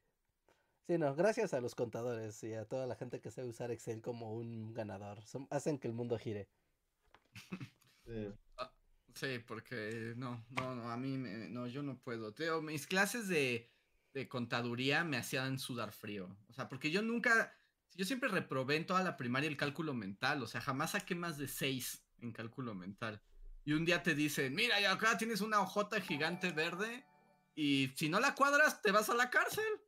sí. 0.94 0.98
No, 0.98 1.14
gracias 1.14 1.54
a 1.54 1.60
los 1.60 1.74
contadores 1.74 2.42
y 2.44 2.54
a 2.54 2.64
toda 2.66 2.86
la 2.86 2.96
gente 2.96 3.20
que 3.20 3.30
sabe 3.30 3.48
usar 3.48 3.70
Excel 3.70 4.00
como 4.02 4.34
un 4.34 4.72
ganador. 4.74 5.22
Son- 5.26 5.46
hacen 5.50 5.78
que 5.78 5.88
el 5.88 5.94
mundo 5.94 6.18
gire. 6.18 6.48
Sí. 8.06 8.34
Sí, 9.14 9.38
porque 9.46 10.14
no, 10.16 10.44
no, 10.50 10.74
no, 10.74 10.90
a 10.90 10.96
mí, 10.96 11.16
me- 11.18 11.48
no, 11.48 11.66
yo 11.66 11.82
no 11.82 11.98
puedo. 11.98 12.32
Teo, 12.32 12.62
mis 12.62 12.86
clases 12.86 13.28
de, 13.28 13.68
de 14.14 14.28
contaduría 14.28 15.04
me 15.04 15.16
hacían 15.16 15.58
sudar 15.58 15.92
frío. 15.92 16.36
O 16.48 16.52
sea, 16.52 16.68
porque 16.68 16.90
yo 16.90 17.02
nunca, 17.02 17.52
yo 17.94 18.04
siempre 18.04 18.28
reprobé 18.30 18.76
en 18.76 18.86
toda 18.86 19.02
la 19.04 19.16
primaria 19.16 19.48
el 19.48 19.56
cálculo 19.56 19.94
mental. 19.94 20.42
O 20.42 20.46
sea, 20.46 20.60
jamás 20.60 20.92
saqué 20.92 21.14
más 21.14 21.38
de 21.38 21.48
seis 21.48 22.04
en 22.20 22.32
cálculo 22.32 22.74
mental. 22.74 23.22
Y 23.64 23.72
un 23.74 23.84
día 23.84 24.02
te 24.02 24.14
dicen, 24.14 24.54
mira, 24.54 24.80
y 24.80 24.84
acá 24.84 25.18
tienes 25.18 25.40
una 25.40 25.60
hojota 25.60 26.00
gigante 26.00 26.50
verde 26.52 27.04
y 27.54 27.92
si 27.96 28.08
no 28.08 28.18
la 28.20 28.34
cuadras, 28.34 28.80
te 28.82 28.90
vas 28.92 29.08
a 29.10 29.14
la 29.14 29.30
cárcel. 29.30 29.79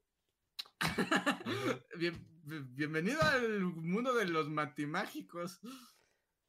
Bien- 1.96 2.26
bienvenido 2.74 3.20
al 3.22 3.60
mundo 3.62 4.14
de 4.14 4.26
los 4.26 4.48
matimágicos. 4.48 5.60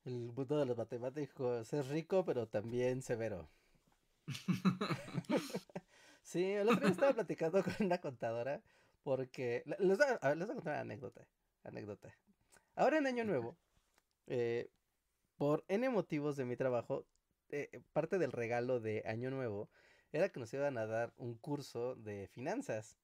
El 0.05 0.31
mundo 0.31 0.57
de 0.57 0.65
los 0.65 0.77
matemáticos 0.77 1.71
es 1.71 1.87
rico, 1.87 2.25
pero 2.25 2.47
también 2.47 3.01
severo. 3.01 3.49
Sí, 6.25 6.41
el 6.53 6.69
otro 6.69 6.79
día 6.79 6.91
estaba 6.91 7.13
platicando 7.13 7.61
con 7.61 7.73
una 7.81 7.99
contadora 7.99 8.63
porque... 9.03 9.61
voy 9.77 9.97
a, 10.21 10.35
les 10.35 10.47
voy 10.47 10.53
a 10.53 10.55
contar 10.55 10.73
una 10.73 10.79
anécdota. 10.79 11.27
Anécdota. 11.63 12.15
Ahora 12.75 12.97
en 12.97 13.07
Año 13.07 13.25
Nuevo, 13.25 13.57
eh, 14.27 14.69
por 15.35 15.65
N 15.67 15.89
motivos 15.89 16.37
de 16.37 16.45
mi 16.45 16.55
trabajo, 16.55 17.05
eh, 17.49 17.81
parte 17.91 18.19
del 18.19 18.31
regalo 18.31 18.79
de 18.79 19.03
Año 19.05 19.31
Nuevo 19.31 19.69
era 20.13 20.29
que 20.29 20.39
nos 20.39 20.53
iban 20.53 20.77
a 20.77 20.85
dar 20.87 21.13
un 21.17 21.37
curso 21.37 21.95
de 21.95 22.29
finanzas. 22.29 22.97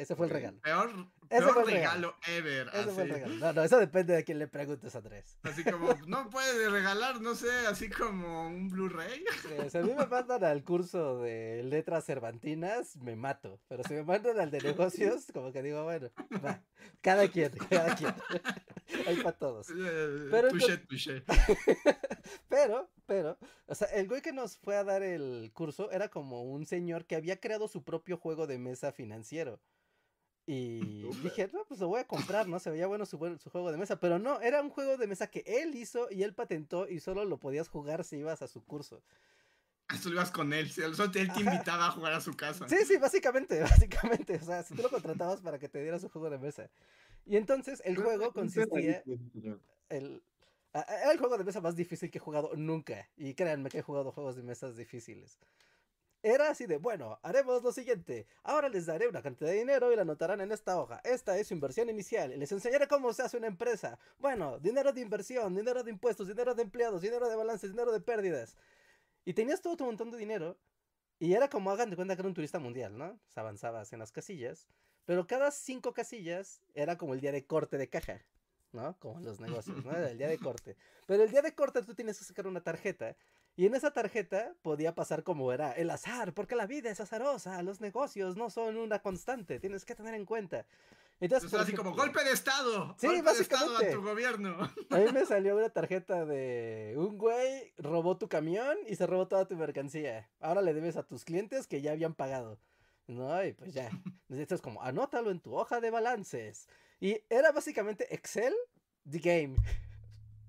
Ese 0.00 0.16
fue 0.16 0.26
el 0.26 0.32
regalo. 0.32 0.60
Peor, 0.60 0.90
Ese 1.28 1.42
fue 1.48 1.62
el 1.62 1.68
regalo 1.70 2.14
ever. 2.26 2.68
Ese 2.72 2.90
fue 2.90 3.02
el 3.04 3.10
regalo. 3.10 3.34
No, 3.36 3.52
no, 3.52 3.62
eso 3.62 3.78
depende 3.78 4.14
de 4.14 4.24
quién 4.24 4.38
le 4.38 4.48
preguntes, 4.48 4.94
Andrés. 4.96 5.38
Así 5.42 5.62
como, 5.64 5.94
no 6.06 6.30
puedes 6.30 6.70
regalar, 6.72 7.20
no 7.20 7.34
sé, 7.34 7.50
así 7.68 7.88
como 7.90 8.46
un 8.48 8.68
Blu-ray. 8.70 9.24
Sí, 9.42 9.70
si 9.70 9.78
a 9.78 9.82
mí 9.82 9.92
me 9.94 10.06
mandan 10.06 10.42
al 10.44 10.64
curso 10.64 11.18
de 11.20 11.62
letras 11.64 12.04
cervantinas, 12.06 12.96
me 12.96 13.14
mato. 13.16 13.60
Pero 13.68 13.82
si 13.84 13.94
me 13.94 14.02
mandan 14.04 14.40
al 14.40 14.50
de 14.50 14.60
negocios, 14.62 15.26
como 15.32 15.52
que 15.52 15.62
digo, 15.62 15.84
bueno, 15.84 16.10
va. 16.44 16.62
Cada 17.02 17.28
quien, 17.28 17.52
cada 17.68 17.94
quien. 17.94 18.14
Hay 19.06 19.16
para 19.18 19.36
todos. 19.36 19.68
Eh, 19.70 20.28
Pero 20.30 20.48
touché, 20.48 20.72
entonces- 20.74 21.22
touché. 21.24 21.24
Pero, 22.48 22.90
pero, 23.06 23.38
o 23.66 23.74
sea, 23.74 23.88
el 23.88 24.06
güey 24.08 24.22
que 24.22 24.32
nos 24.32 24.56
fue 24.58 24.76
a 24.76 24.84
dar 24.84 25.02
el 25.02 25.50
curso 25.52 25.90
era 25.90 26.08
como 26.08 26.42
un 26.42 26.66
señor 26.66 27.06
que 27.06 27.16
había 27.16 27.40
creado 27.40 27.68
su 27.68 27.82
propio 27.84 28.16
juego 28.18 28.46
de 28.46 28.58
mesa 28.58 28.92
financiero. 28.92 29.60
Y 30.52 30.80
dije, 31.22 31.48
no, 31.52 31.64
pues 31.64 31.78
lo 31.78 31.86
voy 31.86 32.00
a 32.00 32.08
comprar, 32.08 32.48
¿no? 32.48 32.58
Se 32.58 32.70
veía 32.72 32.88
bueno 32.88 33.06
su, 33.06 33.18
juego 33.18 33.70
de 33.70 33.78
mesa. 33.78 34.00
Pero 34.00 34.18
no, 34.18 34.40
era 34.40 34.60
un 34.60 34.70
juego 34.70 34.96
de 34.96 35.06
mesa 35.06 35.28
que 35.28 35.44
él 35.46 35.76
hizo 35.76 36.08
y 36.10 36.24
él 36.24 36.34
patentó 36.34 36.88
y 36.88 36.98
solo 36.98 37.24
lo 37.24 37.38
podías 37.38 37.68
jugar 37.68 38.02
si 38.02 38.16
ibas 38.16 38.42
a 38.42 38.48
su 38.48 38.64
curso. 38.64 39.00
Ah, 39.86 39.96
Tú 40.02 40.08
ibas 40.08 40.32
con 40.32 40.52
él, 40.52 40.68
solo 40.68 41.04
él 41.04 41.10
te 41.12 41.20
Ajá. 41.22 41.40
invitaba 41.40 41.86
a 41.86 41.90
jugar 41.92 42.14
a 42.14 42.20
su 42.20 42.34
casa. 42.34 42.68
Sí, 42.68 42.78
sí, 42.84 42.96
básicamente, 42.96 43.60
básicamente. 43.60 44.34
O 44.42 44.44
sea, 44.44 44.64
si 44.64 44.74
tú 44.74 44.82
lo 44.82 44.90
contratabas 44.90 45.40
para 45.40 45.60
que 45.60 45.68
te 45.68 45.80
diera 45.82 46.00
su 46.00 46.08
juego 46.08 46.28
de 46.30 46.38
mesa. 46.38 46.68
Y 47.26 47.36
entonces 47.36 47.80
el 47.84 47.96
juego 47.96 48.32
consistía. 48.32 49.04
El, 49.88 50.20
a- 50.72 50.80
a- 50.80 51.02
era 51.02 51.12
el 51.12 51.18
juego 51.18 51.38
de 51.38 51.44
mesa 51.44 51.60
más 51.60 51.76
difícil 51.76 52.10
que 52.10 52.18
he 52.18 52.20
jugado 52.20 52.50
nunca. 52.56 53.08
Y 53.16 53.34
créanme 53.34 53.68
que 53.70 53.78
he 53.78 53.82
jugado 53.82 54.10
juegos 54.10 54.34
de 54.34 54.42
mesas 54.42 54.76
difíciles. 54.76 55.38
Era 56.22 56.50
así 56.50 56.66
de, 56.66 56.76
bueno, 56.76 57.18
haremos 57.22 57.62
lo 57.62 57.72
siguiente. 57.72 58.26
Ahora 58.42 58.68
les 58.68 58.84
daré 58.84 59.08
una 59.08 59.22
cantidad 59.22 59.50
de 59.50 59.56
dinero 59.56 59.90
y 59.90 59.96
la 59.96 60.02
anotarán 60.02 60.42
en 60.42 60.52
esta 60.52 60.78
hoja. 60.78 61.00
Esta 61.02 61.38
es 61.38 61.48
su 61.48 61.54
inversión 61.54 61.88
inicial. 61.88 62.38
Les 62.38 62.52
enseñaré 62.52 62.86
cómo 62.88 63.12
se 63.14 63.22
hace 63.22 63.38
una 63.38 63.46
empresa. 63.46 63.98
Bueno, 64.18 64.58
dinero 64.58 64.92
de 64.92 65.00
inversión, 65.00 65.54
dinero 65.54 65.82
de 65.82 65.90
impuestos, 65.90 66.28
dinero 66.28 66.54
de 66.54 66.62
empleados, 66.62 67.00
dinero 67.00 67.28
de 67.28 67.36
balances, 67.36 67.70
dinero 67.70 67.90
de 67.90 68.00
pérdidas. 68.00 68.56
Y 69.24 69.32
tenías 69.32 69.62
todo 69.62 69.78
tu 69.78 69.86
montón 69.86 70.10
de 70.10 70.18
dinero. 70.18 70.58
Y 71.18 71.32
era 71.34 71.48
como 71.48 71.70
hagan 71.70 71.88
de 71.88 71.96
cuenta 71.96 72.16
que 72.16 72.22
era 72.22 72.28
un 72.28 72.34
turista 72.34 72.58
mundial, 72.58 72.98
¿no? 72.98 73.06
O 73.06 73.30
sea, 73.30 73.42
avanzabas 73.42 73.92
en 73.94 73.98
las 73.98 74.12
casillas. 74.12 74.68
Pero 75.06 75.26
cada 75.26 75.50
cinco 75.50 75.92
casillas 75.94 76.60
era 76.74 76.98
como 76.98 77.14
el 77.14 77.20
día 77.20 77.32
de 77.32 77.46
corte 77.46 77.78
de 77.78 77.88
caja, 77.88 78.20
¿no? 78.72 78.94
Como 78.98 79.18
en 79.18 79.24
los 79.24 79.40
negocios, 79.40 79.84
¿no? 79.84 79.92
Era 79.92 80.10
el 80.10 80.18
día 80.18 80.28
de 80.28 80.38
corte. 80.38 80.76
Pero 81.06 81.22
el 81.22 81.30
día 81.30 81.42
de 81.42 81.54
corte 81.54 81.82
tú 81.82 81.94
tienes 81.94 82.18
que 82.18 82.24
sacar 82.24 82.46
una 82.46 82.62
tarjeta. 82.62 83.16
Y 83.56 83.66
en 83.66 83.74
esa 83.74 83.92
tarjeta 83.92 84.54
podía 84.62 84.94
pasar 84.94 85.22
como 85.22 85.52
era 85.52 85.72
el 85.72 85.90
azar, 85.90 86.32
porque 86.32 86.56
la 86.56 86.66
vida 86.66 86.90
es 86.90 87.00
azarosa, 87.00 87.62
los 87.62 87.80
negocios 87.80 88.36
no 88.36 88.48
son 88.48 88.76
una 88.76 89.00
constante, 89.00 89.60
tienes 89.60 89.84
que 89.84 89.94
tener 89.94 90.14
en 90.14 90.24
cuenta. 90.24 90.66
Entonces, 91.20 91.52
así 91.52 91.74
como 91.74 91.94
golpe 91.94 92.24
de 92.24 92.32
estado. 92.32 92.96
Sí, 92.98 93.06
golpe 93.06 93.34
de 93.34 93.42
estado 93.42 93.64
a 93.64 93.72
básicamente. 93.72 93.94
tu 93.94 94.02
gobierno. 94.02 94.72
A 94.88 94.96
mí 94.96 95.12
me 95.12 95.26
salió 95.26 95.54
una 95.56 95.68
tarjeta 95.68 96.24
de 96.24 96.94
un 96.96 97.18
güey 97.18 97.74
robó 97.76 98.16
tu 98.16 98.28
camión 98.28 98.78
y 98.86 98.96
se 98.96 99.06
robó 99.06 99.28
toda 99.28 99.46
tu 99.46 99.54
mercancía. 99.54 100.30
Ahora 100.40 100.62
le 100.62 100.72
debes 100.72 100.96
a 100.96 101.02
tus 101.02 101.24
clientes 101.24 101.66
que 101.66 101.82
ya 101.82 101.92
habían 101.92 102.14
pagado. 102.14 102.58
No, 103.06 103.44
y 103.44 103.52
pues 103.52 103.74
ya. 103.74 103.90
Esto 104.30 104.54
es 104.54 104.62
como, 104.62 104.82
anótalo 104.82 105.30
en 105.30 105.40
tu 105.40 105.54
hoja 105.54 105.80
de 105.80 105.90
balances. 105.90 106.68
Y 107.00 107.20
era 107.28 107.52
básicamente 107.52 108.14
Excel, 108.14 108.54
the 109.10 109.18
game. 109.18 109.56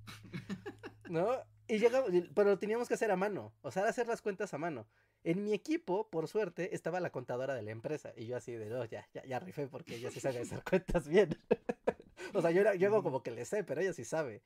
¿No? 1.10 1.28
Y 1.72 1.80
llegamos, 1.80 2.10
pero 2.36 2.50
lo 2.50 2.60
teníamos 2.60 2.90
que 2.90 2.96
hacer 2.96 3.12
a 3.12 3.16
mano. 3.16 3.54
O 3.62 3.72
sea, 3.72 3.86
hacer 3.86 4.06
las 4.06 4.22
cuentas 4.22 4.54
a 4.54 4.58
mano. 4.58 4.86
En 5.24 5.42
mi 5.42 5.54
equipo, 5.54 6.10
por 6.10 6.28
suerte, 6.28 6.76
estaba 6.76 7.00
la 7.00 7.12
contadora 7.12 7.56
de 7.56 7.62
la 7.62 7.72
empresa. 7.72 8.12
Y 8.18 8.26
yo 8.26 8.36
así 8.36 8.52
de, 8.52 8.66
no, 8.70 8.84
ya, 8.84 9.08
ya, 9.14 9.24
ya 9.24 9.40
rifé 9.40 9.68
porque 9.68 9.96
ella 9.96 10.12
sí 10.12 10.20
sabe 10.20 10.40
hacer 10.40 10.62
cuentas 10.70 11.08
bien. 11.08 11.30
o 12.34 12.42
sea, 12.42 12.52
yo, 12.52 12.60
era- 12.60 12.76
yo 12.76 12.90
hago 12.90 13.02
como 13.04 13.24
que 13.24 13.32
le 13.32 13.46
sé, 13.46 13.64
pero 13.64 13.80
ella 13.80 13.94
sí 13.94 14.04
sabe. 14.04 14.42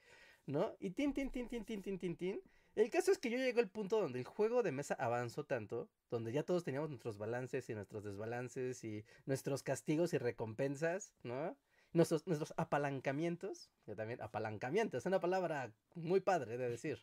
¿No? 0.45 0.76
Y 0.80 0.91
tin, 0.91 1.13
tin, 1.15 1.32
tin, 1.32 1.47
tin, 1.49 1.65
tin, 1.65 1.82
tin, 1.82 1.97
tin, 1.97 2.15
tin. 2.15 2.41
El 2.76 2.91
caso 2.91 3.11
es 3.11 3.17
que 3.17 3.32
yo 3.32 3.38
llegué 3.39 3.59
al 3.59 3.69
punto 3.69 3.99
donde 3.99 4.19
el 4.19 4.26
juego 4.26 4.61
de 4.61 4.71
mesa 4.71 4.93
avanzó 4.99 5.45
tanto, 5.45 5.89
donde 6.11 6.32
ya 6.32 6.43
todos 6.43 6.63
teníamos 6.63 6.89
nuestros 6.89 7.17
balances 7.17 7.67
y 7.71 7.73
nuestros 7.73 8.03
desbalances 8.03 8.84
y 8.84 9.03
nuestros 9.26 9.63
castigos 9.63 10.13
y 10.13 10.19
recompensas, 10.19 11.13
¿no? 11.23 11.57
Nuestros, 11.93 12.28
nuestros 12.28 12.53
apalancamientos, 12.57 13.71
que 13.86 13.95
también 13.95 14.21
apalancamiento, 14.21 14.97
es 14.97 15.05
una 15.07 15.21
palabra 15.21 15.71
muy 15.95 16.19
padre 16.19 16.57
de 16.57 16.69
decir, 16.69 17.01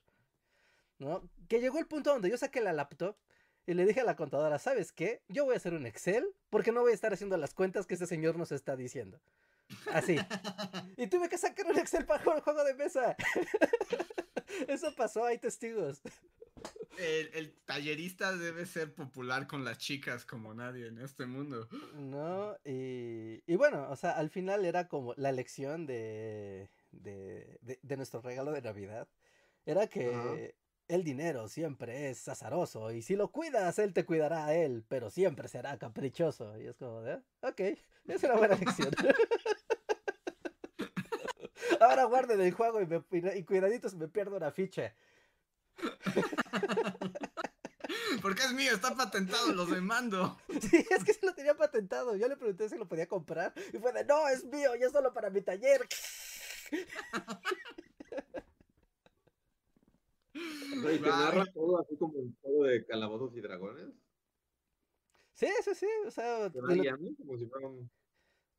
¿no? 1.03 1.29
Que 1.49 1.61
llegó 1.61 1.79
el 1.79 1.87
punto 1.87 2.11
donde 2.13 2.31
yo 2.31 2.37
saqué 2.39 2.61
la 2.61 2.73
laptop 2.73 3.17
y 3.67 3.75
le 3.75 3.85
dije 3.85 4.01
a 4.01 4.05
la 4.05 4.17
contadora, 4.17 4.59
¿sabes 4.59 4.93
qué? 4.93 5.23
Yo 5.29 5.45
voy 5.45 5.55
a 5.55 5.57
hacer 5.59 5.75
un 5.75 5.87
Excel 5.87 6.27
porque 6.51 6.73
no 6.73 6.81
voy 6.81 6.93
a 6.93 6.95
estar 6.95 7.13
haciendo 7.13 7.37
las 7.37 7.55
cuentas 7.55 7.87
que 7.87 7.95
este 7.95 8.07
señor 8.07 8.37
nos 8.37 8.53
está 8.53 8.77
diciendo. 8.77 9.21
Así. 9.93 10.17
Y 10.97 11.07
tuve 11.07 11.29
que 11.29 11.39
sacar 11.39 11.67
un 11.67 11.79
Excel 11.79 12.05
para 12.07 12.23
jugar 12.23 12.39
el 12.39 12.45
juego 12.45 12.65
de 12.65 12.75
mesa. 12.75 13.17
Eso 14.69 14.95
pasó, 14.95 15.25
hay 15.25 15.39
testigos. 15.39 16.01
El, 16.99 17.31
el 17.35 17.55
tallerista 17.65 18.37
debe 18.37 18.67
ser 18.67 18.95
popular 18.95 19.47
con 19.47 19.65
las 19.65 19.79
chicas 19.79 20.25
como 20.25 20.55
nadie 20.55 20.87
en 20.87 20.99
este 20.99 21.27
mundo. 21.27 21.69
No, 21.95 22.57
y, 22.65 23.43
y 23.47 23.57
bueno, 23.57 23.89
o 23.91 23.97
sea, 23.97 24.13
al 24.13 24.31
final 24.31 24.65
era 24.65 24.89
como 24.89 25.15
la 25.17 25.33
lección 25.33 25.87
de, 25.87 26.69
de, 26.91 27.59
de, 27.63 27.79
de 27.83 27.97
nuestro 27.97 28.21
regalo 28.21 28.53
de 28.53 28.63
Navidad. 28.63 29.09
Era 29.65 29.87
que. 29.87 30.55
El 30.95 31.05
dinero 31.05 31.49
siempre 31.49 32.11
es 32.11 32.29
azaroso 32.29 32.91
y 32.93 33.03
si 33.03 33.17
lo 33.17 33.31
cuidas, 33.33 33.79
él 33.79 33.93
te 33.95 34.05
cuidará 34.05 34.47
a 34.47 34.55
él, 34.55 34.85
pero 34.89 35.11
siempre 35.11 35.49
será 35.49 35.79
caprichoso. 35.79 36.59
Y 36.59 36.67
es 36.67 36.77
como 36.77 37.01
de, 37.03 37.13
"Ah, 37.13 37.23
ok, 37.49 37.61
es 38.09 38.23
una 38.25 38.35
buena 38.35 38.57
lección. 38.57 38.91
Ahora 41.81 42.05
guarden 42.05 42.41
el 42.41 42.53
juego 42.53 42.81
y, 42.81 42.87
me, 42.87 43.03
y 43.37 43.45
cuidaditos 43.45 43.95
me 43.95 44.09
pierdo 44.09 44.37
una 44.37 44.53
ficha. 44.53 44.95
Porque 48.23 48.43
es 48.43 48.53
mío, 48.53 48.73
está 48.73 48.95
patentado, 48.95 49.53
los 49.53 49.71
demando. 49.71 50.39
Sí, 50.71 50.87
es 50.91 51.05
que 51.05 51.15
se 51.15 51.27
lo 51.27 51.35
tenía 51.35 51.57
patentado. 51.57 52.15
Yo 52.17 52.29
le 52.29 52.37
pregunté 52.37 52.69
si 52.69 52.77
lo 52.77 52.87
podía 52.87 53.07
comprar 53.07 53.53
y 53.73 53.79
fue 53.79 53.93
de, 53.93 54.05
no, 54.05 54.29
es 54.29 54.45
mío, 54.45 54.75
ya 54.77 54.87
es 54.87 54.93
solo 54.93 55.13
para 55.13 55.31
mi 55.31 55.43
taller. 55.43 55.87
Y 60.35 60.99
te 60.99 61.09
narra 61.09 61.45
todo 61.53 61.81
así 61.81 61.97
como 61.97 62.15
un 62.19 62.37
juego 62.41 62.65
de 62.65 62.85
calabozos 62.87 63.37
y 63.37 63.41
dragones. 63.41 63.89
Sí, 65.35 65.49
sí, 65.65 65.75
sí, 65.75 65.87
o 66.07 66.11
sea, 66.11 66.51
Te 66.51 66.61
lo- 66.61 66.75
guiando 66.75 67.11
como 67.17 67.37
si 67.39 67.47
fuera 67.47 67.67
un... 67.67 67.91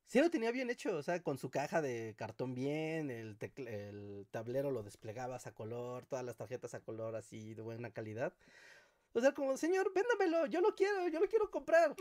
sí 0.07 0.19
lo 0.19 0.29
tenía 0.29 0.51
bien 0.51 0.69
hecho, 0.69 0.95
o 0.97 1.03
sea, 1.03 1.21
con 1.21 1.37
su 1.37 1.49
caja 1.49 1.81
de 1.81 2.15
cartón 2.17 2.53
bien, 2.55 3.09
el, 3.09 3.37
el 3.57 4.27
tablero 4.31 4.71
lo 4.71 4.83
desplegabas 4.83 5.47
a 5.47 5.53
color, 5.53 6.05
todas 6.05 6.25
las 6.25 6.35
tarjetas 6.35 6.73
a 6.73 6.81
color 6.81 7.15
así 7.15 7.53
de 7.53 7.61
buena 7.61 7.91
calidad. 7.91 8.33
O 9.13 9.21
sea, 9.21 9.33
como, 9.33 9.55
señor, 9.57 9.93
véndamelo, 9.93 10.47
yo 10.47 10.61
lo 10.61 10.73
quiero, 10.75 11.07
yo 11.07 11.19
lo 11.19 11.27
quiero 11.27 11.51
comprar. 11.51 11.95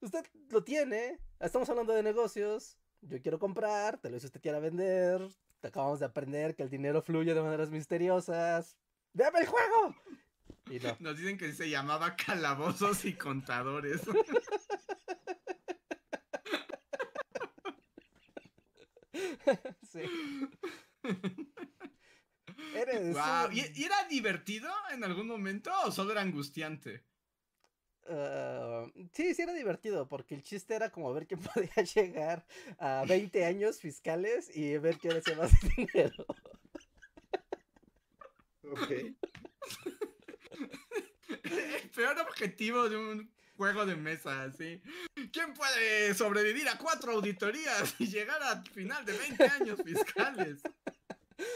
Usted 0.00 0.24
lo 0.50 0.62
tiene, 0.62 1.20
estamos 1.40 1.68
hablando 1.70 1.92
de 1.94 2.02
negocios, 2.02 2.76
yo 3.00 3.20
quiero 3.22 3.38
comprar, 3.38 3.98
te 4.00 4.08
lo 4.10 4.14
dice 4.16 4.26
usted 4.26 4.40
quiera 4.42 4.58
vender, 4.58 5.26
acabamos 5.66 6.00
de 6.00 6.06
aprender 6.06 6.54
que 6.54 6.62
el 6.62 6.70
dinero 6.70 7.02
fluye 7.02 7.34
de 7.34 7.42
maneras 7.42 7.70
misteriosas. 7.70 8.76
¡Dame 9.12 9.40
el 9.40 9.46
juego! 9.46 9.94
Y 10.70 10.78
no. 10.80 10.96
Nos 11.00 11.16
dicen 11.18 11.38
que 11.38 11.52
se 11.52 11.68
llamaba 11.70 12.16
calabozos 12.16 13.04
y 13.04 13.14
contadores. 13.14 14.02
Sí. 19.90 20.02
Eres 22.74 23.12
Guau, 23.12 23.48
un- 23.48 23.56
¿Y, 23.56 23.60
y 23.74 23.84
era 23.84 24.04
divertido 24.08 24.68
en 24.92 25.04
algún 25.04 25.26
momento 25.26 25.70
o 25.84 25.90
solo 25.92 26.12
era 26.12 26.20
angustiante? 26.22 27.04
Ah, 28.08 28.86
sí, 29.12 29.34
sí 29.34 29.42
era 29.42 29.52
divertido, 29.52 30.08
porque 30.08 30.34
el 30.34 30.42
chiste 30.42 30.74
era 30.74 30.90
como 30.90 31.12
ver 31.12 31.26
quién 31.26 31.40
podía 31.54 31.82
llegar 31.82 32.46
a 32.78 33.04
20 33.06 33.44
años 33.44 33.80
fiscales 33.80 34.54
y 34.54 34.78
ver 34.78 34.98
quién 34.98 35.16
hacía 35.16 35.36
más 35.36 35.50
dinero. 35.76 36.26
Ok. 38.70 38.90
El 41.28 41.90
peor 41.90 42.18
objetivo 42.20 42.88
de 42.88 42.96
un 42.96 43.30
juego 43.56 43.86
de 43.86 43.96
mesa, 43.96 44.44
así. 44.44 44.80
¿Quién 45.32 45.54
puede 45.54 46.14
sobrevivir 46.14 46.68
a 46.68 46.78
cuatro 46.78 47.12
auditorías 47.12 47.94
y 47.98 48.06
llegar 48.06 48.42
al 48.42 48.66
final 48.68 49.04
de 49.04 49.16
20 49.16 49.44
años 49.44 49.80
fiscales? 49.84 50.62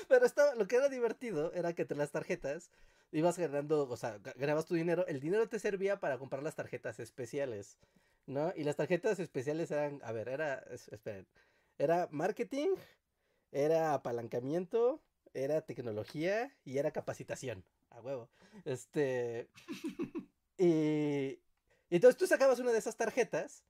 Pero 0.08 0.26
estaba, 0.26 0.54
lo 0.54 0.66
que 0.66 0.76
era 0.76 0.88
divertido 0.88 1.52
era 1.54 1.72
que 1.72 1.82
entre 1.82 1.96
las 1.96 2.10
tarjetas 2.10 2.70
ibas 3.12 3.38
ganando, 3.38 3.88
o 3.88 3.96
sea, 3.96 4.18
ga- 4.18 4.34
ganabas 4.36 4.66
tu 4.66 4.74
dinero, 4.74 5.06
el 5.06 5.20
dinero 5.20 5.48
te 5.48 5.58
servía 5.58 6.00
para 6.00 6.18
comprar 6.18 6.42
las 6.42 6.54
tarjetas 6.56 7.00
especiales, 7.00 7.78
¿no? 8.26 8.52
Y 8.56 8.64
las 8.64 8.76
tarjetas 8.76 9.18
especiales 9.20 9.70
eran, 9.70 10.00
a 10.04 10.12
ver, 10.12 10.28
era, 10.28 10.54
es- 10.70 10.88
esperen, 10.88 11.26
era 11.78 12.08
marketing, 12.10 12.70
era 13.52 13.94
apalancamiento, 13.94 15.02
era 15.34 15.62
tecnología 15.62 16.56
y 16.64 16.78
era 16.78 16.90
capacitación, 16.92 17.64
a 17.90 18.00
huevo. 18.00 18.30
Este, 18.64 19.48
y, 20.58 21.40
y 21.88 21.96
entonces 21.96 22.16
tú 22.18 22.26
sacabas 22.26 22.58
una 22.60 22.72
de 22.72 22.78
esas 22.78 22.96
tarjetas 22.96 23.64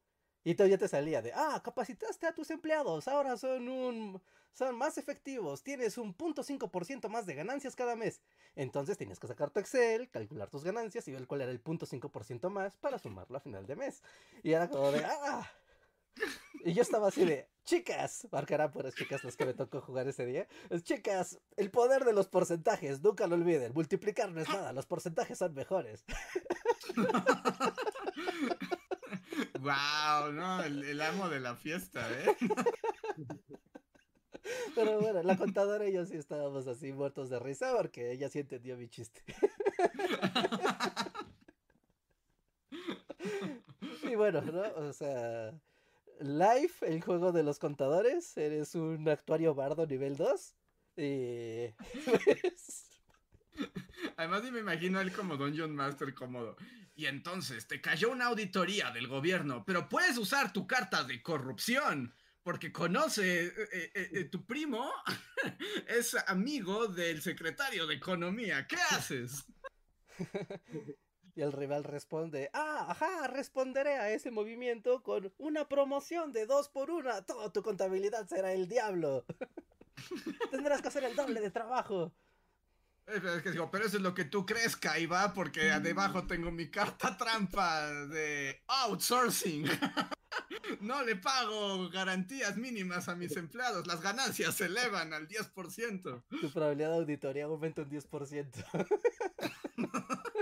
y 0.44 0.54
todo 0.54 0.66
ya 0.66 0.78
te 0.78 0.88
salía 0.88 1.22
de, 1.22 1.32
ah, 1.34 1.60
capacitaste 1.62 2.26
a 2.26 2.34
tus 2.34 2.50
empleados, 2.50 3.08
ahora 3.08 3.36
son 3.36 3.68
un, 3.68 4.22
son 4.52 4.76
más 4.76 4.98
efectivos, 4.98 5.62
tienes 5.62 5.98
un 5.98 6.14
punto 6.14 6.42
cinco 6.42 6.70
por 6.70 6.84
ciento 6.84 7.08
más 7.08 7.26
de 7.26 7.34
ganancias 7.34 7.76
cada 7.76 7.96
mes. 7.96 8.20
Entonces 8.56 8.98
tenías 8.98 9.18
que 9.18 9.26
sacar 9.26 9.50
tu 9.50 9.60
Excel, 9.60 10.10
calcular 10.10 10.50
tus 10.50 10.64
ganancias 10.64 11.06
y 11.08 11.12
ver 11.12 11.26
cuál 11.26 11.42
era 11.42 11.50
el 11.50 11.60
punto 11.60 11.86
cinco 11.86 12.10
por 12.10 12.24
ciento 12.24 12.50
más 12.50 12.76
para 12.76 12.98
sumarlo 12.98 13.36
a 13.36 13.40
final 13.40 13.66
de 13.66 13.76
mes. 13.76 14.02
Y 14.42 14.52
era 14.52 14.68
como 14.68 14.90
de, 14.90 15.04
ah. 15.04 15.50
Y 16.64 16.74
yo 16.74 16.82
estaba 16.82 17.08
así 17.08 17.24
de, 17.24 17.48
chicas, 17.64 18.28
marcará 18.30 18.70
por 18.70 18.84
las 18.84 18.94
chicas 18.94 19.24
las 19.24 19.36
que 19.36 19.46
me 19.46 19.54
tocó 19.54 19.80
jugar 19.80 20.08
ese 20.08 20.26
día. 20.26 20.46
Chicas, 20.82 21.38
el 21.56 21.70
poder 21.70 22.04
de 22.04 22.12
los 22.12 22.28
porcentajes, 22.28 23.00
nunca 23.02 23.26
lo 23.26 23.36
olviden. 23.36 23.72
Multiplicar 23.72 24.30
no 24.30 24.40
es 24.40 24.48
nada, 24.48 24.72
los 24.72 24.86
porcentajes 24.86 25.38
son 25.38 25.54
mejores. 25.54 26.04
wow, 29.60 30.32
no, 30.32 30.62
el, 30.62 30.84
el 30.84 31.00
amo 31.00 31.28
de 31.28 31.40
la 31.40 31.56
fiesta, 31.56 32.08
¿eh? 32.10 32.36
Pero 34.74 35.00
bueno, 35.00 35.22
la 35.22 35.36
contadora 35.36 35.88
y 35.88 35.92
yo 35.92 36.04
sí 36.06 36.16
estábamos 36.16 36.66
así 36.66 36.92
muertos 36.92 37.30
de 37.30 37.38
risa 37.38 37.74
porque 37.76 38.12
ella 38.12 38.28
sí 38.28 38.40
entendió 38.40 38.76
mi 38.76 38.88
chiste. 38.88 39.22
Y 44.02 44.14
bueno, 44.14 44.42
¿no? 44.42 44.62
O 44.76 44.92
sea, 44.92 45.52
Life, 46.20 46.86
el 46.86 47.02
juego 47.02 47.32
de 47.32 47.42
los 47.42 47.58
contadores, 47.58 48.36
eres 48.36 48.74
un 48.74 49.08
actuario 49.08 49.54
bardo 49.54 49.86
nivel 49.86 50.16
2. 50.16 50.56
Y 50.96 51.68
pues, 52.42 52.89
Además, 54.16 54.50
me 54.50 54.60
imagino 54.60 54.98
a 54.98 55.02
él 55.02 55.12
como 55.12 55.36
Dungeon 55.36 55.74
Master 55.74 56.14
cómodo. 56.14 56.56
Y 56.94 57.06
entonces 57.06 57.66
te 57.66 57.80
cayó 57.80 58.10
una 58.10 58.26
auditoría 58.26 58.90
del 58.90 59.08
gobierno, 59.08 59.64
pero 59.66 59.88
puedes 59.88 60.18
usar 60.18 60.52
tu 60.52 60.66
carta 60.66 61.04
de 61.04 61.22
corrupción. 61.22 62.14
Porque 62.42 62.72
conoce, 62.72 63.48
eh, 63.48 63.52
eh, 63.72 64.10
eh, 64.12 64.24
tu 64.24 64.46
primo 64.46 64.90
es 65.88 66.16
amigo 66.26 66.88
del 66.88 67.20
secretario 67.20 67.86
de 67.86 67.96
Economía. 67.96 68.66
¿Qué 68.66 68.76
haces? 68.90 69.44
y 71.34 71.42
el 71.42 71.52
rival 71.52 71.84
responde, 71.84 72.50
ah, 72.54 72.86
ajá, 72.88 73.28
responderé 73.28 73.94
a 73.94 74.10
ese 74.10 74.30
movimiento 74.30 75.02
con 75.02 75.32
una 75.36 75.68
promoción 75.68 76.32
de 76.32 76.46
dos 76.46 76.70
por 76.70 76.90
una. 76.90 77.24
Toda 77.26 77.52
tu 77.52 77.62
contabilidad 77.62 78.26
será 78.26 78.52
el 78.52 78.68
diablo. 78.68 79.26
Tendrás 80.50 80.80
que 80.80 80.88
hacer 80.88 81.04
el 81.04 81.14
doble 81.14 81.40
de 81.40 81.50
trabajo. 81.50 82.14
Pero 83.12 83.34
Es 83.34 83.42
que 83.42 83.50
digo, 83.50 83.70
pero 83.70 83.86
eso 83.86 83.96
es 83.96 84.02
lo 84.02 84.14
que 84.14 84.24
tú 84.24 84.46
crees, 84.46 84.76
Kaiba, 84.76 85.34
porque 85.34 85.60
debajo 85.80 86.26
tengo 86.26 86.50
mi 86.50 86.70
carta 86.70 87.16
trampa 87.16 87.90
de 88.06 88.62
outsourcing. 88.66 89.64
No 90.80 91.02
le 91.02 91.16
pago 91.16 91.90
garantías 91.90 92.56
mínimas 92.56 93.08
a 93.08 93.16
mis 93.16 93.36
empleados, 93.36 93.88
las 93.88 94.00
ganancias 94.00 94.54
se 94.54 94.66
elevan 94.66 95.12
al 95.12 95.26
10%. 95.26 96.22
Tu 96.40 96.52
probabilidad 96.52 96.90
de 96.90 96.96
auditoría 96.96 97.44
aumenta 97.46 97.82
un 97.82 97.90
10%. 97.90 98.64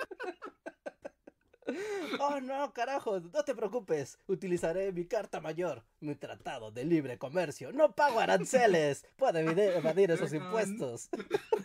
oh 2.21 2.41
no, 2.41 2.73
carajo, 2.73 3.21
no 3.21 3.45
te 3.45 3.55
preocupes. 3.55 4.19
Utilizaré 4.27 4.93
mi 4.93 5.07
carta 5.07 5.41
mayor, 5.41 5.85
mi 6.01 6.15
tratado 6.15 6.71
de 6.71 6.85
libre 6.85 7.19
comercio. 7.19 7.73
No 7.73 7.95
pago 7.95 8.21
aranceles. 8.21 9.07
Puedo 9.17 9.39
evadir 9.39 10.11
esos 10.11 10.33
impuestos. 10.33 11.09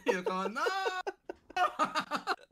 Y 0.05 0.13
yo 0.13 0.23
como, 0.23 0.49
no, 0.49 0.61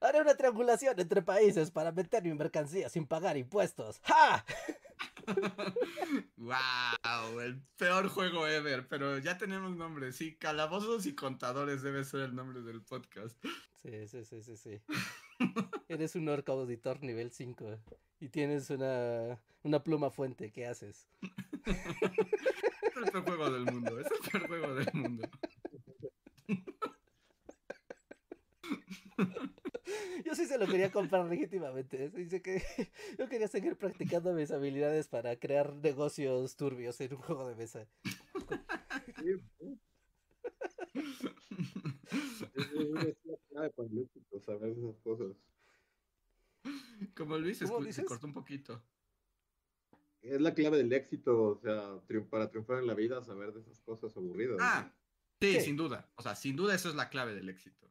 Haré 0.00 0.20
una 0.20 0.34
triangulación 0.34 0.98
entre 1.00 1.22
países 1.22 1.70
para 1.70 1.90
meter 1.90 2.22
mi 2.22 2.34
mercancía 2.34 2.88
sin 2.88 3.06
pagar 3.06 3.36
impuestos. 3.36 4.00
¡Ja! 4.04 4.44
wow, 6.36 7.40
el 7.40 7.60
peor 7.76 8.08
juego 8.08 8.46
ever, 8.46 8.86
pero 8.88 9.18
ya 9.18 9.38
tenemos 9.38 9.74
nombre, 9.74 10.12
sí, 10.12 10.36
calabozos 10.36 11.06
y 11.06 11.14
contadores 11.14 11.82
debe 11.82 12.04
ser 12.04 12.20
el 12.20 12.34
nombre 12.34 12.60
del 12.62 12.82
podcast. 12.82 13.36
Sí, 13.82 14.06
sí, 14.06 14.24
sí, 14.24 14.42
sí, 14.42 14.56
sí. 14.56 14.82
Eres 15.88 16.16
un 16.16 16.28
orco 16.28 16.52
auditor 16.52 17.02
nivel 17.02 17.30
5 17.30 17.78
y 18.20 18.28
tienes 18.28 18.70
una, 18.70 19.40
una 19.62 19.82
pluma 19.82 20.10
fuente. 20.10 20.50
¿Qué 20.50 20.66
haces? 20.66 21.08
Es 22.86 22.96
el 22.96 23.10
peor 23.12 23.24
juego 23.26 23.50
del 23.50 23.64
mundo, 23.66 24.00
es 24.00 24.06
el 24.10 24.30
peor 24.30 24.48
juego 24.48 24.74
del 24.74 24.88
mundo. 24.94 25.28
Yo 30.24 30.34
sí 30.34 30.46
se 30.46 30.58
lo 30.58 30.66
quería 30.66 30.90
comprar 30.90 31.26
legítimamente. 31.26 32.10
Dice 32.10 32.42
que 32.42 32.62
yo 33.18 33.28
quería 33.28 33.48
seguir 33.48 33.76
practicando 33.76 34.32
mis 34.32 34.50
habilidades 34.50 35.08
para 35.08 35.36
crear 35.36 35.74
negocios 35.74 36.56
turbios 36.56 37.00
en 37.00 37.14
un 37.14 37.20
juego 37.20 37.46
de 37.46 37.54
mesa. 37.54 37.86
Saber 44.44 44.70
esas 44.70 44.98
cosas. 45.02 45.36
Como 47.16 47.38
Luis, 47.38 47.58
¿Cómo 47.60 47.78
escu- 47.78 47.82
se 47.82 47.86
dices? 47.88 48.04
cortó 48.06 48.26
un 48.26 48.32
poquito. 48.32 48.82
Es 50.22 50.40
la 50.40 50.54
clave 50.54 50.78
del 50.78 50.92
éxito, 50.92 51.42
o 51.50 51.56
sea, 51.60 51.94
triun- 52.08 52.28
para 52.28 52.50
triunfar 52.50 52.78
en 52.78 52.86
la 52.86 52.94
vida, 52.94 53.22
saber 53.22 53.52
de 53.52 53.60
esas 53.60 53.80
cosas 53.80 54.16
aburridas. 54.16 54.58
Ah, 54.60 54.92
sí, 55.40 55.54
Sí. 55.54 55.60
sin 55.60 55.76
duda. 55.76 56.08
O 56.16 56.22
sea, 56.22 56.34
sin 56.34 56.56
duda 56.56 56.74
eso 56.74 56.88
es 56.88 56.94
la 56.96 57.08
clave 57.08 57.34
del 57.34 57.48
éxito. 57.48 57.88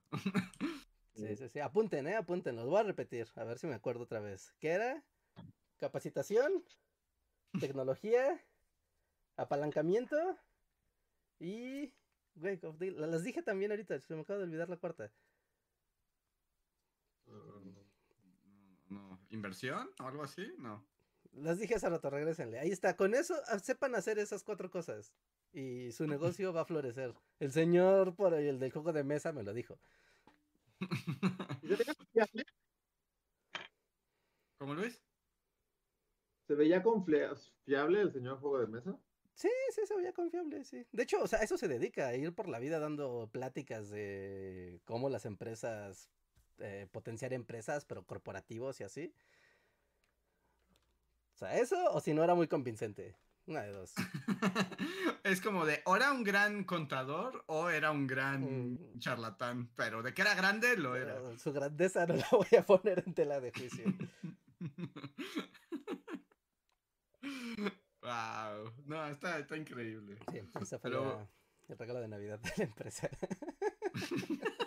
Sí, 1.15 1.35
sí, 1.37 1.47
sí. 1.47 1.59
Apunten, 1.59 2.07
¿eh? 2.07 2.15
Apunten. 2.15 2.55
Los 2.57 2.65
voy 2.67 2.79
a 2.79 2.83
repetir. 2.83 3.27
A 3.35 3.45
ver 3.45 3.57
si 3.57 3.67
me 3.67 3.75
acuerdo 3.75 4.03
otra 4.03 4.19
vez. 4.19 4.53
¿Qué 4.59 4.69
era? 4.71 5.01
Capacitación, 5.77 6.63
tecnología, 7.59 8.43
apalancamiento 9.37 10.17
y... 11.39 11.93
Las 12.35 13.23
dije 13.23 13.41
también 13.41 13.71
ahorita. 13.71 13.99
Se 13.99 14.15
me 14.15 14.21
acaba 14.21 14.39
de 14.39 14.45
olvidar 14.45 14.69
la 14.69 14.77
cuarta. 14.77 15.11
Ah, 17.27 17.61
No, 18.89 19.19
¿Inversión 19.29 19.89
o 19.99 20.07
algo 20.07 20.23
así? 20.23 20.53
No. 20.57 20.85
Las 21.33 21.59
dije 21.59 21.75
hace 21.75 21.89
rato, 21.89 22.09
regrésenle. 22.09 22.59
Ahí 22.59 22.69
está, 22.69 22.95
con 22.95 23.13
eso 23.13 23.35
ah, 23.47 23.59
sepan 23.59 23.95
hacer 23.95 24.19
esas 24.19 24.43
cuatro 24.43 24.69
cosas. 24.69 25.13
Y 25.51 25.91
su 25.91 26.07
negocio 26.07 26.53
va 26.53 26.61
a 26.61 26.65
florecer. 26.65 27.13
El 27.39 27.51
señor 27.51 28.15
por 28.15 28.33
el 28.33 28.59
del 28.59 28.71
juego 28.71 28.93
de 28.93 29.03
mesa 29.03 29.31
me 29.31 29.43
lo 29.43 29.53
dijo. 29.53 29.79
¿Cómo 34.57 34.73
Luis? 34.75 35.01
¿Se 36.47 36.55
veía 36.55 36.83
confiable 36.83 38.01
el 38.01 38.11
señor 38.11 38.39
juego 38.39 38.59
de 38.59 38.67
mesa? 38.67 38.97
Sí, 39.35 39.49
sí, 39.73 39.81
se 39.85 39.95
veía 39.95 40.13
confiable, 40.13 40.63
sí. 40.63 40.85
De 40.93 41.03
hecho, 41.03 41.21
o 41.21 41.27
sea, 41.27 41.39
eso 41.39 41.57
se 41.57 41.67
dedica, 41.67 42.07
a 42.07 42.15
ir 42.15 42.33
por 42.33 42.47
la 42.47 42.57
vida 42.57 42.79
dando 42.79 43.29
pláticas 43.31 43.89
de 43.89 44.79
cómo 44.85 45.09
las 45.09 45.25
empresas, 45.25 46.09
eh, 46.59 46.87
potenciar 46.91 47.33
empresas, 47.33 47.83
pero 47.85 48.05
corporativos 48.05 48.79
y 48.79 48.85
así. 48.85 49.13
O 51.35 51.37
sea, 51.37 51.57
eso 51.59 51.75
o 51.91 51.99
si 51.99 52.13
no 52.13 52.23
era 52.23 52.33
muy 52.33 52.47
convincente. 52.47 53.15
Una 53.47 53.61
de 53.61 53.71
dos. 53.73 53.93
es 55.23 55.39
como 55.41 55.65
de, 55.65 55.81
¿o 55.85 55.95
era 55.97 56.11
un 56.11 56.23
gran 56.23 56.63
contador 56.63 57.43
o 57.47 57.69
era 57.69 57.91
un 57.91 58.07
gran 58.07 58.73
Mm. 58.73 58.99
charlatán? 58.99 59.69
Pero 59.75 60.01
de 60.01 60.13
que 60.13 60.21
era 60.21 60.33
grande, 60.33 60.77
lo 60.77 60.95
era. 60.95 61.19
Su 61.37 61.51
grandeza 61.53 62.05
no 62.07 62.15
la 62.15 62.27
voy 62.31 62.47
a 62.57 62.65
poner 62.65 63.03
en 63.05 63.13
tela 63.13 63.39
de 63.41 63.51
juicio. 63.51 63.83
wow. 68.05 68.71
No, 68.85 69.07
está, 69.07 69.39
está 69.39 69.57
increíble. 69.57 70.17
Sí, 70.31 70.39
ese 70.61 70.79
fue 70.79 70.89
Pero- 70.89 71.17
la- 71.17 71.29
el 71.67 71.77
regalo 71.79 71.99
de 71.99 72.07
Navidad 72.07 72.39
de 72.39 72.51
la 72.57 72.63
empresa. 72.63 73.09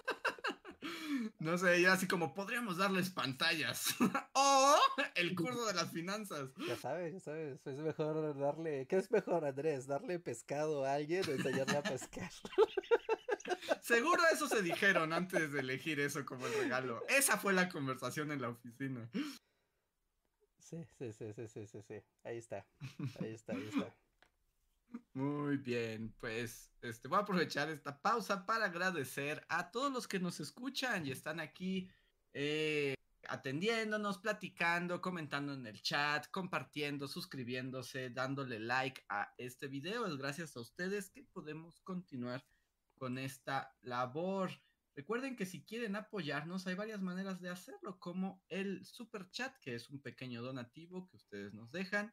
No 1.40 1.56
sé, 1.56 1.80
ya 1.80 1.92
así 1.92 2.06
como 2.06 2.34
podríamos 2.34 2.76
darles 2.76 3.10
pantallas. 3.10 3.94
o 4.34 4.76
el 5.14 5.34
curso 5.34 5.66
de 5.66 5.74
las 5.74 5.90
finanzas. 5.92 6.50
Ya 6.66 6.76
sabes, 6.76 7.14
ya 7.14 7.20
sabes, 7.20 7.66
es 7.66 7.78
mejor 7.78 8.36
darle, 8.38 8.86
¿qué 8.88 8.96
es 8.98 9.10
mejor, 9.10 9.44
Andrés? 9.44 9.86
¿Darle 9.86 10.18
pescado 10.18 10.84
a 10.84 10.94
alguien 10.94 11.24
o 11.28 11.32
enseñarle 11.32 11.76
a 11.76 11.82
pescar? 11.82 12.30
Seguro 13.82 14.22
eso 14.32 14.48
se 14.48 14.62
dijeron 14.62 15.12
antes 15.12 15.52
de 15.52 15.60
elegir 15.60 16.00
eso 16.00 16.24
como 16.24 16.46
el 16.46 16.54
regalo. 16.54 17.02
Esa 17.08 17.38
fue 17.38 17.52
la 17.52 17.68
conversación 17.68 18.30
en 18.32 18.42
la 18.42 18.50
oficina. 18.50 19.08
Sí, 20.68 20.84
sí, 20.98 21.12
sí, 21.12 21.32
sí, 21.32 21.48
sí, 21.48 21.66
sí, 21.66 21.82
sí. 21.82 21.94
Ahí 22.24 22.36
está, 22.36 22.66
ahí 23.20 23.32
está, 23.32 23.54
ahí 23.54 23.68
está. 23.68 23.96
Muy 25.14 25.56
bien, 25.56 26.14
pues 26.20 26.70
este, 26.82 27.08
voy 27.08 27.18
a 27.18 27.22
aprovechar 27.22 27.70
esta 27.70 27.98
pausa 27.98 28.44
para 28.44 28.66
agradecer 28.66 29.46
a 29.48 29.70
todos 29.70 29.90
los 29.90 30.06
que 30.06 30.20
nos 30.20 30.40
escuchan 30.40 31.06
y 31.06 31.10
están 31.10 31.40
aquí 31.40 31.88
eh, 32.34 32.94
atendiéndonos, 33.28 34.18
platicando, 34.18 35.00
comentando 35.00 35.54
en 35.54 35.66
el 35.66 35.80
chat, 35.80 36.26
compartiendo, 36.30 37.08
suscribiéndose, 37.08 38.10
dándole 38.10 38.60
like 38.60 39.02
a 39.08 39.32
este 39.38 39.68
video. 39.68 40.06
Es 40.06 40.18
gracias 40.18 40.54
a 40.54 40.60
ustedes 40.60 41.08
que 41.08 41.24
podemos 41.24 41.80
continuar 41.80 42.44
con 42.98 43.16
esta 43.16 43.74
labor. 43.80 44.50
Recuerden 44.98 45.36
que 45.36 45.46
si 45.46 45.64
quieren 45.64 45.94
apoyarnos 45.94 46.66
hay 46.66 46.74
varias 46.74 47.00
maneras 47.00 47.40
de 47.40 47.48
hacerlo, 47.48 48.00
como 48.00 48.42
el 48.48 48.84
super 48.84 49.30
chat, 49.30 49.56
que 49.60 49.76
es 49.76 49.88
un 49.90 50.02
pequeño 50.02 50.42
donativo 50.42 51.06
que 51.06 51.14
ustedes 51.14 51.54
nos 51.54 51.70
dejan, 51.70 52.12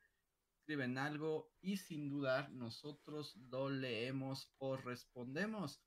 escriben 0.60 1.00
algo 1.00 1.52
y 1.62 1.78
sin 1.78 2.10
dudar 2.10 2.52
nosotros 2.52 3.38
lo 3.38 3.72
leemos 3.72 4.54
o 4.60 4.78
respondemos. 4.78 5.82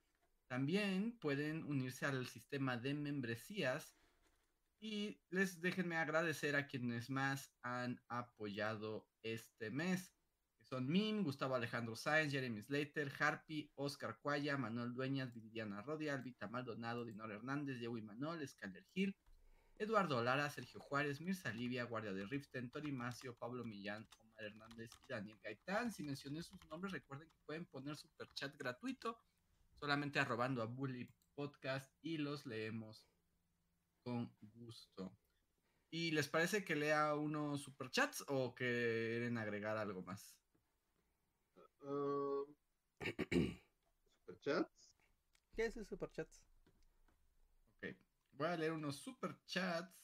También 0.49 1.17
pueden 1.21 1.63
unirse 1.63 2.05
al 2.05 2.27
sistema 2.27 2.77
de 2.77 2.95
membresías 2.95 3.97
y 4.81 5.23
les 5.31 5.61
déjenme 5.61 5.99
agradecer 5.99 6.57
a 6.57 6.67
quienes 6.67 7.11
más 7.11 7.55
han 7.63 8.03
apoyado 8.09 9.09
este 9.23 9.71
mes. 9.71 10.18
Son 10.71 10.87
Min, 10.87 11.25
Gustavo 11.25 11.55
Alejandro 11.55 11.97
Sáenz, 11.97 12.31
Jeremy 12.31 12.61
Slater, 12.61 13.11
Harpy, 13.19 13.71
Oscar 13.77 14.19
Cuaya, 14.21 14.59
Manuel 14.59 14.93
Dueñas, 14.93 15.33
Viridiana 15.33 15.81
Rodia, 15.81 16.13
Albita 16.13 16.47
Maldonado, 16.47 17.07
Dinor 17.07 17.33
Hernández, 17.33 17.79
Diego 17.79 17.95
Manuel, 18.03 18.47
Scaler 18.47 18.85
Gil, 18.93 19.17
Eduardo 19.79 20.23
Lara, 20.23 20.51
Sergio 20.51 20.79
Juárez, 20.79 21.23
Mirza 21.23 21.53
Livia, 21.53 21.85
Guardia 21.85 22.13
de 22.13 22.27
Riften, 22.27 22.71
Tori 22.71 22.93
Macio, 22.93 23.35
Pablo 23.37 23.65
Millán, 23.65 24.07
Omar 24.19 24.45
Hernández 24.45 24.91
y 25.03 25.07
Daniel 25.11 25.41
Gaitán. 25.43 25.91
Si 25.91 26.03
mencioné 26.03 26.43
sus 26.43 26.63
nombres, 26.67 26.93
recuerden 26.93 27.31
que 27.31 27.39
pueden 27.47 27.65
poner 27.65 27.97
super 27.97 28.29
chat 28.35 28.55
gratuito, 28.59 29.19
solamente 29.81 30.21
arrobando 30.21 30.61
a 30.61 30.67
Bully 30.67 31.09
Podcast 31.35 31.91
y 32.03 32.19
los 32.19 32.45
leemos 32.45 33.09
con 34.03 34.37
gusto. 34.43 35.17
¿Y 35.91 36.11
les 36.11 36.29
parece 36.29 36.63
que 36.63 36.77
lea 36.77 37.15
unos 37.15 37.63
superchats 37.63 38.23
o 38.27 38.55
quieren 38.55 39.39
agregar 39.39 39.79
algo 39.79 40.03
más? 40.03 40.38
Uh, 41.81 42.45
superchats. 44.27 44.91
¿Qué 45.55 45.67
es 45.67 45.77
el 45.77 45.87
superchats? 45.87 46.43
Ok, 47.77 47.97
voy 48.33 48.49
a 48.49 48.57
leer 48.57 48.73
unos 48.73 48.97
superchats. 48.97 49.95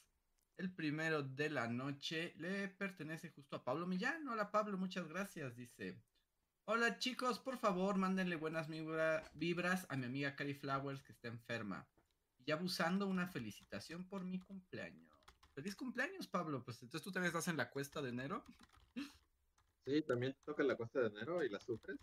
El 0.57 0.73
primero 0.73 1.23
de 1.23 1.51
la 1.51 1.67
noche 1.67 2.35
le 2.37 2.69
pertenece 2.69 3.31
justo 3.31 3.57
a 3.57 3.65
Pablo 3.65 3.87
Millán. 3.87 4.29
Hola 4.29 4.53
Pablo, 4.53 4.79
muchas 4.79 5.09
gracias. 5.09 5.57
Dice, 5.57 6.01
hola 6.65 6.99
chicos, 6.99 7.41
por 7.41 7.59
favor 7.59 7.97
mándenle 7.97 8.37
buenas 8.37 8.69
vibra 8.69 9.29
vibras 9.35 9.87
a 9.89 9.97
mi 9.97 10.07
amiga 10.07 10.37
Cari 10.37 10.55
Flowers 10.55 11.03
que 11.03 11.13
está 11.13 11.29
enferma 11.29 11.89
y 12.47 12.53
abusando 12.53 13.07
una 13.07 13.27
felicitación 13.27 14.07
por 14.07 14.25
mi 14.25 14.39
cumpleaños. 14.39 15.13
Feliz 15.55 15.77
cumpleaños, 15.77 16.27
Pablo. 16.27 16.65
Pues 16.65 16.83
entonces 16.83 17.03
tú 17.03 17.13
también 17.13 17.29
estás 17.29 17.49
en 17.49 17.57
la 17.57 17.71
cuesta 17.71 18.03
de 18.03 18.11
enero. 18.11 18.45
Sí, 19.85 20.03
también 20.03 20.35
toca 20.45 20.63
la 20.63 20.77
cuesta 20.77 21.01
de 21.01 21.09
enero 21.09 21.43
y 21.45 21.49
la 21.51 21.61
sufres. 21.61 21.99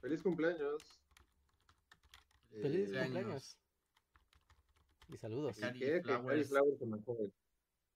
Feliz 0.00 0.22
cumpleaños. 0.22 0.82
Feliz 2.50 2.90
Eh, 2.92 3.02
cumpleaños. 3.02 3.56
Y 5.08 5.16
saludos. 5.16 5.56
Cari 5.58 5.78
¿Qué? 5.78 5.86
Que 5.86 6.02
Flowers. 6.02 6.26
Cari 6.26 6.44
Flowers 6.44 6.78
se 6.78 6.86
mejore. 6.86 7.30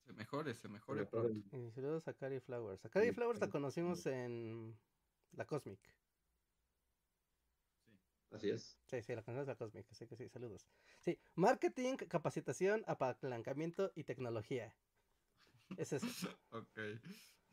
Se 0.07 0.13
mejore, 0.13 0.55
se 0.55 0.69
mejore. 0.69 1.09
Y 1.53 1.71
saludos 1.73 2.07
a 2.09 2.13
Cari 2.15 2.41
Flowers. 2.41 2.85
A 2.85 2.89
Cari 2.89 3.09
Sí, 3.09 3.13
Flowers 3.15 3.41
la 3.41 3.51
conocimos 3.51 4.07
en 4.07 4.79
la 5.33 5.45
Cosmic. 5.47 5.81
Sí. 7.85 7.99
Así 8.31 8.51
es. 8.51 8.79
Sí, 8.87 9.03
sí, 9.03 9.15
la 9.15 9.23
conocemos 9.23 9.43
en 9.49 9.49
la 9.49 9.57
Cosmic, 9.57 9.87
así 9.91 10.07
que 10.07 10.17
sí, 10.17 10.29
saludos. 10.29 10.69
Sí, 11.01 11.19
marketing, 11.35 11.97
capacitación, 11.97 12.85
apalancamiento 12.87 13.93
y 13.97 14.05
tecnología. 14.05 14.77
Es 15.79 15.93
eso. 15.93 16.07
Ok. 16.51 16.79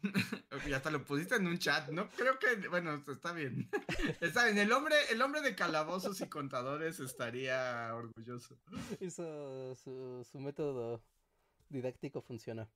Ok, 0.51 0.71
hasta 0.73 0.91
lo 0.91 1.03
pusiste 1.05 1.35
en 1.35 1.47
un 1.47 1.57
chat, 1.57 1.89
¿no? 1.89 2.09
Creo 2.11 2.37
que, 2.39 2.67
bueno, 2.67 3.03
está 3.07 3.31
bien. 3.33 3.69
Está 4.21 4.45
bien, 4.45 4.57
el 4.57 4.71
hombre, 4.71 4.95
el 5.09 5.21
hombre 5.21 5.41
de 5.41 5.55
calabozos 5.55 6.19
y 6.21 6.27
contadores 6.27 6.99
estaría 6.99 7.93
orgulloso. 7.95 8.57
Hizo 8.99 9.75
su, 9.75 10.27
su 10.29 10.39
método 10.39 11.01
didáctico 11.69 12.21
funcionó. 12.21 12.69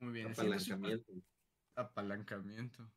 Muy 0.00 0.12
bien. 0.12 0.28
super- 0.34 0.46
Apalancamiento. 0.46 1.12
Apalancamiento. 1.74 2.90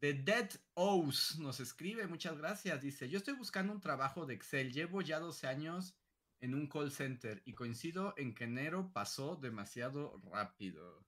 The 0.00 0.12
Dead 0.14 0.50
O's 0.74 1.38
nos 1.38 1.58
escribe, 1.60 2.06
muchas 2.06 2.36
gracias. 2.36 2.82
Dice: 2.82 3.08
Yo 3.08 3.18
estoy 3.18 3.34
buscando 3.34 3.72
un 3.72 3.80
trabajo 3.80 4.26
de 4.26 4.34
Excel. 4.34 4.72
Llevo 4.72 5.00
ya 5.02 5.18
12 5.20 5.46
años 5.46 5.94
en 6.40 6.54
un 6.54 6.68
call 6.68 6.90
center 6.90 7.42
y 7.44 7.54
coincido 7.54 8.14
en 8.16 8.34
que 8.34 8.44
enero 8.44 8.90
pasó 8.92 9.36
demasiado 9.36 10.20
rápido. 10.30 11.04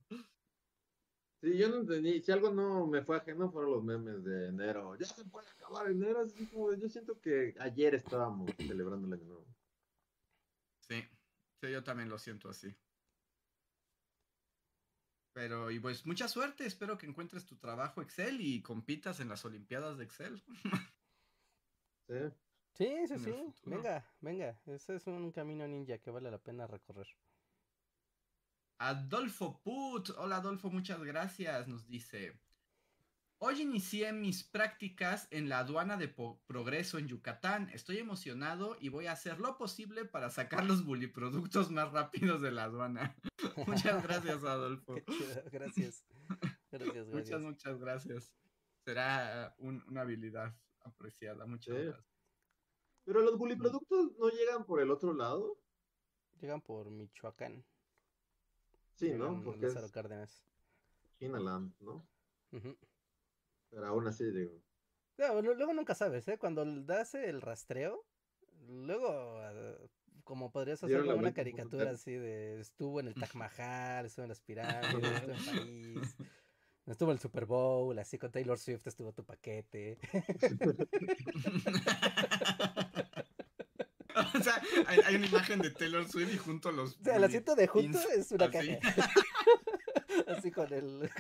Sí, 1.41 1.57
yo 1.57 1.69
no 1.69 1.77
entendí. 1.79 2.21
Si 2.21 2.33
algo 2.33 2.51
no 2.51 2.87
me 2.87 3.03
fue 3.03 3.17
ajeno 3.17 3.51
fueron 3.51 3.73
los 3.73 3.85
memes 3.85 4.25
de 4.25 4.49
enero. 4.49 4.97
Ya 4.97 5.07
se 5.07 5.25
puede 5.25 5.49
acabar 5.49 5.89
enero. 5.89 6.21
Así 6.21 6.47
como 6.47 6.75
yo 6.75 6.89
siento 6.89 7.21
que 7.21 7.55
ayer 7.61 7.95
estábamos 7.95 8.51
celebrando 8.57 9.07
el 9.07 9.13
año 9.13 9.25
nuevo. 9.25 9.47
Sí, 10.81 11.03
sí, 11.61 11.71
yo 11.71 11.85
también 11.85 12.09
lo 12.09 12.19
siento 12.19 12.49
así. 12.49 12.75
Pero, 15.33 15.71
y 15.71 15.79
pues 15.79 16.05
mucha 16.05 16.27
suerte, 16.27 16.67
espero 16.67 16.99
que 16.99 17.07
encuentres 17.07 17.47
tu 17.47 17.57
trabajo 17.57 18.03
Excel 18.03 18.41
y 18.41 18.61
compitas 18.61 19.21
en 19.21 19.29
las 19.29 19.45
Olimpiadas 19.45 19.99
de 19.99 20.05
Excel. 20.05 20.43
Sí. 22.09 22.48
Sí, 22.79 23.09
sí, 23.09 23.19
sí. 23.19 23.35
Venga, 23.65 24.07
venga. 24.21 24.61
Ese 24.67 24.95
es 24.95 25.07
un 25.09 25.33
camino 25.33 25.67
ninja 25.67 25.99
que 25.99 26.11
vale 26.11 26.31
la 26.31 26.39
pena 26.39 26.67
recorrer. 26.67 27.09
Adolfo 28.79 29.61
Put, 29.63 30.11
hola 30.17 30.37
Adolfo, 30.37 30.71
muchas 30.71 31.03
gracias, 31.03 31.67
nos 31.67 31.89
dice. 31.89 32.39
Hoy 33.41 33.63
inicié 33.63 34.13
mis 34.13 34.45
prácticas 34.45 35.27
en 35.31 35.49
la 35.49 35.61
aduana 35.61 35.97
de 35.97 36.09
Po- 36.09 36.41
Progreso 36.47 36.99
en 36.99 37.07
Yucatán. 37.09 37.69
Estoy 37.73 37.99
emocionado 37.99 38.77
y 38.81 38.89
voy 38.89 39.07
a 39.07 39.13
hacer 39.13 39.39
lo 39.41 39.57
posible 39.59 40.05
para 40.05 40.31
sacar 40.31 40.65
los 40.65 40.85
buliproductos 40.85 41.71
más 41.71 41.91
rápidos 41.93 42.41
de 42.43 42.51
la 42.53 42.65
aduana. 42.65 43.17
Muchas 43.97 44.03
gracias, 44.03 44.43
Adolfo. 44.45 44.95
Qué 44.95 45.05
chido, 45.05 45.43
gracias. 45.53 46.05
Gracias, 46.71 47.07
Muchas, 47.07 47.13
gracias. 47.13 47.41
muchas 47.43 47.79
gracias. 47.79 48.35
Será 48.85 49.55
un- 49.59 49.85
una 49.89 50.01
habilidad 50.03 50.57
apreciada. 50.81 51.47
Muchas 51.47 51.77
Sí. 51.77 51.83
gracias. 51.83 52.18
Pero 53.09 53.23
los 53.23 53.39
buliproductos 53.39 54.13
no 54.19 54.29
llegan 54.29 54.67
por 54.67 54.83
el 54.83 54.91
otro 54.91 55.15
lado. 55.15 55.59
Llegan 56.43 56.61
por 56.61 56.91
Michoacán. 56.91 57.65
Sí, 58.97 59.15
¿no? 59.15 59.43
Porque 59.43 59.63
Lázaro 59.63 59.87
es 59.87 59.93
Cárdenas. 59.93 60.45
Chinaland, 61.19 61.73
¿no? 61.81 62.07
Pero 63.71 63.87
aún 63.87 64.07
así, 64.07 64.31
digo. 64.31 64.61
No, 65.17 65.41
luego 65.41 65.73
nunca 65.73 65.95
sabes, 65.95 66.29
¿eh? 66.29 66.37
Cuando 66.37 66.67
das 66.83 67.15
el 67.15 67.41
rastreo, 67.41 68.05
luego, 68.69 69.39
ah, 69.39 69.79
como 70.23 70.53
podrías 70.53 70.85
hacer 70.85 71.01
una 71.01 71.33
caricatura 71.33 71.93
así 71.93 72.13
de 72.13 72.61
estuvo 72.61 73.01
en 73.01 73.09
el 73.09 73.15
Taj 73.15 73.35
Mahal, 73.37 74.05
estuvo 74.05 74.25
en 74.25 74.29
las 74.29 74.43
pirámides, 74.43 75.03
estuvo 75.03 75.33
en 75.33 75.47
París, 75.47 76.15
estuvo 76.85 77.09
en 77.09 77.15
el 77.15 77.21
Super 77.21 77.47
Bowl, 77.47 77.99
así 77.99 78.19
con 78.19 78.31
Taylor 78.31 78.59
Swift 78.59 78.87
estuvo 78.87 79.15
tu 79.15 79.25
paquete. 79.25 79.99
o 84.39 84.43
sea, 84.43 84.63
hay, 84.87 85.01
hay 85.05 85.15
una 85.17 85.27
imagen 85.27 85.61
de 85.61 85.71
Taylor 85.71 86.09
Swift 86.09 86.33
y 86.35 86.39
junto 86.39 86.69
a 86.69 86.73
los. 86.73 86.97
O 86.97 87.05
sea, 87.05 87.17
el 87.17 87.25
asiento 87.25 87.55
de 87.55 87.67
junto 87.67 87.99
pins, 87.99 88.11
es 88.15 88.33
una 88.33 88.47
así. 88.47 88.79
caja. 88.81 89.13
Así 90.27 90.51
con 90.51 90.73
el. 90.73 91.11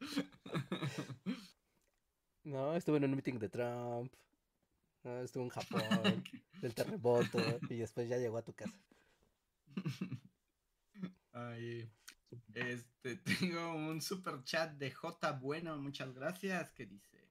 No, 2.42 2.74
estuve 2.74 2.96
en 2.96 3.04
un 3.04 3.12
meeting 3.12 3.38
de 3.38 3.48
Trump. 3.48 4.12
No, 5.04 5.20
estuvo 5.20 5.44
en 5.44 5.50
Japón, 5.50 6.24
del 6.60 6.74
terremoto, 6.74 7.38
y 7.68 7.76
después 7.76 8.08
ya 8.08 8.16
llegó 8.16 8.38
a 8.38 8.42
tu 8.42 8.52
casa. 8.54 8.76
Ay, 11.32 11.88
este, 12.54 13.16
tengo 13.16 13.74
un 13.74 14.02
super 14.02 14.42
chat 14.42 14.72
de 14.72 14.90
J 14.90 15.32
Bueno, 15.32 15.78
muchas 15.78 16.12
gracias, 16.12 16.72
que 16.72 16.86
dice. 16.86 17.30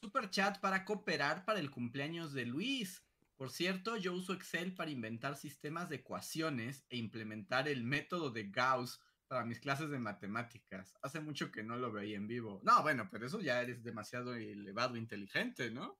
Super 0.00 0.30
chat 0.30 0.58
para 0.60 0.84
cooperar 0.84 1.44
para 1.44 1.60
el 1.60 1.70
cumpleaños 1.70 2.32
de 2.32 2.46
Luis. 2.46 3.04
Por 3.40 3.48
cierto, 3.50 3.96
yo 3.96 4.12
uso 4.12 4.34
Excel 4.34 4.74
para 4.74 4.90
inventar 4.90 5.34
sistemas 5.34 5.88
de 5.88 5.96
ecuaciones 5.96 6.84
e 6.90 6.98
implementar 6.98 7.68
el 7.68 7.84
método 7.84 8.28
de 8.28 8.50
Gauss 8.50 9.00
para 9.28 9.46
mis 9.46 9.58
clases 9.60 9.88
de 9.88 9.98
matemáticas. 9.98 10.94
Hace 11.00 11.20
mucho 11.20 11.50
que 11.50 11.62
no 11.62 11.76
lo 11.76 11.90
veía 11.90 12.18
en 12.18 12.26
vivo. 12.28 12.60
No, 12.62 12.82
bueno, 12.82 13.08
pero 13.10 13.24
eso 13.24 13.40
ya 13.40 13.62
eres 13.62 13.82
demasiado 13.82 14.34
elevado, 14.34 14.94
inteligente, 14.98 15.70
¿no? 15.70 15.96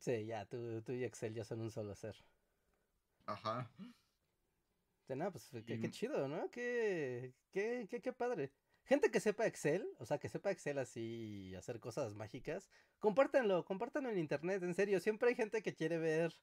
Sí, 0.00 0.24
ya, 0.24 0.46
tú, 0.46 0.80
tú 0.80 0.92
y 0.92 1.04
Excel 1.04 1.34
ya 1.34 1.44
son 1.44 1.60
un 1.60 1.70
solo 1.70 1.94
ser. 1.94 2.16
Ajá. 3.26 3.70
De 5.08 5.14
nada, 5.14 5.30
pues 5.30 5.50
qué, 5.66 5.74
Y- 5.74 5.80
qué 5.80 5.90
chido, 5.90 6.26
¿no? 6.26 6.50
Qué, 6.50 7.34
qué, 7.50 7.86
qué, 7.90 8.00
qué 8.00 8.12
padre. 8.14 8.50
gente 8.84 9.10
que 9.10 9.20
sepa 9.20 9.46
Excel, 9.46 9.86
o 9.98 10.06
sea, 10.06 10.16
que 10.18 10.30
sepa 10.30 10.50
Excel 10.50 10.78
así 10.78 11.50
y 11.50 11.54
hacer 11.54 11.80
cosas 11.80 12.14
mágicas, 12.14 12.70
compártanlo, 12.98 13.66
compártanlo 13.66 14.08
en 14.08 14.18
internet, 14.18 14.62
en 14.62 14.72
serio, 14.74 15.00
siempre 15.00 15.28
hay 15.28 15.34
gente 15.34 15.60
que 15.62 15.74
quiere 15.74 15.98
ver 15.98 16.34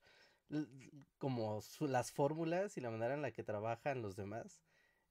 como 1.18 1.62
su- 1.62 1.88
las 1.88 2.12
fórmulas 2.12 2.78
y 2.78 2.82
la 2.82 2.92
manera 2.92 3.14
en 3.14 3.22
la 3.22 3.32
que 3.32 3.44
trabajan 3.44 4.02
los 4.02 4.16
demás. 4.16 4.62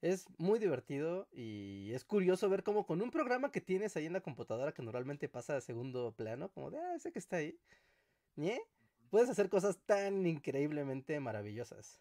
Es 0.01 0.27
muy 0.39 0.59
divertido 0.59 1.29
y 1.33 1.93
es 1.93 2.05
curioso 2.05 2.49
ver 2.51 2.63
cómo 2.63 2.87
con 2.87 3.01
un 3.01 3.11
programa 3.11 3.51
que 3.51 3.61
tienes 3.63 3.97
ahí 3.97 4.07
en 4.07 4.13
la 4.13 4.21
computadora 4.21 4.73
que 4.73 4.83
normalmente 4.83 5.29
pasa 5.29 5.57
a 5.57 5.61
segundo 5.61 6.15
plano, 6.15 6.51
como 6.51 6.71
de, 6.71 6.79
ah, 6.79 6.95
ese 6.95 7.11
que 7.11 7.19
está 7.19 7.37
ahí. 7.37 7.59
Puedes 9.11 9.31
hacer 9.31 9.49
cosas 9.49 9.79
tan 9.87 10.27
increíblemente 10.27 11.19
maravillosas. 11.21 12.01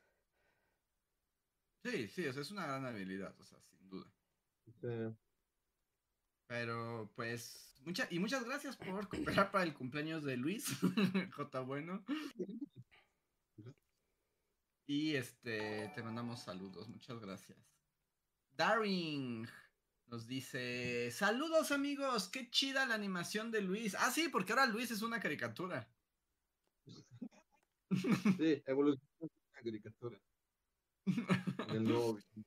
Sí, 1.86 2.08
sí, 2.08 2.26
o 2.28 2.34
sea, 2.34 2.42
es 2.42 2.52
una 2.52 2.66
gran 2.66 2.86
habilidad, 2.86 3.40
o 3.40 3.44
sea, 3.44 3.60
sin 3.62 3.90
duda. 3.90 4.12
Sí. 4.82 5.16
Pero 6.48 7.10
pues, 7.16 7.76
mucha, 7.86 8.08
y 8.10 8.20
muchas 8.20 8.44
gracias 8.46 8.78
por 8.78 9.08
cooperar 9.08 9.52
para 9.52 9.64
el 9.64 9.74
cumpleaños 9.74 10.24
de 10.24 10.38
Luis, 10.38 10.66
J. 11.36 11.60
Bueno. 11.62 12.04
Y 14.86 15.16
este, 15.16 15.92
te 15.96 16.04
mandamos 16.04 16.42
saludos, 16.42 16.90
muchas 16.90 17.20
gracias. 17.20 17.58
Daring 18.56 19.48
nos 20.08 20.28
dice, 20.28 21.10
saludos 21.12 21.72
amigos, 21.72 22.28
qué 22.28 22.50
chida 22.50 22.86
la 22.86 22.96
animación 22.96 23.50
de 23.52 23.62
Luis. 23.62 23.96
Ah, 23.96 24.12
sí, 24.12 24.28
porque 24.30 24.52
ahora 24.52 24.66
Luis 24.66 24.92
es 24.92 25.02
una 25.02 25.20
caricatura. 25.20 25.90
Sí, 28.40 28.64
evolución 28.66 29.08
de 29.20 29.26
una 29.28 29.62
caricatura. 29.64 30.20
El 31.70 31.84
nuevo 31.84 32.16
video. 32.16 32.46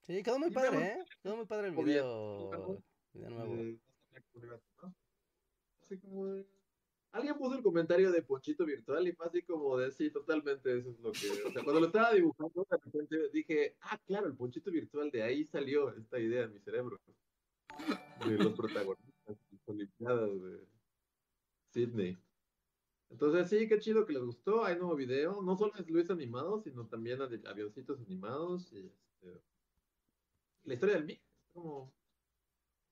Sí, 0.00 0.20
quedó 0.24 0.40
muy 0.40 0.50
padre, 0.50 0.84
¿eh? 0.84 1.04
Quedó 1.22 1.36
muy 1.36 1.46
padre 1.46 1.68
el 1.68 1.76
video, 1.76 2.50
video 3.12 3.30
nuevo. 3.30 3.54
Eh, 3.54 3.78
no 4.34 6.00
cómo 6.00 6.26
Alguien 7.12 7.36
puso 7.36 7.56
el 7.56 7.62
comentario 7.62 8.12
de 8.12 8.22
Ponchito 8.22 8.64
Virtual 8.64 9.06
y 9.06 9.12
fue 9.12 9.26
así 9.26 9.42
como 9.42 9.76
de 9.76 9.90
sí, 9.90 10.10
totalmente 10.10 10.78
eso 10.78 10.90
es 10.90 11.00
lo 11.00 11.10
que. 11.10 11.28
O 11.44 11.50
sea, 11.50 11.64
cuando 11.64 11.80
lo 11.80 11.86
estaba 11.86 12.12
dibujando, 12.12 12.66
de 12.70 12.76
repente 12.76 13.30
dije, 13.32 13.76
ah, 13.80 13.98
claro, 14.06 14.28
el 14.28 14.36
Ponchito 14.36 14.70
Virtual, 14.70 15.10
de 15.10 15.22
ahí 15.22 15.44
salió 15.44 15.92
esta 15.96 16.20
idea 16.20 16.44
en 16.44 16.52
mi 16.52 16.60
cerebro. 16.60 17.00
De 18.26 18.36
los 18.36 18.52
protagonistas 18.54 19.36
Olimpiadas 19.66 20.42
de 20.42 20.66
Sydney. 21.72 22.18
Entonces, 23.10 23.48
sí, 23.48 23.68
qué 23.68 23.78
chido 23.78 24.06
que 24.06 24.12
les 24.12 24.22
gustó. 24.22 24.64
Hay 24.64 24.76
nuevo 24.76 24.94
video. 24.94 25.42
No 25.42 25.56
solo 25.56 25.72
es 25.76 25.88
Luis 25.88 26.10
animado, 26.10 26.60
sino 26.60 26.86
también 26.86 27.20
avioncitos 27.22 28.00
animados. 28.00 28.72
Y 28.72 28.86
este, 28.86 29.42
la 30.64 30.74
historia 30.74 30.94
del 30.94 31.04
MIG. 31.06 31.20
Es 31.20 31.52
como. 31.52 31.92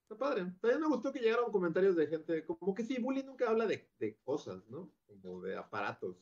Está 0.08 0.16
padre. 0.16 0.46
También 0.60 0.80
me 0.80 0.86
gustó 0.88 1.12
que 1.12 1.18
llegaron 1.20 1.52
comentarios 1.52 1.94
de 1.94 2.06
gente. 2.06 2.46
Como 2.46 2.74
que 2.74 2.82
sí, 2.82 2.98
Bully 2.98 3.22
nunca 3.24 3.50
habla 3.50 3.66
de, 3.66 3.90
de 3.98 4.16
cosas, 4.24 4.66
¿no? 4.68 4.90
Como 5.06 5.42
de 5.42 5.54
aparatos. 5.54 6.16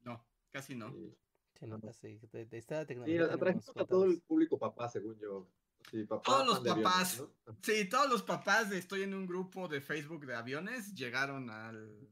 No, 0.00 0.26
casi 0.50 0.74
no. 0.74 0.88
Y, 0.96 1.14
Sí, 1.52 1.66
no, 1.66 1.78
sí, 1.92 2.18
de, 2.32 2.46
de 2.46 2.56
esta 2.56 2.80
sí, 2.82 2.86
tecnología 2.86 3.18
tenemos 3.28 3.34
atrajimos 3.36 3.76
a 3.76 3.84
todo 3.84 4.04
el 4.04 4.22
público 4.22 4.58
papá, 4.58 4.88
según 4.88 5.18
yo. 5.18 5.46
Sí, 5.90 6.04
papá, 6.04 6.22
Todos 6.24 6.46
los 6.46 6.58
aviones, 6.60 6.84
papás. 6.84 7.20
¿no? 7.46 7.56
Sí, 7.62 7.86
todos 7.86 8.08
los 8.08 8.22
papás 8.22 8.70
de 8.70 8.78
Estoy 8.78 9.02
en 9.02 9.12
un 9.12 9.26
grupo 9.26 9.68
de 9.68 9.82
Facebook 9.82 10.24
de 10.24 10.34
aviones 10.36 10.94
llegaron 10.94 11.50
al, 11.50 12.08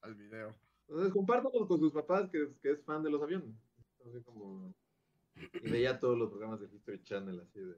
al 0.00 0.14
video. 0.16 0.58
Entonces, 0.88 1.12
compártanlo 1.12 1.68
con 1.68 1.78
sus 1.78 1.92
papás, 1.92 2.28
que, 2.30 2.42
es- 2.42 2.58
que 2.60 2.72
es 2.72 2.82
fan 2.84 3.02
de 3.04 3.10
los 3.10 3.22
aviones. 3.22 3.54
Así 4.04 4.20
como. 4.24 4.74
Y 5.36 5.70
veía 5.70 6.00
todos 6.00 6.18
los 6.18 6.30
programas 6.30 6.58
del 6.58 6.74
History 6.74 7.00
Channel, 7.04 7.38
así 7.40 7.60
de. 7.60 7.76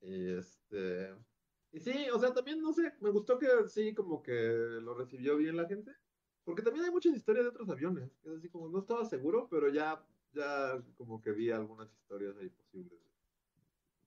Y 0.00 0.30
este. 0.30 1.14
Y 1.72 1.80
sí, 1.80 2.08
o 2.12 2.18
sea, 2.18 2.32
también, 2.34 2.60
no 2.60 2.72
sé, 2.72 2.92
me 3.00 3.10
gustó 3.10 3.38
que 3.38 3.46
sí, 3.68 3.94
como 3.94 4.22
que 4.22 4.32
lo 4.32 4.94
recibió 4.94 5.36
bien 5.36 5.56
la 5.56 5.68
gente. 5.68 5.92
Porque 6.44 6.62
también 6.62 6.84
hay 6.84 6.90
muchas 6.90 7.14
historias 7.14 7.44
de 7.44 7.50
otros 7.50 7.68
aviones. 7.68 8.10
Es 8.24 8.38
así 8.38 8.48
como, 8.48 8.68
no 8.68 8.80
estaba 8.80 9.04
seguro, 9.04 9.46
pero 9.48 9.68
ya, 9.68 10.04
ya 10.32 10.82
como 10.96 11.20
que 11.20 11.32
vi 11.32 11.50
algunas 11.50 11.92
historias 11.92 12.36
ahí 12.38 12.48
posibles. 12.48 12.98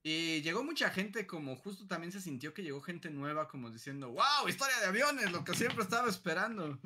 Y 0.02 0.42
llegó 0.42 0.62
mucha 0.62 0.90
gente, 0.90 1.26
como 1.26 1.56
justo 1.56 1.86
también 1.86 2.12
se 2.12 2.20
sintió 2.20 2.52
que 2.52 2.62
llegó 2.62 2.82
gente 2.82 3.08
nueva, 3.08 3.48
como 3.48 3.70
diciendo, 3.70 4.10
wow, 4.10 4.46
historia 4.46 4.78
de 4.80 4.86
aviones, 4.86 5.32
lo 5.32 5.42
que 5.44 5.54
siempre 5.54 5.82
estaba 5.82 6.10
esperando. 6.10 6.78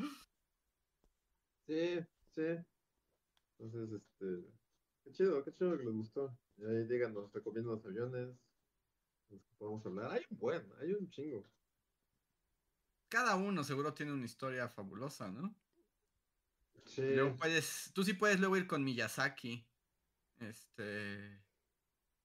Sí, 1.66 1.98
sí. 2.34 2.56
Entonces, 3.58 4.00
este. 4.00 4.48
Qué 5.02 5.12
chido, 5.12 5.42
qué 5.42 5.52
chido 5.52 5.76
que 5.76 5.84
les 5.84 5.94
gustó. 5.94 6.38
Y 6.58 6.64
ahí 6.64 6.86
llegan, 6.86 7.14
nos 7.14 7.32
recomiendan 7.32 7.74
los 7.74 7.84
aviones. 7.84 8.28
Podemos 9.58 9.84
hablar. 9.86 10.12
Hay 10.12 10.24
un 10.30 10.38
buen, 10.38 10.72
hay 10.80 10.92
un 10.92 11.10
chingo. 11.10 11.44
Cada 13.08 13.36
uno 13.36 13.64
seguro 13.64 13.94
tiene 13.94 14.12
una 14.12 14.26
historia 14.26 14.68
fabulosa, 14.68 15.28
¿no? 15.28 15.54
Sí. 16.86 17.02
Y 17.02 17.14
Luego 17.16 17.36
puedes, 17.36 17.90
tú 17.94 18.04
sí 18.04 18.14
puedes 18.14 18.38
luego 18.40 18.56
ir 18.56 18.66
con 18.66 18.84
Miyazaki. 18.84 19.66
Este. 20.40 21.34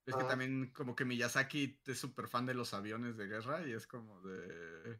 Es 0.05 0.15
que 0.15 0.23
Ah. 0.23 0.27
también 0.27 0.71
como 0.73 0.95
que 0.95 1.05
Miyazaki 1.05 1.79
es 1.85 1.97
súper 1.97 2.27
fan 2.27 2.45
de 2.45 2.53
los 2.53 2.73
aviones 2.73 3.15
de 3.17 3.27
guerra 3.27 3.65
y 3.65 3.71
es 3.71 3.87
como 3.87 4.21
de... 4.21 4.99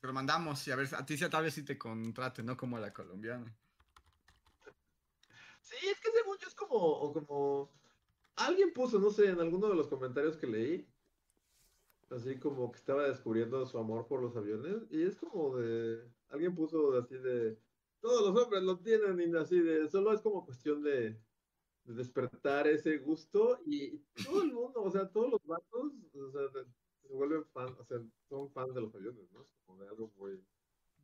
Te 0.00 0.06
lo 0.06 0.12
mandamos 0.12 0.66
y 0.66 0.70
a 0.72 0.76
ver, 0.76 0.94
a 0.94 1.06
ti 1.06 1.16
tal 1.16 1.44
vez 1.44 1.54
sí 1.54 1.64
te 1.64 1.78
contrate, 1.78 2.42
¿no? 2.42 2.56
Como 2.56 2.76
a 2.76 2.80
la 2.80 2.92
colombiana. 2.92 3.56
Sí, 5.62 5.76
es 5.86 5.98
que 6.00 6.10
según 6.10 6.36
yo 6.38 6.48
es 6.48 6.54
como, 6.54 6.74
o 6.76 7.12
como, 7.12 7.70
alguien 8.36 8.72
puso, 8.72 8.98
no 8.98 9.10
sé, 9.10 9.28
en 9.28 9.40
alguno 9.40 9.68
de 9.68 9.74
los 9.74 9.88
comentarios 9.88 10.36
que 10.36 10.46
leí, 10.46 10.88
así 12.10 12.38
como 12.38 12.70
que 12.70 12.78
estaba 12.78 13.08
descubriendo 13.08 13.64
su 13.66 13.78
amor 13.78 14.06
por 14.06 14.22
los 14.22 14.36
aviones, 14.36 14.82
y 14.90 15.02
es 15.02 15.16
como 15.16 15.56
de, 15.56 16.02
alguien 16.28 16.54
puso 16.54 16.96
así 16.98 17.16
de, 17.16 17.58
todos 18.00 18.32
los 18.32 18.42
hombres 18.42 18.62
lo 18.62 18.78
tienen, 18.78 19.20
y 19.20 19.36
así 19.36 19.60
de, 19.60 19.88
solo 19.88 20.12
es 20.12 20.20
como 20.20 20.44
cuestión 20.44 20.82
de, 20.82 21.20
de 21.84 21.94
despertar 21.94 22.66
ese 22.66 22.98
gusto, 22.98 23.60
y 23.64 23.98
todo 24.24 24.42
el 24.42 24.52
mundo, 24.52 24.82
o 24.82 24.90
sea, 24.90 25.08
todos 25.08 25.30
los 25.32 25.46
vatos, 25.46 25.92
o 26.14 26.30
sea, 26.30 26.64
se 27.02 27.12
vuelven 27.12 27.44
fan, 27.52 27.74
o 27.78 27.84
sea, 27.84 27.98
son 28.28 28.50
fans 28.52 28.74
de 28.74 28.80
los 28.80 28.94
aviones, 28.94 29.30
¿no? 29.32 29.42
Es 29.42 29.48
como 29.66 29.82
de 29.82 29.88
algo 29.88 30.12
muy... 30.16 30.42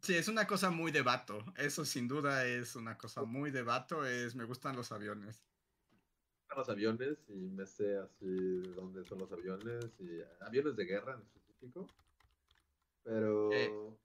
Sí, 0.00 0.14
es 0.14 0.28
una 0.28 0.46
cosa 0.46 0.70
muy 0.70 0.92
de 0.92 1.02
vato. 1.02 1.44
Eso 1.56 1.84
sin 1.84 2.06
duda 2.06 2.46
es 2.46 2.76
una 2.76 2.96
cosa 2.96 3.24
muy 3.24 3.50
de 3.50 3.62
vato. 3.62 4.06
Es 4.06 4.36
me 4.36 4.44
gustan 4.44 4.76
los 4.76 4.92
aviones. 4.92 5.44
Los 6.56 6.68
aviones 6.68 7.18
y 7.28 7.32
me 7.50 7.66
sé 7.66 7.96
así 7.96 8.26
de 8.26 8.72
dónde 8.74 9.04
son 9.04 9.18
los 9.18 9.30
aviones 9.32 9.84
y 10.00 10.20
aviones 10.40 10.76
de 10.76 10.84
guerra 10.84 11.14
en 11.14 11.22
específico. 11.22 11.86
Pero 13.04 13.98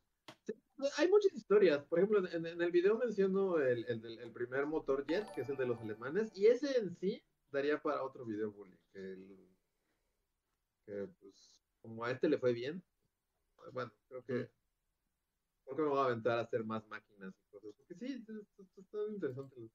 sí, 0.45 0.53
hay 0.97 1.09
muchas 1.09 1.33
historias. 1.33 1.83
Por 1.85 1.99
ejemplo, 1.99 2.27
en, 2.27 2.45
en 2.45 2.61
el 2.61 2.71
video 2.71 2.97
menciono 2.97 3.59
el, 3.59 3.85
el, 3.87 4.19
el 4.19 4.31
primer 4.31 4.65
motor 4.65 5.05
jet, 5.05 5.25
que 5.33 5.41
es 5.41 5.49
el 5.49 5.57
de 5.57 5.65
los 5.67 5.79
alemanes, 5.79 6.35
y 6.37 6.47
ese 6.47 6.77
en 6.77 6.95
sí 6.95 7.23
daría 7.51 7.81
para 7.81 8.03
otro 8.03 8.25
video 8.25 8.51
bully. 8.51 8.77
Que, 8.91 8.99
el- 8.99 9.49
que, 10.85 11.07
pues, 11.21 11.61
como 11.81 12.03
a 12.03 12.11
este 12.11 12.29
le 12.29 12.37
fue 12.37 12.53
bien, 12.53 12.83
bueno, 13.71 13.91
creo 14.07 14.23
que 14.25 14.49
creo 15.63 15.75
que 15.77 15.81
me 15.81 15.87
voy 15.89 15.99
a 15.99 16.05
aventar 16.05 16.39
a 16.39 16.41
hacer 16.41 16.63
más 16.65 16.85
máquinas 16.87 17.33
y 17.39 17.51
cosas. 17.51 17.73
Porque 17.77 17.95
sí, 17.95 18.05
es- 18.13 18.29
es- 18.29 18.47
es- 18.59 19.71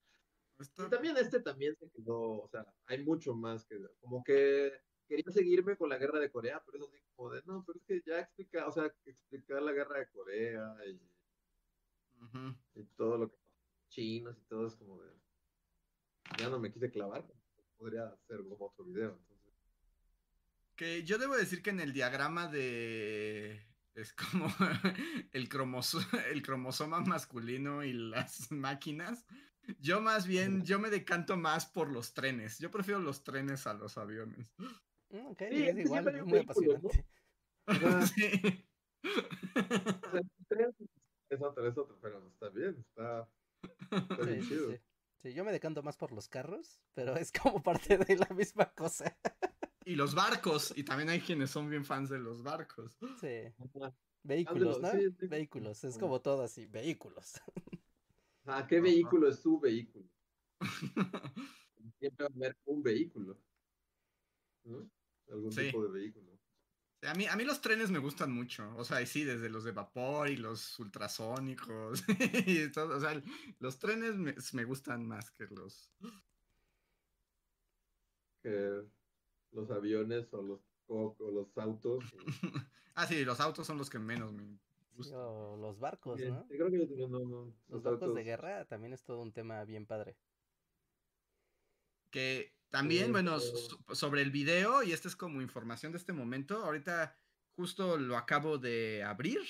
está 0.59 0.85
Y 0.85 0.89
también 0.89 1.17
este 1.17 1.39
también 1.39 1.75
se 1.75 1.89
quedó, 1.89 2.19
o 2.43 2.47
sea, 2.49 2.65
hay 2.85 3.03
mucho 3.03 3.33
más 3.35 3.65
que, 3.65 3.79
como 3.99 4.23
que 4.23 4.71
quería 5.07 5.31
seguirme 5.31 5.75
con 5.77 5.89
la 5.89 5.97
guerra 5.97 6.19
de 6.19 6.31
Corea, 6.31 6.61
pero 6.65 6.77
es 6.77 6.89
así 6.89 7.01
como 7.15 7.31
de, 7.31 7.41
no, 7.45 7.63
pero 7.65 7.79
es 7.79 7.85
que 7.85 8.01
ya 8.05 8.19
explica, 8.19 8.67
o 8.67 8.71
sea, 8.71 8.85
explicar 9.05 9.61
la 9.61 9.71
guerra 9.71 9.99
de 9.99 10.09
Corea 10.09 10.75
y, 10.87 11.01
y 12.75 12.83
todo 12.95 13.17
lo 13.17 13.29
que 13.31 13.37
chinos 13.89 14.37
y 14.37 14.41
todo 14.47 14.67
es 14.67 14.75
como 14.75 15.01
de, 15.01 15.11
ya 16.37 16.49
no 16.49 16.59
me 16.59 16.71
quise 16.71 16.91
clavar, 16.91 17.25
podría 17.77 18.07
hacer 18.07 18.43
como 18.43 18.65
otro 18.67 18.85
video, 18.85 19.17
entonces. 19.17 19.53
Que 20.75 21.03
yo 21.03 21.17
debo 21.17 21.35
decir 21.35 21.61
que 21.61 21.71
en 21.71 21.79
el 21.79 21.91
diagrama 21.93 22.47
de... 22.47 23.65
Es 23.95 24.13
como 24.13 24.45
el, 25.33 25.49
cromoso- 25.49 25.99
el 26.31 26.41
cromosoma 26.41 27.01
masculino 27.01 27.83
y 27.83 27.91
las 27.93 28.49
máquinas. 28.51 29.25
Yo 29.79 30.01
más 30.01 30.25
bien, 30.27 30.63
yo 30.65 30.79
me 30.79 30.89
decanto 30.89 31.37
más 31.37 31.65
por 31.65 31.89
los 31.91 32.13
trenes. 32.13 32.57
Yo 32.59 32.71
prefiero 32.71 32.99
los 32.99 33.23
trenes 33.23 33.67
a 33.67 33.73
los 33.73 33.97
aviones. 33.97 34.47
Mm, 35.11 35.27
Ok, 35.27 35.43
Sí, 35.49 35.63
es 35.67 35.77
igual, 35.77 36.07
es 36.15 36.25
muy 36.25 36.39
apasionante. 36.39 37.05
Sí. 38.15 38.65
es 41.29 41.41
otro, 41.41 41.67
es 41.67 41.77
otro, 41.77 41.99
pero 42.01 42.27
está 42.27 42.49
bien, 42.49 42.77
está, 42.79 43.29
está 43.91 44.23
bien 44.23 44.41
Sí, 44.41 44.47
sí, 44.47 44.47
chido. 44.49 44.71
sí. 44.71 44.77
Sí, 45.21 45.33
yo 45.33 45.43
me 45.43 45.51
decanto 45.51 45.83
más 45.83 45.97
por 45.97 46.11
los 46.13 46.29
carros, 46.29 46.81
pero 46.93 47.15
es 47.17 47.31
como 47.31 47.61
parte 47.63 47.97
de 47.97 48.15
la 48.17 48.27
misma 48.33 48.73
cosa. 48.73 49.17
Y 49.85 49.95
los 49.95 50.15
barcos. 50.15 50.73
Y 50.77 50.83
también 50.83 51.09
hay 51.09 51.19
quienes 51.19 51.49
son 51.51 51.69
bien 51.69 51.83
fans 51.83 52.09
de 52.09 52.19
los 52.19 52.41
barcos. 52.41 52.97
Sí. 53.19 53.53
Vehículos, 54.23 54.79
¿no? 54.81 54.91
sí, 54.91 55.11
sí. 55.19 55.27
Vehículos, 55.27 55.83
es 55.83 55.97
como 55.97 56.21
todo 56.21 56.43
así, 56.43 56.65
vehículos. 56.67 57.33
Ah, 58.51 58.65
¿qué 58.67 58.81
vehículo 58.81 59.29
es 59.29 59.39
su 59.39 59.59
vehículo? 59.59 60.09
Siempre 61.99 62.25
va 62.25 62.29
a 62.33 62.35
haber 62.35 62.57
un 62.65 62.81
vehículo. 62.81 63.37
¿no? 64.63 64.89
algún 65.29 65.51
Sí. 65.51 65.65
tipo 65.65 65.83
de 65.83 65.91
vehículo. 65.91 66.39
A 67.03 67.13
mí, 67.13 67.27
a 67.27 67.35
mí 67.35 67.45
los 67.45 67.61
trenes 67.61 67.91
me 67.91 67.99
gustan 67.99 68.31
mucho. 68.31 68.75
O 68.75 68.83
sea, 68.83 69.01
y 69.01 69.05
sí, 69.05 69.23
desde 69.23 69.49
los 69.49 69.63
de 69.63 69.71
vapor 69.71 70.29
y 70.29 70.35
los 70.35 70.77
ultrasónicos. 70.79 72.03
y 72.47 72.71
todo. 72.71 72.97
O 72.97 72.99
sea, 72.99 73.21
los 73.59 73.79
trenes 73.79 74.15
me, 74.15 74.35
me 74.53 74.63
gustan 74.65 75.07
más 75.07 75.31
que 75.31 75.45
los. 75.45 75.93
Que 78.43 78.83
los 79.51 79.71
aviones 79.71 80.33
o 80.33 80.41
los, 80.41 80.61
o, 80.87 81.15
o 81.19 81.31
los 81.31 81.57
autos. 81.57 82.03
ah, 82.95 83.07
sí, 83.07 83.23
los 83.23 83.39
autos 83.39 83.67
son 83.67 83.77
los 83.77 83.89
que 83.89 83.99
menos 83.99 84.33
me 84.33 84.59
Sí, 85.03 85.09
gustan. 85.09 85.19
o 85.21 85.57
los 85.57 85.79
barcos, 85.79 86.17
Bien, 86.17 86.33
¿no? 86.33 86.43
sí, 86.43 86.55
creo 86.57 86.69
que 86.71 86.79
yo 86.79 86.87
también 86.87 87.11
no, 87.11 87.19
no, 87.19 87.53
Los 87.67 87.83
barcos 87.83 88.13
de 88.15 88.23
guerra 88.23 88.65
también 88.65 88.93
es 88.93 89.03
todo 89.03 89.21
un 89.21 89.31
tema 89.31 89.63
bien 89.65 89.85
padre. 89.85 90.17
Que 92.11 92.55
también, 92.69 93.05
Sí, 93.07 93.11
bueno, 93.11 93.37
pero- 93.39 93.57
so- 93.57 93.95
sobre 93.95 94.21
el 94.21 94.31
video, 94.31 94.83
y 94.83 94.91
esta 94.93 95.07
es 95.07 95.15
como 95.15 95.41
información 95.41 95.91
de 95.91 95.97
este 95.97 96.13
momento, 96.13 96.63
ahorita 96.63 97.15
justo 97.55 97.97
lo 97.97 98.17
acabo 98.17 98.57
de 98.57 99.03
abrir, 99.03 99.41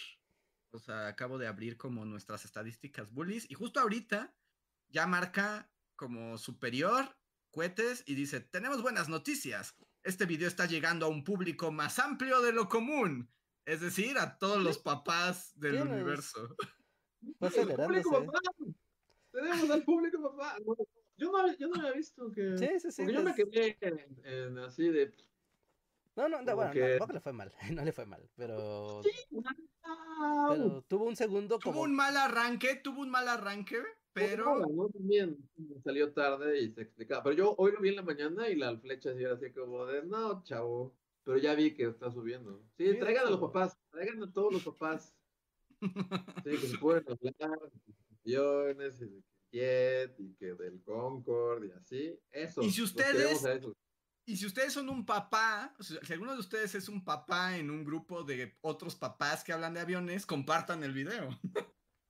o 0.71 0.79
sea, 0.79 1.07
acabo 1.07 1.37
de 1.37 1.47
abrir 1.47 1.77
como 1.77 2.05
nuestras 2.05 2.45
estadísticas 2.45 3.11
bullies, 3.11 3.49
y 3.49 3.53
justo 3.55 3.79
ahorita 3.79 4.33
ya 4.89 5.05
marca 5.07 5.69
como 5.95 6.37
superior 6.37 7.15
cohetes 7.51 8.03
y 8.05 8.15
dice, 8.15 8.39
tenemos 8.41 8.81
buenas 8.81 9.09
noticias, 9.09 9.75
este 10.03 10.25
video 10.25 10.47
está 10.47 10.65
llegando 10.65 11.05
a 11.05 11.09
un 11.09 11.23
público 11.23 11.71
más 11.71 11.99
amplio 11.99 12.41
de 12.41 12.53
lo 12.53 12.69
común, 12.69 13.29
es 13.71 13.81
decir, 13.81 14.17
a 14.17 14.37
todos 14.37 14.61
los 14.63 14.77
papás 14.89 15.53
del 15.59 15.73
Tienes- 15.77 15.93
universo. 15.93 16.55
Va 17.43 17.47
¡El 17.49 17.67
público, 17.67 17.77
acelerándose. 17.77 18.09
papá! 18.09 18.39
¡Tenemos 19.31 19.69
al 19.69 19.83
público, 19.83 20.21
papá! 20.21 20.57
No, 20.65 20.75
yo, 21.17 21.31
no, 21.31 21.57
yo 21.57 21.67
no 21.67 21.75
había 21.81 21.91
visto 21.93 22.31
que... 22.31 22.57
Sí, 22.57 22.67
sí, 22.79 22.91
sí. 22.91 23.01
Porque 23.03 23.13
yo 23.13 23.23
me 23.23 23.33
pues- 23.33 23.49
quedé 23.51 23.77
en, 23.81 24.25
en 24.25 24.57
así 24.59 24.89
de... 24.89 25.13
No, 26.15 26.27
no, 26.27 26.41
no, 26.41 26.55
bueno, 26.55 26.69
no, 26.69 26.73
que- 26.73 26.89
tampoco 26.97 27.13
le 27.13 27.19
fue 27.21 27.33
mal. 27.33 27.53
No 27.73 27.83
le 27.85 27.91
fue 27.93 28.05
mal, 28.05 28.29
pero, 28.35 29.01
¡Wow! 29.31 30.49
pero 30.49 30.81
tuvo 30.87 31.05
un 31.05 31.15
segundo 31.15 31.59
Tuvo 31.59 31.71
como 31.71 31.81
un 31.83 31.95
mal 31.95 32.15
arranque, 32.17 32.75
tuvo 32.75 33.01
un 33.01 33.09
mal 33.09 33.27
arranque, 33.27 33.77
pero... 34.13 34.59
¿no? 34.67 34.89
También 34.89 35.37
salió 35.83 36.11
tarde 36.13 36.59
y 36.59 36.71
se 36.73 36.81
explicaba. 36.81 37.23
Pero 37.23 37.35
yo 37.35 37.55
hoy 37.57 37.71
lo 37.71 37.79
vi 37.81 37.89
en 37.89 37.95
la 37.97 38.01
mañana 38.01 38.49
y 38.49 38.55
la 38.55 38.77
flecha 38.79 39.11
así 39.11 39.23
era 39.23 39.35
así 39.35 39.51
como 39.51 39.85
de, 39.85 40.03
no, 40.03 40.43
chavo. 40.43 40.95
Pero 41.29 41.37
ya 41.37 41.53
vi 41.53 41.75
que 41.75 41.83
está 41.83 42.09
subiendo. 42.09 42.59
Sí, 42.75 42.97
traigan 42.97 43.27
a 43.27 43.29
los 43.29 43.39
papás, 43.39 43.77
traigan 43.91 44.23
a 44.23 44.33
todos 44.33 44.51
los 44.51 44.63
papás. 44.63 45.15
Sí, 46.43 46.49
que 46.49 46.67
se 46.67 46.77
pueden 46.79 47.05
hablar 47.07 47.59
aviones 48.25 48.99
y 48.99 49.05
de 49.05 49.23
Jet 49.51 50.19
y 50.19 50.33
que 50.33 50.55
del 50.55 50.81
Concorde 50.81 51.67
y 51.67 51.71
así. 51.71 52.19
Eso. 52.31 52.63
Y 52.63 52.71
si 52.71 52.81
ustedes-. 52.81 53.47
Y 54.25 54.37
si 54.37 54.47
ustedes 54.47 54.73
son 54.73 54.89
un 54.89 55.05
papá, 55.05 55.75
o 55.77 55.83
sea, 55.83 55.99
si 56.01 56.13
alguno 56.13 56.33
de 56.33 56.39
ustedes 56.39 56.73
es 56.73 56.89
un 56.89 57.05
papá 57.05 57.57
en 57.57 57.69
un 57.69 57.85
grupo 57.85 58.23
de 58.23 58.57
otros 58.61 58.95
papás 58.95 59.43
que 59.43 59.53
hablan 59.53 59.75
de 59.75 59.81
aviones, 59.81 60.25
compartan 60.25 60.83
el 60.83 60.93
video. 60.93 61.29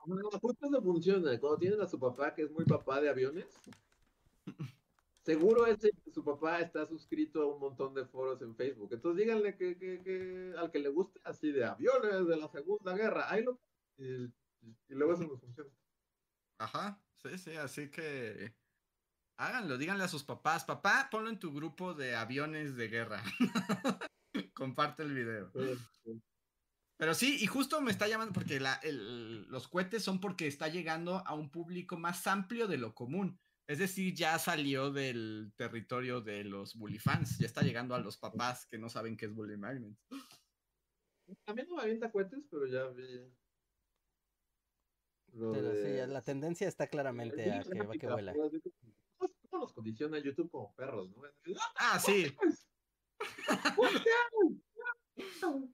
No, 0.06 0.30
justo 0.40 0.66
eso 0.66 0.82
funciona. 0.82 1.38
Cuando 1.38 1.58
tienen 1.58 1.82
a 1.82 1.88
su 1.88 2.00
papá, 2.00 2.34
que 2.34 2.44
es 2.44 2.52
muy 2.52 2.64
papá 2.64 3.02
de 3.02 3.10
aviones, 3.10 3.60
seguro 5.24 5.66
ese, 5.66 5.92
su 6.14 6.24
papá 6.24 6.60
está 6.62 6.86
suscrito 6.88 7.42
a 7.44 7.54
un 7.54 7.60
montón 7.60 7.94
de 7.94 8.06
foros 8.06 8.42
en 8.42 8.56
Facebook. 8.56 8.90
Entonces 8.94 9.24
díganle 9.26 9.56
que, 9.56 9.78
que, 9.78 10.02
que 10.04 10.54
al 10.58 10.72
que 10.72 10.80
le 10.80 10.90
guste 10.90 11.20
así 11.24 11.52
de 11.52 11.66
aviones 11.66 12.28
de 12.28 12.38
la 12.38 12.48
Segunda 12.50 12.94
Guerra, 12.96 13.32
ahí 13.32 13.44
lo 13.44 13.60
y, 13.98 14.26
y 14.26 14.96
luego 14.96 15.14
eso 15.14 15.24
nos 15.24 15.40
funciona. 15.40 15.70
Ajá, 16.60 17.02
sí, 17.18 17.38
sí, 17.38 17.52
así 17.56 17.90
que 17.90 18.54
háganlo, 19.38 19.78
díganle 19.78 20.04
a 20.04 20.08
sus 20.10 20.24
papás, 20.24 20.66
papá, 20.66 21.08
ponlo 21.12 21.30
en 21.30 21.40
tu 21.40 21.54
grupo 21.54 21.94
de 21.94 22.16
aviones 22.16 22.76
de 22.76 22.88
guerra. 22.88 23.24
Comparte 24.54 25.04
el 25.04 25.14
video. 25.14 25.52
Pero 26.98 27.14
sí, 27.14 27.38
y 27.42 27.48
justo 27.48 27.80
me 27.82 27.92
está 27.92 28.08
llamando 28.08 28.34
porque 28.34 28.60
la- 28.60 28.76
el- 28.84 29.44
los 29.50 29.68
cohetes 29.70 30.04
son 30.04 30.20
porque 30.20 30.48
está 30.48 30.68
llegando 30.68 31.24
a 31.26 31.34
un 31.34 31.50
público 31.50 31.98
más 31.98 32.28
amplio 32.28 32.68
de 32.68 32.78
lo 32.78 32.94
común. 32.94 33.40
Es 33.70 33.78
decir, 33.78 34.16
ya 34.16 34.40
salió 34.40 34.90
del 34.92 35.54
territorio 35.56 36.22
de 36.22 36.44
los 36.44 36.76
bully 36.76 36.98
fans, 36.98 37.38
ya 37.38 37.46
está 37.46 37.62
llegando 37.62 37.94
a 37.94 38.00
los 38.00 38.18
papás 38.18 38.66
que 38.66 38.80
no 38.80 38.90
saben 38.90 39.16
qué 39.16 39.28
es 39.28 39.36
Bully 39.36 39.58
Magnets. 39.58 40.08
A 41.46 41.54
mí 41.54 41.62
no 41.68 41.76
me 41.76 41.84
avienta 41.84 42.12
cohetes, 42.12 42.48
pero 42.50 42.66
ya 42.66 42.88
vi. 42.88 43.32
lo 45.34 45.52
Pero 45.52 45.72
sí, 45.74 45.82
de- 45.82 46.08
la 46.08 46.24
tendencia 46.24 46.68
está 46.68 46.88
claramente 46.88 47.52
a 47.52 47.62
que 47.62 47.84
va 47.84 47.94
que 47.94 48.08
vuela. 48.08 48.34
¿Cómo, 49.20 49.66
nos 49.66 49.74
condiciona 49.74 50.18
YouTube 50.18 50.50
como 50.50 50.74
perros, 50.74 51.12
no? 51.12 51.22
Ah, 51.76 52.00
sí. 52.00 52.36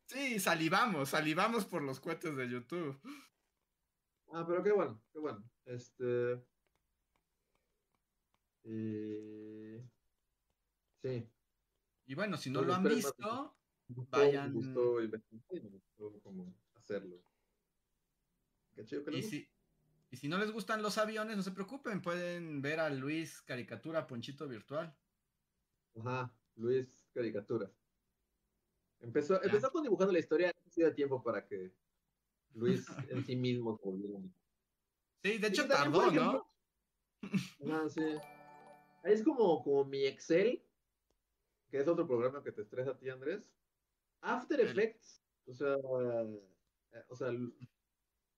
Sí, 0.07 0.39
salivamos, 0.39 1.09
salivamos 1.09 1.65
por 1.65 1.83
los 1.83 1.99
cohetes 1.99 2.35
de 2.35 2.49
YouTube. 2.49 2.99
Ah, 4.33 4.43
pero 4.45 4.63
qué 4.63 4.71
bueno, 4.71 5.01
qué 5.13 5.19
bueno. 5.19 5.49
Este. 5.65 6.43
Y... 8.65 9.79
Sí. 11.01 11.29
Y 12.07 12.15
bueno, 12.15 12.37
si 12.37 12.49
no 12.49 12.61
No, 12.61 12.67
lo 12.67 12.73
han 12.75 12.83
visto, 12.83 13.55
gustó- 13.89 14.11
Vayan- 14.11 14.47
Me 14.49 14.53
gustó 14.55 15.01
investigar 15.01 15.43
y 15.57 15.61
me 15.61 15.69
gustó 15.69 16.19
como 16.21 16.53
hacerlo. 16.73 17.21
Qué 18.75 18.83
chido 18.85 19.03
que 19.03 19.11
y 19.11 19.15
les 19.17 19.29
si, 19.29 19.47
y 20.09 20.17
si 20.17 20.27
no 20.27 20.37
les 20.39 20.51
gustan 20.51 20.81
los 20.81 20.97
aviones, 20.97 21.37
no 21.37 21.43
se 21.43 21.51
preocupen, 21.51 22.01
pueden 22.01 22.61
ver 22.61 22.79
a 22.79 22.89
Luis 22.89 23.41
Caricatura 23.43 24.07
Ponchito 24.07 24.47
Virtual. 24.47 24.95
Ajá, 25.99 26.35
Luis 26.55 27.07
Caricatura. 27.13 27.71
Empezó, 28.99 29.41
empezó 29.43 29.71
con 29.71 29.83
dibujando 29.83 30.11
la 30.13 30.19
historia, 30.19 30.51
ha 30.65 30.69
sido 30.71 30.91
tiempo 30.93 31.21
para 31.21 31.45
que 31.45 31.71
Luis 32.55 32.85
en 33.11 33.23
sí 33.25 33.35
mismo 33.35 33.77
volviera 33.83 34.19
Sí, 35.21 35.37
de 35.37 35.47
hecho 35.47 35.67
tardó, 35.67 36.11
¿no? 36.11 36.11
ejemplo- 36.11 36.49
Ah, 37.71 37.87
sí. 37.89 38.01
Es 39.05 39.23
como, 39.23 39.63
como 39.63 39.85
mi 39.85 40.05
Excel, 40.05 40.63
que 41.69 41.79
es 41.79 41.87
otro 41.87 42.07
programa 42.07 42.43
que 42.43 42.51
te 42.51 42.63
estresa 42.63 42.91
a 42.91 42.97
ti, 42.97 43.09
Andrés. 43.09 43.53
After 44.21 44.59
Effects, 44.59 45.23
o 45.45 45.53
sea, 45.53 45.75
eh, 45.75 47.03
o 47.07 47.15
sea, 47.15 47.29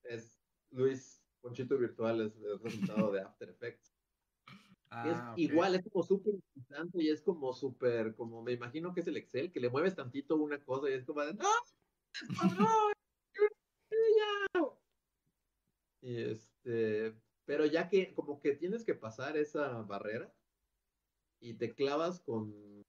es 0.03 0.41
Luis 0.72 1.23
Ponchito 1.39 1.77
Virtual 1.77 2.19
es 2.22 2.35
el 2.35 2.60
resultado 2.60 3.11
de 3.11 3.22
After 3.22 3.49
Effects. 3.49 3.94
Es 4.48 5.18
Ah, 5.19 5.31
ok. 5.34 5.39
igual, 5.39 5.76
es 5.76 5.84
como 5.91 6.02
súper 6.02 6.35
importante 6.56 7.03
y 7.03 7.10
es 7.10 7.22
como 7.22 7.52
súper, 7.52 8.15
como 8.15 8.41
me 8.41 8.53
imagino 8.53 8.94
que 8.94 9.02
es 9.02 9.07
el 9.07 9.18
Excel, 9.18 9.52
que 9.52 9.60
le 9.60 9.69
mueves 9.69 9.95
tantito 9.95 10.38
una 10.38 10.64
cosa 10.64 10.89
y 10.89 10.94
es 10.94 11.03
como 11.03 11.26
de, 11.26 11.34
¡No! 11.34 11.49
¡Esto 12.14 12.45
no! 12.57 12.68
Y 16.02 16.22
este, 16.22 17.14
pero 17.44 17.65
ya 17.65 17.89
que 17.89 18.14
como 18.15 18.39
que 18.39 18.56
tienes 18.56 18.85
que 18.85 18.95
pasar 18.95 19.35
esa 19.35 19.81
barrera 19.81 20.34
y 21.39 21.53
te 21.55 21.73
clavas 21.73 22.19
con 22.22 22.85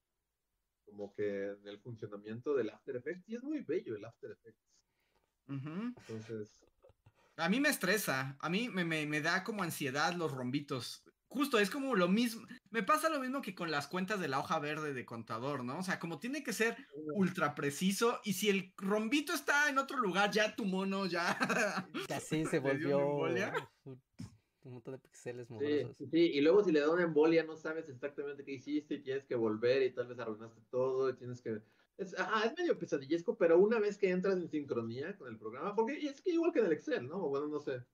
como 0.84 1.12
que 1.14 1.48
en 1.48 1.68
el 1.68 1.78
funcionamiento 1.80 2.54
del 2.54 2.70
After 2.70 2.96
Effects 2.96 3.28
y 3.28 3.34
es 3.36 3.42
muy 3.42 3.60
bello 3.60 3.94
el 3.94 4.04
After 4.04 4.30
Effects. 4.30 4.58
Entonces, 5.48 6.64
A 7.36 7.48
mí 7.48 7.60
me 7.60 7.68
estresa, 7.68 8.36
a 8.40 8.48
mí 8.48 8.68
me, 8.68 8.84
me- 8.84 9.06
me 9.06 9.20
da 9.20 9.44
como 9.44 9.62
ansiedad 9.62 10.12
los 10.14 10.32
rombitos. 10.32 11.04
Justo, 11.30 11.58
es 11.58 11.68
como 11.70 11.94
lo 11.94 12.08
mismo, 12.08 12.46
me 12.70 12.82
pasa 12.82 13.10
lo 13.10 13.20
mismo 13.20 13.42
que 13.42 13.54
con 13.54 13.70
las 13.70 13.86
cuentas 13.86 14.18
de 14.18 14.28
la 14.28 14.38
hoja 14.38 14.58
verde 14.58 14.94
de 14.94 15.04
contador, 15.04 15.62
¿no? 15.62 15.78
O 15.78 15.82
sea, 15.82 15.98
como 15.98 16.18
tiene 16.18 16.42
que 16.42 16.54
ser 16.54 16.76
ultra 17.14 17.54
preciso 17.54 18.20
y 18.24 18.32
si 18.32 18.48
el 18.48 18.72
rombito 18.78 19.34
está 19.34 19.68
en 19.68 19.78
otro 19.78 19.98
lugar, 19.98 20.30
ya 20.30 20.56
tu 20.56 20.64
mono 20.64 21.04
ya... 21.06 21.38
Ya 22.08 22.18
sí 22.18 22.44
se 22.46 22.60
¿Le 22.62 22.78
dio 22.78 22.96
una 22.98 23.06
volvió? 23.06 23.70
Un 24.64 24.72
montón 24.74 24.92
de 24.94 24.98
píxeles 24.98 25.48
Sí, 25.48 25.54
mugrosos. 25.54 25.96
sí, 26.10 26.18
y 26.32 26.40
luego 26.40 26.62
si 26.62 26.72
le 26.72 26.80
da 26.80 26.90
una 26.90 27.04
embolia 27.04 27.44
no 27.44 27.56
sabes 27.56 27.88
exactamente 27.88 28.44
qué 28.44 28.52
hiciste 28.52 28.96
y 28.96 29.02
tienes 29.02 29.24
que 29.26 29.34
volver 29.34 29.82
y 29.82 29.92
tal 29.94 30.06
vez 30.08 30.18
arruinaste 30.18 30.60
todo 30.70 31.10
y 31.10 31.16
tienes 31.16 31.40
que... 31.40 31.62
Es, 31.96 32.18
ajá, 32.18 32.46
es 32.46 32.54
medio 32.56 32.78
pesadillesco, 32.78 33.36
pero 33.36 33.58
una 33.58 33.80
vez 33.80 33.98
que 33.98 34.10
entras 34.10 34.36
en 34.36 34.48
sincronía 34.48 35.16
con 35.16 35.28
el 35.28 35.38
programa, 35.38 35.74
porque 35.74 35.96
es 35.98 36.20
que 36.20 36.30
igual 36.30 36.52
que 36.52 36.60
en 36.60 36.66
el 36.66 36.72
Excel, 36.72 37.08
¿no? 37.08 37.28
Bueno, 37.28 37.48
no 37.48 37.58
sé, 37.60 37.84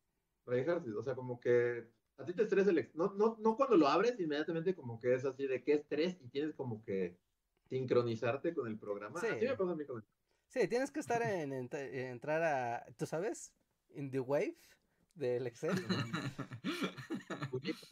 o 0.46 1.02
sea, 1.02 1.14
como 1.14 1.40
que 1.40 1.88
a 2.16 2.24
ti 2.24 2.34
te 2.34 2.42
estresa 2.42 2.70
el 2.70 2.78
Excel, 2.78 2.98
no, 2.98 3.14
no, 3.14 3.36
no 3.40 3.56
cuando 3.56 3.76
lo 3.76 3.88
abres 3.88 4.18
inmediatamente 4.20 4.74
como 4.74 5.00
que 5.00 5.14
es 5.14 5.24
así 5.24 5.46
de 5.46 5.62
qué 5.64 5.72
estrés 5.74 6.20
y 6.20 6.28
tienes 6.28 6.54
como 6.54 6.82
que 6.82 7.18
sincronizarte 7.68 8.54
con 8.54 8.68
el 8.68 8.78
programa. 8.78 9.20
Sí. 9.20 9.26
Así 9.26 9.46
me 9.46 9.56
pasa 9.56 9.72
a 9.72 9.76
mí 9.76 9.86
con 9.86 9.98
el... 9.98 10.04
Sí, 10.48 10.68
tienes 10.68 10.90
que 10.92 11.00
estar 11.00 11.22
en, 11.22 11.52
en- 11.52 11.68
en- 11.72 11.94
entrar 12.08 12.42
a, 12.42 12.86
¿tú 12.96 13.06
sabes? 13.06 13.54
In 13.88 14.10
the 14.10 14.20
wave 14.20 14.56
del 15.14 15.46
Excel. 15.46 15.72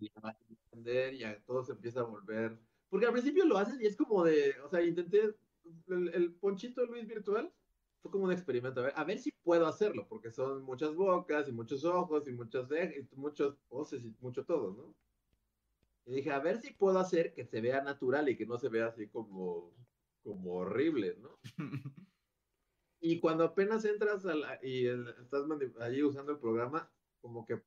y 0.00 0.10
a 0.22 0.36
entender 0.48 1.14
y 1.14 1.24
a 1.24 1.40
todo 1.44 1.62
se 1.62 1.72
empieza 1.72 2.00
a 2.00 2.04
volver. 2.04 2.58
Porque 2.88 3.06
al 3.06 3.12
principio 3.12 3.44
lo 3.44 3.56
haces 3.56 3.80
y 3.80 3.86
es 3.86 3.96
como 3.96 4.24
de, 4.24 4.58
o 4.60 4.68
sea, 4.68 4.82
intenté, 4.82 5.34
el, 5.88 6.08
el 6.14 6.34
ponchito 6.34 6.84
Luis 6.86 7.06
virtual 7.06 7.52
fue 8.02 8.10
como 8.10 8.24
un 8.24 8.32
experimento, 8.32 8.80
a 8.80 8.84
ver, 8.84 8.92
a 8.96 9.04
ver 9.04 9.18
si 9.18 9.32
puedo 9.44 9.66
hacerlo, 9.66 10.06
porque 10.08 10.30
son 10.30 10.62
muchas 10.62 10.94
bocas 10.94 11.48
y 11.48 11.52
muchos 11.52 11.84
ojos 11.84 12.26
y 12.26 12.32
muchos, 12.32 12.68
y 12.70 13.16
muchos 13.16 13.56
voces 13.68 14.04
y 14.04 14.14
mucho 14.20 14.44
todo, 14.44 14.72
¿no? 14.72 14.94
Y 16.04 16.16
dije, 16.16 16.32
a 16.32 16.40
ver 16.40 16.60
si 16.60 16.72
puedo 16.72 16.98
hacer 16.98 17.32
que 17.32 17.44
se 17.44 17.60
vea 17.60 17.80
natural 17.80 18.28
y 18.28 18.36
que 18.36 18.44
no 18.44 18.58
se 18.58 18.68
vea 18.68 18.86
así 18.86 19.08
como 19.08 19.72
como 20.22 20.54
horribles, 20.54 21.18
¿no? 21.18 21.38
Y 23.04 23.18
cuando 23.18 23.42
apenas 23.42 23.84
entras 23.84 24.24
a 24.26 24.34
la- 24.36 24.60
y 24.62 24.86
el- 24.86 25.08
estás 25.08 25.44
ahí 25.80 26.04
usando 26.04 26.30
el 26.30 26.38
programa, 26.38 26.88
como 27.20 27.44
que 27.44 27.60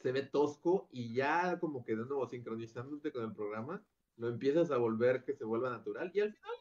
se 0.00 0.12
ve 0.12 0.22
tosco 0.22 0.88
y 0.90 1.12
ya 1.12 1.58
como 1.60 1.84
que 1.84 1.94
de 1.94 2.06
nuevo 2.06 2.26
sincronizándote 2.26 3.12
con 3.12 3.24
el 3.24 3.34
programa, 3.34 3.84
lo 4.16 4.28
empiezas 4.28 4.70
a 4.70 4.78
volver 4.78 5.24
que 5.24 5.34
se 5.34 5.44
vuelva 5.44 5.68
natural 5.68 6.10
y 6.14 6.20
al 6.20 6.32
final 6.32 6.54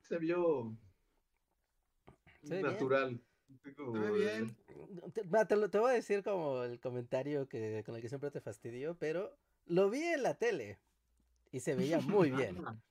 se 0.00 0.18
vio 0.18 0.74
Se 2.42 2.62
natural. 2.62 3.20
Como 3.76 3.92
de- 4.06 4.12
bien. 4.12 4.56
Te, 5.12 5.22
te 5.44 5.68
te 5.68 5.78
voy 5.78 5.90
a 5.90 5.94
decir 5.94 6.22
como 6.24 6.62
el 6.62 6.80
comentario 6.80 7.46
que, 7.48 7.82
con 7.84 7.96
el 7.96 8.00
que 8.00 8.08
siempre 8.08 8.30
te 8.30 8.40
fastidio, 8.40 8.96
pero 8.98 9.30
lo 9.66 9.90
vi 9.90 10.02
en 10.04 10.22
la 10.22 10.38
tele 10.38 10.78
y 11.52 11.60
se 11.60 11.74
veía 11.74 12.00
muy 12.00 12.30
bien. 12.30 12.56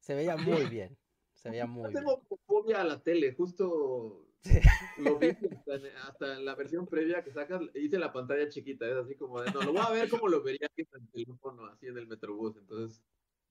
Se 0.00 0.16
veía 0.16 0.36
muy 0.36 0.66
bien. 0.66 0.96
Se 1.42 1.50
veía 1.50 1.64
Yo 1.64 1.68
muy 1.72 1.90
bien. 1.90 2.04
tengo 2.04 2.22
fobia 2.46 2.82
a 2.82 2.84
la 2.84 3.02
tele, 3.02 3.32
justo 3.34 4.28
Sí. 4.42 4.60
lo 4.98 5.18
vi 5.18 5.28
hasta 5.28 5.74
en, 5.74 5.86
hasta 5.98 6.40
la 6.40 6.54
versión 6.54 6.86
previa 6.86 7.22
que 7.22 7.32
sacas, 7.32 7.62
hice 7.74 7.98
la 7.98 8.12
pantalla 8.12 8.48
chiquita, 8.48 8.86
es 8.88 8.96
así 8.96 9.16
como 9.16 9.40
de, 9.40 9.50
no, 9.52 9.60
lo 9.62 9.72
voy 9.72 9.82
a 9.82 9.90
ver 9.90 10.08
como 10.08 10.28
lo 10.28 10.42
vería 10.42 10.66
aquí 10.66 10.82
en 10.82 10.88
el 11.00 11.08
teléfono, 11.10 11.66
así 11.66 11.86
en 11.86 11.98
el 11.98 12.06
Metrobús, 12.06 12.56
entonces, 12.56 13.02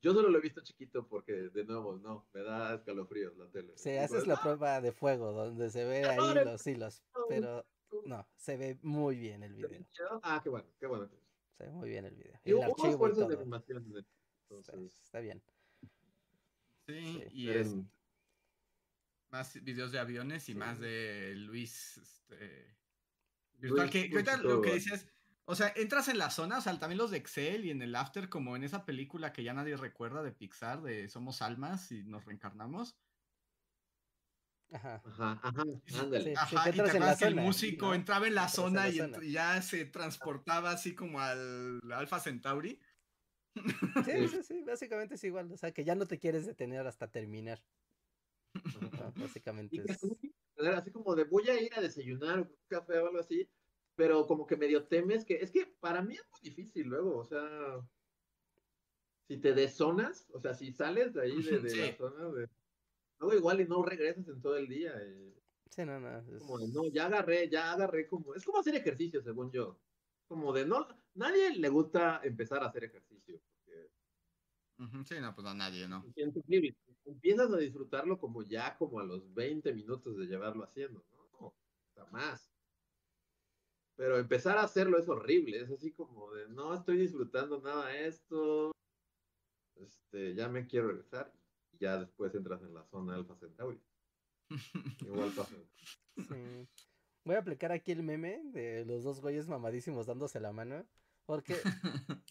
yo 0.02 0.14
solo 0.14 0.30
lo 0.30 0.38
he 0.38 0.42
visto 0.42 0.62
chiquito 0.62 1.08
porque, 1.08 1.34
de 1.34 1.64
nuevo, 1.66 1.98
no, 1.98 2.28
me 2.34 2.44
da 2.44 2.76
escalofríos 2.76 3.38
la 3.38 3.48
tele. 3.50 3.74
Sí, 3.78 3.92
haces 3.98 4.26
la 4.26 4.36
prueba 4.42 4.82
de 4.82 4.92
fuego 4.92 5.32
donde 5.32 5.70
se 5.70 5.86
ve 5.86 6.06
ahí 6.06 6.46
los 6.46 6.66
hilos, 6.66 7.04
pero 7.30 7.66
no, 8.06 8.28
se 8.36 8.58
ve 8.58 8.78
muy 8.82 9.18
bien 9.18 9.44
el 9.44 9.54
video. 9.54 9.86
Ah, 10.24 10.40
qué 10.44 10.50
bueno, 10.50 10.68
qué 10.80 10.88
bueno. 10.88 11.10
Se 11.58 11.66
ve 11.66 11.72
muy 11.72 11.90
bien 11.90 12.06
el 12.06 12.16
video. 12.16 12.40
Y 12.44 12.52
El 12.52 12.64
archivo 12.64 12.88
y 12.88 12.92
esfuerzos 12.92 13.28
de 13.28 13.36
todo. 13.36 13.42
animación. 13.42 13.86
Está, 13.96 14.10
Entonces, 14.50 15.02
está 15.04 15.20
bien. 15.20 15.42
Sí, 17.00 17.24
Sí, 17.24 17.28
y 17.32 17.48
pero- 17.48 17.60
es 17.62 17.76
más 19.32 19.64
videos 19.64 19.92
de 19.92 20.00
aviones 20.00 20.50
y 20.50 20.56
más 20.56 20.80
de 20.80 21.34
Luis, 21.36 21.98
este, 21.98 22.76
virtual, 23.54 23.84
Luis 23.88 23.92
que, 23.92 24.10
que 24.10 24.16
ahorita 24.16 24.32
Ponchito 24.34 24.54
lo 24.56 24.62
que 24.62 24.74
dices, 24.74 25.08
o 25.46 25.56
sea, 25.56 25.72
entras 25.76 26.10
en 26.10 26.18
la 26.18 26.30
zona, 26.30 26.58
o 26.58 26.62
sea, 26.62 26.78
también 26.78 26.98
los 26.98 27.12
de 27.12 27.18
Excel 27.18 27.66
y 27.66 27.72
en 27.72 27.82
el 27.82 27.96
After, 27.96 28.28
como 28.30 28.56
en 28.56 28.64
esa 28.64 28.86
película 28.86 29.32
que 29.32 29.44
ya 29.44 29.54
nadie 29.54 29.78
recuerda 29.78 30.22
de 30.22 30.32
Pixar, 30.34 30.82
de 30.82 31.08
Somos 31.08 31.42
Almas 31.42 31.92
y 31.92 32.04
nos 32.04 32.26
reencarnamos. 32.26 32.98
Ajá. 34.74 35.02
Ajá, 35.06 35.40
ajá, 35.44 35.64
ándale. 36.00 36.24
Sí. 36.24 36.34
Ajá, 36.38 36.70
y 36.70 36.72
te 36.74 36.98
en 36.98 37.00
la 37.02 37.14
el 37.14 37.36
músico 37.36 37.88
¿no? 37.88 37.94
entraba 37.94 38.28
en 38.28 38.36
la 38.36 38.44
Entras 38.44 38.58
en 38.58 38.64
zona 38.64 38.82
la 38.84 38.90
y 38.90 38.98
zona. 38.98 39.18
ya 39.24 39.62
se 39.62 39.86
transportaba 39.86 40.72
así 40.72 40.96
como 40.96 41.20
al 41.20 41.82
Alpha 41.94 42.20
Centauri. 42.22 42.80
Sí, 44.06 44.28
sí, 44.28 44.44
sí, 44.44 44.64
básicamente 44.64 45.16
es 45.16 45.24
igual. 45.24 45.52
O 45.52 45.58
sea, 45.58 45.72
que 45.72 45.84
ya 45.84 45.96
no 45.96 46.06
te 46.08 46.18
quieres 46.18 46.46
detener 46.46 46.86
hasta 46.88 47.10
terminar. 47.12 47.60
¿no? 48.82 49.12
Básicamente 49.16 49.82
es. 49.86 50.02
así 50.74 50.92
como 50.92 51.16
de 51.16 51.24
voy 51.26 51.48
a 51.50 51.62
ir 51.62 51.74
a 51.76 51.82
desayunar 51.82 52.42
un 52.42 52.56
café 52.68 53.00
o 53.00 53.08
algo 53.08 53.20
así, 53.20 53.50
pero 53.96 54.26
como 54.28 54.46
que 54.46 54.58
medio 54.58 54.88
temes 54.88 55.26
que 55.26 55.36
es 55.36 55.52
que 55.52 55.66
para 55.80 56.02
mí 56.02 56.16
es 56.16 56.24
muy 56.32 56.50
difícil 56.50 56.88
luego, 56.88 57.18
o 57.18 57.26
sea, 57.26 57.82
si 59.28 59.38
te 59.38 59.54
deszonas, 59.54 60.30
o 60.34 60.40
sea, 60.40 60.54
si 60.54 60.72
sales 60.72 61.14
de 61.14 61.22
ahí 61.22 61.42
de, 61.42 61.60
de 61.62 61.70
Sí. 61.70 61.78
la 61.80 61.98
zona, 61.98 62.30
de, 62.32 62.48
luego 63.20 63.36
igual 63.38 63.62
y 63.62 63.66
no 63.68 63.84
regresas 63.84 64.28
en 64.28 64.42
todo 64.42 64.58
el 64.58 64.68
día, 64.68 64.94
y 65.04 65.34
Sí, 65.70 65.86
no, 65.86 66.00
no. 66.00 66.20
es- 66.36 66.44
como 66.44 66.60
de 66.60 66.68
no, 66.68 66.82
ya 66.92 67.06
agarré, 67.06 67.50
ya 67.50 67.72
agarré 67.72 68.08
como, 68.08 68.36
es 68.36 68.44
como 68.46 68.60
hacer 68.60 68.76
ejercicio 68.76 69.22
según 69.22 69.52
yo, 69.52 69.80
como 70.32 70.54
de 70.54 70.66
no, 70.66 70.88
nadie 71.16 71.58
le 71.58 71.68
gusta 71.68 72.22
empezar 72.24 72.64
a 72.64 72.68
hacer 72.68 72.86
ejercicio, 72.86 73.42
porque 73.50 73.92
Sí, 75.06 75.20
no, 75.20 75.36
pues 75.36 75.46
a 75.46 75.54
nadie, 75.54 75.90
¿no? 75.90 76.06
Empiezas 77.04 77.52
a 77.52 77.58
disfrutarlo 77.58 78.18
como 78.18 78.42
ya 78.42 78.78
como 78.78 79.02
a 79.02 79.04
los 79.04 79.34
20 79.34 79.74
minutos 79.74 80.18
de 80.18 80.28
llevarlo 80.28 80.64
haciendo, 80.64 81.04
¿no? 81.12 81.28
No, 81.38 81.54
hasta 81.86 82.10
más. 82.12 82.50
Pero 83.98 84.18
empezar 84.20 84.58
a 84.58 84.64
hacerlo 84.64 84.98
es 84.98 85.10
horrible, 85.10 85.60
es 85.60 85.70
así 85.70 85.92
como 85.92 86.32
de 86.32 86.48
no 86.48 86.74
estoy 86.74 86.96
disfrutando 86.96 87.60
nada 87.60 87.94
esto, 87.94 88.72
este, 89.76 90.34
ya 90.34 90.48
me 90.48 90.66
quiero 90.66 90.88
regresar 90.88 91.34
y 91.74 91.78
ya 91.78 91.98
después 91.98 92.34
entras 92.36 92.62
en 92.62 92.74
la 92.74 92.86
zona 92.86 93.16
Alpha 93.16 93.36
Centauri. 93.36 93.82
Igual 95.02 95.32
pasa. 95.32 95.58
Sí. 96.16 96.70
Voy 97.24 97.36
a 97.36 97.40
aplicar 97.40 97.72
aquí 97.72 97.92
el 97.92 98.04
meme 98.04 98.42
de 98.46 98.86
los 98.86 99.04
dos 99.04 99.22
güeyes 99.22 99.48
mamadísimos 99.48 100.06
dándose 100.06 100.40
la 100.40 100.52
mano. 100.52 100.86
Porque 101.26 101.56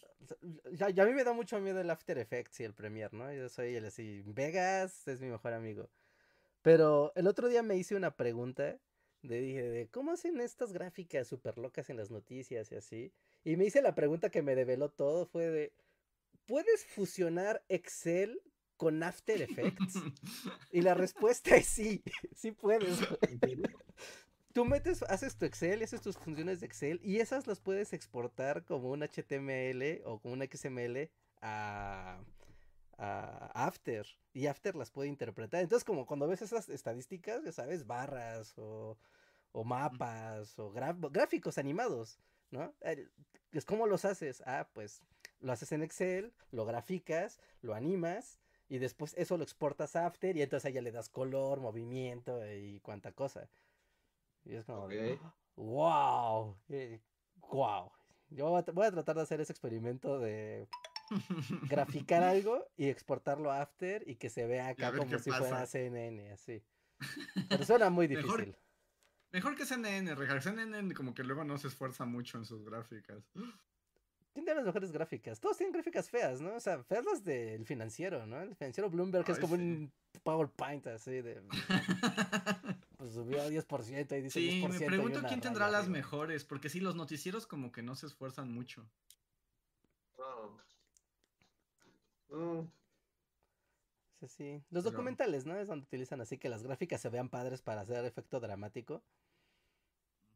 ya, 0.73 0.89
ya 0.89 1.03
a 1.03 1.05
mí 1.05 1.13
me 1.13 1.23
da 1.23 1.33
mucho 1.33 1.59
miedo 1.59 1.79
el 1.79 1.89
After 1.89 2.17
Effects 2.17 2.59
y 2.59 2.63
el 2.63 2.73
Premiere, 2.73 3.15
¿no? 3.15 3.33
Yo 3.33 3.49
soy 3.49 3.75
el 3.75 3.85
así, 3.85 4.21
Vegas 4.25 5.07
es 5.07 5.19
mi 5.21 5.27
mejor 5.27 5.53
amigo. 5.53 5.89
Pero 6.61 7.11
el 7.15 7.27
otro 7.27 7.47
día 7.47 7.63
me 7.63 7.77
hice 7.77 7.95
una 7.95 8.15
pregunta 8.15 8.79
de 9.23 9.41
dije 9.41 9.61
de 9.61 9.87
cómo 9.89 10.11
hacen 10.11 10.39
estas 10.41 10.73
gráficas 10.73 11.27
súper 11.27 11.57
locas 11.57 11.89
en 11.89 11.97
las 11.97 12.11
noticias 12.11 12.71
y 12.71 12.75
así. 12.75 13.13
Y 13.43 13.55
me 13.55 13.65
hice 13.65 13.81
la 13.81 13.95
pregunta 13.95 14.29
que 14.29 14.41
me 14.41 14.55
develó 14.55 14.89
todo 14.89 15.25
fue 15.25 15.47
de 15.49 15.73
¿puedes 16.45 16.85
fusionar 16.85 17.63
Excel 17.69 18.41
con 18.77 19.01
After 19.03 19.41
Effects? 19.41 19.95
Y 20.71 20.81
la 20.81 20.93
respuesta 20.93 21.55
es 21.55 21.67
sí, 21.67 22.03
sí 22.35 22.51
puedes. 22.51 22.99
Tú 24.53 24.65
metes, 24.65 25.03
haces 25.03 25.37
tu 25.37 25.45
Excel 25.45 25.81
y 25.81 25.83
haces 25.83 26.01
tus 26.01 26.17
funciones 26.17 26.59
de 26.59 26.65
Excel 26.65 26.99
y 27.03 27.19
esas 27.19 27.47
las 27.47 27.59
puedes 27.59 27.93
exportar 27.93 28.65
como 28.65 28.89
un 28.89 29.01
HTML 29.01 30.01
o 30.05 30.19
como 30.19 30.33
un 30.33 30.41
XML 30.41 31.09
a, 31.41 32.19
a 32.97 33.65
After 33.65 34.05
y 34.33 34.47
After 34.47 34.75
las 34.75 34.91
puede 34.91 35.09
interpretar. 35.09 35.61
Entonces 35.61 35.85
como 35.85 36.05
cuando 36.05 36.27
ves 36.27 36.41
esas 36.41 36.67
estadísticas, 36.69 37.43
ya 37.43 37.51
sabes, 37.51 37.87
barras 37.87 38.57
o, 38.57 38.97
o 39.51 39.63
mapas 39.63 40.57
o 40.59 40.71
gráficos 40.71 41.57
animados, 41.57 42.19
¿no? 42.49 42.73
Es 43.51 43.65
como 43.65 43.87
los 43.87 44.05
haces. 44.05 44.43
Ah, 44.45 44.69
pues 44.73 45.01
lo 45.39 45.51
haces 45.51 45.71
en 45.71 45.83
Excel, 45.83 46.33
lo 46.51 46.65
graficas, 46.65 47.39
lo 47.61 47.73
animas 47.73 48.39
y 48.67 48.79
después 48.79 49.13
eso 49.17 49.37
lo 49.37 49.43
exportas 49.43 49.95
a 49.95 50.05
After 50.05 50.35
y 50.35 50.41
entonces 50.41 50.65
allá 50.65 50.81
le 50.81 50.91
das 50.91 51.09
color, 51.09 51.59
movimiento 51.59 52.41
y 52.51 52.79
cuánta 52.81 53.11
cosa. 53.11 53.49
Y 54.45 54.55
es 54.55 54.65
como, 54.65 54.87
wow, 55.55 56.57
wow. 57.49 57.91
Yo 58.29 58.49
voy 58.73 58.85
a, 58.85 58.91
tratar 58.91 59.15
de 59.17 59.21
hacer 59.21 59.41
ese 59.41 59.51
experimento 59.51 60.17
de 60.19 60.67
graficar 61.69 62.23
algo 62.23 62.65
y 62.77 62.87
exportarlo 62.87 63.51
a 63.51 63.61
After 63.61 64.07
y 64.07 64.15
que 64.15 64.29
se 64.29 64.47
vea 64.47 64.69
acá 64.69 64.95
como 64.95 65.19
si 65.19 65.31
fuera. 65.31 65.65
CNN, 65.65 66.31
así. 66.31 66.63
Pero 67.49 67.65
suena 67.65 67.89
muy 67.89 68.07
difícil. 68.07 68.55
Mejor 69.31 69.55
que 69.55 69.65
CNN, 69.65 70.15
Rejar. 70.15 70.41
CNN 70.41 70.93
como 70.93 71.13
que 71.13 71.23
luego 71.23 71.43
no 71.43 71.57
se 71.57 71.67
esfuerza 71.67 72.05
mucho 72.05 72.37
en 72.37 72.45
sus 72.45 72.63
gráficas. 72.65 73.23
Tiene 74.33 74.55
las 74.55 74.65
mejores 74.65 74.91
gráficas. 74.91 75.39
Todos 75.39 75.57
tienen 75.57 75.73
gráficas 75.73 76.09
feas, 76.09 76.39
¿no? 76.39 76.55
O 76.55 76.59
sea, 76.59 76.83
feas 76.83 77.03
las 77.03 77.23
del 77.23 77.65
financiero, 77.65 78.25
¿no? 78.25 78.41
El 78.41 78.55
financiero 78.55 78.89
Bloomberg 78.89 79.29
es 79.29 79.37
Ay, 79.37 79.41
como 79.41 79.55
sí. 79.57 79.61
un 79.61 79.93
PowerPoint 80.23 80.87
así 80.87 81.21
de... 81.21 81.41
Pues 83.01 83.13
subió 83.13 83.41
a 83.41 83.47
10% 83.49 84.15
y 84.15 84.21
dice 84.21 84.39
Sí, 84.39 84.61
10% 84.61 84.69
me 84.69 84.75
y 84.75 84.87
pregunto 84.87 85.23
quién 85.27 85.41
tendrá 85.41 85.71
las 85.71 85.89
mejores, 85.89 86.45
porque 86.45 86.69
sí, 86.69 86.79
los 86.79 86.93
noticieros 86.95 87.47
como 87.47 87.71
que 87.71 87.81
no 87.81 87.95
se 87.95 88.05
esfuerzan 88.05 88.51
mucho. 88.51 88.85
No. 90.19 90.59
No. 92.29 92.71
Sí, 94.19 94.27
sí. 94.27 94.63
Los 94.69 94.83
Pero- 94.83 94.91
documentales, 94.91 95.47
¿no? 95.47 95.57
Es 95.57 95.67
donde 95.67 95.83
utilizan 95.83 96.21
así 96.21 96.37
que 96.37 96.47
las 96.47 96.61
gráficas 96.61 97.01
se 97.01 97.09
vean 97.09 97.29
padres 97.29 97.63
para 97.63 97.81
hacer 97.81 98.05
efecto 98.05 98.39
dramático. 98.39 99.01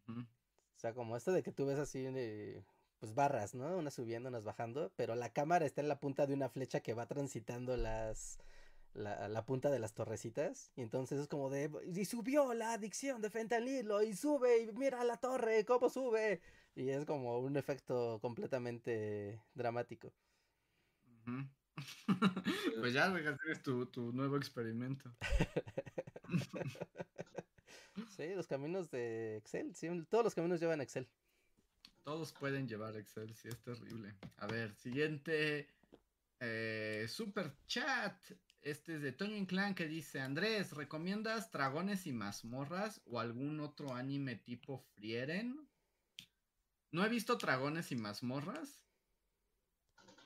O 0.07 0.77
sea, 0.77 0.95
como 0.95 1.15
esto 1.15 1.31
de 1.33 1.43
que 1.43 1.51
tú 1.51 1.67
ves 1.67 1.77
así, 1.77 2.01
de, 2.01 2.63
pues 2.99 3.13
barras, 3.13 3.53
¿no? 3.53 3.77
Unas 3.77 3.93
subiendo, 3.93 4.29
unas 4.29 4.43
bajando, 4.43 4.91
pero 4.95 5.13
la 5.13 5.29
cámara 5.31 5.67
está 5.67 5.81
en 5.81 5.87
la 5.87 5.99
punta 5.99 6.25
de 6.25 6.33
una 6.33 6.49
flecha 6.49 6.79
que 6.79 6.95
va 6.95 7.05
transitando 7.05 7.77
las, 7.77 8.39
la, 8.95 9.27
la 9.27 9.45
punta 9.45 9.69
de 9.69 9.79
las 9.79 9.93
torrecitas. 9.93 10.71
Y 10.75 10.81
entonces 10.81 11.19
es 11.19 11.27
como 11.27 11.49
de, 11.49 11.69
y 11.85 12.05
subió 12.05 12.53
la 12.53 12.73
adicción 12.73 13.21
de 13.21 13.29
fentanilo, 13.29 14.01
y 14.01 14.15
sube, 14.15 14.63
y 14.63 14.71
mira 14.73 15.03
la 15.03 15.17
torre, 15.17 15.65
cómo 15.65 15.89
sube. 15.89 16.41
Y 16.75 16.89
es 16.89 17.05
como 17.05 17.39
un 17.39 17.57
efecto 17.57 18.19
completamente 18.21 19.41
dramático. 19.53 20.11
Pues 22.79 22.93
ya, 22.93 23.13
tienes 23.13 23.61
tu, 23.61 23.85
tu 23.87 24.13
nuevo 24.13 24.37
experimento. 24.37 25.11
Sí, 28.09 28.33
los 28.35 28.47
caminos 28.47 28.91
de 28.91 29.37
Excel, 29.37 29.73
sí, 29.73 29.87
todos 30.09 30.23
los 30.23 30.35
caminos 30.35 30.59
llevan 30.59 30.81
Excel. 30.81 31.07
Todos 32.03 32.33
pueden 32.33 32.67
llevar 32.67 32.95
Excel, 32.97 33.33
sí, 33.35 33.47
es 33.47 33.57
terrible. 33.61 34.13
A 34.37 34.47
ver, 34.47 34.75
siguiente 34.75 35.74
eh, 36.45 37.07
super 37.07 37.57
chat. 37.65 38.15
Este 38.61 38.95
es 38.95 39.01
de 39.01 39.11
Toño 39.11 39.35
Inclán 39.35 39.75
que 39.75 39.87
dice: 39.87 40.21
Andrés, 40.21 40.71
¿recomiendas 40.73 41.51
Dragones 41.51 42.07
y 42.07 42.13
Mazmorras 42.13 43.01
o 43.05 43.19
algún 43.19 43.59
otro 43.59 43.93
anime 43.93 44.35
tipo 44.35 44.79
Frieren? 44.93 45.67
No 46.91 47.03
he 47.03 47.09
visto 47.09 47.35
Dragones 47.35 47.91
y 47.91 47.95
Mazmorras. 47.95 48.83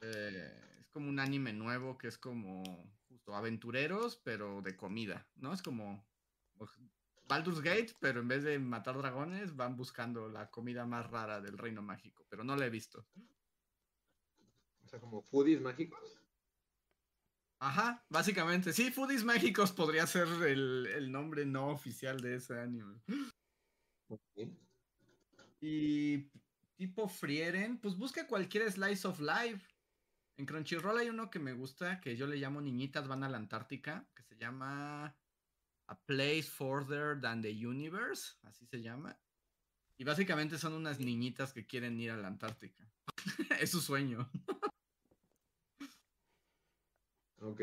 Eh, 0.01 0.77
es 0.79 0.89
como 0.89 1.09
un 1.09 1.19
anime 1.19 1.53
nuevo 1.53 1.97
que 1.97 2.07
es 2.07 2.17
como 2.17 2.63
justo 3.07 3.35
aventureros, 3.35 4.17
pero 4.23 4.61
de 4.61 4.75
comida, 4.75 5.27
¿no? 5.35 5.53
Es 5.53 5.61
como 5.61 6.07
Baldur's 7.27 7.61
Gate, 7.61 7.95
pero 7.99 8.21
en 8.21 8.27
vez 8.27 8.43
de 8.43 8.57
matar 8.59 8.97
dragones, 8.97 9.55
van 9.55 9.75
buscando 9.75 10.29
la 10.29 10.49
comida 10.49 10.85
más 10.85 11.09
rara 11.09 11.39
del 11.41 11.57
reino 11.57 11.81
mágico, 11.81 12.25
pero 12.29 12.43
no 12.43 12.55
la 12.55 12.65
he 12.65 12.69
visto. 12.69 13.05
O 14.89 14.91
sea, 14.91 14.99
como 14.99 15.21
foodies 15.21 15.61
mágicos. 15.61 16.19
Ajá, 17.59 18.03
básicamente. 18.09 18.73
Sí, 18.73 18.89
Foodies 18.89 19.23
Mágicos 19.23 19.71
podría 19.71 20.07
ser 20.07 20.27
el, 20.47 20.87
el 20.87 21.11
nombre 21.11 21.45
no 21.45 21.67
oficial 21.67 22.19
de 22.19 22.37
ese 22.37 22.59
anime. 22.59 22.99
Ok. 24.07 24.49
Y 25.61 26.31
tipo 26.75 27.07
Frieren, 27.07 27.77
pues 27.77 27.95
busca 27.95 28.25
cualquier 28.25 28.71
slice 28.71 29.07
of 29.07 29.19
life. 29.19 29.63
En 30.37 30.47
Crunchyroll 30.47 30.97
hay 30.97 31.09
uno 31.09 31.29
que 31.29 31.37
me 31.37 31.53
gusta, 31.53 32.01
que 32.01 32.17
yo 32.17 32.25
le 32.25 32.37
llamo 32.37 32.61
Niñitas 32.61 33.07
van 33.07 33.23
a 33.23 33.29
la 33.29 33.37
Antártica, 33.37 34.09
que 34.15 34.23
se 34.23 34.37
llama 34.37 35.15
A 35.85 35.99
Place 36.05 36.43
Further 36.43 37.21
Than 37.21 37.43
the 37.43 37.67
Universe, 37.67 38.37
así 38.41 38.65
se 38.65 38.81
llama. 38.81 39.19
Y 39.97 40.03
básicamente 40.05 40.57
son 40.57 40.73
unas 40.73 40.99
niñitas 40.99 41.53
que 41.53 41.67
quieren 41.67 41.99
ir 41.99 42.09
a 42.09 42.17
la 42.17 42.29
Antártica. 42.29 42.89
es 43.59 43.69
su 43.69 43.81
sueño. 43.81 44.27
Ok. 47.41 47.61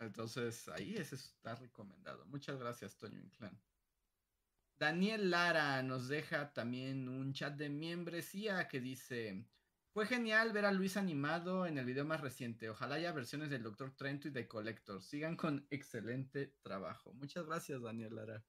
Entonces, 0.00 0.68
ahí 0.68 0.96
ese 0.96 1.14
está 1.14 1.54
recomendado. 1.54 2.26
Muchas 2.26 2.58
gracias, 2.58 2.96
Toño 2.96 3.20
Inclán. 3.20 3.58
Daniel 4.78 5.30
Lara 5.30 5.82
nos 5.82 6.08
deja 6.08 6.52
también 6.52 7.08
un 7.08 7.32
chat 7.32 7.54
de 7.54 7.70
membresía 7.70 8.68
que 8.68 8.80
dice: 8.80 9.46
Fue 9.92 10.06
genial 10.06 10.52
ver 10.52 10.66
a 10.66 10.72
Luis 10.72 10.98
animado 10.98 11.66
en 11.66 11.78
el 11.78 11.86
video 11.86 12.04
más 12.04 12.20
reciente. 12.20 12.68
Ojalá 12.68 12.96
haya 12.96 13.12
versiones 13.12 13.48
del 13.48 13.62
Doctor 13.62 13.96
Trento 13.96 14.28
y 14.28 14.32
de 14.32 14.46
Collector. 14.46 15.02
Sigan 15.02 15.36
con 15.36 15.66
excelente 15.70 16.58
trabajo. 16.62 17.14
Muchas 17.14 17.46
gracias, 17.46 17.80
Daniel 17.80 18.16
Lara. 18.16 18.44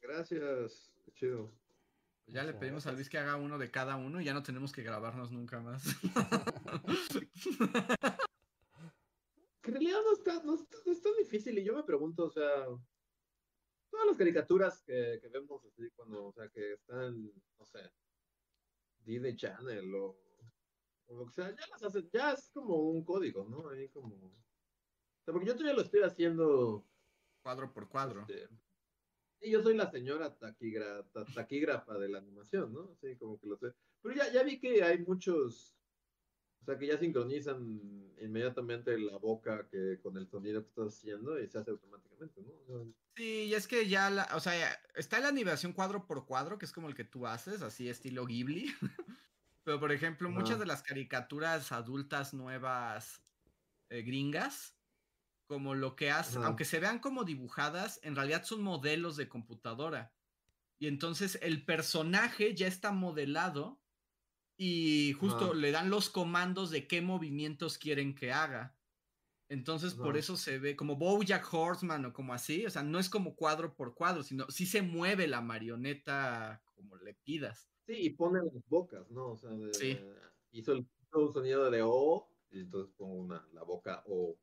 Gracias. 0.00 0.92
Qué 1.04 1.12
chido. 1.12 1.52
Pues 2.24 2.36
ya 2.36 2.44
le 2.44 2.54
pedimos 2.54 2.86
a. 2.86 2.92
Luis 2.92 3.08
que 3.08 3.18
haga 3.18 3.34
uno 3.36 3.58
de 3.58 3.72
cada 3.72 3.96
uno 3.96 4.20
y 4.20 4.24
ya 4.24 4.32
no 4.32 4.44
tenemos 4.44 4.72
que 4.72 4.84
grabarnos 4.84 5.32
nunca 5.32 5.58
más. 5.60 5.82
Que 9.64 9.70
en 9.70 9.76
realidad 9.76 10.00
no 10.04 10.12
está, 10.12 10.42
no, 10.44 10.56
no 10.86 10.92
es 10.92 11.02
tan 11.02 11.16
difícil. 11.18 11.58
Y 11.58 11.64
yo 11.64 11.74
me 11.74 11.84
pregunto, 11.84 12.26
o 12.26 12.30
sea, 12.30 12.66
todas 13.90 14.06
las 14.06 14.16
caricaturas 14.18 14.82
que, 14.82 15.18
que 15.20 15.28
vemos 15.28 15.64
así 15.64 15.90
cuando, 15.96 16.26
o 16.26 16.32
sea, 16.32 16.48
que 16.50 16.74
están, 16.74 17.32
no 17.58 17.64
sé, 17.64 17.90
Disney 18.98 19.36
Channel 19.36 19.94
o, 19.94 20.16
o 21.06 21.16
lo 21.16 21.26
que 21.26 21.32
sea, 21.32 21.50
ya 21.50 21.66
las 21.70 21.82
hacen, 21.82 22.10
ya 22.12 22.32
es 22.32 22.50
como 22.52 22.76
un 22.90 23.04
código, 23.04 23.48
¿no? 23.48 23.68
Ahí 23.70 23.88
como. 23.88 24.14
O 24.16 25.24
sea, 25.24 25.32
porque 25.32 25.46
yo 25.46 25.54
todavía 25.54 25.74
lo 25.74 25.82
estoy 25.82 26.02
haciendo. 26.02 26.86
cuadro 27.42 27.72
por 27.72 27.88
cuadro. 27.88 28.22
este, 28.28 28.48
y 29.40 29.50
yo 29.50 29.62
soy 29.62 29.76
la 29.76 29.90
señora 29.90 30.36
taquigra, 30.38 31.08
ta- 31.10 31.24
taquígrafa 31.26 31.98
de 31.98 32.08
la 32.08 32.18
animación, 32.18 32.72
¿no? 32.72 32.94
Sí, 32.96 33.16
como 33.18 33.38
que 33.38 33.46
lo 33.46 33.56
sé. 33.56 33.74
Pero 34.02 34.14
ya, 34.14 34.32
ya 34.32 34.42
vi 34.42 34.58
que 34.60 34.82
hay 34.82 34.98
muchos, 35.04 35.78
o 36.64 36.66
sea, 36.66 36.78
que 36.78 36.86
ya 36.86 36.96
sincronizan 36.96 38.14
inmediatamente 38.22 38.96
la 38.98 39.18
boca 39.18 39.68
que 39.70 40.00
con 40.02 40.16
el 40.16 40.26
sonido 40.26 40.62
que 40.62 40.68
estás 40.68 40.96
haciendo 40.96 41.38
y 41.38 41.46
se 41.46 41.58
hace 41.58 41.72
automáticamente, 41.72 42.40
¿no? 42.40 42.52
O 42.52 42.64
sea, 42.64 42.92
Sí, 43.16 43.44
y 43.44 43.54
es 43.54 43.68
que 43.68 43.86
ya, 43.86 44.08
la, 44.08 44.28
o 44.34 44.40
sea, 44.40 44.80
está 44.94 45.20
la 45.20 45.28
animación 45.28 45.74
cuadro 45.74 46.06
por 46.06 46.24
cuadro, 46.24 46.58
que 46.58 46.64
es 46.64 46.72
como 46.72 46.88
el 46.88 46.94
que 46.94 47.04
tú 47.04 47.26
haces, 47.26 47.60
así 47.60 47.88
estilo 47.90 48.24
Ghibli. 48.24 48.74
Pero, 49.62 49.78
por 49.78 49.92
ejemplo, 49.92 50.30
muchas 50.30 50.58
de 50.58 50.66
las 50.66 50.82
caricaturas 50.82 51.70
adultas 51.70 52.32
nuevas 52.32 53.22
eh, 53.90 54.02
gringas, 54.02 54.74
como 55.46 55.74
lo 55.74 55.96
que 55.96 56.10
hacen, 56.10 56.42
aunque 56.42 56.64
se 56.64 56.80
vean 56.80 56.98
como 56.98 57.24
dibujadas, 57.24 58.00
en 58.02 58.16
realidad 58.16 58.44
son 58.44 58.62
modelos 58.62 59.16
de 59.16 59.28
computadora. 59.28 60.14
Y 60.78 60.88
entonces 60.88 61.38
el 61.42 61.64
personaje 61.64 62.54
ya 62.54 62.66
está 62.66 62.90
modelado 62.90 63.83
y 64.56 65.12
justo 65.14 65.54
le 65.54 65.70
dan 65.72 65.90
los 65.90 66.10
comandos 66.10 66.70
de 66.70 66.86
qué 66.86 67.00
movimientos 67.02 67.78
quieren 67.78 68.14
que 68.14 68.32
haga. 68.32 68.76
Entonces, 69.48 69.94
por 69.94 70.16
eso 70.16 70.36
se 70.36 70.58
ve 70.58 70.74
como 70.74 70.96
Bojack 70.96 71.52
Horseman 71.52 72.04
o 72.06 72.12
como 72.12 72.32
así, 72.32 72.64
o 72.66 72.70
sea, 72.70 72.82
no 72.82 72.98
es 72.98 73.10
como 73.10 73.36
cuadro 73.36 73.74
por 73.76 73.94
cuadro, 73.94 74.22
sino 74.22 74.50
sí 74.50 74.64
se 74.66 74.80
mueve 74.82 75.26
la 75.28 75.40
marioneta 75.40 76.62
como 76.74 76.96
le 76.96 77.14
pidas. 77.14 77.70
sí, 77.86 77.92
y 77.98 78.10
pone 78.10 78.40
las 78.42 78.66
bocas, 78.66 79.10
¿no? 79.10 79.32
O 79.32 79.36
sea, 79.36 79.50
de- 79.50 79.74
Sí. 79.74 80.00
hizo, 80.52 80.72
el- 80.72 80.88
un 81.12 81.32
sonido 81.32 81.70
de 81.70 81.82
O 81.82 82.26
y 82.50 82.60
entonces 82.60 82.94
pongo 82.96 83.14
una, 83.16 83.46
la 83.52 83.62
boca 83.62 84.02
O 84.06 84.38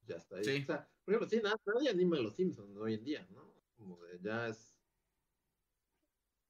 y 0.00 0.06
ya 0.06 0.16
está 0.16 0.36
ahí. 0.36 0.44
Sí. 0.44 0.60
O 0.62 0.66
sea, 0.66 0.88
por 1.04 1.14
ejemplo, 1.14 1.28
sí, 1.28 1.42
nada, 1.42 1.60
nadie 1.66 1.90
anima 1.90 2.16
a 2.16 2.20
los 2.20 2.36
Simpsons 2.36 2.76
hoy 2.76 2.94
en 2.94 3.04
día, 3.04 3.26
¿no? 3.32 3.52
Como 3.76 4.00
de 4.04 4.20
ya 4.22 4.46
es. 4.48 4.77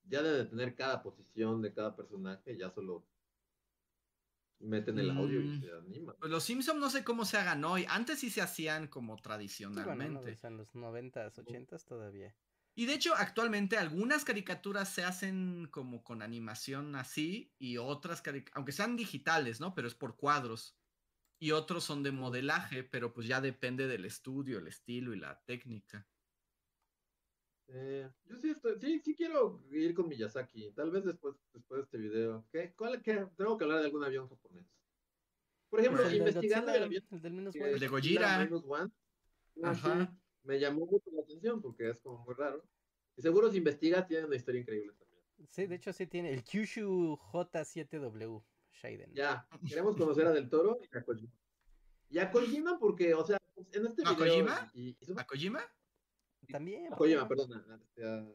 Ya 0.09 0.23
debe 0.23 0.39
de 0.39 0.45
tener 0.47 0.75
cada 0.75 1.03
posición 1.03 1.63
de 1.63 1.73
cada 1.73 1.95
personaje, 1.97 2.57
ya 2.57 2.71
solo 2.71 3.07
meten 4.61 4.99
el 4.99 5.11
audio 5.11 5.41
y 5.41 5.49
Mm. 5.49 5.61
se 5.61 5.73
anima. 5.73 6.17
Pues 6.19 6.31
los 6.31 6.45
Simpsons 6.45 6.81
no 6.81 6.91
sé 6.91 7.05
cómo 7.05 7.25
se 7.25 7.39
hagan 7.39 7.65
hoy, 7.65 7.85
antes 7.89 8.19
sí 8.21 8.31
se 8.31 8.41
hacían 8.43 8.89
como 8.89 9.15
Sí, 9.17 9.83
bueno, 9.83 10.09
no, 10.09 10.21
tradicionalmente. 10.21 10.33
o 10.33 10.37
sea, 10.37 10.51
en 10.51 10.57
los 10.57 10.75
noventas, 10.75 11.39
ochentas 11.39 11.85
todavía. 11.85 12.37
Y 12.75 12.87
de 12.87 12.95
hecho, 12.95 13.15
actualmente 13.15 13.77
algunas 13.77 14.25
caricaturas 14.25 14.89
se 14.89 15.03
hacen 15.05 15.67
como 15.71 16.03
con 16.05 16.23
animación 16.23 16.95
así 16.95 17.55
y 17.59 17.77
otras, 17.79 18.23
caric- 18.23 18.51
aunque 18.55 18.73
sean 18.73 18.97
digitales, 18.97 19.61
¿no? 19.61 19.75
Pero 19.75 19.89
es 19.89 19.95
por 19.95 20.17
cuadros. 20.17 20.79
Y 21.41 21.53
otros 21.53 21.85
son 21.85 22.03
de 22.05 22.13
modelaje, 22.13 22.85
pero 22.85 23.15
pues 23.15 23.29
ya 23.29 23.41
depende 23.41 23.87
del 23.89 24.05
estudio, 24.07 24.59
el 24.59 24.69
estilo 24.69 25.15
y 25.15 25.19
la 25.21 25.43
técnica. 25.45 26.09
Eh, 27.71 28.09
yo 28.25 28.37
sí, 28.37 28.51
estoy, 28.51 28.79
sí, 28.81 28.99
sí 29.01 29.15
quiero 29.15 29.63
ir 29.71 29.95
con 29.95 30.09
Miyazaki, 30.09 30.71
tal 30.73 30.91
vez 30.91 31.05
después, 31.05 31.35
después 31.53 31.79
de 31.81 31.85
este 31.85 31.99
video. 31.99 32.47
¿Qué? 32.51 32.73
¿Cuál, 32.75 33.03
qué? 33.03 33.27
Tengo 33.37 33.59
que 33.59 33.65
hablar 33.65 33.81
de 33.81 33.87
algún 33.87 34.03
avión 34.05 34.27
japonés. 34.29 34.65
Por 35.69 35.81
ejemplo, 35.81 36.03
el 36.07 36.15
investigando 36.17 36.67
Godzilla, 36.73 36.77
el 36.79 36.83
avión 36.85 37.05
el 37.11 37.23
del 37.23 37.33
menos 37.35 37.53
que- 37.53 37.59
bueno. 37.59 37.75
El 37.75 37.81
de 37.81 37.89
Gojira. 37.89 38.49
One, 38.51 38.91
ah, 39.63 39.71
Ajá. 39.71 40.07
sí, 40.07 40.19
me 40.45 40.59
llamó 40.59 40.87
mucho 40.87 41.11
la 41.13 41.21
atención 41.23 41.61
porque 41.61 41.91
es 41.91 42.01
como 42.01 42.25
muy 42.25 42.35
raro. 42.35 42.65
Y 43.17 43.21
seguro 43.23 43.51
si 43.51 43.59
investigas 43.59 44.07
tiene 44.07 44.25
una 44.25 44.37
historia 44.37 44.61
increíble 44.63 44.95
también. 44.99 45.23
Sí, 45.49 45.67
de 45.67 45.75
hecho 45.75 45.93
sí 45.93 46.07
tiene 46.07 46.33
el 46.33 46.43
Kyushu 46.43 47.19
J7W 47.33 48.45
Shaiden. 48.73 49.13
Ya, 49.13 49.47
queremos 49.69 49.95
conocer 49.97 50.27
a 50.27 50.33
Del 50.33 50.49
Toro 50.49 50.79
y 50.91 50.97
a 50.97 51.03
Kojima. 51.05 51.33
Y 52.09 52.19
a 52.19 52.31
Kojima 52.31 52.79
porque, 52.79 53.13
o 53.13 53.25
sea, 53.27 53.37
en 53.73 53.87
este 53.87 54.03
¿A 54.07 54.15
video... 54.15 54.17
Kojima? 54.47 54.71
Y, 54.73 54.89
y- 54.91 54.97
¿A 55.19 55.27
Kojima? 55.27 55.61
También. 56.51 56.93
a 56.93 56.97
Kojima, 56.97 57.29
perdona. 57.29 57.65
a- 57.67 58.03
a- 58.05 58.27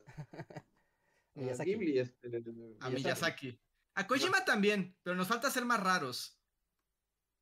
a 1.36 1.40
Miyazaki. 1.40 1.72
Ghibli, 1.72 2.00
este, 2.00 2.44
A 2.80 2.90
Miyazaki. 2.90 3.60
A 3.96 4.08
Kojima 4.08 4.44
también, 4.46 4.96
pero 5.04 5.16
nos 5.16 5.28
falta 5.28 5.50
ser 5.50 5.66
más 5.66 5.82
raros. 5.82 6.40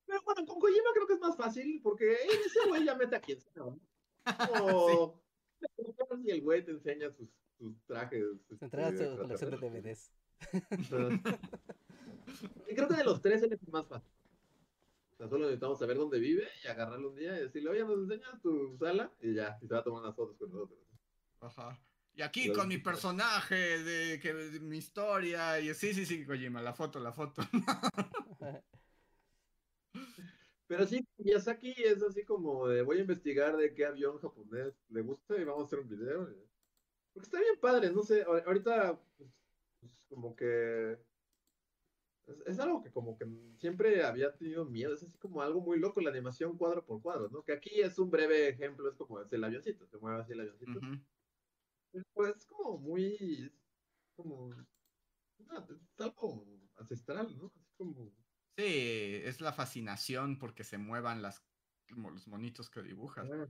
Pero 0.05 0.21
bueno, 0.23 0.45
con 0.45 0.59
Kojima 0.59 0.89
creo 0.93 1.07
que 1.07 1.13
es 1.13 1.19
más 1.19 1.37
fácil 1.37 1.79
porque 1.83 2.13
ese 2.13 2.67
güey 2.67 2.85
ya 2.85 2.95
mete 2.95 3.15
a 3.15 3.21
quien 3.21 3.39
sea. 3.39 3.63
¿no? 3.63 3.79
O 4.63 5.21
si 6.21 6.29
el 6.31 6.41
güey 6.41 6.63
te 6.65 6.71
enseña 6.71 7.09
sus, 7.11 7.29
sus 7.57 7.81
trajes. 7.85 8.23
Se 8.47 8.53
este, 8.53 8.65
entrega 8.65 8.91
su 8.91 9.17
colección 9.17 9.51
de. 9.51 9.57
DVDs. 9.81 10.11
Y 12.67 12.75
creo 12.75 12.87
que 12.87 12.95
de 12.95 13.03
los 13.03 13.21
tres 13.21 13.43
él 13.43 13.53
es 13.53 13.61
el 13.61 13.71
más 13.71 13.85
fácil. 13.87 14.09
Sea, 15.21 15.29
solo 15.29 15.45
necesitamos 15.45 15.77
saber 15.77 15.97
dónde 15.97 16.17
vive 16.17 16.47
y 16.63 16.67
agarrarlo 16.67 17.09
un 17.09 17.15
día 17.15 17.37
y 17.37 17.41
decirle, 17.41 17.69
oye, 17.69 17.85
nos 17.85 17.99
enseñas 17.99 18.41
tu 18.41 18.75
sala 18.79 19.13
y 19.21 19.35
ya, 19.35 19.55
y 19.61 19.67
se 19.67 19.73
va 19.75 19.81
a 19.81 19.83
tomar 19.83 20.01
unas 20.01 20.15
fotos 20.15 20.35
con 20.35 20.51
nosotros. 20.51 20.79
Ajá. 21.41 21.79
Y 22.15 22.23
aquí 22.23 22.51
con 22.51 22.67
mi 22.67 22.79
personaje, 22.79 23.83
de, 23.83 24.19
que, 24.19 24.33
de 24.33 24.59
mi 24.59 24.79
historia. 24.79 25.59
Y 25.59 25.71
sí, 25.75 25.93
sí, 25.93 26.07
sí, 26.07 26.25
Kojima, 26.25 26.63
la 26.63 26.73
foto, 26.73 26.99
la 26.99 27.13
foto. 27.13 27.43
Pero 30.65 30.87
sí, 30.87 31.07
Miyazaki 31.17 31.75
es 31.77 32.01
así 32.01 32.25
como 32.25 32.67
de 32.67 32.81
voy 32.81 32.97
a 32.97 33.01
investigar 33.01 33.55
de 33.57 33.75
qué 33.75 33.85
avión 33.85 34.17
japonés 34.17 34.73
le 34.89 35.01
gusta 35.01 35.37
y 35.37 35.43
vamos 35.43 35.61
a 35.61 35.65
hacer 35.67 35.81
un 35.81 35.89
video. 35.89 36.27
Porque 37.13 37.27
está 37.27 37.39
bien 37.39 37.59
padre, 37.61 37.91
no 37.91 38.01
sé, 38.01 38.25
ahor- 38.25 38.43
ahorita 38.47 38.99
pues, 39.19 39.29
como 40.09 40.35
que 40.35 40.97
es, 42.31 42.41
es 42.47 42.59
algo 42.59 42.81
que 42.81 42.91
como 42.91 43.17
que 43.17 43.27
siempre 43.57 44.03
había 44.03 44.33
tenido 44.35 44.65
miedo, 44.65 44.93
es 44.93 45.03
así 45.03 45.17
como 45.17 45.41
algo 45.41 45.61
muy 45.61 45.79
loco 45.79 46.01
la 46.01 46.09
animación 46.09 46.57
cuadro 46.57 46.85
por 46.85 47.01
cuadro, 47.01 47.29
¿no? 47.29 47.43
Que 47.43 47.53
aquí 47.53 47.81
es 47.81 47.97
un 47.99 48.09
breve 48.09 48.47
ejemplo, 48.49 48.89
es 48.89 48.95
como 48.95 49.21
es 49.21 49.31
el 49.31 49.43
avioncito, 49.43 49.85
se 49.85 49.97
mueve 49.97 50.21
así 50.21 50.33
el 50.33 50.41
avioncito. 50.41 50.79
Pues 52.13 52.35
es 52.37 52.45
como 52.45 52.77
muy, 52.77 53.51
es 54.03 54.13
como, 54.15 54.53
es 54.53 55.99
algo 55.99 56.45
ancestral, 56.75 57.37
¿no? 57.37 57.51
Así 57.55 57.73
como... 57.77 58.11
Sí, 58.57 59.21
es 59.23 59.41
la 59.41 59.53
fascinación 59.53 60.37
porque 60.37 60.63
se 60.63 60.77
muevan 60.77 61.21
las, 61.21 61.43
como 61.91 62.09
los 62.09 62.27
monitos 62.27 62.69
que 62.69 62.81
dibujas. 62.81 63.29
Ah, 63.31 63.47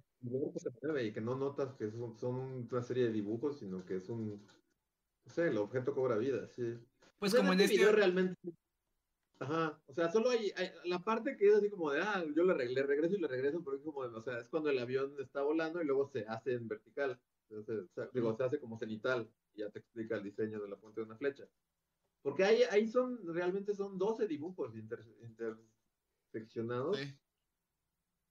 y 1.02 1.12
que 1.12 1.22
no 1.22 1.36
notas 1.36 1.74
que 1.76 1.90
son, 1.92 2.18
son 2.18 2.68
una 2.72 2.84
serie 2.84 3.06
de 3.06 3.12
dibujos, 3.12 3.60
sino 3.60 3.86
que 3.86 3.96
es 3.96 4.10
un, 4.10 4.46
no 5.26 5.32
sé, 5.32 5.48
el 5.48 5.58
objeto 5.58 5.94
cobra 5.94 6.18
vida, 6.18 6.48
sí. 6.48 6.78
Pues 7.20 7.34
O 7.34 7.36
sea, 7.36 7.42
como 7.42 7.54
en 7.54 7.62
este, 7.62 7.92
realmente, 7.92 8.36
Ajá, 9.42 9.82
o 9.88 9.94
sea, 9.94 10.12
solo 10.12 10.30
hay, 10.30 10.52
hay- 10.56 10.70
la 10.86 11.00
parte 11.04 11.36
que 11.36 11.48
es 11.48 11.56
así 11.56 11.68
como 11.70 11.90
de, 11.92 12.00
ah, 12.02 12.24
yo 12.36 12.44
le, 12.44 12.54
re- 12.54 12.70
le 12.70 12.84
regreso 12.84 13.16
y 13.16 13.20
le 13.22 13.28
regreso, 13.28 13.64
pero 13.64 13.76
es 13.78 13.82
como, 13.84 14.08
de, 14.08 14.16
o 14.16 14.22
sea, 14.22 14.38
es 14.40 14.50
cuando 14.50 14.70
el 14.70 14.78
avión 14.78 15.16
está 15.20 15.42
volando 15.42 15.82
y 15.82 15.86
luego 15.86 16.06
se 16.06 16.26
hace 16.28 16.54
en 16.54 16.68
vertical, 16.68 17.20
Entonces, 17.50 17.90
o 17.90 17.94
sea, 17.94 18.10
digo, 18.14 18.34
se 18.36 18.44
hace 18.44 18.60
como 18.60 18.78
cenital, 18.78 19.34
y 19.52 19.62
ya 19.62 19.72
te 19.72 19.80
explica 19.80 20.16
el 20.16 20.24
diseño 20.24 20.62
de 20.62 20.70
la 20.70 20.80
punta 20.80 21.02
de 21.02 21.06
una 21.08 21.18
flecha. 21.18 21.50
Porque 22.22 22.44
ahí, 22.46 22.64
ahí 22.72 22.88
son, 22.88 23.34
realmente 23.34 23.74
son 23.76 23.98
12 23.98 24.28
dibujos 24.28 24.76
inter- 24.76 25.06
interseccionados, 25.22 26.98
Sí. 26.98 27.20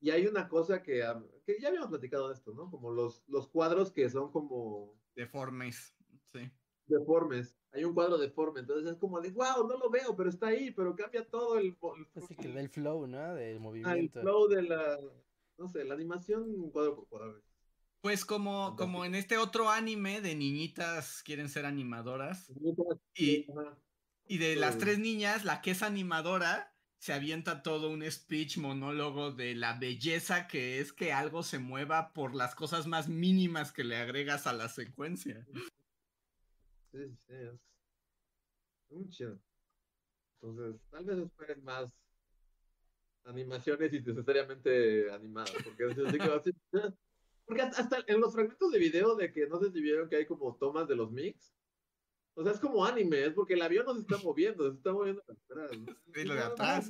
y 0.00 0.10
hay 0.10 0.26
una 0.26 0.48
cosa 0.48 0.82
que, 0.82 1.02
ah, 1.02 1.22
que 1.44 1.58
ya 1.60 1.68
habíamos 1.68 1.90
platicado 1.90 2.28
de 2.28 2.34
esto, 2.34 2.54
¿no? 2.54 2.70
Como 2.70 2.92
los, 2.92 3.24
los 3.28 3.48
cuadros 3.48 3.92
que 3.92 4.08
son 4.08 4.30
como 4.32 5.02
Deformes. 5.14 5.96
Sí. 6.32 6.50
deformes. 6.86 7.59
Hay 7.72 7.84
un 7.84 7.94
cuadro 7.94 8.18
deforme, 8.18 8.60
entonces 8.60 8.92
es 8.92 8.98
como 8.98 9.20
de, 9.20 9.30
wow, 9.30 9.66
no 9.68 9.78
lo 9.78 9.90
veo, 9.90 10.16
pero 10.16 10.28
está 10.28 10.48
ahí, 10.48 10.72
pero 10.72 10.96
cambia 10.96 11.24
todo 11.24 11.58
el, 11.58 11.66
el, 11.66 12.22
Así 12.22 12.34
que 12.34 12.48
el 12.48 12.68
flow, 12.68 13.06
¿no? 13.06 13.34
Del 13.34 13.44
ah, 13.44 13.50
el 13.50 13.60
movimiento. 13.60 14.20
flow 14.20 14.48
de 14.48 14.62
la, 14.62 14.98
no 15.56 15.68
sé, 15.68 15.84
la 15.84 15.94
animación 15.94 16.70
cuadro 16.70 16.96
por 16.96 17.06
cuadro. 17.08 17.42
Pues 18.00 18.24
como, 18.24 18.70
Fantástico. 18.70 18.84
como 18.84 19.04
en 19.04 19.14
este 19.14 19.38
otro 19.38 19.68
anime 19.68 20.20
de 20.20 20.34
niñitas 20.34 21.22
quieren 21.22 21.48
ser 21.48 21.66
animadoras. 21.66 22.50
Y, 23.14 23.46
y 24.26 24.38
de 24.38 24.56
las 24.56 24.78
tres 24.78 24.98
niñas, 24.98 25.44
la 25.44 25.60
que 25.60 25.72
es 25.72 25.82
animadora 25.82 26.74
se 27.00 27.14
avienta 27.14 27.62
todo 27.62 27.90
un 27.90 28.08
speech 28.10 28.58
monólogo 28.58 29.32
de 29.32 29.54
la 29.54 29.78
belleza 29.78 30.46
que 30.46 30.80
es 30.80 30.92
que 30.92 31.14
algo 31.14 31.42
se 31.42 31.58
mueva 31.58 32.12
por 32.12 32.34
las 32.34 32.54
cosas 32.54 32.86
más 32.86 33.08
mínimas 33.08 33.72
que 33.72 33.84
le 33.84 33.96
agregas 33.96 34.46
a 34.46 34.52
la 34.52 34.68
secuencia. 34.68 35.46
Sí, 36.92 36.98
sí, 36.98 37.16
sí, 37.26 37.34
es 37.34 37.60
muy 38.90 39.08
chido. 39.10 39.38
Entonces, 40.42 40.80
tal 40.90 41.04
vez 41.04 41.18
esperen 41.18 41.62
más 41.64 41.92
animaciones 43.24 43.92
innecesariamente 43.92 45.10
animadas, 45.12 45.52
porque 45.62 45.84
es 45.84 45.98
así 45.98 46.18
como 46.32 46.34
así- 46.34 46.54
porque 47.44 47.62
hasta 47.62 47.82
hasta 47.82 48.04
en 48.06 48.20
los 48.20 48.32
fragmentos 48.32 48.70
de 48.72 48.78
video 48.78 49.14
de 49.16 49.32
que 49.32 49.46
no 49.46 49.58
sé 49.60 49.70
si 49.70 49.80
vieron 49.80 50.08
que 50.08 50.16
hay 50.16 50.26
como 50.26 50.56
tomas 50.56 50.88
de 50.88 50.96
los 50.96 51.10
mix, 51.10 51.52
o 52.34 52.42
sea, 52.42 52.52
es 52.52 52.60
como 52.60 52.84
anime, 52.84 53.24
es 53.26 53.34
porque 53.34 53.54
el 53.54 53.62
avión 53.62 53.84
no 53.86 53.94
se 53.94 54.00
está 54.00 54.18
moviendo, 54.18 54.70
se 54.70 54.76
está 54.78 54.92
moviendo. 54.92 55.22
Sí, 56.14 56.24
lo 56.24 56.34
de 56.34 56.40
atrás. 56.54 56.86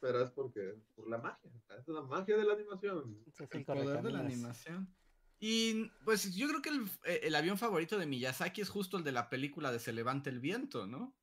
Pero 0.00 0.22
es 0.22 0.30
porque, 0.30 0.74
por 0.94 1.08
la 1.08 1.18
magia, 1.18 1.50
es 1.78 1.86
la 1.88 2.00
magia 2.02 2.36
de 2.36 2.44
la 2.44 2.54
animación. 2.54 3.22
El 3.26 3.60
el 3.60 3.66
poder 3.84 4.02
de 4.02 4.10
la 4.12 4.18
animación. 4.42 4.96
Y 5.42 5.86
pues 6.04 6.34
yo 6.34 6.48
creo 6.48 6.60
que 6.60 6.68
el, 6.68 6.84
eh, 7.04 7.20
el 7.24 7.34
avión 7.34 7.56
favorito 7.56 7.98
de 7.98 8.06
Miyazaki 8.06 8.60
es 8.60 8.68
justo 8.68 8.98
el 8.98 9.04
de 9.04 9.12
la 9.12 9.30
película 9.30 9.72
de 9.72 9.78
Se 9.78 9.92
levanta 9.92 10.28
el 10.28 10.38
viento, 10.38 10.86
¿no? 10.86 11.16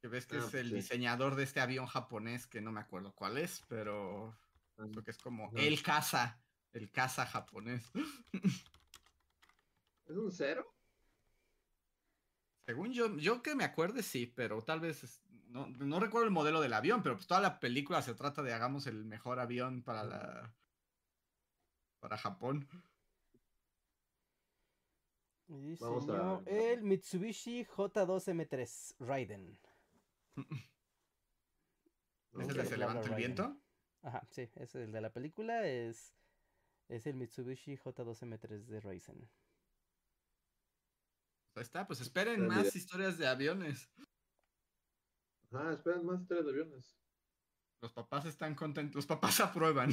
Que 0.00 0.08
ves 0.08 0.26
que 0.26 0.36
Ah, 0.36 0.44
es 0.46 0.54
el 0.54 0.70
sí. 0.70 0.74
diseñador 0.76 1.34
de 1.34 1.42
este 1.44 1.60
avión 1.60 1.86
japonés 1.86 2.46
que 2.46 2.62
no 2.62 2.72
me 2.72 2.80
acuerdo 2.80 3.12
cuál 3.14 3.36
es, 3.36 3.62
pero 3.68 4.34
Ah, 4.78 4.86
creo 4.90 5.04
que 5.04 5.10
es 5.10 5.18
como 5.18 5.50
el 5.56 5.82
caza, 5.82 6.40
el 6.72 6.90
caza 6.90 7.26
japonés. 7.26 7.90
¿Es 10.06 10.16
un 10.16 10.30
cero? 10.32 10.74
Según 12.66 12.92
yo, 12.92 13.16
yo 13.18 13.42
que 13.42 13.54
me 13.54 13.64
acuerde 13.64 14.02
sí, 14.02 14.26
pero 14.26 14.62
tal 14.62 14.80
vez 14.80 15.02
es- 15.04 15.22
no, 15.48 15.66
no 15.66 16.00
recuerdo 16.00 16.26
el 16.26 16.32
modelo 16.32 16.60
del 16.60 16.72
avión, 16.74 17.02
pero 17.02 17.16
pues 17.16 17.26
toda 17.26 17.40
la 17.40 17.58
película 17.60 18.00
se 18.02 18.14
trata 18.14 18.42
de 18.42 18.52
hagamos 18.54 18.86
el 18.86 19.04
mejor 19.04 19.38
avión 19.40 19.82
para 19.82 20.04
la 20.04 20.54
para 22.00 22.16
Japón. 22.18 22.68
Y 25.48 25.76
Vamos 25.76 26.06
diseñó 26.06 26.38
a- 26.38 26.42
el 26.46 26.82
Mitsubishi 26.82 27.64
J2M3 27.64 28.94
Raiden. 28.98 29.58
¿Es 32.32 32.48
el 32.48 32.56
de 32.56 32.64
se 32.66 32.76
levanta 32.76 33.00
el 33.00 33.08
Raiden. 33.08 33.16
viento? 33.34 33.60
Ajá, 34.02 34.26
sí, 34.30 34.48
es 34.54 34.74
el 34.74 34.92
de 34.92 35.00
la 35.00 35.10
película, 35.12 35.66
es, 35.66 36.14
es 36.88 37.06
el 37.06 37.14
Mitsubishi 37.14 37.76
J2M3 37.78 38.66
de 38.66 38.80
Raiden. 38.80 39.30
Ahí 41.56 41.62
está, 41.62 41.86
pues 41.86 42.00
esperen 42.00 42.46
más 42.46 42.76
historias 42.76 43.18
de 43.18 43.26
aviones. 43.26 43.90
Ah, 45.50 45.72
esperan 45.72 46.04
más 46.04 46.24
tres 46.28 46.46
aviones. 46.46 46.96
Los 47.80 47.92
papás 47.92 48.26
están 48.26 48.54
contentos, 48.54 48.94
los 48.96 49.06
papás 49.06 49.40
aprueban. 49.40 49.90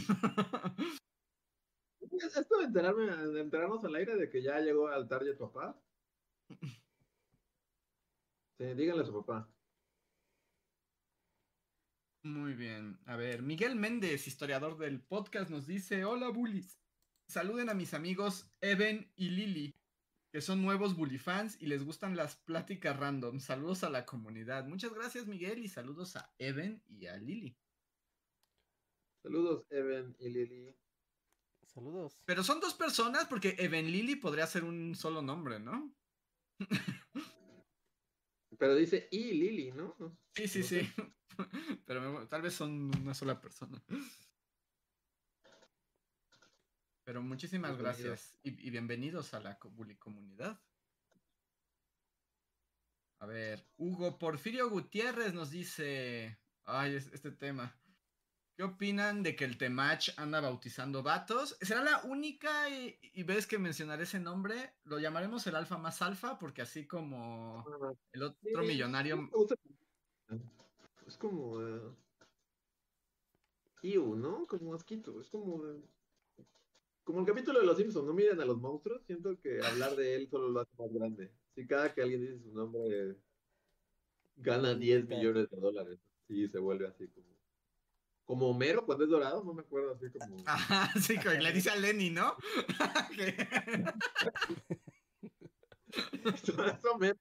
Esto 2.11 2.57
de 2.59 2.65
enterarme, 2.65 3.05
de 3.05 3.41
enterarnos 3.41 3.83
al 3.83 3.95
aire 3.95 4.15
de 4.15 4.29
que 4.29 4.41
ya 4.41 4.59
llegó 4.59 4.87
al 4.87 5.07
target 5.07 5.37
papá. 5.37 5.79
Sí, 8.57 8.65
díganle 8.73 9.03
a 9.03 9.05
su 9.05 9.13
papá. 9.13 9.49
Muy 12.23 12.53
bien. 12.53 12.97
A 13.05 13.15
ver, 13.17 13.41
Miguel 13.41 13.75
Méndez, 13.75 14.27
historiador 14.27 14.77
del 14.77 15.01
podcast, 15.01 15.49
nos 15.49 15.67
dice: 15.67 16.05
Hola, 16.05 16.29
bullies. 16.29 16.79
Saluden 17.27 17.69
a 17.69 17.73
mis 17.73 17.93
amigos 17.93 18.49
Eben 18.61 19.11
y 19.15 19.29
Lili, 19.29 19.75
que 20.31 20.41
son 20.41 20.61
nuevos 20.61 20.95
bully 20.95 21.17
fans 21.17 21.57
y 21.61 21.65
les 21.65 21.83
gustan 21.83 22.15
las 22.15 22.37
pláticas 22.37 22.97
random. 22.97 23.39
Saludos 23.39 23.83
a 23.83 23.89
la 23.89 24.05
comunidad. 24.05 24.65
Muchas 24.65 24.93
gracias, 24.93 25.27
Miguel, 25.27 25.59
y 25.59 25.67
saludos 25.67 26.15
a 26.15 26.33
Eben 26.37 26.81
y 26.87 27.07
a 27.07 27.17
Lili. 27.17 27.57
Saludos, 29.25 29.65
Evan 29.71 30.15
y 30.19 30.29
Lily. 30.29 30.75
Saludos. 31.75 32.17
Pero 32.25 32.41
son 32.43 32.59
dos 32.61 32.73
personas 32.73 33.25
porque 33.25 33.55
Eben 33.59 33.91
Lili 33.91 34.15
podría 34.15 34.47
ser 34.47 34.63
un 34.63 34.95
solo 34.95 35.21
nombre, 35.21 35.59
¿no? 35.59 35.93
Pero 38.57 38.75
dice 38.75 39.09
y 39.11 39.33
Lily, 39.33 39.73
¿no? 39.73 39.93
Sí, 40.33 40.47
sí, 40.47 40.63
sí. 40.63 40.79
Pero 41.85 42.25
tal 42.29 42.41
vez 42.41 42.53
son 42.53 42.89
una 43.01 43.13
sola 43.13 43.41
persona. 43.41 43.83
Pero 47.03 47.21
muchísimas 47.21 47.71
Bienvenido. 47.77 48.09
gracias 48.09 48.39
y, 48.41 48.67
y 48.67 48.69
bienvenidos 48.71 49.33
a 49.33 49.41
la 49.41 49.59
comunidad. 49.59 50.59
A 53.19 53.25
ver, 53.25 53.67
Hugo 53.77 54.17
Porfirio 54.17 54.69
Gutiérrez 54.69 55.33
nos 55.33 55.51
dice, 55.51 56.39
ay, 56.63 56.95
es- 56.95 57.11
este 57.11 57.31
tema. 57.31 57.77
¿Qué 58.55 58.63
opinan 58.63 59.21
de 59.21 59.35
que 59.35 59.43
el 59.43 59.57
Temach 59.57 60.09
anda 60.17 60.39
bautizando 60.39 61.03
vatos? 61.03 61.57
¿Será 61.61 61.83
la 61.83 62.01
única 62.05 62.69
y, 62.69 62.97
y 63.01 63.23
ves 63.23 63.47
que 63.47 63.59
mencionaré 63.59 64.03
ese 64.03 64.19
nombre? 64.19 64.71
Lo 64.85 64.97
llamaremos 64.97 65.45
el 65.47 65.55
alfa 65.55 65.77
más 65.77 66.01
alfa 66.01 66.39
porque 66.39 66.61
así 66.61 66.87
como 66.87 67.65
el 68.13 68.23
otro 68.23 68.61
Sí, 68.61 68.67
millonario... 68.67 69.29
Es 71.05 71.17
como. 71.17 71.61
eh, 71.61 71.81
Ew, 73.83 74.15
¿no? 74.15 74.45
Como 74.47 74.73
asquito. 74.73 75.19
Es 75.19 75.29
como. 75.29 75.61
como 77.03 77.19
el 77.19 77.25
capítulo 77.25 77.59
de 77.59 77.65
los 77.65 77.77
Simpsons, 77.77 78.05
no 78.07 78.13
miren 78.13 78.39
a 78.41 78.45
los 78.45 78.57
monstruos. 78.57 79.03
Siento 79.05 79.37
que 79.39 79.59
hablar 79.63 79.95
de 79.95 80.15
él 80.15 80.29
solo 80.29 80.49
lo 80.49 80.61
hace 80.61 80.71
más 80.77 80.91
grande. 80.91 81.31
Si 81.55 81.67
cada 81.67 81.93
que 81.93 82.01
alguien 82.01 82.21
dice 82.21 82.39
su 82.39 82.51
nombre 82.53 83.17
gana 84.37 84.73
10 84.75 85.07
millones 85.07 85.49
de 85.49 85.57
dólares. 85.57 85.99
Sí, 86.27 86.47
se 86.47 86.57
vuelve 86.59 86.87
así 86.87 87.07
como. 87.09 87.34
Como 88.25 88.49
Homero 88.49 88.85
cuando 88.85 89.03
es 89.03 89.09
dorado, 89.09 89.43
no 89.43 89.53
me 89.53 89.61
acuerdo 89.61 89.93
así 89.93 90.07
como. 90.11 90.35
Ajá, 90.47 90.91
sí, 90.99 91.17
que 91.19 91.29
le 91.29 91.51
dice 91.53 91.69
a 91.69 91.75
Lenny, 91.75 92.09
¿no? 92.09 92.35
Que- 93.15 93.47
Es 96.23 96.85
Homero. 96.85 97.17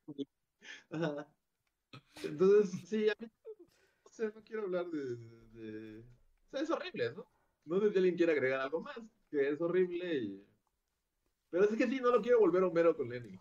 Ajá. 0.90 1.28
Entonces, 2.22 2.88
sí, 2.88 3.08
a 3.08 3.14
mí. 3.18 3.30
O 4.04 4.10
sea, 4.10 4.30
no 4.34 4.42
quiero 4.44 4.62
hablar 4.62 4.86
de, 4.86 5.16
de- 5.16 5.48
de- 5.52 6.00
O 6.00 6.50
sea, 6.50 6.60
es 6.60 6.70
horrible, 6.70 7.12
¿no? 7.12 7.26
No 7.66 7.80
sé 7.80 7.90
si 7.90 7.96
alguien 7.98 8.16
quiere 8.16 8.32
agregar 8.32 8.60
algo 8.60 8.80
más, 8.80 8.96
que 9.30 9.48
es 9.50 9.60
horrible 9.60 10.14
y. 10.18 10.46
Pero 11.50 11.64
es 11.64 11.76
que 11.76 11.86
sí, 11.86 12.00
no 12.00 12.10
lo 12.10 12.20
quiero 12.22 12.40
volver 12.40 12.62
Homero 12.64 12.96
con 12.96 13.08
Lenny. 13.10 13.38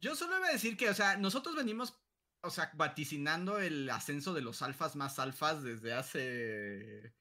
Yo 0.00 0.14
solo 0.14 0.36
iba 0.36 0.48
a 0.48 0.52
decir 0.52 0.76
que, 0.76 0.88
o 0.90 0.94
sea, 0.94 1.16
nosotros 1.16 1.56
venimos, 1.56 1.98
o 2.42 2.50
sea, 2.50 2.70
vaticinando 2.74 3.58
el 3.58 3.88
ascenso 3.90 4.34
de 4.34 4.42
los 4.42 4.62
alfas 4.62 4.96
más 4.96 5.18
alfas 5.18 5.62
desde 5.62 5.92
hace 5.92 7.14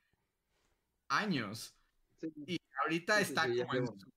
años. 1.09 1.75
Sí, 2.19 2.33
Y 2.47 2.57
ahorita 2.83 3.17
Sí, 3.17 3.23
está, 3.23 3.45
sí, 3.45 3.59
como 3.61 3.73
en 3.75 3.87
su, 3.87 4.13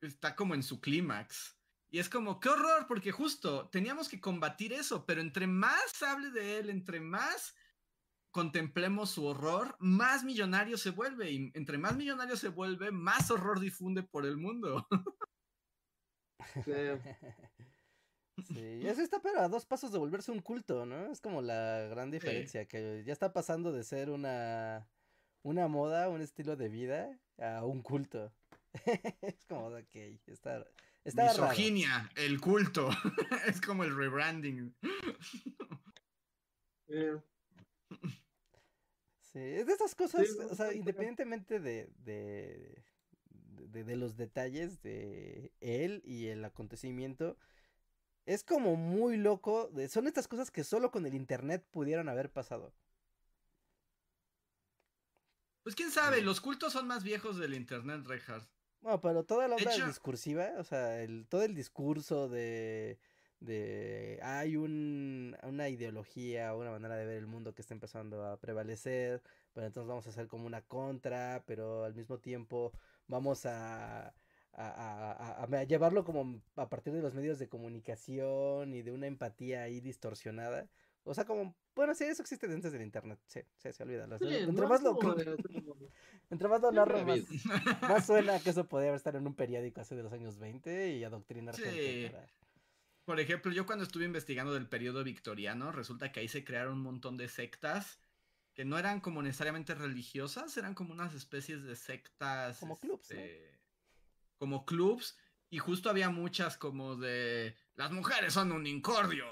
está 0.00 0.36
como 0.36 0.54
en 0.54 0.62
su 0.62 0.80
clímax. 0.80 1.56
Y 1.90 1.98
es 1.98 2.08
como, 2.08 2.38
qué 2.38 2.48
horror, 2.48 2.86
porque 2.86 3.10
justo 3.10 3.68
teníamos 3.68 4.08
que 4.08 4.20
combatir 4.20 4.72
eso, 4.72 5.04
pero 5.06 5.20
entre 5.20 5.46
más 5.46 6.02
hable 6.02 6.30
de 6.30 6.58
él, 6.58 6.70
entre 6.70 7.00
más 7.00 7.56
contemplemos 8.30 9.10
su 9.10 9.26
horror, 9.26 9.76
más 9.80 10.22
millonario 10.22 10.78
se 10.78 10.90
vuelve. 10.90 11.32
Y 11.32 11.50
entre 11.54 11.78
más 11.78 11.96
millonario 11.96 12.36
se 12.36 12.48
vuelve, 12.48 12.92
más 12.92 13.30
horror 13.30 13.58
difunde 13.58 14.04
por 14.04 14.24
el 14.24 14.36
mundo. 14.36 14.86
sí. 16.64 16.72
Sí, 18.48 18.86
eso 18.86 19.02
está 19.02 19.20
pero 19.20 19.40
a 19.40 19.48
dos 19.48 19.66
pasos 19.66 19.92
de 19.92 19.98
volverse 19.98 20.30
un 20.30 20.40
culto, 20.40 20.86
¿no? 20.86 21.10
Es 21.10 21.20
como 21.20 21.42
la 21.42 21.86
gran 21.88 22.10
diferencia, 22.10 22.66
que 22.66 23.02
ya 23.04 23.12
está 23.12 23.32
pasando 23.32 23.72
de 23.72 23.84
ser 23.84 24.10
una, 24.10 24.88
una 25.42 25.68
moda, 25.68 26.08
un 26.08 26.20
estilo 26.20 26.56
de 26.56 26.68
vida, 26.68 27.18
a 27.38 27.64
un 27.64 27.82
culto. 27.82 28.32
Es 29.22 29.44
como, 29.46 29.66
ok, 29.66 29.94
está, 30.26 30.64
está 31.04 31.26
raro. 31.28 31.42
Misoginia, 31.42 32.10
el 32.16 32.40
culto. 32.40 32.88
es 33.46 33.60
como 33.60 33.84
el 33.84 33.96
rebranding. 33.96 34.74
Sí, 39.32 39.38
es 39.38 39.66
de 39.66 39.72
estas 39.72 39.94
cosas, 39.94 40.26
Sí, 40.26 40.36
o 40.38 40.54
sea, 40.54 40.66
no, 40.66 40.72
independientemente 40.72 41.60
de, 41.60 41.88
de, 41.98 42.84
de, 43.28 43.84
de 43.84 43.96
los 43.96 44.16
detalles 44.16 44.82
de 44.82 45.52
él 45.60 46.02
y 46.04 46.26
el 46.26 46.44
acontecimiento, 46.44 47.38
es 48.34 48.44
como 48.44 48.76
muy 48.76 49.16
loco, 49.16 49.68
de- 49.68 49.88
son 49.88 50.06
estas 50.06 50.28
cosas 50.28 50.50
que 50.50 50.64
solo 50.64 50.90
con 50.90 51.04
el 51.06 51.14
internet 51.14 51.64
pudieron 51.70 52.08
haber 52.08 52.30
pasado. 52.30 52.72
Pues 55.62 55.74
quién 55.74 55.90
sabe, 55.90 56.22
los 56.22 56.40
cultos 56.40 56.72
son 56.72 56.86
más 56.86 57.02
viejos 57.02 57.38
del 57.38 57.54
internet, 57.54 58.02
Reinhardt. 58.06 58.48
Bueno, 58.80 59.00
pero 59.00 59.24
toda 59.24 59.46
la 59.46 59.56
onda 59.56 59.74
hecho- 59.74 59.86
discursiva, 59.86 60.52
o 60.58 60.64
sea, 60.64 61.02
el, 61.02 61.26
todo 61.28 61.42
el 61.42 61.54
discurso 61.54 62.28
de, 62.28 62.98
de 63.40 64.18
hay 64.22 64.56
un, 64.56 65.36
una 65.42 65.68
ideología, 65.68 66.54
una 66.54 66.70
manera 66.70 66.96
de 66.96 67.04
ver 67.04 67.18
el 67.18 67.26
mundo 67.26 67.54
que 67.54 67.60
está 67.60 67.74
empezando 67.74 68.24
a 68.24 68.38
prevalecer, 68.40 69.22
pero 69.52 69.66
entonces 69.66 69.88
vamos 69.88 70.06
a 70.06 70.10
hacer 70.10 70.28
como 70.28 70.46
una 70.46 70.62
contra, 70.62 71.42
pero 71.46 71.84
al 71.84 71.94
mismo 71.94 72.18
tiempo 72.20 72.72
vamos 73.06 73.44
a, 73.44 74.14
a, 74.52 74.68
a- 74.68 75.44
a- 75.44 75.60
a 75.60 75.64
llevarlo 75.64 76.04
como 76.04 76.42
a 76.56 76.68
partir 76.68 76.92
de 76.92 77.02
los 77.02 77.14
medios 77.14 77.38
de 77.38 77.48
comunicación 77.48 78.74
y 78.74 78.82
de 78.82 78.92
una 78.92 79.06
empatía 79.06 79.62
ahí 79.62 79.80
distorsionada. 79.80 80.68
O 81.04 81.14
sea, 81.14 81.24
como, 81.24 81.54
bueno, 81.74 81.94
sí, 81.94 82.04
eso 82.04 82.22
existe 82.22 82.46
antes 82.46 82.72
del 82.72 82.82
internet, 82.82 83.18
sí, 83.26 83.40
sí, 83.58 83.72
se 83.72 83.82
olvida. 83.82 84.06
sí, 84.18 84.26
entre, 84.26 84.62
no 84.62 84.68
más 84.68 84.82
lo, 84.82 84.98
entre 86.30 86.48
más 86.48 86.60
lo 86.60 86.72
narro, 86.72 87.04
más, 87.04 87.20
más 87.80 88.06
suena 88.06 88.38
que 88.40 88.50
eso 88.50 88.66
podía 88.68 88.94
estar 88.94 89.16
en 89.16 89.26
un 89.26 89.34
periódico 89.34 89.80
hace 89.80 89.96
de 89.96 90.02
los 90.02 90.12
años 90.12 90.38
20 90.38 90.90
y 90.96 91.04
adoctrinar 91.04 91.54
Sí. 91.56 91.62
gente 91.62 92.12
para... 92.12 92.26
Por 93.06 93.18
ejemplo, 93.18 93.50
yo 93.50 93.66
cuando 93.66 93.84
estuve 93.84 94.04
investigando 94.04 94.52
del 94.52 94.68
periodo 94.68 95.02
victoriano, 95.02 95.72
resulta 95.72 96.12
que 96.12 96.20
ahí 96.20 96.28
se 96.28 96.44
crearon 96.44 96.74
un 96.74 96.82
montón 96.82 97.16
de 97.16 97.28
sectas 97.28 97.98
que 98.54 98.64
no 98.64 98.78
eran 98.78 99.00
como 99.00 99.22
necesariamente 99.22 99.74
religiosas, 99.74 100.56
eran 100.56 100.74
como 100.74 100.92
unas 100.92 101.14
especies 101.14 101.64
de 101.64 101.76
sectas. 101.76 102.60
Como 102.60 102.76
clubs, 102.76 103.10
¿no? 103.12 103.22
Como 104.40 104.64
clubs, 104.64 105.18
y 105.50 105.58
justo 105.58 105.90
había 105.90 106.08
muchas 106.08 106.56
como 106.56 106.96
de 106.96 107.54
las 107.74 107.92
mujeres 107.92 108.32
son 108.32 108.52
un 108.52 108.66
incordio. 108.66 109.26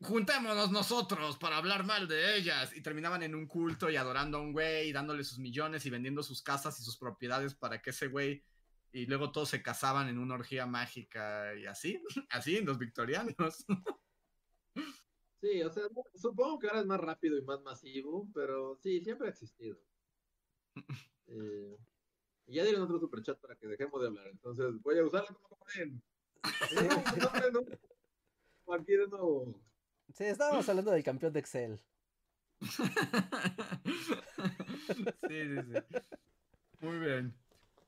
Juntémonos 0.00 0.70
nosotros 0.70 1.38
para 1.38 1.56
hablar 1.56 1.84
mal 1.84 2.06
de 2.06 2.36
ellas. 2.36 2.76
Y 2.76 2.82
terminaban 2.82 3.22
en 3.22 3.34
un 3.34 3.46
culto 3.46 3.90
y 3.90 3.96
adorando 3.96 4.38
a 4.38 4.40
un 4.40 4.52
güey 4.52 4.88
y 4.88 4.92
dándole 4.92 5.24
sus 5.24 5.38
millones 5.38 5.86
y 5.86 5.90
vendiendo 5.90 6.22
sus 6.22 6.42
casas 6.42 6.78
y 6.78 6.84
sus 6.84 6.98
propiedades 6.98 7.54
para 7.54 7.80
que 7.82 7.90
ese 7.90 8.06
güey. 8.08 8.44
Y 8.92 9.06
luego 9.06 9.32
todos 9.32 9.48
se 9.48 9.62
casaban 9.62 10.08
en 10.08 10.18
una 10.18 10.34
orgía 10.34 10.66
mágica 10.66 11.54
y 11.56 11.66
así. 11.66 12.00
Así, 12.30 12.60
los 12.60 12.78
victorianos. 12.78 13.64
Sí, 15.40 15.62
o 15.62 15.70
sea, 15.70 15.84
supongo 16.16 16.58
que 16.58 16.66
ahora 16.66 16.80
es 16.80 16.86
más 16.86 16.98
rápido 16.98 17.38
y 17.38 17.42
más 17.42 17.62
masivo, 17.62 18.28
pero 18.34 18.74
sí, 18.74 19.00
siempre 19.00 19.28
ha 19.28 19.30
existido. 19.30 19.78
Eh, 21.30 21.76
y 22.48 22.56
ya 22.56 22.64
dieron 22.64 22.82
otro 22.82 22.98
superchat 22.98 23.38
para 23.38 23.54
que 23.56 23.66
dejemos 23.66 24.00
de 24.00 24.08
hablar, 24.08 24.26
entonces 24.26 24.80
voy 24.82 24.98
a 24.98 25.04
usarlo 25.04 25.38
como. 25.42 25.64
Aquí 28.74 28.92
de 28.92 29.06
nuevo. 29.08 29.62
Sí, 30.12 30.24
estábamos 30.24 30.68
hablando 30.68 30.90
del 30.90 31.04
campeón 31.04 31.32
de 31.32 31.40
Excel. 31.40 31.80
Sí, 32.60 32.78
sí, 35.28 35.56
sí. 35.62 35.74
Muy 36.80 36.98
bien. 36.98 37.34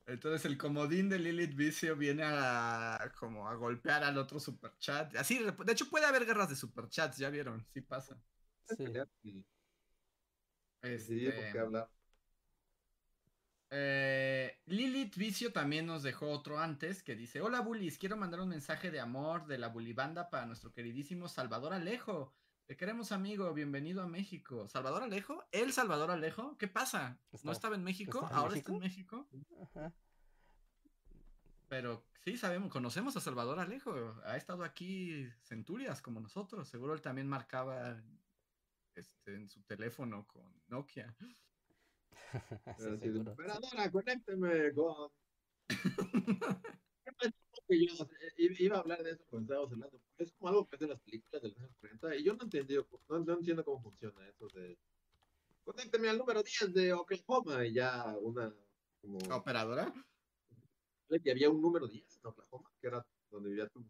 Entonces 0.07 0.45
el 0.45 0.57
comodín 0.57 1.09
de 1.09 1.19
Lilith 1.19 1.55
Vicio 1.55 1.95
viene 1.95 2.23
a 2.25 3.11
como 3.17 3.47
a 3.47 3.55
golpear 3.55 4.03
al 4.03 4.17
otro 4.17 4.39
superchat. 4.39 5.15
Así, 5.15 5.39
de 5.39 5.71
hecho 5.71 5.89
puede 5.89 6.05
haber 6.05 6.25
guerras 6.25 6.49
de 6.49 6.55
superchats, 6.55 7.17
ya 7.17 7.29
vieron, 7.29 7.65
sí 7.73 7.81
pasa. 7.81 8.21
Sí. 8.65 8.83
Este, 8.83 9.45
decidir 10.81 11.35
por 11.35 11.51
qué 11.51 11.59
hablar. 11.59 11.89
Eh, 13.71 14.61
Lilith 14.65 15.15
Vicio 15.15 15.51
también 15.53 15.85
nos 15.85 16.03
dejó 16.03 16.29
otro 16.29 16.59
antes 16.59 17.01
que 17.03 17.15
dice: 17.15 17.41
Hola 17.41 17.61
Bullies, 17.61 17.97
quiero 17.97 18.17
mandar 18.17 18.41
un 18.41 18.49
mensaje 18.49 18.91
de 18.91 18.99
amor 18.99 19.47
de 19.47 19.57
la 19.57 19.69
Bulibanda 19.69 20.29
para 20.29 20.45
nuestro 20.45 20.71
queridísimo 20.73 21.27
Salvador 21.29 21.73
Alejo. 21.73 22.33
Te 22.67 22.77
queremos 22.77 23.11
amigo, 23.11 23.53
bienvenido 23.53 24.01
a 24.01 24.07
México. 24.07 24.67
¿Salvador 24.67 25.03
Alejo? 25.03 25.43
¿El 25.51 25.73
Salvador 25.73 26.11
Alejo? 26.11 26.57
¿Qué 26.57 26.67
pasa? 26.67 27.19
¿No 27.43 27.51
Estaba- 27.51 27.75
en 27.75 27.83
México? 27.83 28.19
¿estaba 28.19 28.29
en 28.31 28.37
¿Ahora 28.37 28.51
México? 28.53 28.71
está 28.73 28.75
en 28.75 28.89
México? 28.91 29.29
Ajá. 29.61 29.93
Pero 31.67 32.05
sí 32.23 32.37
sabemos, 32.37 32.69
conocemos 32.69 33.15
a 33.15 33.21
Salvador 33.21 33.59
Alejo. 33.59 34.15
Ha 34.25 34.35
estado 34.37 34.63
aquí 34.63 35.27
centurias 35.43 36.01
como 36.01 36.19
nosotros. 36.19 36.67
Seguro 36.67 36.93
él 36.93 37.01
también 37.01 37.27
marcaba 37.27 38.01
este, 38.95 39.35
en 39.35 39.47
su 39.49 39.61
teléfono 39.63 40.27
con 40.27 40.53
Nokia. 40.67 41.15
Sí. 42.77 43.09
Operadora, 43.19 43.91
conécteme 43.91 44.73
con. 44.73 45.11
Que 47.67 47.85
yo 47.87 48.05
iba 48.37 48.77
a 48.77 48.79
hablar 48.79 49.03
de 49.03 49.11
eso 49.11 49.23
cuando 49.29 49.45
estábamos 49.45 49.71
hablando. 49.71 49.99
porque 49.99 50.23
Es 50.23 50.31
como 50.33 50.49
algo 50.49 50.67
que 50.67 50.75
es 50.75 50.79
de 50.79 50.87
las 50.87 50.99
películas 51.01 51.41
de 51.41 51.49
los 51.49 51.59
años 51.59 51.75
40 51.79 52.15
y 52.15 52.23
yo 52.23 52.35
no 52.35 52.43
entendí, 52.43 52.75
no, 52.75 53.19
no 53.19 53.33
entiendo 53.33 53.63
cómo 53.65 53.81
funciona 53.81 54.27
eso 54.27 54.47
de. 54.53 54.77
Conécteme 55.63 56.09
al 56.09 56.17
número 56.17 56.41
10 56.41 56.73
de 56.73 56.93
Oklahoma 56.93 57.65
y 57.65 57.73
ya 57.73 58.15
una. 58.19 58.53
Como, 59.01 59.17
¿Operadora? 59.35 59.93
que 61.19 61.31
había 61.31 61.49
un 61.49 61.61
número 61.61 61.87
10 61.87 62.19
en 62.23 62.27
Oklahoma, 62.27 62.71
que 62.79 62.87
era 62.87 63.05
donde 63.29 63.49
vivía 63.49 63.67
tu. 63.67 63.85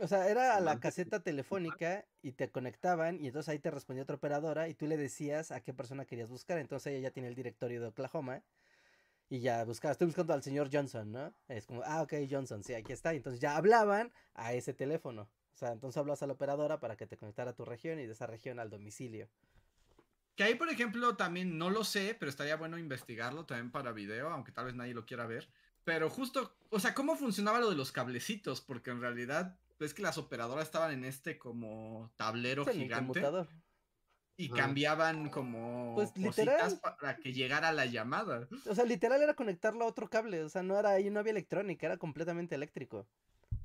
O 0.00 0.06
sea, 0.06 0.28
era 0.28 0.56
a 0.56 0.60
la 0.60 0.78
caseta 0.78 1.20
telefónica 1.20 2.04
y 2.22 2.32
te 2.32 2.50
conectaban 2.50 3.20
y 3.20 3.26
entonces 3.26 3.48
ahí 3.48 3.58
te 3.58 3.70
respondía 3.70 4.04
otra 4.04 4.14
operadora 4.14 4.68
y 4.68 4.74
tú 4.74 4.86
le 4.86 4.96
decías 4.96 5.50
a 5.50 5.60
qué 5.60 5.74
persona 5.74 6.04
querías 6.04 6.30
buscar. 6.30 6.58
Entonces 6.58 6.92
ella 6.92 7.08
ya 7.08 7.10
tiene 7.10 7.28
el 7.28 7.34
directorio 7.34 7.80
de 7.80 7.88
Oklahoma 7.88 8.42
y 9.28 9.40
ya 9.40 9.64
buscaba, 9.64 9.92
estoy 9.92 10.06
buscando 10.06 10.34
al 10.34 10.42
señor 10.42 10.70
Johnson, 10.72 11.10
¿no? 11.10 11.34
Es 11.48 11.66
como, 11.66 11.82
ah, 11.84 12.02
ok, 12.02 12.14
Johnson, 12.30 12.62
sí, 12.62 12.74
aquí 12.74 12.92
está. 12.92 13.12
Entonces 13.12 13.40
ya 13.40 13.56
hablaban 13.56 14.12
a 14.34 14.52
ese 14.52 14.72
teléfono. 14.72 15.22
O 15.22 15.58
sea, 15.58 15.72
entonces 15.72 15.98
hablas 15.98 16.22
a 16.22 16.28
la 16.28 16.34
operadora 16.34 16.78
para 16.78 16.96
que 16.96 17.08
te 17.08 17.16
conectara 17.16 17.50
a 17.50 17.54
tu 17.56 17.64
región 17.64 17.98
y 17.98 18.06
de 18.06 18.12
esa 18.12 18.26
región 18.28 18.60
al 18.60 18.70
domicilio. 18.70 19.28
Que 20.36 20.44
ahí, 20.44 20.54
por 20.54 20.68
ejemplo, 20.68 21.16
también 21.16 21.58
no 21.58 21.68
lo 21.68 21.82
sé, 21.82 22.16
pero 22.16 22.30
estaría 22.30 22.54
bueno 22.54 22.78
investigarlo 22.78 23.44
también 23.44 23.72
para 23.72 23.90
video, 23.90 24.28
aunque 24.30 24.52
tal 24.52 24.66
vez 24.66 24.76
nadie 24.76 24.94
lo 24.94 25.04
quiera 25.04 25.26
ver. 25.26 25.48
Pero 25.82 26.08
justo, 26.08 26.54
o 26.70 26.78
sea, 26.78 26.94
¿cómo 26.94 27.16
funcionaba 27.16 27.58
lo 27.58 27.68
de 27.68 27.74
los 27.74 27.90
cablecitos? 27.90 28.60
Porque 28.60 28.90
en 28.90 29.00
realidad 29.00 29.58
es 29.80 29.94
que 29.94 30.02
las 30.02 30.18
operadoras 30.18 30.64
estaban 30.64 30.92
en 30.92 31.04
este 31.04 31.38
como 31.38 32.10
tablero 32.16 32.64
Sí, 32.64 32.70
en 32.70 32.76
el 32.76 32.82
gigante 32.84 33.22
y 34.36 34.50
Ah. 34.50 34.54
cambiaban 34.56 35.30
como 35.30 35.94
Pues, 35.96 36.10
cositas 36.12 36.38
literal. 36.38 36.80
para 36.80 37.16
que 37.16 37.32
llegara 37.32 37.72
la 37.72 37.86
llamada. 37.86 38.48
O 38.68 38.74
sea, 38.74 38.84
literal 38.84 39.20
era 39.22 39.34
conectarlo 39.34 39.84
a 39.84 39.88
otro 39.88 40.08
cable. 40.08 40.42
O 40.44 40.48
sea, 40.48 40.62
no 40.62 40.78
era 40.78 40.90
ahí, 40.90 41.10
no 41.10 41.18
había 41.20 41.32
electrónica, 41.32 41.86
era 41.86 41.96
completamente 41.96 42.54
eléctrico. 42.54 43.06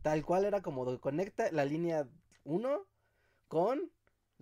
Tal 0.01 0.25
cual 0.25 0.45
era 0.45 0.61
como 0.61 0.89
de 0.91 0.99
conecta 0.99 1.51
la 1.51 1.65
línea 1.65 2.07
1 2.43 2.87
con 3.47 3.91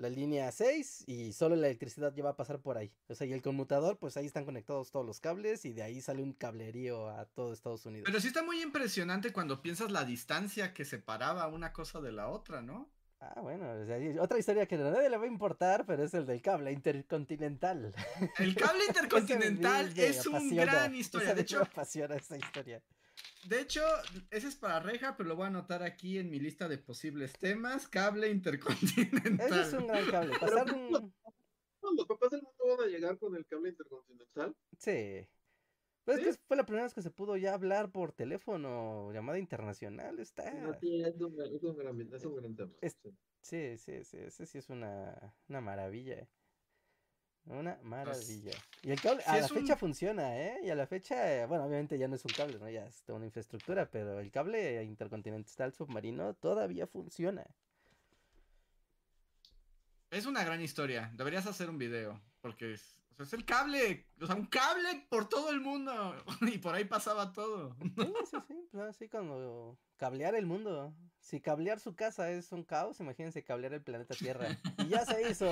la 0.01 0.09
línea 0.09 0.51
6 0.51 1.03
y 1.07 1.31
solo 1.33 1.55
la 1.55 1.67
electricidad 1.67 2.13
ya 2.13 2.23
va 2.23 2.31
a 2.31 2.35
pasar 2.35 2.59
por 2.59 2.77
ahí. 2.77 2.91
O 3.07 3.15
sea, 3.15 3.27
y 3.27 3.33
el 3.33 3.41
conmutador, 3.41 3.97
pues 3.97 4.17
ahí 4.17 4.25
están 4.25 4.45
conectados 4.45 4.91
todos 4.91 5.05
los 5.05 5.19
cables 5.19 5.63
y 5.65 5.73
de 5.73 5.83
ahí 5.83 6.01
sale 6.01 6.23
un 6.23 6.33
cablerío 6.33 7.09
a 7.09 7.25
todo 7.25 7.53
Estados 7.53 7.85
Unidos. 7.85 8.05
Pero 8.05 8.19
sí 8.19 8.27
está 8.27 8.43
muy 8.43 8.61
impresionante 8.61 9.31
cuando 9.31 9.61
piensas 9.61 9.91
la 9.91 10.03
distancia 10.03 10.73
que 10.73 10.85
separaba 10.85 11.47
una 11.47 11.71
cosa 11.71 12.01
de 12.01 12.11
la 12.11 12.27
otra, 12.27 12.61
¿no? 12.61 12.89
Ah, 13.19 13.39
bueno, 13.39 13.71
o 13.71 13.85
sea, 13.85 13.99
y 13.99 14.17
otra 14.17 14.39
historia 14.39 14.65
que 14.65 14.75
a 14.75 14.79
nadie 14.79 15.07
le 15.07 15.17
va 15.17 15.25
a 15.25 15.27
importar, 15.27 15.85
pero 15.85 16.03
es 16.03 16.13
el 16.15 16.25
del 16.25 16.41
cable 16.41 16.71
intercontinental. 16.71 17.93
El 18.39 18.55
cable 18.55 18.85
intercontinental 18.87 19.93
me 19.95 20.07
es 20.07 20.25
un 20.25 20.55
gran 20.55 20.95
historia. 20.95 21.29
De 21.29 21.35
me 21.35 21.41
hecho, 21.41 21.61
apasiona 21.61 22.15
esa 22.15 22.35
historia. 22.35 22.81
De 23.47 23.59
hecho, 23.61 23.81
ese 24.29 24.47
es 24.47 24.55
para 24.55 24.79
Reja, 24.79 25.17
pero 25.17 25.29
lo 25.29 25.35
voy 25.35 25.45
a 25.45 25.47
anotar 25.47 25.83
aquí 25.83 26.17
en 26.19 26.29
mi 26.29 26.39
lista 26.39 26.67
de 26.67 26.77
posibles 26.77 27.33
temas. 27.33 27.87
Cable 27.87 28.29
intercontinental. 28.29 29.39
Ese 29.47 29.61
es 29.61 29.73
un 29.73 29.87
gran 29.87 30.09
cable. 30.09 30.37
Pasar 30.39 30.73
un... 30.73 30.91
No, 30.91 31.93
los 31.97 32.05
papás 32.05 32.29
del 32.31 32.43
mundo 32.43 32.77
van 32.77 32.87
a 32.87 32.91
llegar 32.91 33.17
con 33.17 33.35
el 33.35 33.45
cable 33.47 33.69
intercontinental. 33.69 34.55
Sí. 34.77 35.27
Pues 36.05 36.19
¿Sí? 36.19 36.27
es 36.29 36.37
que 36.37 36.43
fue 36.47 36.57
la 36.57 36.65
primera 36.65 36.85
vez 36.85 36.93
que 36.93 37.01
se 37.01 37.11
pudo 37.11 37.37
ya 37.37 37.53
hablar 37.53 37.91
por 37.91 38.11
teléfono, 38.11 39.11
llamada 39.11 39.39
internacional, 39.39 40.19
está. 40.19 40.77
Sí, 40.79 41.01
es 41.01 41.15
un, 41.19 41.35
gran- 41.35 41.53
es 41.55 41.63
un 41.63 41.77
gran, 41.77 42.01
es 42.13 42.25
un 42.25 42.35
gran 42.35 42.55
tema. 42.55 42.71
Es- 42.81 42.97
sí. 43.03 43.09
Sí, 43.43 43.77
sí, 43.79 44.03
sí, 44.03 44.17
ese 44.17 44.45
sí 44.45 44.59
es 44.59 44.69
una, 44.69 45.35
una 45.47 45.61
maravilla. 45.61 46.27
Una 47.45 47.77
maravilla. 47.83 48.51
Y 48.83 48.91
el 48.91 49.01
cable 49.01 49.21
sí 49.23 49.29
a 49.29 49.37
la 49.39 49.43
un- 49.47 49.49
fecha 49.49 49.75
funciona, 49.75 50.37
¿eh? 50.39 50.59
Y 50.63 50.69
a 50.69 50.75
la 50.75 50.85
fecha, 50.87 51.45
bueno, 51.47 51.65
obviamente 51.65 51.97
ya 51.97 52.07
no 52.07 52.15
es 52.15 52.23
un 52.23 52.31
cable, 52.31 52.59
¿no? 52.59 52.69
Ya 52.69 52.85
es 52.85 53.03
toda 53.03 53.17
una 53.17 53.25
infraestructura, 53.25 53.89
pero 53.89 54.19
el 54.19 54.31
cable 54.31 54.83
intercontinental 54.83 55.73
submarino 55.73 56.33
todavía 56.35 56.87
funciona. 56.87 57.45
Es 60.09 60.25
una 60.25 60.43
gran 60.43 60.61
historia. 60.61 61.11
Deberías 61.15 61.45
hacer 61.47 61.69
un 61.69 61.77
video. 61.77 62.19
Porque 62.41 62.73
es, 62.73 62.97
o 63.11 63.15
sea, 63.15 63.25
es 63.25 63.33
el 63.33 63.45
cable. 63.45 64.07
O 64.21 64.25
sea, 64.27 64.35
un 64.35 64.45
cable 64.47 65.05
por 65.09 65.29
todo 65.29 65.49
el 65.51 65.61
mundo. 65.61 66.15
Y 66.55 66.57
por 66.57 66.75
ahí 66.75 66.85
pasaba 66.85 67.31
todo. 67.31 67.75
Sí, 67.79 67.93
sí, 68.29 68.37
sí, 68.47 68.67
pues 68.71 68.83
así 68.83 69.07
como 69.09 69.77
cablear 69.97 70.35
el 70.35 70.45
mundo. 70.45 70.93
Si 71.19 71.39
cablear 71.39 71.79
su 71.79 71.95
casa 71.95 72.29
es 72.31 72.51
un 72.51 72.63
caos, 72.63 72.99
imagínense 72.99 73.43
cablear 73.43 73.73
el 73.73 73.83
planeta 73.83 74.15
Tierra. 74.15 74.47
Y 74.79 74.87
ya 74.89 75.05
se 75.05 75.29
hizo. 75.29 75.49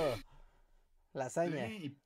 La 1.12 1.26
hazaña. 1.26 1.66
Sí, 1.66 1.72
y, 1.86 1.98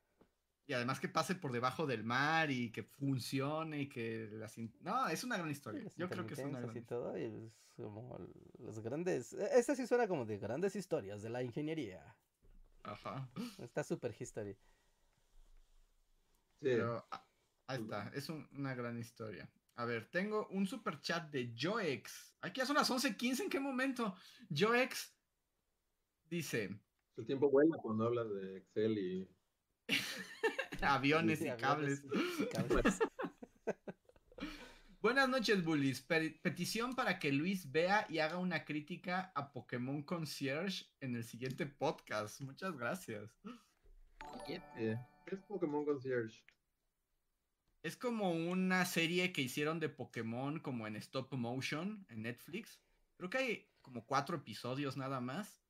y 0.66 0.72
además 0.72 0.98
que 1.00 1.08
pase 1.08 1.34
por 1.34 1.52
debajo 1.52 1.86
del 1.86 2.04
mar 2.04 2.50
y 2.50 2.70
que 2.72 2.82
funcione 2.82 3.82
y 3.82 3.88
que 3.88 4.28
las... 4.32 4.56
in- 4.58 4.74
No, 4.80 5.08
es 5.08 5.22
una 5.24 5.36
gran 5.36 5.50
historia. 5.50 5.82
Yo 5.96 6.08
creo 6.08 6.26
que 6.26 6.34
es 6.34 6.40
una 6.40 6.60
gran 6.60 6.76
y 6.76 6.82
todo, 6.82 7.18
y 7.18 7.24
es 7.24 7.52
como 7.76 8.18
los 8.58 8.80
grandes. 8.80 9.32
Esta 9.34 9.74
sí 9.74 9.86
suena 9.86 10.08
como 10.08 10.24
de 10.24 10.38
grandes 10.38 10.74
historias 10.76 11.22
de 11.22 11.30
la 11.30 11.42
ingeniería. 11.42 12.16
Ajá. 12.82 13.28
Está 13.58 13.82
super 13.84 14.14
history. 14.18 14.54
Sí. 14.54 14.58
Pero 16.60 17.06
ah, 17.10 17.26
ahí 17.66 17.82
está, 17.82 18.10
es 18.14 18.28
un- 18.28 18.48
una 18.52 18.74
gran 18.74 18.98
historia. 18.98 19.50
A 19.76 19.84
ver, 19.84 20.06
tengo 20.10 20.46
un 20.48 20.66
super 20.66 21.00
chat 21.00 21.30
de 21.30 21.52
Joex. 21.60 22.36
Aquí 22.40 22.60
ya 22.60 22.66
son 22.66 22.76
las 22.76 22.90
11:15, 22.90 23.40
¿en 23.44 23.50
qué 23.50 23.58
momento? 23.60 24.14
Joex 24.48 25.12
dice, 26.30 26.78
El 27.16 27.26
tiempo 27.26 27.50
vuela 27.50 27.76
cuando 27.78 28.04
hablas 28.06 28.32
de 28.34 28.58
Excel 28.58 28.98
y. 28.98 29.28
aviones 30.82 31.38
Sí, 31.38 31.46
y 31.46 31.48
aviones 31.48 32.00
cables. 32.00 32.04
y 32.40 32.46
cables. 32.46 32.98
Buenas 35.00 35.28
noches, 35.28 35.62
bullies. 35.62 36.00
Pe- 36.00 36.38
petición 36.42 36.94
para 36.94 37.18
que 37.18 37.30
Luis 37.30 37.70
vea 37.70 38.06
y 38.08 38.18
haga 38.20 38.38
una 38.38 38.64
crítica 38.64 39.32
a 39.34 39.52
Pokémon 39.52 40.02
Concierge 40.02 40.86
en 41.00 41.14
el 41.14 41.24
siguiente 41.24 41.66
podcast. 41.66 42.40
Muchas 42.40 42.76
gracias. 42.76 43.30
¿Qué 44.46 44.60
es 45.26 45.40
Pokémon 45.42 45.84
Concierge? 45.84 46.42
Es 47.82 47.96
como 47.98 48.32
una 48.32 48.86
serie 48.86 49.30
que 49.32 49.42
hicieron 49.42 49.78
de 49.78 49.90
Pokémon 49.90 50.58
como 50.60 50.86
en 50.86 50.96
stop 50.96 51.32
motion 51.34 52.06
en 52.08 52.22
Netflix. 52.22 52.80
Creo 53.18 53.28
que 53.28 53.38
hay 53.38 53.68
como 53.82 54.06
cuatro 54.06 54.38
episodios 54.38 54.96
nada 54.96 55.20
más. 55.20 55.62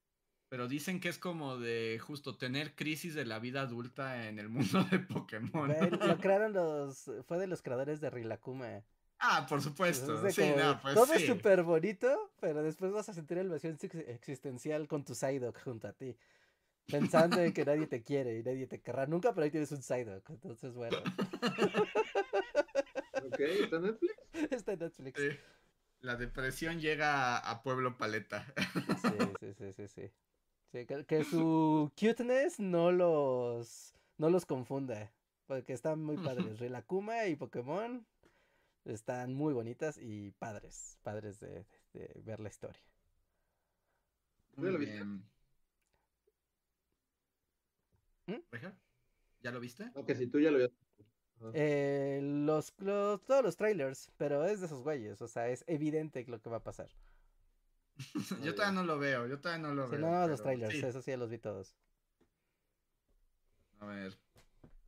Pero 0.48 0.68
dicen 0.68 1.00
que 1.00 1.08
es 1.08 1.18
como 1.18 1.58
de 1.58 1.98
justo 2.00 2.36
tener 2.36 2.74
crisis 2.76 3.14
de 3.14 3.24
la 3.24 3.38
vida 3.40 3.62
adulta 3.62 4.28
en 4.28 4.38
el 4.38 4.48
mundo 4.48 4.84
de 4.84 4.98
Pokémon. 5.00 5.68
Güey, 5.68 5.90
Lo 5.90 6.18
crearon 6.18 6.52
los. 6.52 7.10
Fue 7.26 7.38
de 7.38 7.46
los 7.46 7.62
creadores 7.62 8.00
de 8.00 8.10
Rilakuma. 8.10 8.82
Ah, 9.18 9.46
por 9.48 9.62
supuesto. 9.62 10.06
Entonces, 10.12 10.34
Sí, 10.34 10.42
como 10.52 10.56
no, 10.56 10.80
pues 10.82 10.94
todo 10.94 11.06
sí. 11.06 11.12
es 11.14 11.26
súper 11.26 11.62
bonito, 11.62 12.32
pero 12.40 12.62
después 12.62 12.92
vas 12.92 13.08
a 13.08 13.14
sentir 13.14 13.38
el 13.38 13.48
vacío 13.48 13.70
ex- 13.70 13.94
existencial 13.94 14.86
con 14.86 15.04
tu 15.04 15.14
Psyduck 15.14 15.62
junto 15.62 15.88
a 15.88 15.92
ti. 15.92 16.16
Pensando 16.86 17.40
en 17.40 17.52
que 17.54 17.64
nadie 17.64 17.86
te 17.86 18.02
quiere 18.02 18.38
y 18.38 18.42
nadie 18.42 18.66
te 18.66 18.80
querrá 18.82 19.06
nunca, 19.06 19.34
pero 19.34 19.44
ahí 19.44 19.50
tienes 19.50 19.72
un 19.72 19.82
Psyduck. 19.82 20.28
Entonces, 20.30 20.74
bueno, 20.74 20.98
Ok, 23.26 23.40
¿está 23.40 23.76
en 23.76 23.82
Netflix? 23.82 24.14
está 24.50 24.72
en 24.72 24.78
Netflix. 24.80 25.20
Sí. 25.20 25.28
La 26.00 26.16
depresión 26.16 26.80
llega 26.80 27.38
a 27.38 27.62
Pueblo 27.62 27.96
Paleta. 27.96 28.46
Sí, 28.94 29.08
sí, 29.40 29.54
sí, 29.54 29.72
sí, 29.72 29.88
sí. 29.88 30.12
Sí, 30.74 30.86
que, 30.86 31.04
que 31.04 31.22
su 31.22 31.92
cuteness 31.96 32.58
no 32.58 32.90
los, 32.90 33.94
no 34.18 34.28
los 34.28 34.44
confunda. 34.44 35.12
Porque 35.46 35.72
están 35.72 36.02
muy 36.02 36.16
padres. 36.16 36.58
Rilakuma 36.58 37.26
y 37.28 37.36
Pokémon 37.36 38.04
están 38.84 39.34
muy 39.34 39.54
bonitas 39.54 39.98
y 40.02 40.32
padres. 40.32 40.98
Padres 41.04 41.38
de, 41.38 41.64
de- 41.92 42.08
de 42.08 42.22
ver 42.22 42.40
la 42.40 42.48
historia. 42.48 42.82
¿Ya 44.56 44.62
lo 44.64 44.78
viste? 44.78 44.94
bien. 44.94 45.24
¿Mm? 48.26 48.56
¿Ya 49.42 49.52
lo 49.52 49.60
viste? 49.60 49.92
Aunque 49.94 50.16
si 50.16 50.26
tú 50.26 50.40
ya 50.40 50.50
lo. 50.50 50.64
Ajá. 50.64 50.72
Eh, 51.54 52.18
los, 52.20 52.74
los- 52.78 53.22
todos 53.24 53.44
los 53.44 53.56
trailers, 53.56 54.10
pero 54.16 54.44
es 54.44 54.58
de 54.58 54.66
esos 54.66 54.82
güeyes. 54.82 55.22
O 55.22 55.28
sea, 55.28 55.48
es 55.50 55.62
evidente 55.68 56.24
lo 56.26 56.40
que 56.42 56.50
va 56.50 56.56
a 56.56 56.64
pasar. 56.64 56.88
yo 58.42 58.54
todavía 58.54 58.72
no 58.80 58.84
lo 58.84 58.98
veo, 58.98 59.26
yo 59.26 59.40
todavía 59.40 59.68
no 59.68 59.74
lo 59.74 59.86
Si 59.86 59.92
veo. 59.96 60.00
no, 60.00 60.26
los 60.28 60.42
trailers, 60.42 60.72
sí. 60.74 60.84
eso 60.84 61.00
sí 61.02 61.16
los 61.16 61.30
vi 61.30 61.38
todos. 61.38 61.76
A 63.80 63.86
ver. 63.86 64.18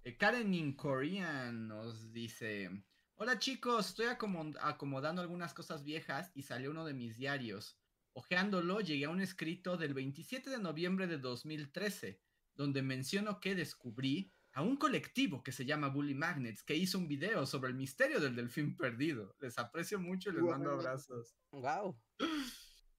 Eh, 0.05 0.17
Karen 0.17 0.55
in 0.55 0.75
Korean 0.75 1.69
nos 1.69 2.13
dice: 2.13 2.71
Hola 3.17 3.39
chicos, 3.39 3.89
estoy 3.91 4.07
acomo- 4.07 4.57
acomodando 4.61 5.21
algunas 5.23 5.53
cosas 5.55 5.85
viejas 5.85 6.31
y 6.35 6.43
salió 6.43 6.71
uno 6.71 6.85
de 6.85 6.95
mis 6.95 7.17
diarios. 7.17 7.79
Ojeándolo, 8.13 8.81
llegué 8.81 9.05
a 9.05 9.11
un 9.11 9.21
escrito 9.21 9.77
del 9.77 9.93
27 9.93 10.49
de 10.49 10.59
noviembre 10.59 11.07
de 11.07 11.19
2013, 11.19 12.21
donde 12.55 12.81
menciono 12.83 13.41
que 13.41 13.55
descubrí 13.55 14.33
a 14.53 14.63
un 14.63 14.79
colectivo 14.79 15.43
que 15.43 15.53
se 15.53 15.67
llama 15.67 15.89
Bully 15.89 16.15
Magnets, 16.15 16.63
que 16.63 16.75
hizo 16.75 16.97
un 16.97 17.09
video 17.09 17.45
sobre 17.45 17.69
el 17.69 17.77
misterio 17.77 18.19
del 18.21 18.35
delfín 18.35 18.75
perdido. 18.75 19.37
Les 19.41 19.59
aprecio 19.59 20.01
mucho 20.01 20.31
y 20.31 20.33
les 20.33 20.43
mando 20.43 20.71
Guau. 20.71 20.81
abrazos. 20.81 21.37
Wow. 21.51 22.01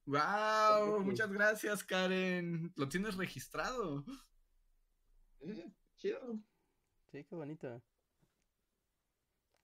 ¡Wow! 0.07 1.01
Muchas 1.03 1.29
gracias, 1.34 1.84
Karen. 1.84 2.71
Lo 2.77 2.88
tienes 2.88 3.15
registrado. 3.17 4.05
Eh, 5.41 5.69
chido. 5.97 6.39
Sí, 7.11 7.25
qué 7.25 7.35
bonito. 7.35 7.84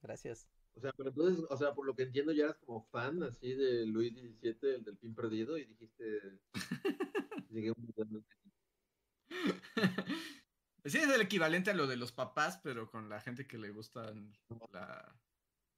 Gracias. 0.02 0.50
O 0.76 0.82
sea, 0.82 0.92
pero 0.98 1.10
entonces, 1.10 1.46
o 1.50 1.58
sea, 1.58 1.74
por 1.74 1.86
lo 1.86 1.96
que 1.96 2.04
entiendo, 2.04 2.34
ya 2.34 2.44
eras 2.44 2.58
como 2.58 2.84
fan 2.90 3.24
así 3.24 3.54
de 3.54 3.86
Luis 3.86 4.14
XVII, 4.14 4.76
el 4.76 4.84
del 4.84 4.98
pin 4.98 5.16
perdido, 5.16 5.58
y 5.58 5.64
dijiste. 5.66 6.42
Llegué 7.50 7.72
un 7.72 8.26
Sí, 10.86 10.98
es 10.98 11.10
el 11.10 11.22
equivalente 11.22 11.72
a 11.72 11.74
lo 11.74 11.88
de 11.88 11.96
los 11.96 12.12
papás, 12.12 12.60
pero 12.62 12.92
con 12.92 13.08
la 13.08 13.22
gente 13.22 13.48
que 13.48 13.58
le 13.58 13.70
gusta 13.70 14.14
la 14.74 15.18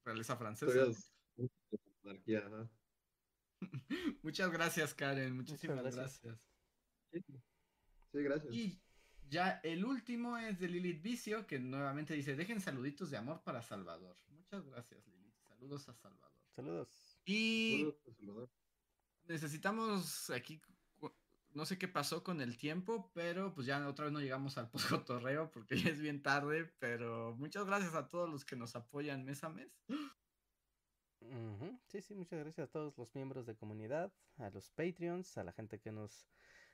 realeza 0.04 0.36
francesa. 0.36 0.88
historias 0.88 1.12
de 1.36 1.78
monarquía, 2.02 2.38
ajá. 2.40 2.68
Muchas 4.22 4.50
gracias, 4.50 4.94
Karen. 4.94 5.34
Muchísimas 5.36 5.76
Muchas 5.78 5.94
gracias. 5.94 6.22
gracias. 6.22 6.40
Sí, 7.12 7.20
sí, 8.12 8.22
gracias. 8.22 8.54
Y 8.54 8.82
ya 9.22 9.60
el 9.64 9.84
último 9.84 10.36
es 10.38 10.58
de 10.58 10.68
Lilith 10.68 11.02
Vicio, 11.02 11.46
que 11.46 11.58
nuevamente 11.58 12.14
dice: 12.14 12.36
Dejen 12.36 12.60
saluditos 12.60 13.10
de 13.10 13.16
amor 13.16 13.42
para 13.42 13.62
Salvador. 13.62 14.16
Muchas 14.28 14.64
gracias, 14.66 15.06
Lilith. 15.06 15.34
Saludos 15.48 15.88
a 15.88 15.94
Salvador. 15.94 16.42
Saludos. 16.54 16.88
Y 17.24 17.78
Saludos, 17.80 18.16
Salvador. 18.18 18.50
necesitamos 19.24 20.30
aquí, 20.30 20.60
no 21.50 21.64
sé 21.66 21.78
qué 21.78 21.88
pasó 21.88 22.22
con 22.22 22.40
el 22.40 22.56
tiempo, 22.58 23.10
pero 23.14 23.54
pues 23.54 23.66
ya 23.66 23.86
otra 23.88 24.04
vez 24.06 24.12
no 24.12 24.20
llegamos 24.20 24.58
al 24.58 24.70
poscotorreo 25.04 25.50
porque 25.50 25.80
ya 25.80 25.90
es 25.90 26.00
bien 26.00 26.22
tarde, 26.22 26.66
pero 26.78 27.34
muchas 27.36 27.64
gracias 27.66 27.94
a 27.94 28.08
todos 28.08 28.28
los 28.28 28.44
que 28.44 28.56
nos 28.56 28.76
apoyan 28.76 29.24
mes 29.24 29.42
a 29.44 29.48
mes. 29.48 29.72
Sí, 31.86 32.02
sí, 32.02 32.14
muchas 32.14 32.38
gracias 32.40 32.68
a 32.68 32.70
todos 32.70 32.96
los 32.98 33.14
miembros 33.14 33.46
de 33.46 33.54
comunidad, 33.54 34.12
a 34.38 34.50
los 34.50 34.70
Patreons, 34.70 35.38
a 35.38 35.44
la 35.44 35.52
gente 35.52 35.78
que 35.78 35.92
nos 35.92 36.28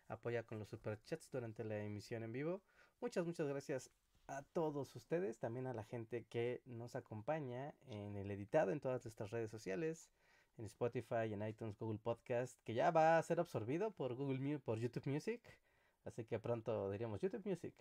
apoya 0.09 0.43
con 0.43 0.59
los 0.59 0.69
superchats 0.69 1.31
durante 1.31 1.65
la 1.65 1.79
emisión 1.79 2.23
en 2.23 2.33
vivo. 2.33 2.63
Muchas, 3.01 3.25
muchas 3.25 3.49
gracias 3.49 3.91
a 4.27 4.43
todos 4.43 4.95
ustedes, 4.95 5.39
también 5.39 5.67
a 5.67 5.75
la 5.75 5.85
gente 5.85 6.25
que 6.25 6.63
nos 6.67 6.97
acompaña 6.97 7.75
en 7.87 8.17
el 8.17 8.31
editado 8.31 8.73
en 8.73 8.81
todas 8.81 9.05
nuestras 9.05 9.31
redes 9.31 9.51
sociales, 9.51 10.11
en 10.59 10.67
Spotify, 10.67 11.33
en 11.33 11.47
iTunes, 11.47 11.79
Google 11.79 11.99
Podcast, 11.99 12.59
que 12.65 12.75
ya 12.75 12.91
va 12.91 13.19
a 13.19 13.23
ser 13.23 13.41
absorbido 13.41 13.91
por 13.91 14.15
Google 14.15 14.59
por 14.59 14.79
YouTube 14.79 15.07
Music, 15.07 15.41
así 16.05 16.25
que 16.25 16.39
pronto 16.39 16.91
diríamos 16.91 17.21
YouTube 17.21 17.47
Music 17.47 17.75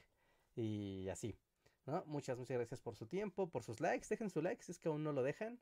y 0.56 1.08
así. 1.10 1.38
¿no? 1.86 2.04
Muchas, 2.06 2.38
muchas 2.38 2.58
gracias 2.58 2.82
por 2.82 2.96
su 2.96 3.08
tiempo, 3.08 3.50
por 3.50 3.64
sus 3.64 3.80
likes, 3.80 4.08
dejen 4.10 4.30
su 4.30 4.42
like 4.42 4.64
si 4.64 4.72
es 4.72 4.80
que 4.80 4.90
aún 4.90 5.04
no 5.04 5.12
lo 5.14 5.24
dejan. 5.24 5.60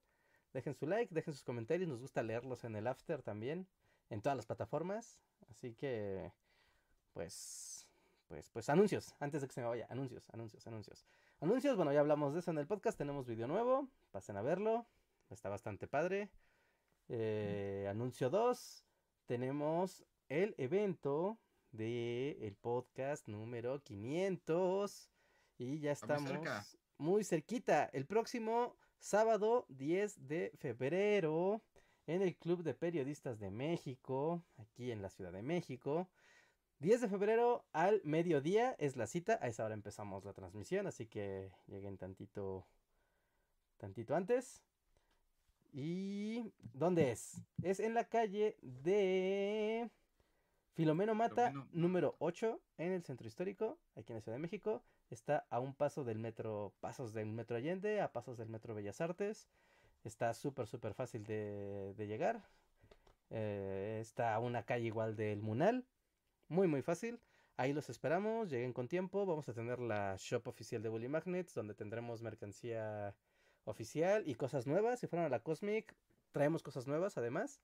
Dejen 0.53 0.73
su 0.73 0.88
like, 0.88 1.13
dejen 1.13 1.34
sus 1.34 1.43
comentarios, 1.43 1.88
nos 1.88 1.99
gusta 1.99 2.23
leerlos 2.23 2.63
en 2.63 2.76
el 2.76 2.88
after 2.88 3.21
también, 3.21 3.67
en 4.09 4.21
todas 4.21 4.35
las 4.35 4.45
plataformas. 4.45 5.21
Así 5.49 5.73
que, 5.76 6.31
pues, 7.13 7.88
pues, 8.27 8.49
pues 8.49 8.69
anuncios, 8.69 9.15
antes 9.19 9.41
de 9.41 9.47
que 9.47 9.53
se 9.53 9.61
me 9.61 9.67
vaya, 9.67 9.88
anuncios, 9.89 10.30
anuncios, 10.31 10.65
anuncios. 10.67 11.05
Anuncios, 11.39 11.76
bueno, 11.76 11.93
ya 11.93 11.99
hablamos 11.99 12.34
de 12.34 12.39
eso 12.39 12.51
en 12.51 12.57
el 12.57 12.67
podcast, 12.67 12.97
tenemos 12.97 13.27
video 13.27 13.47
nuevo, 13.47 13.88
pasen 14.11 14.38
a 14.38 14.41
verlo, 14.41 14.85
está 15.30 15.49
bastante 15.49 15.88
padre. 15.88 16.30
Eh, 17.07 17.88
anuncio 17.89 18.30
2, 18.30 18.85
tenemos 19.26 20.03
el 20.27 20.53
evento 20.57 21.39
de 21.71 22.38
el 22.41 22.55
podcast 22.55 23.27
número 23.27 23.81
500 23.84 25.09
y 25.57 25.80
ya 25.80 25.91
estamos 25.91 26.30
cerca. 26.30 26.65
muy 26.97 27.23
cerquita. 27.23 27.85
El 27.93 28.05
próximo 28.05 28.76
sábado 28.99 29.65
10 29.69 30.27
de 30.27 30.51
febrero 30.57 31.61
en 32.07 32.21
el 32.21 32.35
Club 32.35 32.63
de 32.63 32.73
Periodistas 32.73 33.39
de 33.39 33.51
México, 33.51 34.43
aquí 34.57 34.91
en 34.91 35.01
la 35.01 35.09
Ciudad 35.09 35.31
de 35.31 35.41
México. 35.41 36.09
10 36.80 37.01
de 37.01 37.07
febrero 37.09 37.65
al 37.73 38.01
mediodía 38.03 38.76
es 38.80 38.95
la 38.95 39.07
cita, 39.07 39.38
a 39.41 39.47
esa 39.47 39.65
hora 39.65 39.73
empezamos 39.73 40.23
la 40.23 40.34
transmisión, 40.34 40.88
así 40.88 41.07
que 41.07 41.51
lleguen 41.67 41.97
tantito 41.97 42.65
tantito 43.77 44.15
antes. 44.15 44.63
¿Y 45.71 46.51
dónde 46.73 47.11
es? 47.11 47.41
Es 47.61 47.80
en 47.80 47.93
la 47.93 48.05
calle 48.05 48.57
de 48.61 49.89
Filomeno 50.73 51.13
Mata, 51.15 51.49
Filomeno 51.49 51.69
número 51.73 52.15
8, 52.19 52.59
en 52.77 52.91
el 52.93 53.03
centro 53.03 53.27
histórico, 53.27 53.77
aquí 53.95 54.13
en 54.13 54.15
la 54.15 54.21
Ciudad 54.21 54.38
de 54.38 54.41
México. 54.41 54.84
Está 55.10 55.45
a 55.49 55.60
un 55.60 55.73
paso 55.73 56.03
del 56.03 56.19
metro, 56.19 56.73
pasos 56.80 57.14
del 57.14 57.27
metro 57.27 57.57
Allende, 57.57 58.02
a 58.02 58.11
pasos 58.11 58.38
del 58.38 58.49
metro 58.49 58.76
Bellas 58.76 59.02
Artes. 59.02 59.48
Está 60.03 60.34
súper, 60.34 60.68
súper 60.68 60.94
fácil 60.94 61.23
de, 61.26 61.94
de 61.95 62.07
llegar. 62.07 62.44
Eh, 63.31 63.99
está 64.02 64.34
a 64.34 64.40
una 64.40 64.64
calle 64.64 64.86
igual 64.86 65.15
del 65.15 65.41
Munal. 65.41 65.86
Muy, 66.48 66.68
muy 66.68 66.81
fácil. 66.81 67.19
Ahí 67.57 67.73
los 67.73 67.90
esperamos, 67.90 68.49
lleguen 68.49 68.72
con 68.72 68.88
tiempo. 68.88 69.26
Vamos 69.26 69.49
a 69.49 69.53
tener 69.53 69.80
la 69.80 70.15
shop 70.18 70.48
oficial 70.48 70.81
de 70.81 70.90
Bully 70.90 71.10
Magnets, 71.10 71.53
donde 71.53 71.73
tendremos 71.73 72.22
mercancía 72.22 73.15
oficial 73.65 74.23
y 74.27 74.36
cosas 74.36 74.65
nuevas. 74.65 74.99
Si 74.99 75.07
fueron 75.07 75.26
a 75.26 75.30
la 75.30 75.41
Cosmic, 75.41 75.95
traemos 76.31 76.64
cosas 76.64 76.88
nuevas 76.88 77.18
además, 77.18 77.60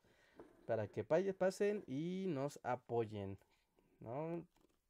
para 0.66 0.88
que 0.88 1.04
pasen 1.04 1.84
y 1.88 2.26
nos 2.28 2.60
apoyen. 2.64 3.38
¿no? 4.02 4.44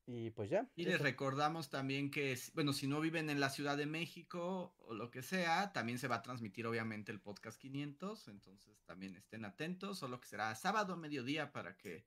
Y 0.08 0.30
pues 0.30 0.50
ya. 0.50 0.70
Y 0.76 0.86
les 0.86 1.02
recordamos 1.02 1.70
también 1.70 2.12
que, 2.12 2.38
bueno, 2.54 2.74
si 2.74 2.88
no 2.88 3.02
viven 3.02 3.30
en 3.30 3.40
la 3.40 3.50
Ciudad 3.50 3.76
de 3.76 3.88
México 3.88 4.76
o 4.80 4.94
lo 4.94 5.10
que 5.10 5.24
sea, 5.24 5.74
también 5.74 5.98
se 5.98 6.08
va 6.08 6.18
a 6.18 6.22
transmitir 6.22 6.68
obviamente 6.68 7.12
el 7.12 7.20
podcast 7.20 7.60
500, 7.60 8.28
entonces 8.28 8.84
también 8.86 9.16
estén 9.16 9.46
atentos, 9.46 9.98
solo 9.98 10.20
que 10.20 10.28
será 10.28 10.54
sábado 10.56 10.96
mediodía 10.96 11.52
para 11.52 11.76
que 11.76 12.06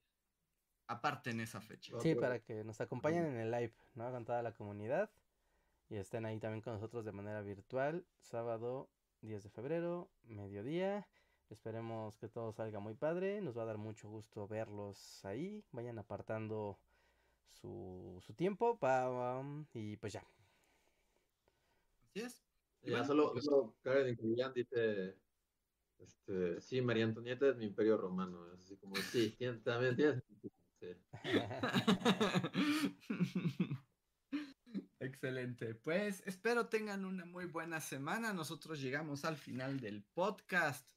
aparte 0.86 1.30
en 1.30 1.40
esa 1.40 1.60
fecha. 1.60 1.98
Sí, 2.00 2.14
para 2.14 2.40
que 2.40 2.62
nos 2.64 2.80
acompañen 2.80 3.24
en 3.26 3.36
el 3.36 3.50
live, 3.50 3.74
¿no? 3.94 4.10
Con 4.12 4.24
toda 4.24 4.42
la 4.42 4.54
comunidad. 4.54 5.10
Y 5.90 5.96
estén 5.96 6.26
ahí 6.26 6.38
también 6.38 6.62
con 6.62 6.74
nosotros 6.74 7.04
de 7.04 7.12
manera 7.12 7.40
virtual. 7.40 8.06
Sábado 8.20 8.90
10 9.22 9.42
de 9.42 9.50
febrero, 9.50 10.10
mediodía. 10.24 11.08
Esperemos 11.50 12.18
que 12.18 12.28
todo 12.28 12.52
salga 12.52 12.78
muy 12.78 12.94
padre. 12.94 13.40
Nos 13.40 13.56
va 13.56 13.62
a 13.62 13.66
dar 13.66 13.78
mucho 13.78 14.08
gusto 14.08 14.46
verlos 14.46 15.24
ahí. 15.24 15.64
Vayan 15.72 15.98
apartando 15.98 16.78
su, 17.52 18.22
su 18.24 18.32
tiempo. 18.34 18.78
Pa, 18.78 19.42
y 19.74 19.96
pues 19.96 20.12
ya. 20.12 20.24
Así 22.04 22.20
es. 22.20 22.44
Ya 22.82 23.04
solo, 23.04 23.34
solo 23.40 23.74
Karen 23.82 24.16
dice 24.54 25.16
este, 25.98 26.60
sí, 26.60 26.80
María 26.80 27.04
Antonieta 27.04 27.48
es 27.48 27.56
mi 27.56 27.66
imperio 27.66 27.96
romano. 27.96 28.46
así 28.54 28.76
como, 28.76 28.94
sí, 28.96 29.36
también 29.64 29.96
tienes 29.96 30.22
Excelente. 35.00 35.74
Pues 35.74 36.22
espero 36.26 36.66
tengan 36.66 37.04
una 37.04 37.24
muy 37.24 37.46
buena 37.46 37.80
semana. 37.80 38.32
Nosotros 38.32 38.80
llegamos 38.80 39.24
al 39.24 39.36
final 39.36 39.80
del 39.80 40.02
podcast. 40.02 40.88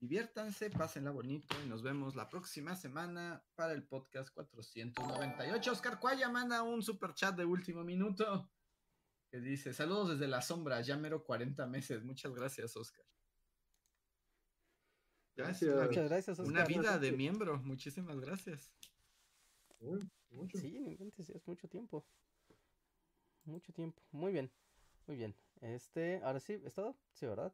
Diviértanse, 0.00 0.70
pásenla 0.70 1.10
bonito 1.10 1.48
y 1.64 1.68
nos 1.68 1.82
vemos 1.82 2.14
la 2.14 2.28
próxima 2.28 2.76
semana 2.76 3.42
para 3.56 3.72
el 3.72 3.82
podcast 3.82 4.32
498. 4.32 5.72
Oscar 5.72 5.98
Cuaya 5.98 6.28
manda 6.28 6.62
un 6.62 6.82
super 6.82 7.14
chat 7.14 7.34
de 7.36 7.44
último 7.44 7.82
minuto 7.82 8.48
que 9.28 9.40
dice: 9.40 9.74
Saludos 9.74 10.10
desde 10.10 10.28
la 10.28 10.40
sombra, 10.40 10.80
ya 10.82 10.96
mero 10.96 11.24
40 11.24 11.66
meses. 11.66 12.04
Muchas 12.04 12.32
gracias, 12.32 12.76
Oscar. 12.76 13.04
Gracias. 15.34 15.74
Muchas 15.74 16.08
gracias, 16.08 16.38
Una 16.38 16.64
vida 16.64 16.98
de 16.98 17.10
miembro. 17.10 17.58
Muchísimas 17.58 18.20
gracias. 18.20 18.72
mucho. 20.30 20.58
Sí, 20.58 20.96
es 21.16 21.46
mucho 21.46 21.68
tiempo. 21.68 22.06
Mucho 23.44 23.72
tiempo. 23.72 24.00
Muy 24.12 24.32
bien. 24.32 24.52
Muy 25.08 25.16
bien. 25.16 25.34
Este, 25.60 26.20
ahora 26.22 26.38
sí, 26.38 26.60
¿es 26.64 26.74
todo? 26.74 26.96
Sí, 27.12 27.26
¿verdad? 27.26 27.52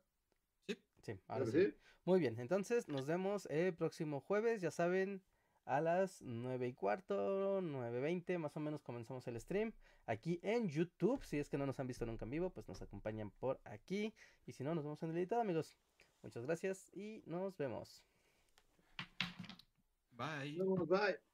Sí. 1.05 1.13
Sí, 1.15 1.21
ahora 1.29 1.47
sí. 1.47 1.75
Muy 2.05 2.21
bien, 2.21 2.39
entonces 2.39 2.89
nos 2.89 3.07
vemos 3.07 3.47
el 3.47 3.75
próximo 3.75 4.21
jueves, 4.21 4.61
ya 4.61 4.71
saben, 4.71 5.23
a 5.65 5.81
las 5.81 6.21
nueve 6.23 6.69
y 6.69 6.75
cuarto, 6.75 7.61
nueve 7.63 8.01
veinte, 8.01 8.37
más 8.39 8.57
o 8.57 8.61
menos 8.61 8.83
comenzamos 8.83 9.27
el 9.27 9.41
stream 9.41 9.73
aquí 10.07 10.39
en 10.43 10.69
YouTube. 10.69 11.25
Si 11.25 11.39
es 11.39 11.49
que 11.49 11.59
no 11.59 11.67
nos 11.67 11.81
han 11.81 11.87
visto 11.87 12.05
nunca 12.05 12.25
en 12.25 12.31
vivo, 12.31 12.51
pues 12.51 12.69
nos 12.69 12.83
acompañan 12.83 13.31
por 13.31 13.61
aquí. 13.65 14.15
Y 14.47 14.53
si 14.53 14.65
no, 14.65 14.75
nos 14.75 14.85
vemos 14.85 15.03
en 15.03 15.11
el 15.11 15.17
editado, 15.17 15.41
amigos. 15.41 15.77
Muchas 16.23 16.45
gracias 16.45 16.91
y 16.95 17.23
nos 17.27 17.57
vemos. 17.57 18.05
Bye. 20.13 20.59
bye. 20.87 21.34